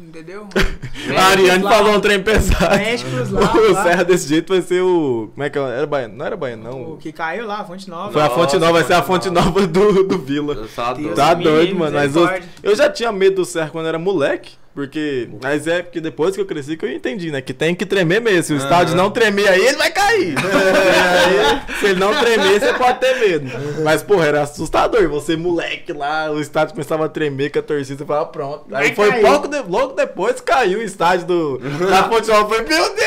Entendeu? 0.00 0.46
A 1.18 1.22
Ariane 1.26 1.62
lá, 1.62 1.70
falou 1.72 1.92
um 1.94 2.00
trem 2.00 2.22
pesado. 2.22 2.74
O 3.36 3.72
lá. 3.72 3.82
Serra 3.82 4.02
desse 4.04 4.28
jeito 4.28 4.52
vai 4.52 4.62
ser 4.62 4.80
o. 4.80 5.30
Como 5.34 5.42
é 5.44 5.50
que 5.50 5.58
é? 5.58 5.62
Era 5.62 5.86
baiano? 5.86 6.14
Não 6.16 6.24
era 6.24 6.36
baiano, 6.36 6.70
O 6.70 6.90
não. 6.90 6.96
que 6.96 7.12
caiu 7.12 7.46
lá, 7.46 7.58
a 7.60 7.64
Fonte 7.64 7.90
Nova. 7.90 8.12
Foi 8.12 8.22
a 8.22 8.30
Fonte 8.30 8.54
Nossa, 8.54 8.58
Nova, 8.60 8.72
vai 8.72 8.84
ser 8.84 8.92
a 8.94 9.02
Fonte 9.02 9.28
Fonte 9.28 9.30
Nova 9.34 9.66
do, 9.66 10.04
do 10.04 10.18
Vila. 10.18 10.54
Eu 10.54 10.94
Deus. 10.94 11.14
Tá 11.14 11.34
me 11.34 11.44
doido, 11.44 11.60
livre, 11.60 11.74
mano. 11.78 11.96
Mas 11.96 12.14
eu, 12.16 12.22
misericórdia. 12.22 12.48
eu 12.62 12.74
já 12.76 12.88
tinha 12.88 13.12
medo 13.12 13.36
do 13.36 13.44
Serra 13.44 13.68
quando 13.70 13.88
era 13.88 13.98
moleque. 13.98 14.52
Porque. 14.76 15.26
Mas 15.42 15.66
é 15.66 15.80
porque 15.82 16.02
depois 16.02 16.34
que 16.34 16.40
eu 16.42 16.44
cresci 16.44 16.76
que 16.76 16.84
eu 16.84 16.92
entendi, 16.92 17.30
né? 17.30 17.40
Que 17.40 17.54
tem 17.54 17.74
que 17.74 17.86
tremer 17.86 18.20
mesmo. 18.20 18.42
Se 18.42 18.52
o 18.52 18.58
estádio 18.58 18.94
não 18.94 19.10
tremer 19.10 19.48
aí, 19.48 19.66
ele 19.68 19.76
vai 19.78 19.90
cair. 19.90 20.34
aí, 20.36 21.76
se 21.80 21.86
ele 21.86 21.98
não 21.98 22.14
tremer, 22.14 22.60
você 22.60 22.74
pode 22.74 23.00
ter 23.00 23.18
medo. 23.18 23.50
Mas, 23.82 24.02
porra, 24.02 24.26
era 24.26 24.42
assustador. 24.42 25.08
Você, 25.08 25.34
moleque 25.34 25.94
lá, 25.94 26.30
o 26.30 26.38
estádio 26.38 26.74
começava 26.74 27.06
a 27.06 27.08
tremer 27.08 27.50
com 27.50 27.58
a 27.58 27.62
torcida, 27.62 27.96
você 27.96 28.04
falava, 28.04 28.26
pronto. 28.26 28.66
Aí 28.74 28.88
Vai 28.88 28.94
foi 28.94 29.08
cair. 29.08 29.24
pouco, 29.24 29.48
de- 29.48 29.62
logo 29.62 29.94
depois 29.94 30.42
caiu 30.42 30.80
o 30.80 30.82
estádio 30.82 31.26
do, 31.26 31.58
da 31.58 32.04
Fonte 32.10 32.28
Nova. 32.28 32.46
Falei, 32.54 32.68
meu 32.68 32.94
Deus! 32.94 33.06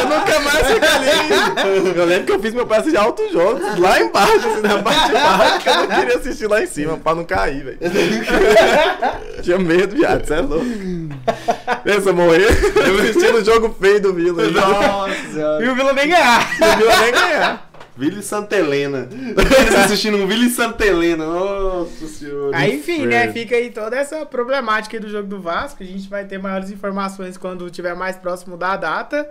eu 0.00 0.06
nunca 0.08 0.40
mais 0.40 0.66
fico 0.66 0.86
ali. 0.86 1.98
Eu 1.98 2.04
lembro 2.06 2.24
que 2.24 2.32
eu 2.32 2.40
fiz 2.40 2.54
meu 2.54 2.66
pai 2.66 2.78
assistir 2.78 2.96
altos 2.96 3.30
jogos 3.30 3.78
lá 3.78 4.00
embaixo, 4.00 4.48
assim, 4.48 4.60
na 4.62 4.82
parte 4.82 5.06
de 5.06 5.12
baixo, 5.12 5.58
que 5.60 5.68
eu 5.68 5.74
não 5.74 5.86
queria 5.86 6.16
assistir 6.16 6.46
lá 6.46 6.62
em 6.62 6.66
cima 6.66 6.96
pra 6.96 7.14
não 7.14 7.24
cair, 7.24 7.62
velho. 7.62 7.78
Tinha 9.44 9.58
medo, 9.58 9.94
viado, 10.14 10.26
você 10.26 10.34
é 10.34 10.40
louco. 10.40 10.64
Pensa, 11.84 12.12
morrer 12.12 12.48
assistindo 12.48 13.36
o 13.36 13.44
jogo 13.44 13.76
feio 13.78 14.00
do 14.00 14.14
Vila. 14.14 14.50
Nossa, 14.50 15.58
E 15.62 15.68
o 15.68 15.74
Vila 15.74 15.92
nem 15.92 16.08
ganhar. 16.08 16.40
O 16.40 16.76
Vila 16.78 16.96
nem 17.00 17.12
ganhar. 17.12 17.70
Vila 17.96 18.18
e 18.18 18.22
Santa 18.22 18.56
Helena. 18.56 19.08
Assistindo 19.84 20.16
um 20.16 20.26
Vila 20.26 20.44
e 20.44 20.50
Santa 20.50 20.84
Helena. 20.84 21.24
Nossa 21.26 22.08
senhora. 22.08 22.56
Aí, 22.56 22.76
enfim, 22.76 23.06
né? 23.06 23.26
inferno. 23.26 23.32
Fica 23.32 23.54
aí 23.54 23.70
toda 23.70 23.96
essa 23.96 24.26
problemática 24.26 24.96
aí 24.96 25.00
do 25.00 25.08
jogo 25.08 25.28
do 25.28 25.40
Vasco. 25.40 25.80
A 25.82 25.86
gente 25.86 26.08
vai 26.08 26.24
ter 26.24 26.38
maiores 26.38 26.72
informações 26.72 27.36
quando 27.36 27.70
tiver 27.70 27.94
mais 27.94 28.16
próximo 28.16 28.56
da 28.56 28.76
data. 28.76 29.30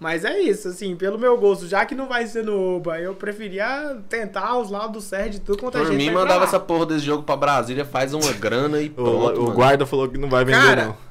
Mas 0.00 0.24
é 0.24 0.38
isso, 0.38 0.68
assim, 0.68 0.94
pelo 0.94 1.18
meu 1.18 1.36
gosto, 1.36 1.66
já 1.66 1.84
que 1.84 1.92
não 1.94 2.06
vai 2.06 2.24
ser 2.26 2.44
no 2.44 2.76
Oba, 2.76 3.00
eu 3.00 3.14
preferia 3.16 3.96
tentar 4.08 4.56
os 4.56 4.70
lados 4.70 4.92
do 4.92 5.00
Sérgio 5.00 5.32
de 5.32 5.40
tudo 5.40 5.58
quanto 5.60 5.76
a 5.76 5.80
Por 5.80 5.88
gente 5.88 5.96
mim, 5.98 6.04
vai 6.06 6.14
pra 6.14 6.22
mandava 6.22 6.44
essa 6.44 6.60
porra 6.60 6.86
desse 6.86 7.00
jogo 7.04 7.24
pra 7.24 7.36
Brasília, 7.36 7.84
faz 7.84 8.14
uma 8.14 8.32
grana 8.32 8.80
e 8.80 8.88
O, 8.90 8.92
pronto. 8.94 9.40
o 9.40 9.42
mano. 9.44 9.54
guarda 9.54 9.84
falou 9.86 10.08
que 10.08 10.16
não 10.16 10.28
vai 10.30 10.44
vender, 10.44 10.58
Cara, 10.60 10.84
não. 10.86 11.07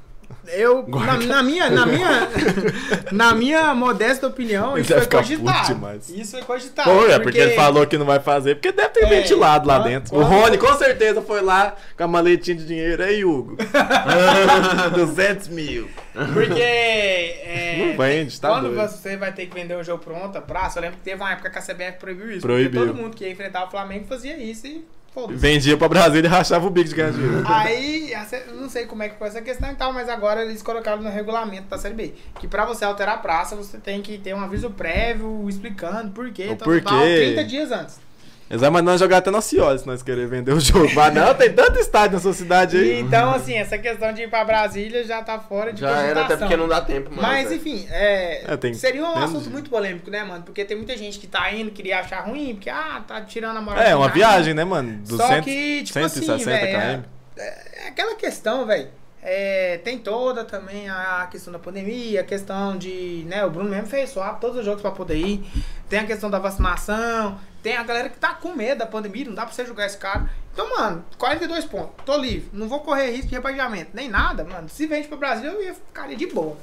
Eu, 0.50 0.86
na, 0.88 1.18
na 1.18 1.44
minha, 1.44 1.70
na 1.70 1.86
minha, 1.86 2.28
na 3.12 3.34
minha 3.36 3.76
modesta 3.76 4.28
opinião, 4.28 4.78
isso 4.78 4.94
foi 4.94 5.02
ficar 5.02 5.24
puto 5.24 5.40
cogitado. 5.42 6.02
Isso 6.10 6.32
foi 6.32 6.42
cogitado. 6.44 6.90
Pô, 6.90 7.06
é 7.06 7.20
porque 7.20 7.38
ele 7.38 7.54
falou 7.56 7.86
que 7.86 7.98
não 7.98 8.06
vai 8.06 8.20
fazer, 8.22 8.56
porque 8.56 8.72
deve 8.72 8.90
ter 8.90 9.04
É, 9.04 9.10
ventilado 9.10 9.68
lá 9.68 9.80
dentro. 9.80 10.12
quando- 10.12 10.24
O 10.26 10.26
Rony 10.30 10.58
com 10.58 10.74
certeza 10.76 11.22
foi 11.22 11.42
lá 11.42 11.76
com 11.98 12.04
a 12.04 12.08
maletinha 12.08 12.56
de 12.56 12.66
dinheiro. 12.66 13.04
Aí, 13.04 13.26
Hugo. 13.26 13.58
200 14.96 15.48
mil. 15.50 15.90
Porque. 16.34 16.62
É, 16.62 17.86
Não 17.88 17.98
vende, 17.98 18.40
tá 18.40 18.50
Quando 18.50 18.74
doido. 18.74 18.90
você 18.90 19.18
vai 19.18 19.32
ter 19.34 19.46
que 19.48 19.54
vender 19.54 19.76
um 19.78 19.84
jogo 19.84 20.04
pronto, 20.04 20.42
praça, 20.42 20.80
eu 20.80 20.82
lembro 20.84 20.98
que 20.98 21.04
teve 21.04 21.22
uma 21.22 21.32
época 21.32 21.50
que 21.50 21.58
a 21.58 21.62
CBF 21.62 22.00
proibiu 22.00 22.32
isso. 22.32 22.42
Proibiu. 22.42 22.72
Porque 22.82 22.88
todo 22.94 23.02
mundo 23.04 23.16
que 23.16 23.24
ia 23.26 23.32
enfrentar 23.32 23.66
o 23.66 23.70
Flamengo 23.72 24.06
fazia 24.08 24.38
isso 24.38 24.66
e 24.68 24.86
foda-se. 25.18 25.40
Vendia 25.40 25.76
pra 25.76 25.90
Brasília 25.90 26.28
e 26.28 26.30
rachava 26.30 26.68
o 26.68 26.70
bico 26.70 26.90
de 26.90 26.96
ganhar 26.96 27.12
dinheiro. 27.12 27.44
Aí, 27.48 28.14
não 28.54 28.70
sei 28.70 28.86
como 28.86 29.02
é 29.02 29.10
que 29.10 29.18
foi 29.18 29.28
essa 29.28 29.42
questão 29.42 29.72
e 29.72 29.76
tal, 29.76 29.92
mas 29.92 30.08
agora 30.08 30.44
eles 30.44 30.62
colocaram 30.62 31.02
no 31.02 31.10
regulamento 31.10 31.68
da 31.68 31.78
Série 31.78 31.96
B. 31.96 32.14
Que 32.40 32.48
pra 32.48 32.66
você 32.66 32.86
alterar 32.86 33.16
a 33.16 33.18
praça, 33.18 33.56
você 33.56 33.80
tem 33.80 34.02
que 34.02 34.20
ter 34.20 34.36
um 34.36 34.42
aviso 34.42 34.70
prévio 34.70 35.50
explicando 35.50 36.12
por 36.12 36.32
quê, 36.32 36.56
tal, 36.56 36.68
porquê. 36.68 36.82
tal, 36.82 37.00
30 37.00 37.44
dias 37.46 37.72
antes. 37.72 38.07
Eles 38.50 38.62
vão 38.62 38.72
mandar 38.72 38.92
nós 38.92 39.00
jogar 39.00 39.18
até 39.18 39.30
na 39.30 39.42
Cioli 39.42 39.78
se 39.80 39.86
nós 39.86 40.02
queremos 40.02 40.30
vender 40.30 40.54
o 40.54 40.60
jogo. 40.60 40.90
Mas 40.96 41.14
não, 41.14 41.34
tem 41.36 41.52
tanto 41.52 41.80
estádio 41.80 42.14
na 42.14 42.20
sua 42.22 42.32
cidade 42.34 42.78
aí. 42.78 43.00
então, 43.02 43.32
assim, 43.32 43.56
essa 43.56 43.78
questão 43.78 44.14
de 44.14 44.22
ir 44.24 44.30
pra 44.30 44.46
Brasília 44.46 45.04
já 45.04 45.22
tá 45.22 45.38
fora 45.38 45.74
de 45.74 45.82
Já 45.82 46.02
era, 46.02 46.22
até 46.26 46.38
porque 46.38 46.56
não 46.56 46.68
dá 46.68 46.80
tempo, 46.80 47.14
mais, 47.14 47.50
Mas, 47.50 47.52
enfim, 47.52 47.86
é, 47.90 48.54
É, 48.54 48.58
tem- 48.58 48.74
seria 48.74 49.04
um 49.04 49.18
assunto 49.18 49.50
muito 49.50 49.70
polêmico, 49.70 50.10
né, 50.10 50.24
mano? 50.24 50.44
Porque 50.44 50.64
tem 50.64 50.78
muita 50.78 50.96
gente 50.96 51.20
que 51.20 51.28
tá 51.28 51.52
indo, 51.52 51.72
queria 51.72 52.00
achar 52.00 52.22
ruim, 52.22 52.56
porque, 52.56 52.70
ah, 52.70 53.04
tá 53.06 53.20
tirando 53.22 53.58
a 53.58 53.62
moral. 53.62 53.84
É, 53.84 53.94
uma 53.96 54.08
viagem, 54.10 54.54
né, 54.54 54.64
mano? 54.64 55.02
Só 55.06 55.18
200, 55.18 55.44
que, 55.46 55.84
tipo 55.84 56.00
160 56.00 56.34
assim, 56.36 56.46
velho, 56.46 57.02
km. 57.04 57.04
É 57.38 57.88
aquela 57.90 58.16
questão, 58.16 58.66
velho. 58.66 58.88
É, 59.22 59.80
tem 59.84 59.98
toda 59.98 60.46
também 60.46 60.88
a 60.88 61.28
questão 61.30 61.52
da 61.52 61.60
pandemia, 61.60 62.22
a 62.22 62.24
questão 62.24 62.78
de, 62.78 63.26
né, 63.28 63.44
o 63.44 63.50
Bruno 63.50 63.70
mesmo 63.70 63.88
fez 63.88 64.12
swap 64.12 64.40
todos 64.40 64.60
os 64.60 64.66
jogos 64.66 64.82
pra 64.82 64.92
poder 64.92 65.18
ir. 65.18 65.44
Tem 65.90 66.00
a 66.00 66.06
questão 66.06 66.30
da 66.30 66.40
vacinação, 66.40 67.38
tem 67.68 67.76
a 67.76 67.84
galera 67.84 68.08
que 68.08 68.18
tá 68.18 68.34
com 68.34 68.56
medo 68.56 68.78
da 68.78 68.86
pandemia, 68.86 69.26
não 69.26 69.34
dá 69.34 69.46
pra 69.46 69.54
você 69.54 69.66
jogar 69.66 69.86
esse 69.86 69.98
cara. 69.98 70.30
Então, 70.54 70.70
mano, 70.70 71.04
42 71.18 71.66
pontos, 71.66 71.96
tô 72.06 72.16
livre, 72.16 72.50
não 72.54 72.70
vou 72.70 72.80
correr 72.80 73.12
risco 73.12 73.28
de 73.28 73.36
rebaixamento, 73.36 73.92
nem 73.94 74.08
nada, 74.08 74.46
mano. 74.46 74.70
Se 74.70 74.88
vende 74.88 75.10
pro 75.10 75.18
Brasil, 75.18 75.52
eu 75.52 75.62
ia 75.62 75.74
ficar 75.74 76.08
de 76.08 76.28
boa. 76.28 76.56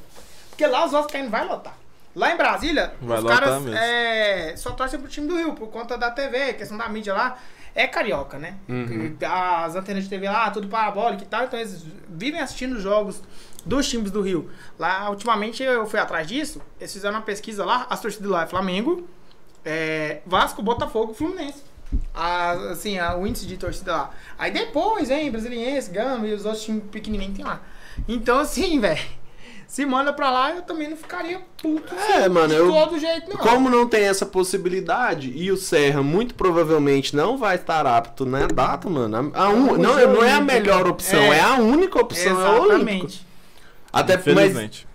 Porque 0.49 0.67
lá 0.67 0.87
os 0.87 0.93
Vascaínos 0.93 1.31
vai 1.31 1.47
lotar. 1.47 1.77
Lá 2.17 2.33
em 2.33 2.39
Brasília, 2.39 2.95
Vai 3.03 3.19
os 3.19 3.25
caras 3.27 3.67
é, 3.67 4.57
só 4.57 4.71
torcem 4.71 4.99
pro 4.99 5.11
time 5.11 5.29
do 5.29 5.37
Rio, 5.37 5.53
por 5.53 5.69
conta 5.69 5.99
da 5.99 6.11
TV, 6.11 6.55
questão 6.55 6.79
da 6.79 6.89
mídia 6.89 7.13
lá. 7.13 7.37
É 7.75 7.87
carioca, 7.87 8.39
né? 8.39 8.55
Uhum. 8.67 9.15
As 9.21 9.77
antenas 9.77 10.05
de 10.05 10.09
TV 10.09 10.27
lá, 10.27 10.51
tudo 10.51 10.69
parabólico 10.69 11.23
e 11.23 11.27
tal, 11.27 11.45
então 11.45 11.59
eles 11.59 11.85
vivem 12.09 12.41
assistindo 12.41 12.81
jogos 12.81 13.21
dos 13.67 13.87
times 13.87 14.11
do 14.11 14.23
Rio. 14.23 14.51
Lá, 14.79 15.11
ultimamente, 15.11 15.63
eu 15.63 15.85
fui 15.87 16.01
atrás 16.01 16.27
disso, 16.27 16.63
eles 16.81 16.93
fizeram 16.93 17.17
uma 17.17 17.23
pesquisa 17.23 17.63
lá, 17.63 17.87
as 17.91 18.01
torcidas 18.01 18.31
lá 18.31 18.45
é 18.45 18.47
Flamengo, 18.47 19.07
é, 19.65 20.19
Vasco, 20.27 20.63
Botafogo 20.63 21.15
Fluminense. 21.15 21.63
A, 22.13 22.53
assim, 22.73 22.99
a, 22.99 23.17
o 23.17 23.27
índice 23.27 23.47
de 23.47 23.57
torcida 23.57 23.93
lá. 23.93 24.11
Aí 24.39 24.51
depois, 24.51 25.11
hein, 25.11 25.31
Brasiliense, 25.31 25.91
Gama 25.91 26.27
e 26.27 26.33
os 26.35 26.45
outros 26.45 26.65
times 26.65 26.83
pequenininhos 26.91 27.37
tem 27.37 27.45
lá. 27.45 27.61
Então, 28.09 28.39
assim, 28.41 28.79
velho, 28.81 29.01
se 29.69 29.87
manda 29.87 30.13
pra 30.13 30.29
lá, 30.31 30.51
eu 30.51 30.63
também 30.63 30.89
não 30.91 30.97
ficaria 30.97 31.41
puto 31.57 31.95
É, 31.95 32.17
assim, 32.25 32.29
mano, 32.31 32.49
de 32.49 32.55
eu- 32.55 32.69
todo 32.71 32.99
jeito, 32.99 33.31
não. 33.31 33.37
Como 33.37 33.71
não 33.71 33.87
tem 33.89 34.05
essa 34.05 34.27
possibilidade 34.27 35.31
e 35.37 35.53
o 35.53 35.57
Serra 35.57 36.03
muito 36.03 36.35
provavelmente 36.35 37.15
não 37.15 37.37
vai 37.39 37.55
estar 37.57 37.87
apto 37.87 38.27
na 38.27 38.47
data, 38.49 38.89
mano. 38.91 39.33
A, 39.35 39.45
a 39.45 39.49
un- 39.51 39.77
Não, 39.77 39.95
não, 39.97 40.15
não 40.15 40.25
é 40.25 40.33
a 40.33 40.41
melhor 40.41 40.89
opção, 40.89 41.21
é, 41.33 41.39
É. 41.39 41.41
a 41.41 41.55
única 41.57 42.01
opção, 42.01 42.41
é 42.41 42.49
o 42.51 42.63
Olímpico. 42.63 42.73
Exatamente. 42.75 43.27
Até 43.93 44.17
mas 44.17 44.27
Infelizmente. 44.27 44.89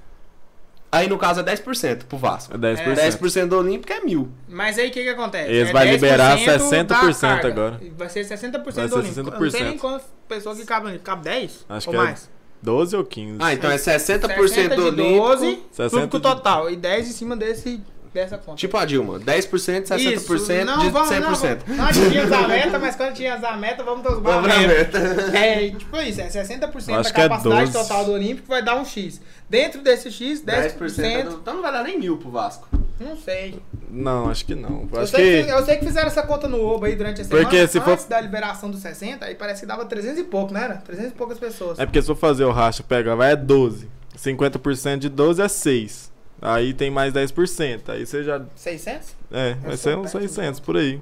Aí 0.91 1.07
no 1.07 1.17
caso 1.17 1.39
é 1.39 1.43
10% 1.43 2.05
pro 2.05 2.17
Vasco. 2.17 2.53
É 2.53 2.57
10%. 2.57 2.95
10% 2.95 3.47
do 3.47 3.57
Olímpico 3.57 3.91
é 3.93 4.01
mil. 4.01 4.29
Mas 4.47 4.77
aí 4.77 4.89
o 4.89 4.91
que 4.91 5.03
que 5.03 5.09
acontece? 5.09 5.49
Eles 5.51 5.69
É 5.69 5.73
vai 5.73 5.89
liberar 5.91 6.37
10% 6.37 6.83
da 6.85 7.01
60% 7.01 7.19
carga. 7.19 7.47
agora. 7.47 7.81
Vai 7.97 8.09
ser 8.09 8.25
60% 8.25 8.73
Vai 8.73 8.87
do 8.87 8.89
ser 8.89 8.99
Olímpico. 8.99 9.19
Eu 9.35 9.39
Não 9.41 9.51
sei 9.51 9.63
nem 9.63 9.77
60%. 9.77 9.79
quantas 9.79 10.07
pessoas 10.27 10.57
que 10.59 10.65
cabem 10.65 10.89
ali. 10.89 10.99
Cabe 10.99 11.23
10? 11.23 11.65
Acho 11.69 11.89
ou 11.89 11.93
que 11.95 11.99
é 11.99 12.03
mais? 12.03 12.29
12 12.61 12.95
ou 12.97 13.05
15. 13.05 13.37
Ah, 13.39 13.53
então 13.53 13.71
é 13.71 13.75
60%, 13.77 14.47
60 14.49 14.75
do 14.75 14.85
Olímpico. 14.87 15.17
12, 15.27 15.59
60 15.71 15.89
público 15.91 16.17
de- 16.17 16.23
total. 16.23 16.69
E 16.69 16.75
10 16.75 17.07
em 17.07 17.11
cima 17.13 17.37
desse, 17.37 17.81
dessa 18.13 18.37
conta. 18.37 18.57
Tipo 18.57 18.77
a 18.77 18.85
Dilma, 18.85 19.19
10%, 19.19 19.83
60% 19.83 19.95
Isso. 19.99 20.65
Não, 20.65 20.79
de 20.79 20.89
vamos, 20.89 21.09
100%. 21.09 21.19
Não, 21.19 21.35
vamos. 21.35 21.77
Nós 21.77 21.95
tínhamos 22.09 22.31
a 22.31 22.47
meta, 22.47 22.79
mas 22.79 22.95
quando 22.95 23.13
tínhamos 23.13 23.43
a 23.43 23.55
meta, 23.57 23.83
vamos 23.83 24.03
todos 24.03 24.21
Vamos 24.23 24.45
a 24.45 24.47
na 24.61 24.67
meta. 24.67 24.97
É, 25.37 25.69
tipo 25.69 25.97
isso, 25.97 26.21
é 26.21 26.27
60% 26.27 26.85
da 26.87 26.99
Acho 26.99 27.09
é 27.09 27.13
capacidade 27.13 27.71
12. 27.71 27.87
total 27.87 28.05
do 28.05 28.11
Olímpico 28.13 28.47
vai 28.47 28.63
dar 28.63 28.75
um 28.75 28.85
X. 28.85 29.21
Dentro 29.49 29.81
desse 29.81 30.11
X, 30.11 30.41
10%, 30.43 30.77
10% 30.77 31.23
do- 31.29 31.35
Então 31.37 31.55
não 31.55 31.61
vai 31.61 31.71
dar 31.71 31.83
nem 31.83 31.97
mil 31.99 32.17
pro 32.17 32.29
Vasco. 32.29 32.67
não 32.99 33.15
sei. 33.17 33.59
Não, 33.91 34.29
acho 34.29 34.45
que 34.45 34.53
não. 34.53 34.87
Eu 34.93 34.99
Acho 35.01 35.11
sei, 35.15 35.39
que... 35.41 35.43
que. 35.45 35.51
eu 35.51 35.65
sei 35.65 35.77
que 35.77 35.85
fizeram 35.85 36.07
essa 36.07 36.21
conta 36.21 36.47
no 36.47 36.63
Oba 36.63 36.85
aí 36.87 36.95
durante 36.95 37.21
a 37.21 37.23
semana. 37.23 37.43
Porque 37.43 37.67
se 37.67 37.79
for- 37.81 37.93
Antes 37.93 38.05
da 38.05 38.21
liberação 38.21 38.69
dos 38.69 38.81
60, 38.81 39.25
aí 39.25 39.33
parece 39.33 39.61
que 39.61 39.65
dava 39.65 39.83
300 39.85 40.19
e 40.19 40.23
pouco, 40.25 40.53
né? 40.53 40.63
Era? 40.65 40.75
300 40.75 41.11
e 41.11 41.15
poucas 41.15 41.39
pessoas. 41.39 41.79
É 41.79 41.85
porque 41.87 41.99
se 42.01 42.05
for 42.07 42.15
fazer 42.15 42.43
o 42.43 42.51
racha, 42.51 42.83
pega, 42.83 43.15
vai 43.15 43.31
é 43.31 43.35
12. 43.35 43.89
50% 44.15 44.97
de 44.99 45.09
12 45.09 45.41
é 45.41 45.47
6. 45.47 46.08
Aí 46.41 46.73
tem 46.73 46.89
mais 46.89 47.13
10%. 47.13 47.89
Aí 47.89 48.05
você 48.05 48.23
já. 48.23 48.41
600? 48.55 49.15
É, 49.31 49.53
vai 49.55 49.77
ser 49.77 49.97
uns 49.97 50.11
péssimo. 50.11 50.21
600 50.21 50.59
por 50.59 50.77
aí. 50.77 51.01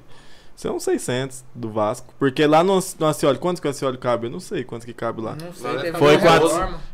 Ser 0.56 0.70
uns 0.70 0.82
600 0.82 1.44
do 1.54 1.70
Vasco. 1.70 2.12
Porque 2.18 2.44
lá 2.44 2.64
no, 2.64 2.80
no 2.98 3.06
Acioli, 3.06 3.38
quantos 3.38 3.60
que 3.60 3.68
o 3.68 3.70
Acioli 3.70 3.96
cabe? 3.96 4.26
Eu 4.26 4.30
não 4.30 4.40
sei 4.40 4.64
quantos 4.64 4.84
que 4.84 4.92
cabe 4.92 5.20
lá. 5.22 5.36
Não 5.40 5.52
sei, 5.52 5.78
teve 5.78 5.98
Foi 5.98 6.18
quatro-. 6.18 6.48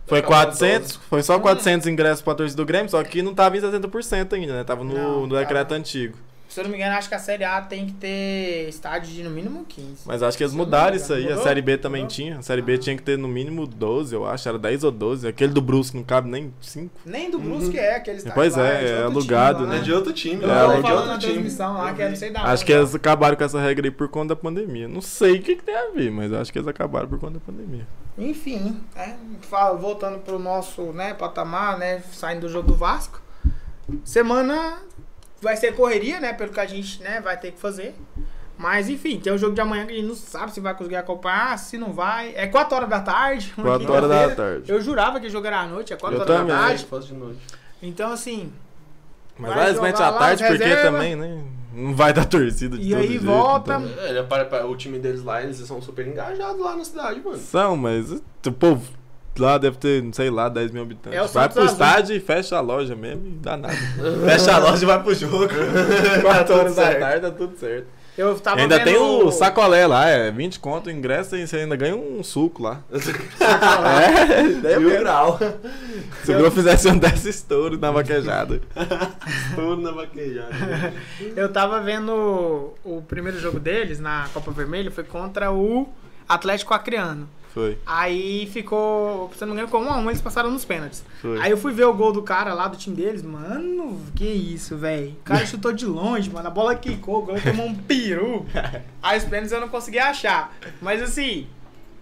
Foi 0.07 0.19
Acabou 0.19 0.37
400, 0.37 0.97
foi 0.97 1.23
só 1.23 1.39
Hum. 1.39 1.41
400 1.41 1.87
ingressos 1.87 2.21
pra 2.21 2.35
torcida 2.35 2.63
do 2.63 2.67
Grêmio, 2.67 2.91
só 2.91 3.03
que 3.03 3.23
não 3.23 3.35
tava 3.35 3.57
em 3.57 3.61
60% 3.63 4.35
ainda, 4.35 4.53
né? 4.53 4.65
Tava 4.65 4.85
no, 4.85 4.93
Não, 4.93 5.27
no 5.27 5.35
decreto 5.39 5.73
antigo. 5.73 6.15
Se 6.55 6.61
eu 6.61 6.65
não 6.65 6.71
me 6.71 6.77
engano, 6.77 6.95
acho 6.97 7.09
que 7.09 7.17
a 7.17 7.19
Série 7.19 7.43
A 7.43 7.61
tem 7.61 7.85
que 7.85 7.95
ter 7.95 8.69
estádio 8.69 9.13
de 9.13 9.25
no 9.25 9.31
mínimo 9.31 9.65
15. 9.69 10.03
Mas 10.07 10.23
acho 10.23 10.39
que 10.39 10.45
eles 10.45 10.55
mudaram 10.55 10.95
isso 10.95 11.13
aí. 11.13 11.25
A 11.27 11.31
Mudou? 11.31 11.43
Série 11.43 11.61
B 11.61 11.77
também 11.77 12.03
Mudou? 12.03 12.15
tinha. 12.17 12.39
A 12.39 12.43
Série 12.43 12.63
B 12.63 12.79
tinha 12.79 12.97
que 12.97 13.03
ter 13.03 13.19
no 13.19 13.27
mínimo 13.27 13.67
12, 13.67 14.15
eu 14.15 14.25
acho. 14.25 14.49
Era 14.49 14.57
10 14.57 14.85
ou 14.85 14.93
12. 14.93 15.27
Aquele 15.27 15.53
do 15.53 15.61
Brusque 15.61 15.97
não 15.97 16.05
cabe 16.05 16.31
nem 16.31 16.55
5. 16.61 16.95
Nem 17.05 17.29
do 17.29 17.41
Brusque 17.41 17.77
é 17.77 17.97
aquele 17.97 18.19
estádio. 18.19 18.37
Pois 18.37 18.55
lá, 18.55 18.69
é, 18.69 18.89
é 18.89 19.05
outro 19.05 19.19
alugado, 19.19 19.59
time 19.65 19.71
né? 19.71 19.79
É 19.79 19.83
de 19.83 19.93
outro 19.93 20.13
time, 20.13 20.43
Eu 20.45 20.49
É, 20.49 20.55
né? 20.55 20.61
tava 20.61 20.73
é 20.73 20.77
de 20.77 20.83
falando 20.83 20.97
outro 20.99 21.13
na 21.13 21.19
time. 21.19 21.33
transmissão 21.33 21.75
lá, 21.75 21.93
que 21.93 22.03
eu 22.03 22.09
não 22.11 22.17
sei 22.17 22.31
da 22.31 22.43
Acho 22.45 22.65
que 22.65 22.73
eles 22.73 22.95
acabaram 22.95 23.37
com 23.37 23.43
essa 23.45 23.61
regra 23.61 23.87
aí 23.89 23.91
por 23.91 24.09
conta 24.09 24.29
da 24.29 24.37
pandemia. 24.41 24.87
Não 24.87 25.01
sei 25.01 25.39
o 25.39 25.43
que, 25.43 25.57
que 25.57 25.65
tem 25.65 25.75
a 25.75 25.91
ver, 25.91 26.13
mas 26.13 26.33
acho 26.33 26.53
que 26.53 26.59
eles 26.61 26.69
acabaram 26.69 27.09
por 27.09 27.19
conta 27.19 27.35
da 27.35 27.41
pandemia. 27.41 27.85
Enfim, 28.17 28.81
é, 28.95 29.15
fala- 29.41 29.77
voltando 29.77 30.21
pro 30.21 30.39
nosso 30.39 30.83
né, 30.93 31.15
patamar, 31.15 31.77
né? 31.79 32.01
Saindo 32.13 32.43
do 32.43 32.49
jogo 32.49 32.69
do 32.69 32.77
Vasco. 32.77 33.21
Semana 34.05 34.79
vai 35.45 35.57
ser 35.57 35.75
correria, 35.75 36.19
né? 36.19 36.33
Pelo 36.33 36.51
que 36.53 36.59
a 36.61 36.67
gente 36.67 37.01
né, 37.03 37.21
vai 37.21 37.37
ter 37.39 37.53
que 37.53 37.61
fazer. 37.61 37.95
Mas 38.57 38.89
enfim, 38.89 39.19
tem 39.19 39.33
o 39.33 39.39
jogo 39.39 39.55
de 39.55 39.61
amanhã 39.61 39.85
que 39.85 39.93
a 39.93 39.97
gente 39.97 40.07
não 40.07 40.15
sabe 40.15 40.53
se 40.53 40.61
vai 40.61 40.75
conseguir 40.75 40.97
acompanhar, 40.97 41.59
se 41.59 41.77
não 41.77 41.93
vai. 41.93 42.33
É 42.37 42.47
4 42.47 42.77
horas 42.77 42.89
da 42.89 43.01
tarde. 43.01 43.53
uma 43.59 43.79
4 43.79 43.93
horas 43.93 44.09
da 44.09 44.35
tarde. 44.35 44.71
Eu 44.73 44.81
jurava 44.81 45.21
que 45.21 45.27
o 45.27 45.31
jogo 45.31 45.47
era 45.47 45.61
à 45.61 45.67
noite, 45.67 45.93
é 45.93 45.97
4 45.97 46.17
Eu 46.17 46.21
horas 46.23 46.37
também. 46.37 46.55
da 46.55 46.61
tarde. 46.63 47.07
de 47.07 47.15
noite. 47.15 47.41
Então 47.83 48.13
assim. 48.13 48.53
Mas 49.39 49.75
jogar 49.75 49.89
à 50.09 50.13
tarde 50.13 50.45
porque 50.47 50.65
reserva. 50.65 50.93
também, 50.93 51.17
né? 51.17 51.43
Não 51.73 51.93
vai 51.93 52.13
dar 52.13 52.25
torcida 52.25 52.79
de 52.79 52.85
E 52.87 52.91
todo 52.91 53.01
aí 53.01 53.09
jeito, 53.09 53.25
volta. 53.25 53.75
então. 53.83 54.05
É, 54.07 54.23
para- 54.23 54.65
o 54.67 54.77
time 54.77 55.01
deles 55.01 55.25
lá, 55.25 55.43
eles 55.43 55.57
são 55.57 55.83
super 55.83 56.07
engajados 56.07 56.61
lá 56.61 56.77
na 56.77 56.85
cidade, 56.85 57.21
mano. 57.21 57.37
São, 57.39 57.77
mas 57.77 58.13
o 58.13 58.53
povo 58.53 58.89
lá 59.43 59.59
deve 59.59 59.77
ter, 59.77 60.05
sei 60.13 60.31
lá, 60.31 60.49
10 60.49 60.71
mil 60.71 60.83
habitantes. 60.83 61.19
É 61.19 61.23
o 61.23 61.29
vai 61.29 61.45
Santos 61.45 61.55
pro 61.55 61.63
Azul. 61.65 61.73
estádio 61.73 62.17
e 62.17 62.21
fecha 62.21 62.57
a 62.57 62.61
loja 62.61 62.95
mesmo 62.95 63.27
e 63.27 63.31
dá 63.31 63.57
nada. 63.57 63.75
fecha 64.27 64.55
a 64.55 64.59
loja 64.59 64.83
e 64.83 64.87
vai 64.87 65.03
pro 65.03 65.15
jogo. 65.15 65.49
4 66.23 66.55
horas 66.55 66.77
da 66.77 66.95
tarde, 66.95 67.21
tá 67.21 67.31
tudo 67.31 67.57
certo. 67.59 67.87
Eu 68.17 68.39
tava 68.39 68.61
ainda 68.61 68.79
vendo 68.79 68.85
tem 68.85 68.97
o 68.97 69.33
sacolé 69.33 69.89
lá, 69.89 70.09
é 70.09 70.31
20 70.31 70.61
conto 70.61 70.89
ingresso 70.89 71.35
e 71.35 71.45
você 71.45 71.57
ainda 71.57 71.75
ganha 71.75 71.97
um 71.97 72.23
suco 72.23 72.63
lá. 72.63 72.81
é, 74.65 74.73
é 74.73 74.79
mil 74.79 75.01
grau. 75.01 75.37
Se 76.23 76.33
o 76.33 76.39
Gol 76.39 76.51
fizesse 76.53 76.89
um 76.89 76.97
desse 76.97 77.29
estouro 77.31 77.77
na 77.77 77.91
vaquejada. 77.91 78.61
estouro 79.49 79.81
na 79.81 79.91
vaquejada. 79.91 80.95
Eu 81.35 81.53
tava 81.53 81.81
vendo 81.81 82.77
o, 82.85 82.99
o 82.99 83.03
primeiro 83.03 83.41
jogo 83.41 83.59
deles 83.59 83.99
na 83.99 84.29
Copa 84.33 84.53
Vermelha, 84.53 84.93
foi 84.93 85.03
contra 85.03 85.51
o 85.51 85.89
Atlético 86.29 86.73
Acreano. 86.73 87.29
Foi. 87.55 87.79
Aí 87.87 88.49
ficou, 88.53 89.31
se 89.39 89.47
não 89.47 89.55
me 89.55 89.63
engano, 89.63 89.79
um 89.79 89.89
a 89.89 89.97
um, 89.97 90.11
eles 90.11 90.21
passaram 90.21 90.51
nos 90.51 90.65
pênaltis. 90.65 91.05
Foi. 91.23 91.41
Aí 91.41 91.53
eu 91.53 91.57
fui 91.57 91.73
ver 91.73 91.85
o 91.85 91.95
gol 91.95 92.13
do 92.13 92.21
cara 92.21 92.53
lá 92.53 92.67
do 92.67 92.77
time 92.77 92.97
deles, 92.97 93.23
mano, 93.23 94.01
que 94.17 94.25
isso, 94.25 94.77
velho. 94.77 95.11
O 95.11 95.23
cara 95.25 95.47
chutou 95.47 95.73
de 95.73 95.87
longe, 95.87 96.29
mano, 96.31 96.49
a 96.49 96.51
bola 96.51 96.75
quicou, 96.75 97.21
o 97.21 97.23
goleiro 97.23 97.49
tomou 97.53 97.67
um 97.67 97.75
peru. 97.75 98.45
Aí 99.01 99.17
os 99.19 99.25
pênaltis 99.25 99.53
eu 99.53 99.61
não 99.61 99.69
consegui 99.69 100.01
achar. 100.01 100.53
Mas 100.83 101.01
assim, 101.01 101.47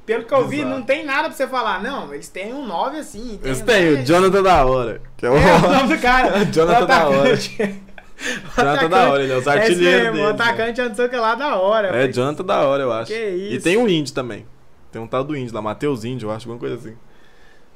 pelo 0.07 0.25
que 0.25 0.33
eu 0.33 0.49
vi, 0.49 0.61
Exato. 0.61 0.71
não 0.75 0.83
tem 0.83 1.05
nada 1.05 1.25
pra 1.29 1.33
você 1.37 1.47
falar. 1.47 1.83
Não, 1.83 2.15
eles 2.15 2.29
têm 2.29 2.55
um 2.55 2.67
9 2.67 2.97
assim. 2.99 3.39
Eles 3.45 3.61
um 3.61 3.65
têm 3.67 3.91
o 3.91 3.97
10. 3.97 4.09
Jonathan 4.09 4.43
da 4.43 4.65
hora. 4.65 5.03
Que 5.19 5.27
é 5.27 5.31
o, 5.31 5.37
É 5.37 5.57
o 5.57 5.61
nome 5.61 5.95
do 5.97 6.01
cara. 6.01 6.45
Jonathan 6.51 6.85
O 6.85 6.87
da 6.87 7.09
hora. 7.09 7.19
atacante. 7.35 7.83
O 8.23 8.61
Jonathan 8.61 8.89
da 8.89 9.11
hora, 9.11 9.23
ele 9.23 9.33
é 9.33 9.37
os 9.37 9.47
artilheiros 9.49 10.13
mesmo, 10.13 10.19
O 10.19 10.27
né? 10.29 10.31
atacante 10.31 10.81
é 10.81 10.89
não 10.89 10.95
sei 10.95 11.07
o 11.07 11.09
que 11.11 11.17
lá 11.17 11.35
da 11.35 11.57
hora. 11.57 11.89
É. 11.89 12.09
Jonathan 12.11 12.45
da 12.45 12.61
hora, 12.63 12.83
eu 12.85 12.93
acho. 12.93 13.13
Que 13.13 13.29
isso. 13.29 13.55
E 13.57 13.61
tem 13.61 13.77
um 13.77 13.87
Indy 13.87 14.15
também. 14.15 14.47
Tem 14.93 15.01
um 15.01 15.07
tal 15.07 15.25
do 15.25 15.35
Indy 15.37 15.53
lá, 15.53 15.63
Matheus 15.63 16.05
Indy, 16.05 16.25
eu 16.25 16.31
acho, 16.31 16.47
alguma 16.49 16.61
coisa 16.61 16.77
assim. 16.77 16.97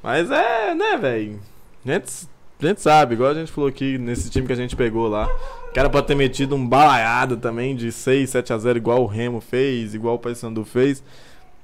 Mas 0.02 0.30
é, 0.30 0.74
né, 0.74 0.96
velho? 0.98 1.40
A 1.84 1.92
gente, 1.92 2.28
a 2.62 2.66
gente 2.66 2.80
sabe, 2.82 3.14
igual 3.14 3.30
a 3.30 3.34
gente 3.34 3.50
falou 3.50 3.68
aqui 3.68 3.96
nesse 3.98 4.30
time 4.30 4.46
que 4.46 4.52
a 4.52 4.56
gente 4.56 4.76
pegou 4.76 5.08
lá. 5.08 5.28
Que 5.72 5.80
era 5.80 5.90
pra 5.90 6.02
ter 6.02 6.14
metido 6.14 6.54
um 6.54 6.66
balaiado 6.66 7.36
também 7.36 7.74
de 7.74 7.90
6, 7.90 8.30
7 8.30 8.52
a 8.52 8.58
0 8.58 8.78
igual 8.78 9.02
o 9.02 9.06
Remo 9.06 9.40
fez, 9.40 9.94
igual 9.94 10.14
o 10.16 10.18
Paysandu 10.18 10.64
fez. 10.64 11.02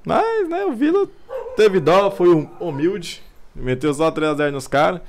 Mas, 0.05 0.49
né, 0.49 0.65
o 0.65 0.73
Vila 0.73 1.07
teve 1.55 1.79
dó, 1.79 2.11
foi 2.11 2.29
hum- 2.29 2.49
humilde. 2.59 3.21
Meteu 3.55 3.93
só 3.93 4.09
3 4.11 4.31
a 4.31 4.35
0 4.35 4.51
nos 4.51 4.67
caras. 4.67 5.01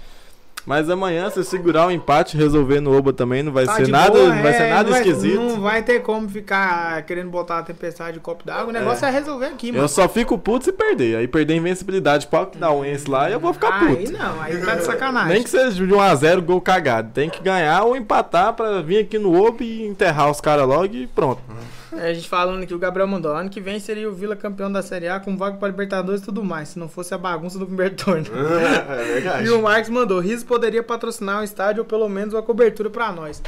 Mas 0.67 0.89
amanhã, 0.89 1.29
se 1.29 1.45
segurar 1.45 1.87
o 1.87 1.91
empate, 1.91 2.39
resolver 2.39 2.81
no 2.81 2.97
Oba 2.97 3.13
também, 3.13 3.43
não 3.43 3.53
vai 3.53 3.67
Tá 3.67 3.75
ser 3.77 3.89
nada, 3.89 4.13
boa, 4.13 4.29
não 4.35 4.43
vai 4.43 4.53
é, 4.53 4.57
ser 4.57 4.71
nada 4.71 4.83
não 4.85 4.91
vai- 4.93 5.01
esquisito. 5.03 5.41
Não 5.41 5.61
vai 5.61 5.83
ter 5.83 6.01
como 6.01 6.27
ficar 6.29 7.03
querendo 7.03 7.29
botar 7.29 7.59
a 7.59 7.63
tempestade 7.63 8.15
de 8.15 8.21
copo 8.21 8.45
d'água. 8.47 8.69
O 8.69 8.73
negócio 8.73 9.05
é, 9.05 9.11
resolver 9.11 9.45
aqui, 9.47 9.71
mano. 9.73 9.85
Eu 9.85 9.89
só 9.89 10.09
fico 10.09 10.39
puto 10.39 10.65
se 10.65 10.73
perder. 10.73 11.17
Aí 11.19 11.29
perder 11.29 11.53
a 11.53 11.57
invencibilidade 11.57 12.27
pro 12.29 12.39
Alkdownense 12.41 13.11
lá, 13.11 13.31
eu 13.31 13.39
vou 13.39 13.53
ficar 13.53 13.75
Aí 13.83 13.95
puto. 14.07 14.13
não, 14.13 14.41
aí 14.41 14.57
tá 14.57 14.75
de 14.77 14.85
sacanagem. 14.85 15.33
Nem 15.35 15.43
que 15.43 15.51
seja 15.51 15.71
de 15.73 15.85
1x0 15.85 16.41
gol 16.41 16.61
cagado. 16.63 17.11
Tem 17.13 17.29
que 17.29 17.43
ganhar 17.43 17.83
ou 17.85 17.95
empatar 17.95 18.55
pra 18.55 18.81
vir 18.81 18.99
aqui 19.01 19.19
no 19.19 19.39
Obo 19.39 19.63
e 19.63 19.87
enterrar 19.87 20.31
os 20.31 20.41
caras 20.41 20.67
logo 20.67 20.87
e 20.95 21.07
pronto. 21.07 21.43
É, 21.97 22.11
a 22.11 22.15
gente 22.15 22.29
falando 22.29 22.63
aqui, 22.63 22.75
o 22.75 22.79
Gabriel 22.79 23.07
mandou. 23.07 23.33
Ano 23.33 23.49
que 23.49 23.61
vem 23.61 23.79
seria 23.79 24.09
o 24.09 24.15
Vila 24.15 24.37
campeão 24.37 24.71
da 24.71 24.83
Série 24.83 25.09
A 25.09 25.21
com 25.21 25.37
vaga 25.37 25.57
para 25.57 25.69
Libertadores 25.69 26.21
e 26.21 26.25
tudo 26.25 26.45
mais. 26.45 26.71
Se 26.71 26.79
não 26.79 26.89
fosse 26.89 27.15
a 27.15 27.19
bagunça 27.19 27.59
do 27.59 27.67
primeiro 27.67 27.95
turno. 27.95 28.27
é 28.35 29.05
verdade. 29.05 29.47
E 29.47 29.51
o 29.51 29.63
Marcos 29.63 29.91
mandou, 29.91 30.21
Riso 30.21 30.45
poderia 30.45 30.83
patrocinar 30.83 31.41
o 31.41 31.45
estádio 31.45 31.83
ou 31.83 31.87
pelo 31.87 32.09
menos 32.09 32.35
uma 32.35 32.43
cobertura 32.43 32.91
pra 32.91 33.13
nós. 33.13 33.43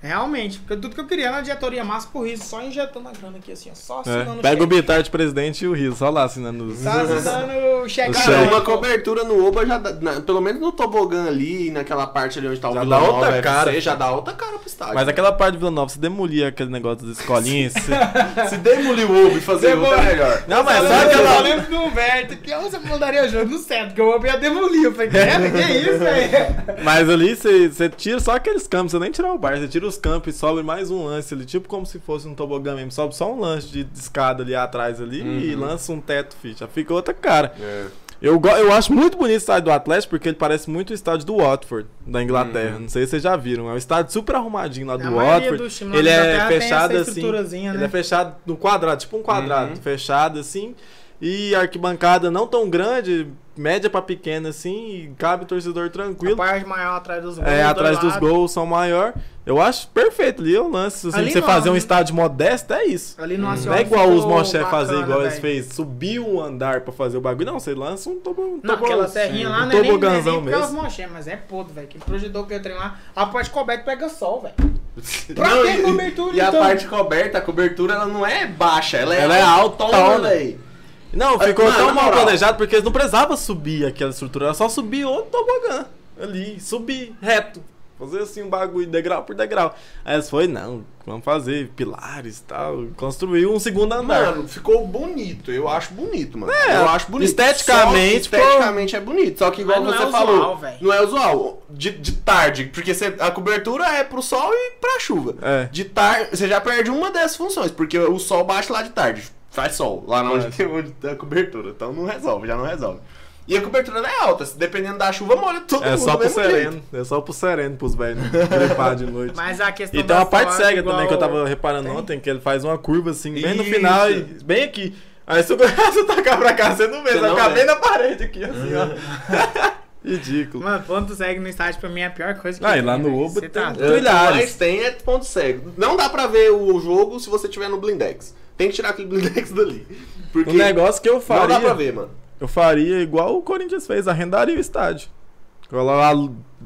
Realmente, 0.00 0.58
porque 0.60 0.76
tudo 0.80 0.94
que 0.94 1.00
eu 1.00 1.06
queria 1.06 1.26
era 1.26 1.36
uma 1.36 1.42
diretoria 1.42 1.84
massa 1.84 2.06
pro 2.12 2.22
Riso, 2.22 2.44
só 2.44 2.62
injetando 2.62 3.08
a 3.08 3.12
grana 3.12 3.38
aqui 3.38 3.50
assim, 3.52 3.68
ó, 3.70 3.74
só 3.74 3.96
É. 3.98 4.00
assinando 4.00 4.40
Pega 4.42 4.56
o 4.56 4.60
cheque. 4.60 4.66
Bitar 4.76 5.02
de 5.02 5.10
presidente 5.10 5.64
e 5.64 5.68
o 5.68 5.72
Riso, 5.72 5.96
só 5.96 6.08
lá 6.08 6.22
assinando 6.24 6.66
os. 6.66 6.80
Tá 6.82 7.02
assinando 7.02 7.52
o 7.84 7.88
cheque. 7.88 8.10
O 8.10 8.12
Cara, 8.12 8.24
cheque. 8.38 8.52
uma 8.54 8.60
cobertura 8.60 9.24
no 9.24 9.44
Oba 9.46 9.66
já 9.66 9.76
dá, 9.78 9.92
na- 9.94 10.20
pelo 10.20 10.40
menos 10.40 10.60
no 10.60 10.70
tobogã 10.70 11.26
ali, 11.26 11.70
naquela 11.72 12.06
parte 12.06 12.38
ali 12.38 12.46
onde 12.48 12.60
tá 12.60 12.70
o 12.70 12.74
Já 12.74 12.80
Vila 12.82 12.94
dá 12.96 13.00
Nova 13.02 13.12
outra 13.18 13.28
FC, 13.36 13.42
cara. 13.42 13.80
já 13.80 13.94
dá 13.96 14.10
outra 14.12 14.34
cara 14.34 14.58
pro 14.58 14.68
estádio. 14.68 14.94
Mas 14.94 15.08
aquela 15.08 15.32
parte 15.32 15.52
de 15.54 15.58
Vila 15.58 15.70
Nova, 15.72 15.88
se 15.90 15.98
demolir 15.98 16.46
aquele 16.46 16.70
negócio 16.70 17.04
das 17.06 17.18
escolinhas. 17.18 17.72
se- 17.72 18.48
se 18.50 18.56
demolir 18.58 19.10
o 19.10 19.26
Oba 19.26 19.36
e 19.36 19.40
fazer 19.40 19.68
Demoli- 19.70 19.88
outra 19.90 20.02
é 20.04 20.06
melhor. 20.14 20.42
Não, 20.46 20.62
mas 20.62 20.84
eu 20.84 20.92
aquela. 20.92 21.34
só 21.34 21.40
lembro 21.42 21.66
do 21.70 21.76
Humberto, 21.82 22.36
que 22.36 22.54
você 22.56 22.78
mandaria 22.78 23.28
jogo 23.28 23.46
no 23.50 23.58
centro, 23.58 23.94
que 23.94 24.00
eu 24.00 24.24
ia 24.24 24.36
demolir. 24.36 24.84
Eu 24.84 24.92
falei, 24.92 25.08
que, 25.10 25.16
que 25.18 25.72
isso, 25.90 25.98
velho? 25.98 26.84
Mas 26.84 27.08
ali 27.10 27.34
você 27.34 27.88
tira 27.88 28.20
só 28.20 28.36
aqueles 28.36 28.66
campos, 28.68 28.92
você 28.92 28.98
nem 29.00 29.10
tira 29.10 29.32
o 29.32 29.36
bar, 29.38 29.58
você 29.58 29.66
tira 29.66 29.87
os 29.88 29.96
campos 29.96 30.34
e 30.34 30.38
sobe 30.38 30.62
mais 30.62 30.90
um 30.90 31.04
lance 31.04 31.34
ali, 31.34 31.44
tipo 31.44 31.68
como 31.68 31.84
se 31.86 31.98
fosse 31.98 32.28
um 32.28 32.34
tobogã 32.34 32.74
mesmo. 32.74 32.92
Sobe 32.92 33.16
só 33.16 33.32
um 33.32 33.40
lance 33.40 33.68
de 33.68 33.86
escada 33.94 34.42
ali 34.42 34.54
atrás 34.54 35.00
ali 35.00 35.20
e 35.22 35.54
Uhum. 35.54 35.60
lança 35.60 35.92
um 35.92 36.00
teto, 36.00 36.36
filho. 36.40 36.56
Já 36.56 36.68
fica 36.68 36.92
outra 36.94 37.12
cara. 37.14 37.52
É. 37.60 37.86
Eu, 38.20 38.40
eu 38.58 38.72
acho 38.72 38.92
muito 38.92 39.16
bonito 39.16 39.34
o 39.36 39.38
estádio 39.38 39.66
do 39.66 39.70
Atlético 39.70 40.10
porque 40.10 40.28
ele 40.28 40.36
parece 40.36 40.68
muito 40.68 40.90
o 40.90 40.92
estádio 40.92 41.24
do 41.24 41.36
Watford, 41.36 41.86
da 42.04 42.20
Inglaterra. 42.20 42.74
Uhum. 42.74 42.80
Não 42.82 42.88
sei 42.88 43.04
se 43.04 43.10
vocês 43.10 43.22
já 43.22 43.36
viram. 43.36 43.68
É 43.70 43.74
um 43.74 43.76
estádio 43.76 44.12
super 44.12 44.34
arrumadinho 44.34 44.88
lá 44.88 44.96
do 44.96 45.14
Watford. 45.14 45.62
Ele 45.96 46.08
é 46.08 46.46
fechado 46.48 46.96
assim. 46.96 47.10
estruturazinha, 47.10 47.70
Ele 47.70 47.78
né? 47.78 47.84
é 47.84 47.88
fechado 47.88 48.34
no 48.44 48.56
quadrado, 48.56 49.00
tipo 49.00 49.16
um 49.16 49.22
quadrado, 49.22 49.70
Uhum. 49.70 49.76
fechado 49.76 50.40
assim. 50.40 50.74
E 51.20 51.54
arquibancada 51.54 52.30
não 52.30 52.46
tão 52.46 52.70
grande, 52.70 53.26
média 53.56 53.90
pra 53.90 54.00
pequena 54.00 54.50
assim, 54.50 54.76
e 55.10 55.12
cabe 55.18 55.44
torcedor 55.46 55.86
A 55.86 55.90
tranquilo. 55.90 56.36
parte 56.36 56.64
maior 56.64 56.96
atrás 56.96 57.22
dos 57.24 57.36
gols. 57.38 57.48
É, 57.48 57.64
do 57.64 57.68
atrás 57.70 57.98
dos 57.98 58.12
lado. 58.12 58.20
gols 58.20 58.52
são 58.52 58.64
maior. 58.64 59.12
Eu 59.44 59.60
acho 59.60 59.88
perfeito 59.88 60.42
ali 60.42 60.56
o 60.58 60.68
lance. 60.68 61.08
Assim, 61.08 61.18
Ali 61.18 61.32
você 61.32 61.40
não, 61.40 61.46
fazer 61.48 61.70
um 61.70 61.72
né? 61.72 61.78
estádio 61.78 62.14
modesto 62.14 62.72
é 62.74 62.84
isso. 62.84 63.20
Ali 63.20 63.36
no 63.36 63.44
Não 63.46 63.50
Acioli 63.52 63.78
é 63.78 63.82
igual 63.82 64.08
os 64.10 64.24
Monchef 64.24 64.70
fazer 64.70 64.94
igual 65.00 65.22
eles 65.22 65.38
fez, 65.40 65.66
subir 65.72 66.20
um 66.20 66.38
andar 66.40 66.82
pra 66.82 66.92
fazer 66.92 67.16
o 67.16 67.20
bagulho. 67.20 67.46
Não, 67.46 67.58
você 67.58 67.74
lança 67.74 68.10
um 68.10 68.20
tobo, 68.20 68.60
Não, 68.62 68.74
tobo- 68.74 68.84
aquela 68.86 69.08
serrinha 69.08 69.48
lá 69.48 69.56
um 69.64 69.66
não 69.66 69.66
é 69.66 69.68
nem, 69.68 69.76
não 69.76 69.78
é 69.78 69.82
nem 69.82 69.92
porque 70.32 70.52
elas 70.54 70.68
mesmo. 70.70 70.82
mochem, 70.82 71.06
mas 71.12 71.26
é 71.26 71.34
podre, 71.36 71.72
velho. 71.72 71.88
Que 71.88 71.98
projetor 71.98 72.46
que 72.46 72.54
eu 72.54 72.62
treino 72.62 72.78
lá, 72.78 72.96
a 73.16 73.26
parte 73.26 73.50
coberta 73.50 73.84
pega 73.84 74.08
sol, 74.10 74.42
velho. 74.42 74.54
Pra 75.34 75.48
Não, 75.48 75.66
e- 75.66 75.82
cobertura, 75.82 76.36
E 76.36 76.40
a 76.40 76.48
então? 76.48 76.60
parte 76.60 76.86
coberta, 76.86 77.38
a 77.38 77.40
cobertura 77.40 77.94
ela 77.94 78.06
não 78.06 78.24
é 78.26 78.46
baixa, 78.46 78.98
ela 78.98 79.14
é, 79.16 79.20
Ela 79.22 79.36
é 79.36 79.42
altona. 79.42 80.28
velho. 80.28 80.67
Não, 81.12 81.38
ficou 81.38 81.64
Mano, 81.64 81.76
tão 81.76 81.94
mal 81.94 82.04
moral. 82.04 82.20
planejado 82.24 82.56
porque 82.58 82.74
eles 82.74 82.84
não 82.84 82.92
precisavam 82.92 83.36
subir 83.36 83.86
aquela 83.86 84.10
estrutura, 84.10 84.46
era 84.46 84.54
só 84.54 84.68
subir 84.68 85.04
outro 85.04 85.30
tobogã 85.30 85.86
ali, 86.20 86.60
subir 86.60 87.14
reto. 87.20 87.62
Fazer 87.98 88.20
assim 88.20 88.44
um 88.44 88.48
bagulho 88.48 88.86
degrau 88.86 89.24
por 89.24 89.34
degrau. 89.34 89.74
Aí 90.04 90.14
eles 90.14 90.30
foi, 90.30 90.46
não, 90.46 90.84
vamos 91.04 91.24
fazer 91.24 91.68
pilares 91.74 92.38
e 92.38 92.42
tal. 92.44 92.84
Construiu 92.96 93.52
um 93.52 93.58
segundo 93.58 93.92
andar. 93.92 94.26
Mano, 94.36 94.46
ficou 94.46 94.86
bonito. 94.86 95.50
Eu 95.50 95.66
acho 95.68 95.92
bonito, 95.94 96.38
mano. 96.38 96.52
É, 96.52 96.76
eu 96.76 96.88
acho 96.90 97.10
bonito. 97.10 97.28
esteticamente, 97.30 98.28
Só 98.30 98.36
esteticamente 98.36 98.94
é 98.94 99.00
bonito. 99.00 99.38
Só 99.40 99.50
que 99.50 99.62
igual 99.62 99.82
Mas 99.82 99.90
não 99.90 99.98
você 99.98 100.08
é 100.08 100.12
falou, 100.12 100.34
usual, 100.36 100.56
velho. 100.58 100.76
não 100.80 100.92
é 100.92 101.02
usual. 101.02 101.62
De, 101.68 101.90
de 101.90 102.12
tarde, 102.12 102.70
porque 102.72 102.94
você- 102.94 103.16
a 103.18 103.32
cobertura 103.32 103.84
é 103.88 104.04
pro 104.04 104.22
sol 104.22 104.48
e 104.54 104.70
pra 104.80 105.00
chuva. 105.00 105.34
É. 105.42 105.64
De 105.64 105.84
tarde, 105.84 106.36
você 106.36 106.46
já 106.46 106.60
perde 106.60 106.90
uma 106.92 107.10
dessas 107.10 107.36
funções, 107.36 107.72
porque 107.72 107.98
o 107.98 108.18
sol 108.20 108.44
bate 108.44 108.70
lá 108.70 108.82
de 108.82 108.90
tarde. 108.90 109.24
Faz 109.62 109.74
sol, 109.74 110.04
lá 110.06 110.22
onde 110.22 110.54
tem 110.56 110.66
onde 110.66 110.90
tem 110.92 111.10
a 111.10 111.16
cobertura. 111.16 111.70
Então 111.70 111.92
não 111.92 112.04
resolve, 112.04 112.46
já 112.46 112.56
não 112.56 112.64
resolve. 112.64 113.00
E 113.46 113.56
a 113.56 113.62
cobertura 113.62 113.98
ela 113.98 114.08
é 114.10 114.20
alta, 114.24 114.44
dependendo 114.56 114.98
da 114.98 115.10
chuva, 115.10 115.34
molha 115.34 115.60
todo 115.62 115.82
É 115.82 115.92
mundo 115.92 116.00
só 116.00 116.16
pro 116.16 116.26
mesmo 116.26 116.34
sereno. 116.42 116.72
jeito. 116.72 116.96
É 116.96 117.04
só 117.04 117.20
pro 117.20 117.32
sereno, 117.32 117.76
pros 117.76 117.94
velhos 117.94 118.22
gripar 118.28 118.94
de 118.94 119.06
noite. 119.06 119.34
Mas 119.34 119.58
a 119.60 119.72
questão 119.72 119.98
E 119.98 120.04
tem 120.04 120.14
uma 120.16 120.26
parte 120.26 120.52
cega 120.54 120.80
igual- 120.80 120.94
também 120.94 121.08
que 121.08 121.14
eu 121.14 121.18
tava 121.18 121.46
reparando 121.48 121.88
Tem? 121.88 121.96
ontem, 121.96 122.20
que 122.20 122.28
ele 122.28 122.40
faz 122.40 122.62
uma 122.62 122.76
curva 122.76 123.10
assim, 123.10 123.32
bem 123.32 123.54
no 123.54 123.62
Isso. 123.62 123.72
final 123.74 124.10
e 124.10 124.20
bem 124.44 124.64
aqui. 124.64 124.94
Aí 125.26 125.42
se 125.42 125.50
o 125.54 125.56
Goiás 125.56 125.74
tacar 126.06 126.38
pra 126.38 126.52
cá, 126.52 126.74
você 126.76 126.86
não 126.86 127.02
vê, 127.02 127.12
Você 127.12 127.20
vai 127.20 127.30
não 127.30 127.36
ficar 127.36 127.48
bem 127.50 127.64
na 127.64 127.76
parede 127.76 128.22
aqui, 128.24 128.44
assim, 128.44 128.70
ó. 128.74 129.78
Ridículo. 130.04 130.62
Mano, 130.64 130.84
ponto 130.84 131.14
cego 131.14 131.40
no 131.40 131.48
estádio 131.48 131.80
pra 131.80 131.88
mim 131.90 132.00
é 132.00 132.06
a 132.06 132.10
pior 132.10 132.34
coisa 132.36 132.58
que 132.58 132.64
Ah, 132.64 132.76
e 132.76 132.80
lá 132.80 132.96
no 132.96 133.04
velho. 133.04 133.16
Oba 133.24 133.34
Cê 133.34 133.48
tem- 133.48 133.50
tá. 133.50 133.72
Trilhares. 133.72 134.36
Mas 134.40 134.54
tem 134.54 134.84
é 134.84 134.90
ponto 134.92 135.24
cego. 135.24 135.72
Não 135.76 135.96
dá 135.96 136.08
pra 136.08 136.26
ver 136.26 136.50
o 136.50 136.78
jogo 136.80 137.18
se 137.18 137.28
você 137.28 137.48
tiver 137.48 137.68
no 137.68 137.78
blindex. 137.80 138.34
Tem 138.58 138.68
que 138.68 138.74
tirar 138.74 138.90
aquele 138.90 139.08
blindex 139.08 139.50
dali. 139.52 139.86
Porque 140.32 140.50
O 140.50 140.54
negócio 140.54 141.00
que 141.00 141.08
eu 141.08 141.14
não 141.14 141.20
faria, 141.22 141.46
dá 141.48 141.60
pra 141.60 141.72
ver, 141.72 141.94
mano. 141.94 142.10
eu 142.38 142.46
faria 142.46 143.00
igual 143.00 143.34
o 143.38 143.42
Corinthians 143.42 143.86
fez, 143.86 144.06
arrendaria 144.06 144.56
o 144.56 144.60
estádio. 144.60 145.08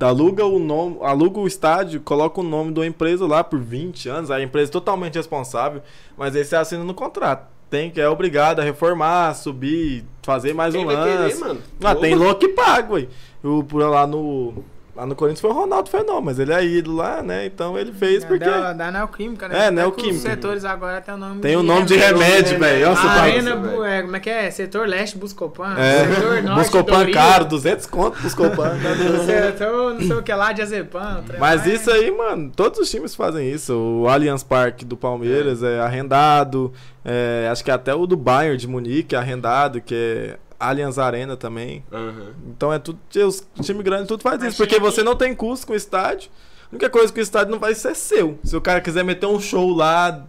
Aluga 0.01 0.45
o 0.47 0.59
nome, 0.59 0.97
aluga 1.03 1.39
o 1.39 1.47
estádio, 1.47 2.01
coloca 2.01 2.41
o 2.41 2.45
nome 2.45 2.73
da 2.73 2.85
empresa 2.87 3.27
lá 3.27 3.45
por 3.45 3.61
20 3.61 4.09
anos, 4.09 4.31
a 4.31 4.43
empresa 4.43 4.71
é 4.71 4.73
totalmente 4.73 5.15
responsável, 5.17 5.83
mas 6.17 6.35
aí 6.35 6.45
você 6.45 6.57
assina 6.57 6.83
no 6.83 6.95
contrato. 6.95 7.47
Tem 7.69 7.91
que 7.91 8.01
é 8.01 8.09
obrigado 8.09 8.61
a 8.61 8.63
reformar, 8.63 9.35
subir, 9.35 10.05
fazer 10.23 10.53
mais 10.55 10.75
Quem 10.75 10.83
um 10.83 10.87
vai 10.87 10.97
querer, 10.97 11.19
lance. 11.19 11.41
mano? 11.41 11.61
Ah, 11.83 11.95
tem 11.95 12.15
louco 12.15 12.41
que 12.41 12.49
paga, 12.49 12.95
ué. 12.95 13.07
O, 13.43 13.63
por 13.65 13.83
lá 13.89 14.07
no. 14.07 14.65
Lá 14.95 15.07
no 15.07 15.17
Corinthians 15.17 15.41
foi 15.41 15.49
o 15.49 15.55
Ronaldo 15.55 15.89
Fenômeno, 15.89 16.21
mas 16.27 16.39
ele 16.39 16.53
é 16.53 16.63
ídolo 16.63 16.99
lá, 16.99 17.23
né? 17.23 17.47
Então 17.47 17.79
ele 17.79 17.93
fez 17.93 18.23
É 18.25 18.27
porque. 18.27 18.45
Da, 18.45 18.75
da 18.75 18.91
Neoquímica, 18.91 19.49
né? 19.49 19.55
É, 19.55 19.59
Até 19.61 19.69
que 19.71 19.75
Neoquímica. 19.77 20.17
Os 20.17 20.21
setores 20.23 20.65
agora 20.67 21.01
tem 21.01 21.15
o 21.15 21.17
nome 21.17 21.41
Tem 21.41 21.57
o 21.57 21.63
nome 21.63 21.87
de 21.87 21.97
remédio, 21.97 22.59
velho. 22.59 22.89
Nossa. 22.91 23.09
Arena. 23.09 23.57
Bu- 23.57 23.83
é, 23.85 24.03
como 24.03 24.17
é 24.17 24.21
que 24.21 24.29
é? 24.29 24.51
Setor 24.51 24.87
Leste 24.87 25.17
Buscopan. 25.17 25.75
É, 25.79 26.15
Setor 26.15 26.43
Norte 26.43 26.59
Buscopan 26.59 27.11
caro, 27.11 27.45
200 27.47 27.87
conto 27.87 28.21
Buscopan. 28.21 28.73
Setor 29.25 29.95
não 29.95 30.01
sei 30.03 30.13
o 30.13 30.23
que 30.23 30.35
lá 30.35 30.53
de 30.53 30.61
Azepam. 30.61 31.23
trem 31.27 31.41
Mas 31.41 31.63
lá, 31.65 31.69
é- 31.71 31.75
isso 31.75 31.91
aí, 31.91 32.11
mano, 32.11 32.53
todos 32.55 32.79
os 32.79 32.91
times 32.91 33.15
fazem 33.15 33.51
isso. 33.51 33.73
O 33.75 34.09
Allianz 34.09 34.43
Parque 34.43 34.85
do 34.85 34.97
Palmeiras 34.97 35.63
é, 35.63 35.81
arrendado. 35.81 36.71
é, 37.03 37.49
acho 37.51 37.65
que 37.65 37.71
até 37.71 37.95
o 37.95 38.07
do 38.07 38.17
Bayern 38.17 38.59
de 38.59 38.69
Munique 38.69 39.15
é 39.15 39.19
arrendado, 39.19 39.81
que 39.81 39.95
é 39.95 40.37
Allianz 40.69 40.99
Arena 40.99 41.37
também. 41.37 41.85
Aham. 41.93 42.33
Então 42.49 42.73
é 42.73 42.79
tudo. 42.79 42.99
Os 43.27 43.47
times 43.61 43.83
grandes 43.83 44.09
tudo 44.09 44.23
faz 44.23 44.39
Mas 44.41 44.49
isso. 44.55 44.57
Porque 44.63 44.79
você 44.79 45.03
não 45.03 45.15
tem 45.17 45.35
custo 45.35 45.67
com 45.67 45.73
o 45.73 45.77
estádio. 45.77 46.31
A 46.65 46.69
única 46.73 46.89
coisa 46.89 47.13
que 47.13 47.21
o 47.21 47.23
estádio 47.23 47.51
não 47.53 47.59
vai 47.59 47.75
ser 47.75 47.95
seu. 47.95 48.39
Se 48.45 48.57
o 48.57 48.61
cara 48.61 48.81
quiser 48.81 49.05
meter 49.05 49.27
um 49.27 49.41
show 49.41 49.71
lá 49.75 50.25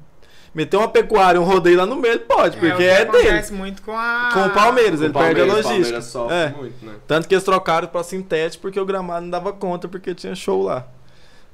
Meter 0.55 0.77
uma 0.77 0.87
pecuária, 0.87 1.41
um 1.41 1.43
rodeio 1.43 1.77
lá 1.77 1.83
no 1.87 1.95
meio, 1.95 2.19
pode, 2.19 2.57
porque 2.57 2.71
o 2.71 2.77
que 2.77 2.83
é, 2.83 3.05
dele. 3.05 3.09
acontece 3.27 3.51
muito 3.51 3.81
com 3.81 3.91
a... 3.97 4.29
Com 4.31 4.41
o 4.45 4.49
Palmeiras, 4.51 4.99
O 5.01 5.05
ele 5.05 5.11
perde 5.11 5.41
a 5.41 5.45
Palmeiras- 5.47 5.65
logística. 5.65 5.99
Palmeiras 5.99 6.05
sofre 6.05 6.35
É. 6.35 6.49
muito, 6.49 6.85
né? 6.85 6.93
Tanto 7.07 7.27
que 7.27 7.33
eles 7.33 7.43
trocaram 7.43 7.87
pra 7.87 8.03
sintético 8.03 8.61
porque 8.61 8.79
o 8.79 8.85
gramado 8.85 9.21
não 9.23 9.31
dava 9.31 9.51
conta 9.51 9.87
porque 9.87 10.13
tinha 10.13 10.35
show 10.35 10.61
lá. 10.61 10.85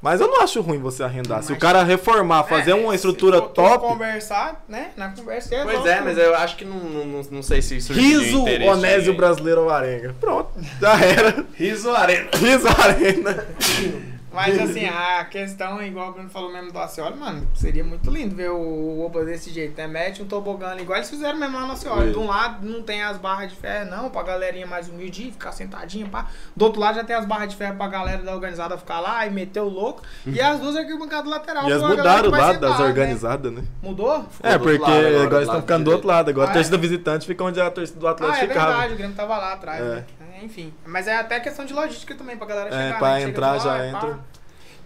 Mas 0.02 0.22
eu 0.22 0.28
não 0.28 0.42
acho 0.42 0.62
ruim 0.62 0.78
você 0.80 1.04
arrendar. 1.04 1.44
Se 1.44 1.50
o 1.50 1.56
Mas- 1.56 1.62
cara 1.62 1.84
reformar, 1.84 2.44
fazer 2.46 2.72
É, 2.72 2.76
uma 2.76 2.96
estrutura 2.96 3.42
top, 3.42 3.86
conversar, 3.86 4.64
né? 4.68 4.92
Na 4.96 5.10
conversa 5.10 5.54
é 5.56 5.64
Pois 5.64 5.80
bom, 5.80 5.88
é, 5.88 6.00
mas 6.02 6.18
eu 6.18 6.34
acho 6.36 6.56
que 6.56 6.64
não, 6.64 6.78
não, 6.78 7.06
não, 7.06 7.22
não 7.32 7.44
sei 7.44 7.62
se 7.62 7.78
isso 7.78 7.92
Riso 7.92 8.46
Onésio 8.46 9.14
Brasileiro 9.14 9.66
Varenga. 9.66 10.16
Pronto, 10.20 10.50
já 10.80 11.00
era. 11.04 11.46
Riso 11.54 11.92
Arena. 11.92 12.30
Riso 12.34 12.68
Arena. 12.82 13.48
Mas 14.32 14.60
assim, 14.60 14.86
a 14.86 15.26
questão, 15.26 15.82
igual 15.82 16.10
o 16.10 16.14
Bruno 16.14 16.30
falou 16.30 16.52
mesmo 16.52 16.72
do 16.72 16.78
Acioli, 16.80 17.18
mano, 17.18 17.48
seria 17.56 17.84
muito 17.84 18.10
lindo 18.12 18.36
ver 18.36 18.52
o 18.52 19.04
Oba 19.06 19.26
desse 19.26 19.50
jeito, 19.50 19.76
né? 19.78 19.88
Mete 19.88 20.22
um 20.22 20.28
tobogã 20.28 20.68
ali, 20.70 20.84
igual 20.84 20.98
eles 20.98 21.10
fizeram 21.10 21.38
mesmo 21.40 21.60
lá 21.60 21.66
no 21.66 21.74
Acioli. 21.74 22.02
Foi. 22.04 22.12
De 22.12 22.18
um 22.20 22.28
lado 22.28 22.66
não 22.68 22.84
tem 22.84 23.02
as 23.02 23.18
barras 23.18 23.50
de 23.52 23.56
ferro, 23.58 23.90
não, 23.90 24.10
pra 24.10 24.22
galerinha 24.24 24.68
mais 24.68 24.88
humilde 24.88 25.32
ficar 25.32 25.52
sentadinha, 25.52 26.08
pá. 26.08 26.28
Do 26.56 26.66
outro 26.66 26.80
lado 26.80 26.96
já 26.96 27.04
tem 27.04 27.16
as 27.16 27.26
barras 27.26 27.50
de 27.50 27.56
ferro 27.56 27.76
pra 27.76 27.88
galera 27.88 28.22
da 28.22 28.34
organizada 28.34 28.78
ficar 28.78 29.00
lá 29.00 29.26
e 29.26 29.32
meter 29.32 29.62
o 29.62 29.68
louco. 29.70 30.04
E 30.26 30.40
as 30.40 30.60
duas 30.60 30.76
arquibancadas 30.76 31.30
lateral. 31.30 31.66
E 31.66 31.70
galera 31.70 31.88
mudaram 31.90 32.28
o 32.30 32.32
lado 32.32 32.54
sentar, 32.54 32.70
das 32.70 32.80
né? 32.80 32.86
organizadas, 32.86 33.52
né? 33.52 33.64
Mudou? 33.82 34.26
É, 34.44 34.58
porque 34.58 34.78
lado 34.78 34.92
agora, 34.94 35.08
agora 35.24 35.36
eles 35.38 35.48
estão 35.48 35.62
ficando 35.62 35.86
do 35.86 35.92
outro 35.92 36.08
lado. 36.08 36.30
Agora 36.30 36.48
Ah, 36.48 36.50
a 36.50 36.52
é? 36.52 36.54
torcida 36.56 36.78
visitante 36.78 37.26
fica 37.26 37.44
onde 37.44 37.60
a 37.60 37.70
torcida 37.72 38.00
do 38.00 38.08
Ah, 38.08 38.12
Atlético 38.12 38.46
é 38.46 38.48
ficava. 38.48 38.68
verdade, 38.72 38.94
o 38.94 38.98
Grêmio 38.98 39.16
tava 39.16 39.38
lá 39.38 39.54
atrás, 39.54 39.82
É. 39.82 39.96
né? 39.96 40.06
É, 40.40 40.46
Enfim. 40.46 40.74
Mas 40.86 41.08
é 41.08 41.16
até 41.18 41.40
questão 41.40 41.66
de 41.66 41.74
logística 41.74 42.16
também, 42.16 42.38
pra 42.38 42.48
galera 42.48 42.70
É, 42.70 42.86
chegar. 42.88 43.00
pra 43.00 43.14
né? 43.14 43.22
Entrar 43.24 43.52
lá, 43.54 43.58
já 43.60 43.70
pá. 43.78 43.86
entra. 43.88 44.20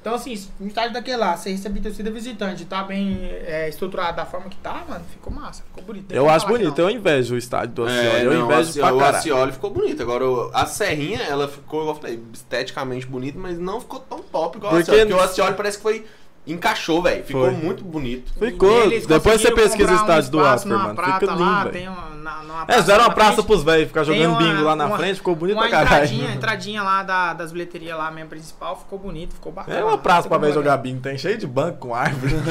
Então, 0.02 0.16
assim, 0.16 0.50
no 0.60 0.68
estádio 0.68 0.92
daquele 0.92 1.16
lá, 1.16 1.38
você 1.38 1.52
receber 1.52 1.80
torcida 1.80 2.12
visitante, 2.12 2.66
tá 2.66 2.84
bem 2.84 3.20
é, 3.46 3.70
estruturado 3.70 4.18
da 4.18 4.26
forma 4.26 4.50
que 4.50 4.58
tá, 4.58 4.84
mano, 4.86 5.02
ficou 5.10 5.32
massa, 5.32 5.64
ficou 5.64 5.82
bonito. 5.82 6.08
Tem 6.08 6.18
Eu 6.18 6.30
acho 6.30 6.46
falar 6.46 6.58
bonito, 6.58 6.78
não. 6.82 6.90
eu 6.90 6.96
invejo 6.98 7.36
o 7.36 7.38
estádio 7.38 7.70
do 7.76 7.84
Acioli. 7.86 8.06
É, 8.08 8.26
eu 8.26 8.34
não, 8.34 8.44
invejo 8.46 8.70
Acioli- 8.72 8.98
pra 8.98 9.08
o. 9.14 9.16
Acioli 9.16 9.52
ficou 9.54 9.70
bonito. 9.70 10.02
Agora, 10.02 10.26
a 10.54 10.66
Serrinha, 10.66 11.22
ela 11.22 11.48
ficou, 11.48 11.82
igual 11.84 11.96
eu 11.96 12.02
falei, 12.02 12.22
esteticamente 12.34 13.06
bonita, 13.06 13.40
mas 13.40 13.58
não 13.58 13.80
ficou 13.80 14.02
tão 14.02 14.20
top 14.20 14.58
igual 14.58 14.74
Porque- 14.74 14.92
o 14.92 14.94
Acioli. 14.94 15.10
Porque 15.10 15.22
o 15.22 15.24
Acioli 15.26 15.54
parece 15.56 15.78
que 15.78 15.84
foi... 15.84 16.06
Encaixou, 16.46 17.02
velho. 17.02 17.24
Ficou 17.24 17.44
Foi. 17.44 17.52
muito 17.52 17.86
bonito. 17.86 18.34
Ficou. 18.38 18.90
Depois 18.90 19.40
você 19.42 19.50
pesquisa 19.50 19.94
o 19.94 19.98
comprar 19.98 20.16
um 20.16 20.20
estádio 20.20 20.32
do 20.32 20.40
Asper, 20.46 20.78
mano. 20.78 20.94
prata 20.96 21.20
Fica 21.22 21.32
lindo, 21.32 21.46
lá, 21.46 21.60
velho. 21.64 21.72
tem 21.74 21.88
uma, 21.88 22.10
na, 22.10 22.44
numa 22.44 22.66
É, 22.68 22.74
fizeram 22.74 23.06
uma 23.06 23.14
praça 23.14 23.34
frente. 23.36 23.46
pros 23.46 23.64
velhos 23.64 23.88
ficar 23.88 24.04
jogando 24.04 24.28
uma- 24.32 24.38
bingo 24.40 24.62
lá 24.64 24.76
na 24.76 24.86
uma- 24.88 24.98
frente, 24.98 25.16
ficou 25.16 25.36
bonito 25.38 25.56
pra 25.58 25.70
caralho. 25.70 26.04
entradinha, 26.04 26.32
entradinha 26.36 26.84
lá 26.84 27.02
da, 27.02 27.34
das 27.34 27.54
bilheterias 27.54 27.98
lá 27.98 28.12
mesmo 28.12 28.30
principal, 28.30 28.76
ficou 28.76 29.00
bonito, 29.00 29.34
ficou 29.36 29.54
bacana. 29.54 29.80
É 29.80 29.84
uma 29.86 29.98
praça 29.98 30.28
pra 30.28 30.38
ver 30.38 30.52
jogar 30.54 30.76
bingo, 30.78 31.00
tem 31.00 31.18
cheio 31.18 31.38
de 31.38 31.48
banco 31.48 31.78
com 31.78 31.96
árvore. 31.96 32.34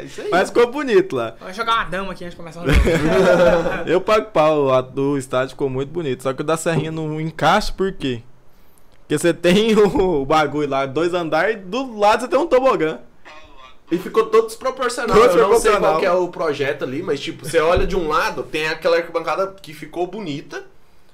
É 0.00 0.04
isso 0.04 0.20
aí. 0.20 0.28
Mas 0.28 0.48
ficou 0.50 0.68
bonito 0.72 1.14
lá. 1.14 1.34
Vamos 1.38 1.54
jogar 1.56 1.74
uma 1.76 1.84
dama 1.84 2.10
aqui 2.12 2.24
antes 2.24 2.34
de 2.36 2.42
começar 2.42 2.60
o 2.60 2.66
jogo. 2.68 2.80
Eu 3.86 4.00
pago 4.00 4.26
pau, 4.32 4.72
a 4.74 4.80
do 4.80 5.16
estádio 5.16 5.50
ficou 5.50 5.70
muito 5.70 5.90
bonito. 5.90 6.24
Só 6.24 6.32
que 6.32 6.40
o 6.40 6.44
da 6.44 6.56
Serrinha 6.56 6.90
não 6.90 7.20
encaixa, 7.20 7.72
por 7.72 7.92
quê? 7.92 8.20
Porque 9.02 9.16
você 9.16 9.32
tem 9.32 9.76
o, 9.78 10.24
bagulho 10.26 10.68
lá, 10.68 10.86
dois 10.86 11.14
andares, 11.14 11.54
e 11.54 11.58
do 11.60 11.96
lado 11.98 12.22
você 12.22 12.28
tem 12.28 12.38
um 12.38 12.46
tobogã. 12.48 12.98
E 13.92 13.98
ficou 13.98 14.24
todo 14.24 14.46
desproporcional. 14.46 15.14
Eu 15.14 15.50
não 15.50 15.60
sei 15.60 15.76
qual 15.76 15.98
que 15.98 16.06
é 16.06 16.12
o 16.12 16.26
projeto 16.28 16.82
ali, 16.82 17.02
mas 17.02 17.20
tipo, 17.20 17.44
você 17.44 17.58
olha 17.58 17.86
de 17.86 17.94
um 17.94 18.08
lado, 18.08 18.42
tem 18.42 18.66
aquela 18.66 18.96
arquibancada 18.96 19.54
que 19.60 19.74
ficou 19.74 20.06
bonita. 20.06 20.64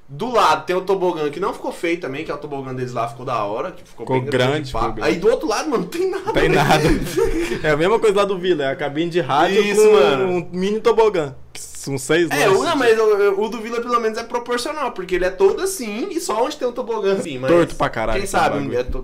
Do 0.09 0.33
lado 0.33 0.65
tem 0.65 0.75
o 0.75 0.81
tobogã 0.81 1.29
que 1.29 1.41
não 1.41 1.53
ficou 1.53 1.73
feio 1.73 2.01
também, 2.01 2.25
que 2.25 2.31
é 2.31 2.35
o 2.35 2.39
tobogã 2.39 2.73
deles 2.73 2.93
lá, 2.93 3.09
ficou 3.09 3.27
da 3.27 3.45
hora, 3.45 3.73
que 3.73 3.83
ficou, 3.83 4.07
Ficou 4.07 4.21
bem 4.21 4.31
grande, 4.31 4.69
ficou 4.69 4.93
grande. 4.93 5.03
Aí 5.03 5.17
do 5.17 5.29
outro 5.29 5.49
lado, 5.49 5.69
mano, 5.69 5.83
não 5.83 5.91
tem 5.91 6.09
nada. 6.09 6.33
Tem 6.33 6.49
né? 6.49 6.55
nada. 6.55 6.85
É 7.63 7.71
a 7.71 7.77
mesma 7.77 7.99
coisa 7.99 8.17
lá 8.17 8.25
do 8.25 8.39
Vila, 8.39 8.63
é 8.63 8.71
a 8.71 8.77
cabine 8.77 9.11
de 9.11 9.21
rádio 9.21 9.61
Isso, 9.61 9.83
com 9.83 9.93
mano. 9.93 10.29
um 10.29 10.49
mini 10.53 10.81
tobogã. 10.81 11.35
Que 11.79 11.85
São 11.85 11.97
seis 11.99 12.29
É, 12.31 12.47
lances. 12.47 12.61
o, 12.61 12.65
não, 12.65 12.77
mas 12.77 12.99
o, 12.99 13.41
o 13.43 13.49
do 13.49 13.61
Vila 13.61 13.81
pelo 13.81 14.01
menos 14.01 14.19
é 14.19 14.25
proporcional, 14.25 14.93
porque 14.93 15.15
ele 15.15 15.25
é 15.25 15.31
todo 15.31 15.63
assim 15.63 16.09
e 16.11 16.21
só 16.21 16.45
onde 16.45 16.57
tem 16.57 16.67
um 16.67 16.73
tobogã 16.73 17.15
assim. 17.15 17.39
Mas 17.39 17.51
Torto 17.51 17.77
pra 17.77 17.89
caralho 17.89 18.19
Quem 18.19 18.27
sabe, 18.27 18.75
é 18.77 18.83
to- 18.85 19.03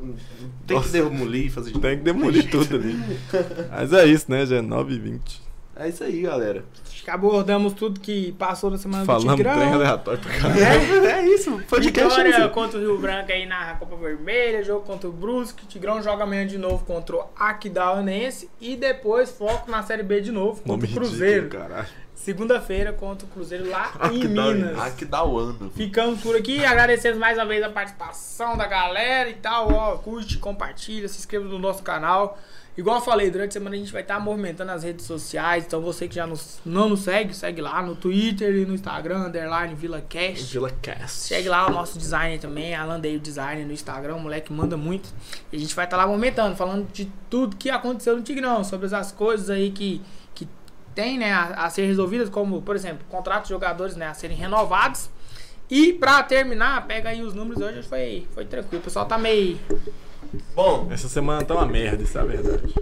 tem 0.66 0.76
que 0.78 0.82
Nossa. 0.82 0.90
demolir, 0.92 1.50
fazer 1.52 1.72
de 1.72 1.78
Tem 1.80 1.98
que 1.98 2.02
demolir 2.04 2.50
tudo 2.50 2.76
ali. 2.76 2.98
Mas 3.70 3.92
é 3.92 4.06
isso, 4.06 4.26
né, 4.30 4.44
já 4.46 4.56
é 4.56 4.62
9 4.62 4.94
e 4.94 4.98
20 4.98 5.42
É 5.76 5.88
isso 5.88 6.02
aí, 6.02 6.22
galera. 6.22 6.64
Acho 6.90 7.04
que 7.04 7.10
abordamos 7.10 7.74
tudo 7.74 8.00
que 8.00 8.32
passou 8.38 8.70
na 8.70 8.78
semana 8.78 9.02
do 9.02 9.06
Falamos 9.06 9.34
Tigrão. 9.34 9.54
trem 9.56 9.72
aleatório 9.74 10.20
pra 10.20 10.32
caralho. 10.32 10.60
É, 11.06 11.12
é 11.20 11.26
isso. 11.34 11.50
Podcast 11.68 12.00
é 12.00 12.24
Vitória 12.24 12.38
isso. 12.44 12.48
contra 12.50 12.78
o 12.78 12.80
Rio 12.80 12.98
Branco 12.98 13.30
aí 13.30 13.44
na 13.44 13.74
Copa 13.74 13.94
Vermelha, 13.96 14.62
jogo 14.64 14.86
contra 14.86 15.06
o 15.08 15.12
Brusque, 15.12 15.66
Tigrão 15.66 16.00
joga 16.02 16.22
amanhã 16.24 16.46
de 16.46 16.56
novo 16.56 16.82
contra 16.84 17.16
o 17.16 17.24
Aquidauanense 17.36 18.48
e 18.60 18.74
depois 18.74 19.30
foco 19.30 19.70
na 19.70 19.82
Série 19.82 20.02
B 20.02 20.20
de 20.22 20.32
novo 20.32 20.62
contra 20.62 20.72
Nome 20.72 20.84
o 20.84 20.90
Cruzeiro. 20.94 21.42
ridículo, 21.44 21.62
caralho. 21.62 21.88
Segunda-feira 22.24 22.90
contra 22.90 23.26
o 23.26 23.30
Cruzeiro 23.30 23.68
lá 23.68 23.92
em 24.10 24.16
Aquidauanense. 24.22 24.64
Minas. 24.64 24.78
Ah, 24.80 24.90
que 24.90 25.04
dá 25.04 25.22
o 25.22 25.38
ano. 25.38 25.70
Ficamos 25.76 26.22
por 26.22 26.34
aqui, 26.34 26.64
agradecemos 26.64 27.18
mais 27.18 27.36
uma 27.36 27.44
vez 27.44 27.62
a 27.62 27.68
participação 27.68 28.56
da 28.56 28.66
galera 28.66 29.28
e 29.28 29.34
tal. 29.34 29.70
Ó, 29.70 29.96
curte, 29.98 30.38
compartilha, 30.38 31.06
se 31.06 31.18
inscreva 31.18 31.44
no 31.44 31.58
nosso 31.58 31.82
canal. 31.82 32.38
Igual 32.78 32.96
eu 32.96 33.02
falei, 33.02 33.30
durante 33.30 33.50
a 33.50 33.52
semana 33.52 33.76
a 33.76 33.78
gente 33.78 33.92
vai 33.92 34.00
estar 34.00 34.18
movimentando 34.18 34.72
as 34.72 34.82
redes 34.82 35.04
sociais. 35.04 35.64
Então 35.66 35.82
você 35.82 36.08
que 36.08 36.14
já 36.14 36.26
nos- 36.26 36.60
não 36.64 36.88
nos 36.88 37.00
segue, 37.02 37.34
segue 37.34 37.60
lá 37.60 37.82
no 37.82 37.94
Twitter 37.94 38.52
e 38.56 38.64
no 38.64 38.74
Instagram, 38.74 39.26
underline 39.26 39.74
VilaCast. 39.74 40.50
Vila 40.50 40.70
Cast. 40.82 41.10
Segue 41.28 41.48
lá 41.50 41.68
o 41.68 41.70
nosso 41.70 41.98
designer 41.98 42.40
também, 42.40 42.74
Alan 42.74 42.98
Day 42.98 43.18
Design 43.18 43.64
no 43.66 43.72
Instagram, 43.72 44.16
o 44.16 44.20
moleque 44.20 44.50
manda 44.50 44.76
muito. 44.78 45.10
E 45.52 45.56
a 45.56 45.60
gente 45.60 45.74
vai 45.74 45.84
estar 45.84 45.96
lá 45.98 46.06
momentando, 46.06 46.56
falando 46.56 46.90
de 46.90 47.04
tudo 47.28 47.54
que 47.54 47.68
aconteceu 47.68 48.16
no 48.16 48.22
Tigrão, 48.22 48.64
sobre 48.64 48.92
as 48.92 49.12
coisas 49.12 49.50
aí 49.50 49.70
que 49.70 50.00
tem, 50.94 51.18
né, 51.18 51.32
a, 51.32 51.64
a 51.66 51.70
ser 51.70 51.86
resolvidas, 51.86 52.28
como, 52.28 52.62
por 52.62 52.76
exemplo, 52.76 53.04
contratos 53.08 53.48
de 53.48 53.54
jogadores, 53.54 53.96
né, 53.96 54.06
a 54.08 54.14
serem 54.14 54.36
renovados. 54.36 55.10
E 55.70 55.92
pra 55.94 56.22
terminar, 56.22 56.86
pega 56.86 57.08
aí 57.08 57.22
os 57.22 57.34
números 57.34 57.62
hoje, 57.62 57.82
foi, 57.82 58.26
foi 58.34 58.44
tranquilo. 58.44 58.80
O 58.80 58.84
pessoal 58.84 59.06
tá 59.06 59.16
meio. 59.16 59.58
Bom, 60.54 60.88
Essa 60.90 61.08
semana 61.08 61.44
tá 61.44 61.54
uma 61.54 61.66
merda, 61.66 62.02
isso 62.02 62.16
é 62.18 62.20
a 62.20 62.24
verdade. 62.24 62.74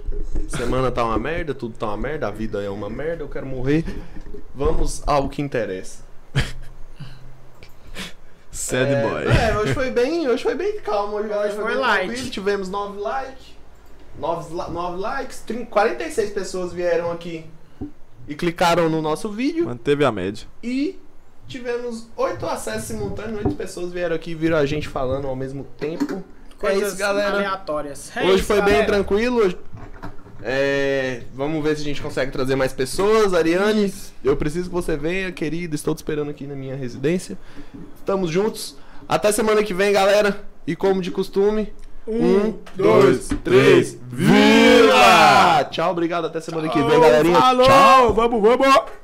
semana 0.49 0.91
tá 0.91 1.05
uma 1.05 1.19
merda, 1.19 1.55
tudo 1.55 1.77
tá 1.77 1.87
uma 1.87 1.97
merda, 1.97 2.29
a 2.29 2.31
vida 2.31 2.63
é 2.63 2.69
uma 2.71 2.91
merda, 2.91 3.23
eu 3.23 3.29
quero 3.29 3.47
morrer. 3.47 3.85
Vamos 4.55 5.03
ao 5.07 5.29
que 5.29 5.41
interessa. 5.41 6.05
Sad 8.51 8.91
é, 8.93 9.03
boy. 9.09 9.25
É, 9.27 9.59
hoje 9.59 9.75
foi 9.75 9.91
bem, 9.91 10.29
hoje 10.29 10.43
foi 10.43 10.55
bem 10.55 10.81
calmo, 10.81 11.17
hoje, 11.17 11.33
Hoje 11.33 11.55
foi 11.55 11.65
bem 11.65 11.77
light. 11.77 12.07
tranquilo, 12.07 12.31
Tivemos 12.31 12.69
9 12.69 13.01
likes. 13.01 13.53
9, 14.19 14.55
9 14.55 14.97
likes, 14.99 15.41
30, 15.41 15.67
46 15.67 16.31
pessoas 16.31 16.73
vieram 16.73 17.11
aqui 17.11 17.47
e 18.29 18.35
clicaram 18.35 18.89
no 18.89 19.01
nosso 19.03 19.31
vídeo. 19.31 19.65
Manteve 19.67 20.05
a 20.05 20.13
média. 20.13 20.47
E 20.63 20.99
tivemos 21.49 22.09
8 22.17 22.47
acessos 22.47 22.85
simultâneos, 22.85 23.45
8 23.45 23.55
pessoas 23.57 23.93
vieram 23.93 24.15
aqui 24.17 24.31
e 24.31 24.35
viram 24.35 24.57
a 24.57 24.65
gente 24.67 24.89
falando 24.89 25.27
ao 25.27 25.37
mesmo 25.37 25.65
tempo. 25.79 26.23
é 26.25 26.55
Coisas 26.59 26.89
isso, 26.91 26.97
galera. 26.99 27.37
aleatórias. 27.37 28.11
É 28.17 28.23
Hoje 28.25 28.37
isso, 28.37 28.45
foi 28.45 28.57
bem 28.63 28.67
galera. 28.75 28.87
tranquilo. 28.87 29.39
hoje- 29.39 29.59
É, 30.45 31.23
vamos 31.35 31.63
ver 31.63 31.77
se 31.77 31.83
a 31.83 31.85
gente 31.85 32.03
consegue 32.03 32.33
trazer 32.33 32.57
mais 32.57 32.73
pessoas. 32.73 33.33
Ariane, 33.35 33.93
eu 34.25 34.37
preciso 34.37 34.69
que 34.69 34.75
você 34.75 34.97
venha, 34.97 35.31
querida. 35.31 35.75
Estou 35.75 35.95
te 35.95 35.99
esperando 35.99 36.31
aqui 36.31 36.47
na 36.47 36.55
minha 36.57 36.75
residência. 36.75 37.39
Estamos 37.99 38.31
juntos. 38.31 38.77
Até 39.09 39.31
semana 39.31 39.63
que 39.63 39.73
vem, 39.75 39.93
galera. 39.93 40.43
E 40.67 40.75
como 40.77 41.01
de 41.01 41.11
costume, 41.11 41.73
um, 42.07 42.55
dois, 42.75 43.29
três, 43.45 43.99
vira! 44.11 45.65
Tchau, 45.71 45.91
obrigado. 45.93 46.27
Até 46.27 46.41
semana 46.41 46.69
que 46.69 46.83
vem, 46.83 47.01
galerinha. 47.01 47.39
Tchau. 47.39 48.13
vamos, 48.13 48.43
vamos. 48.43 49.02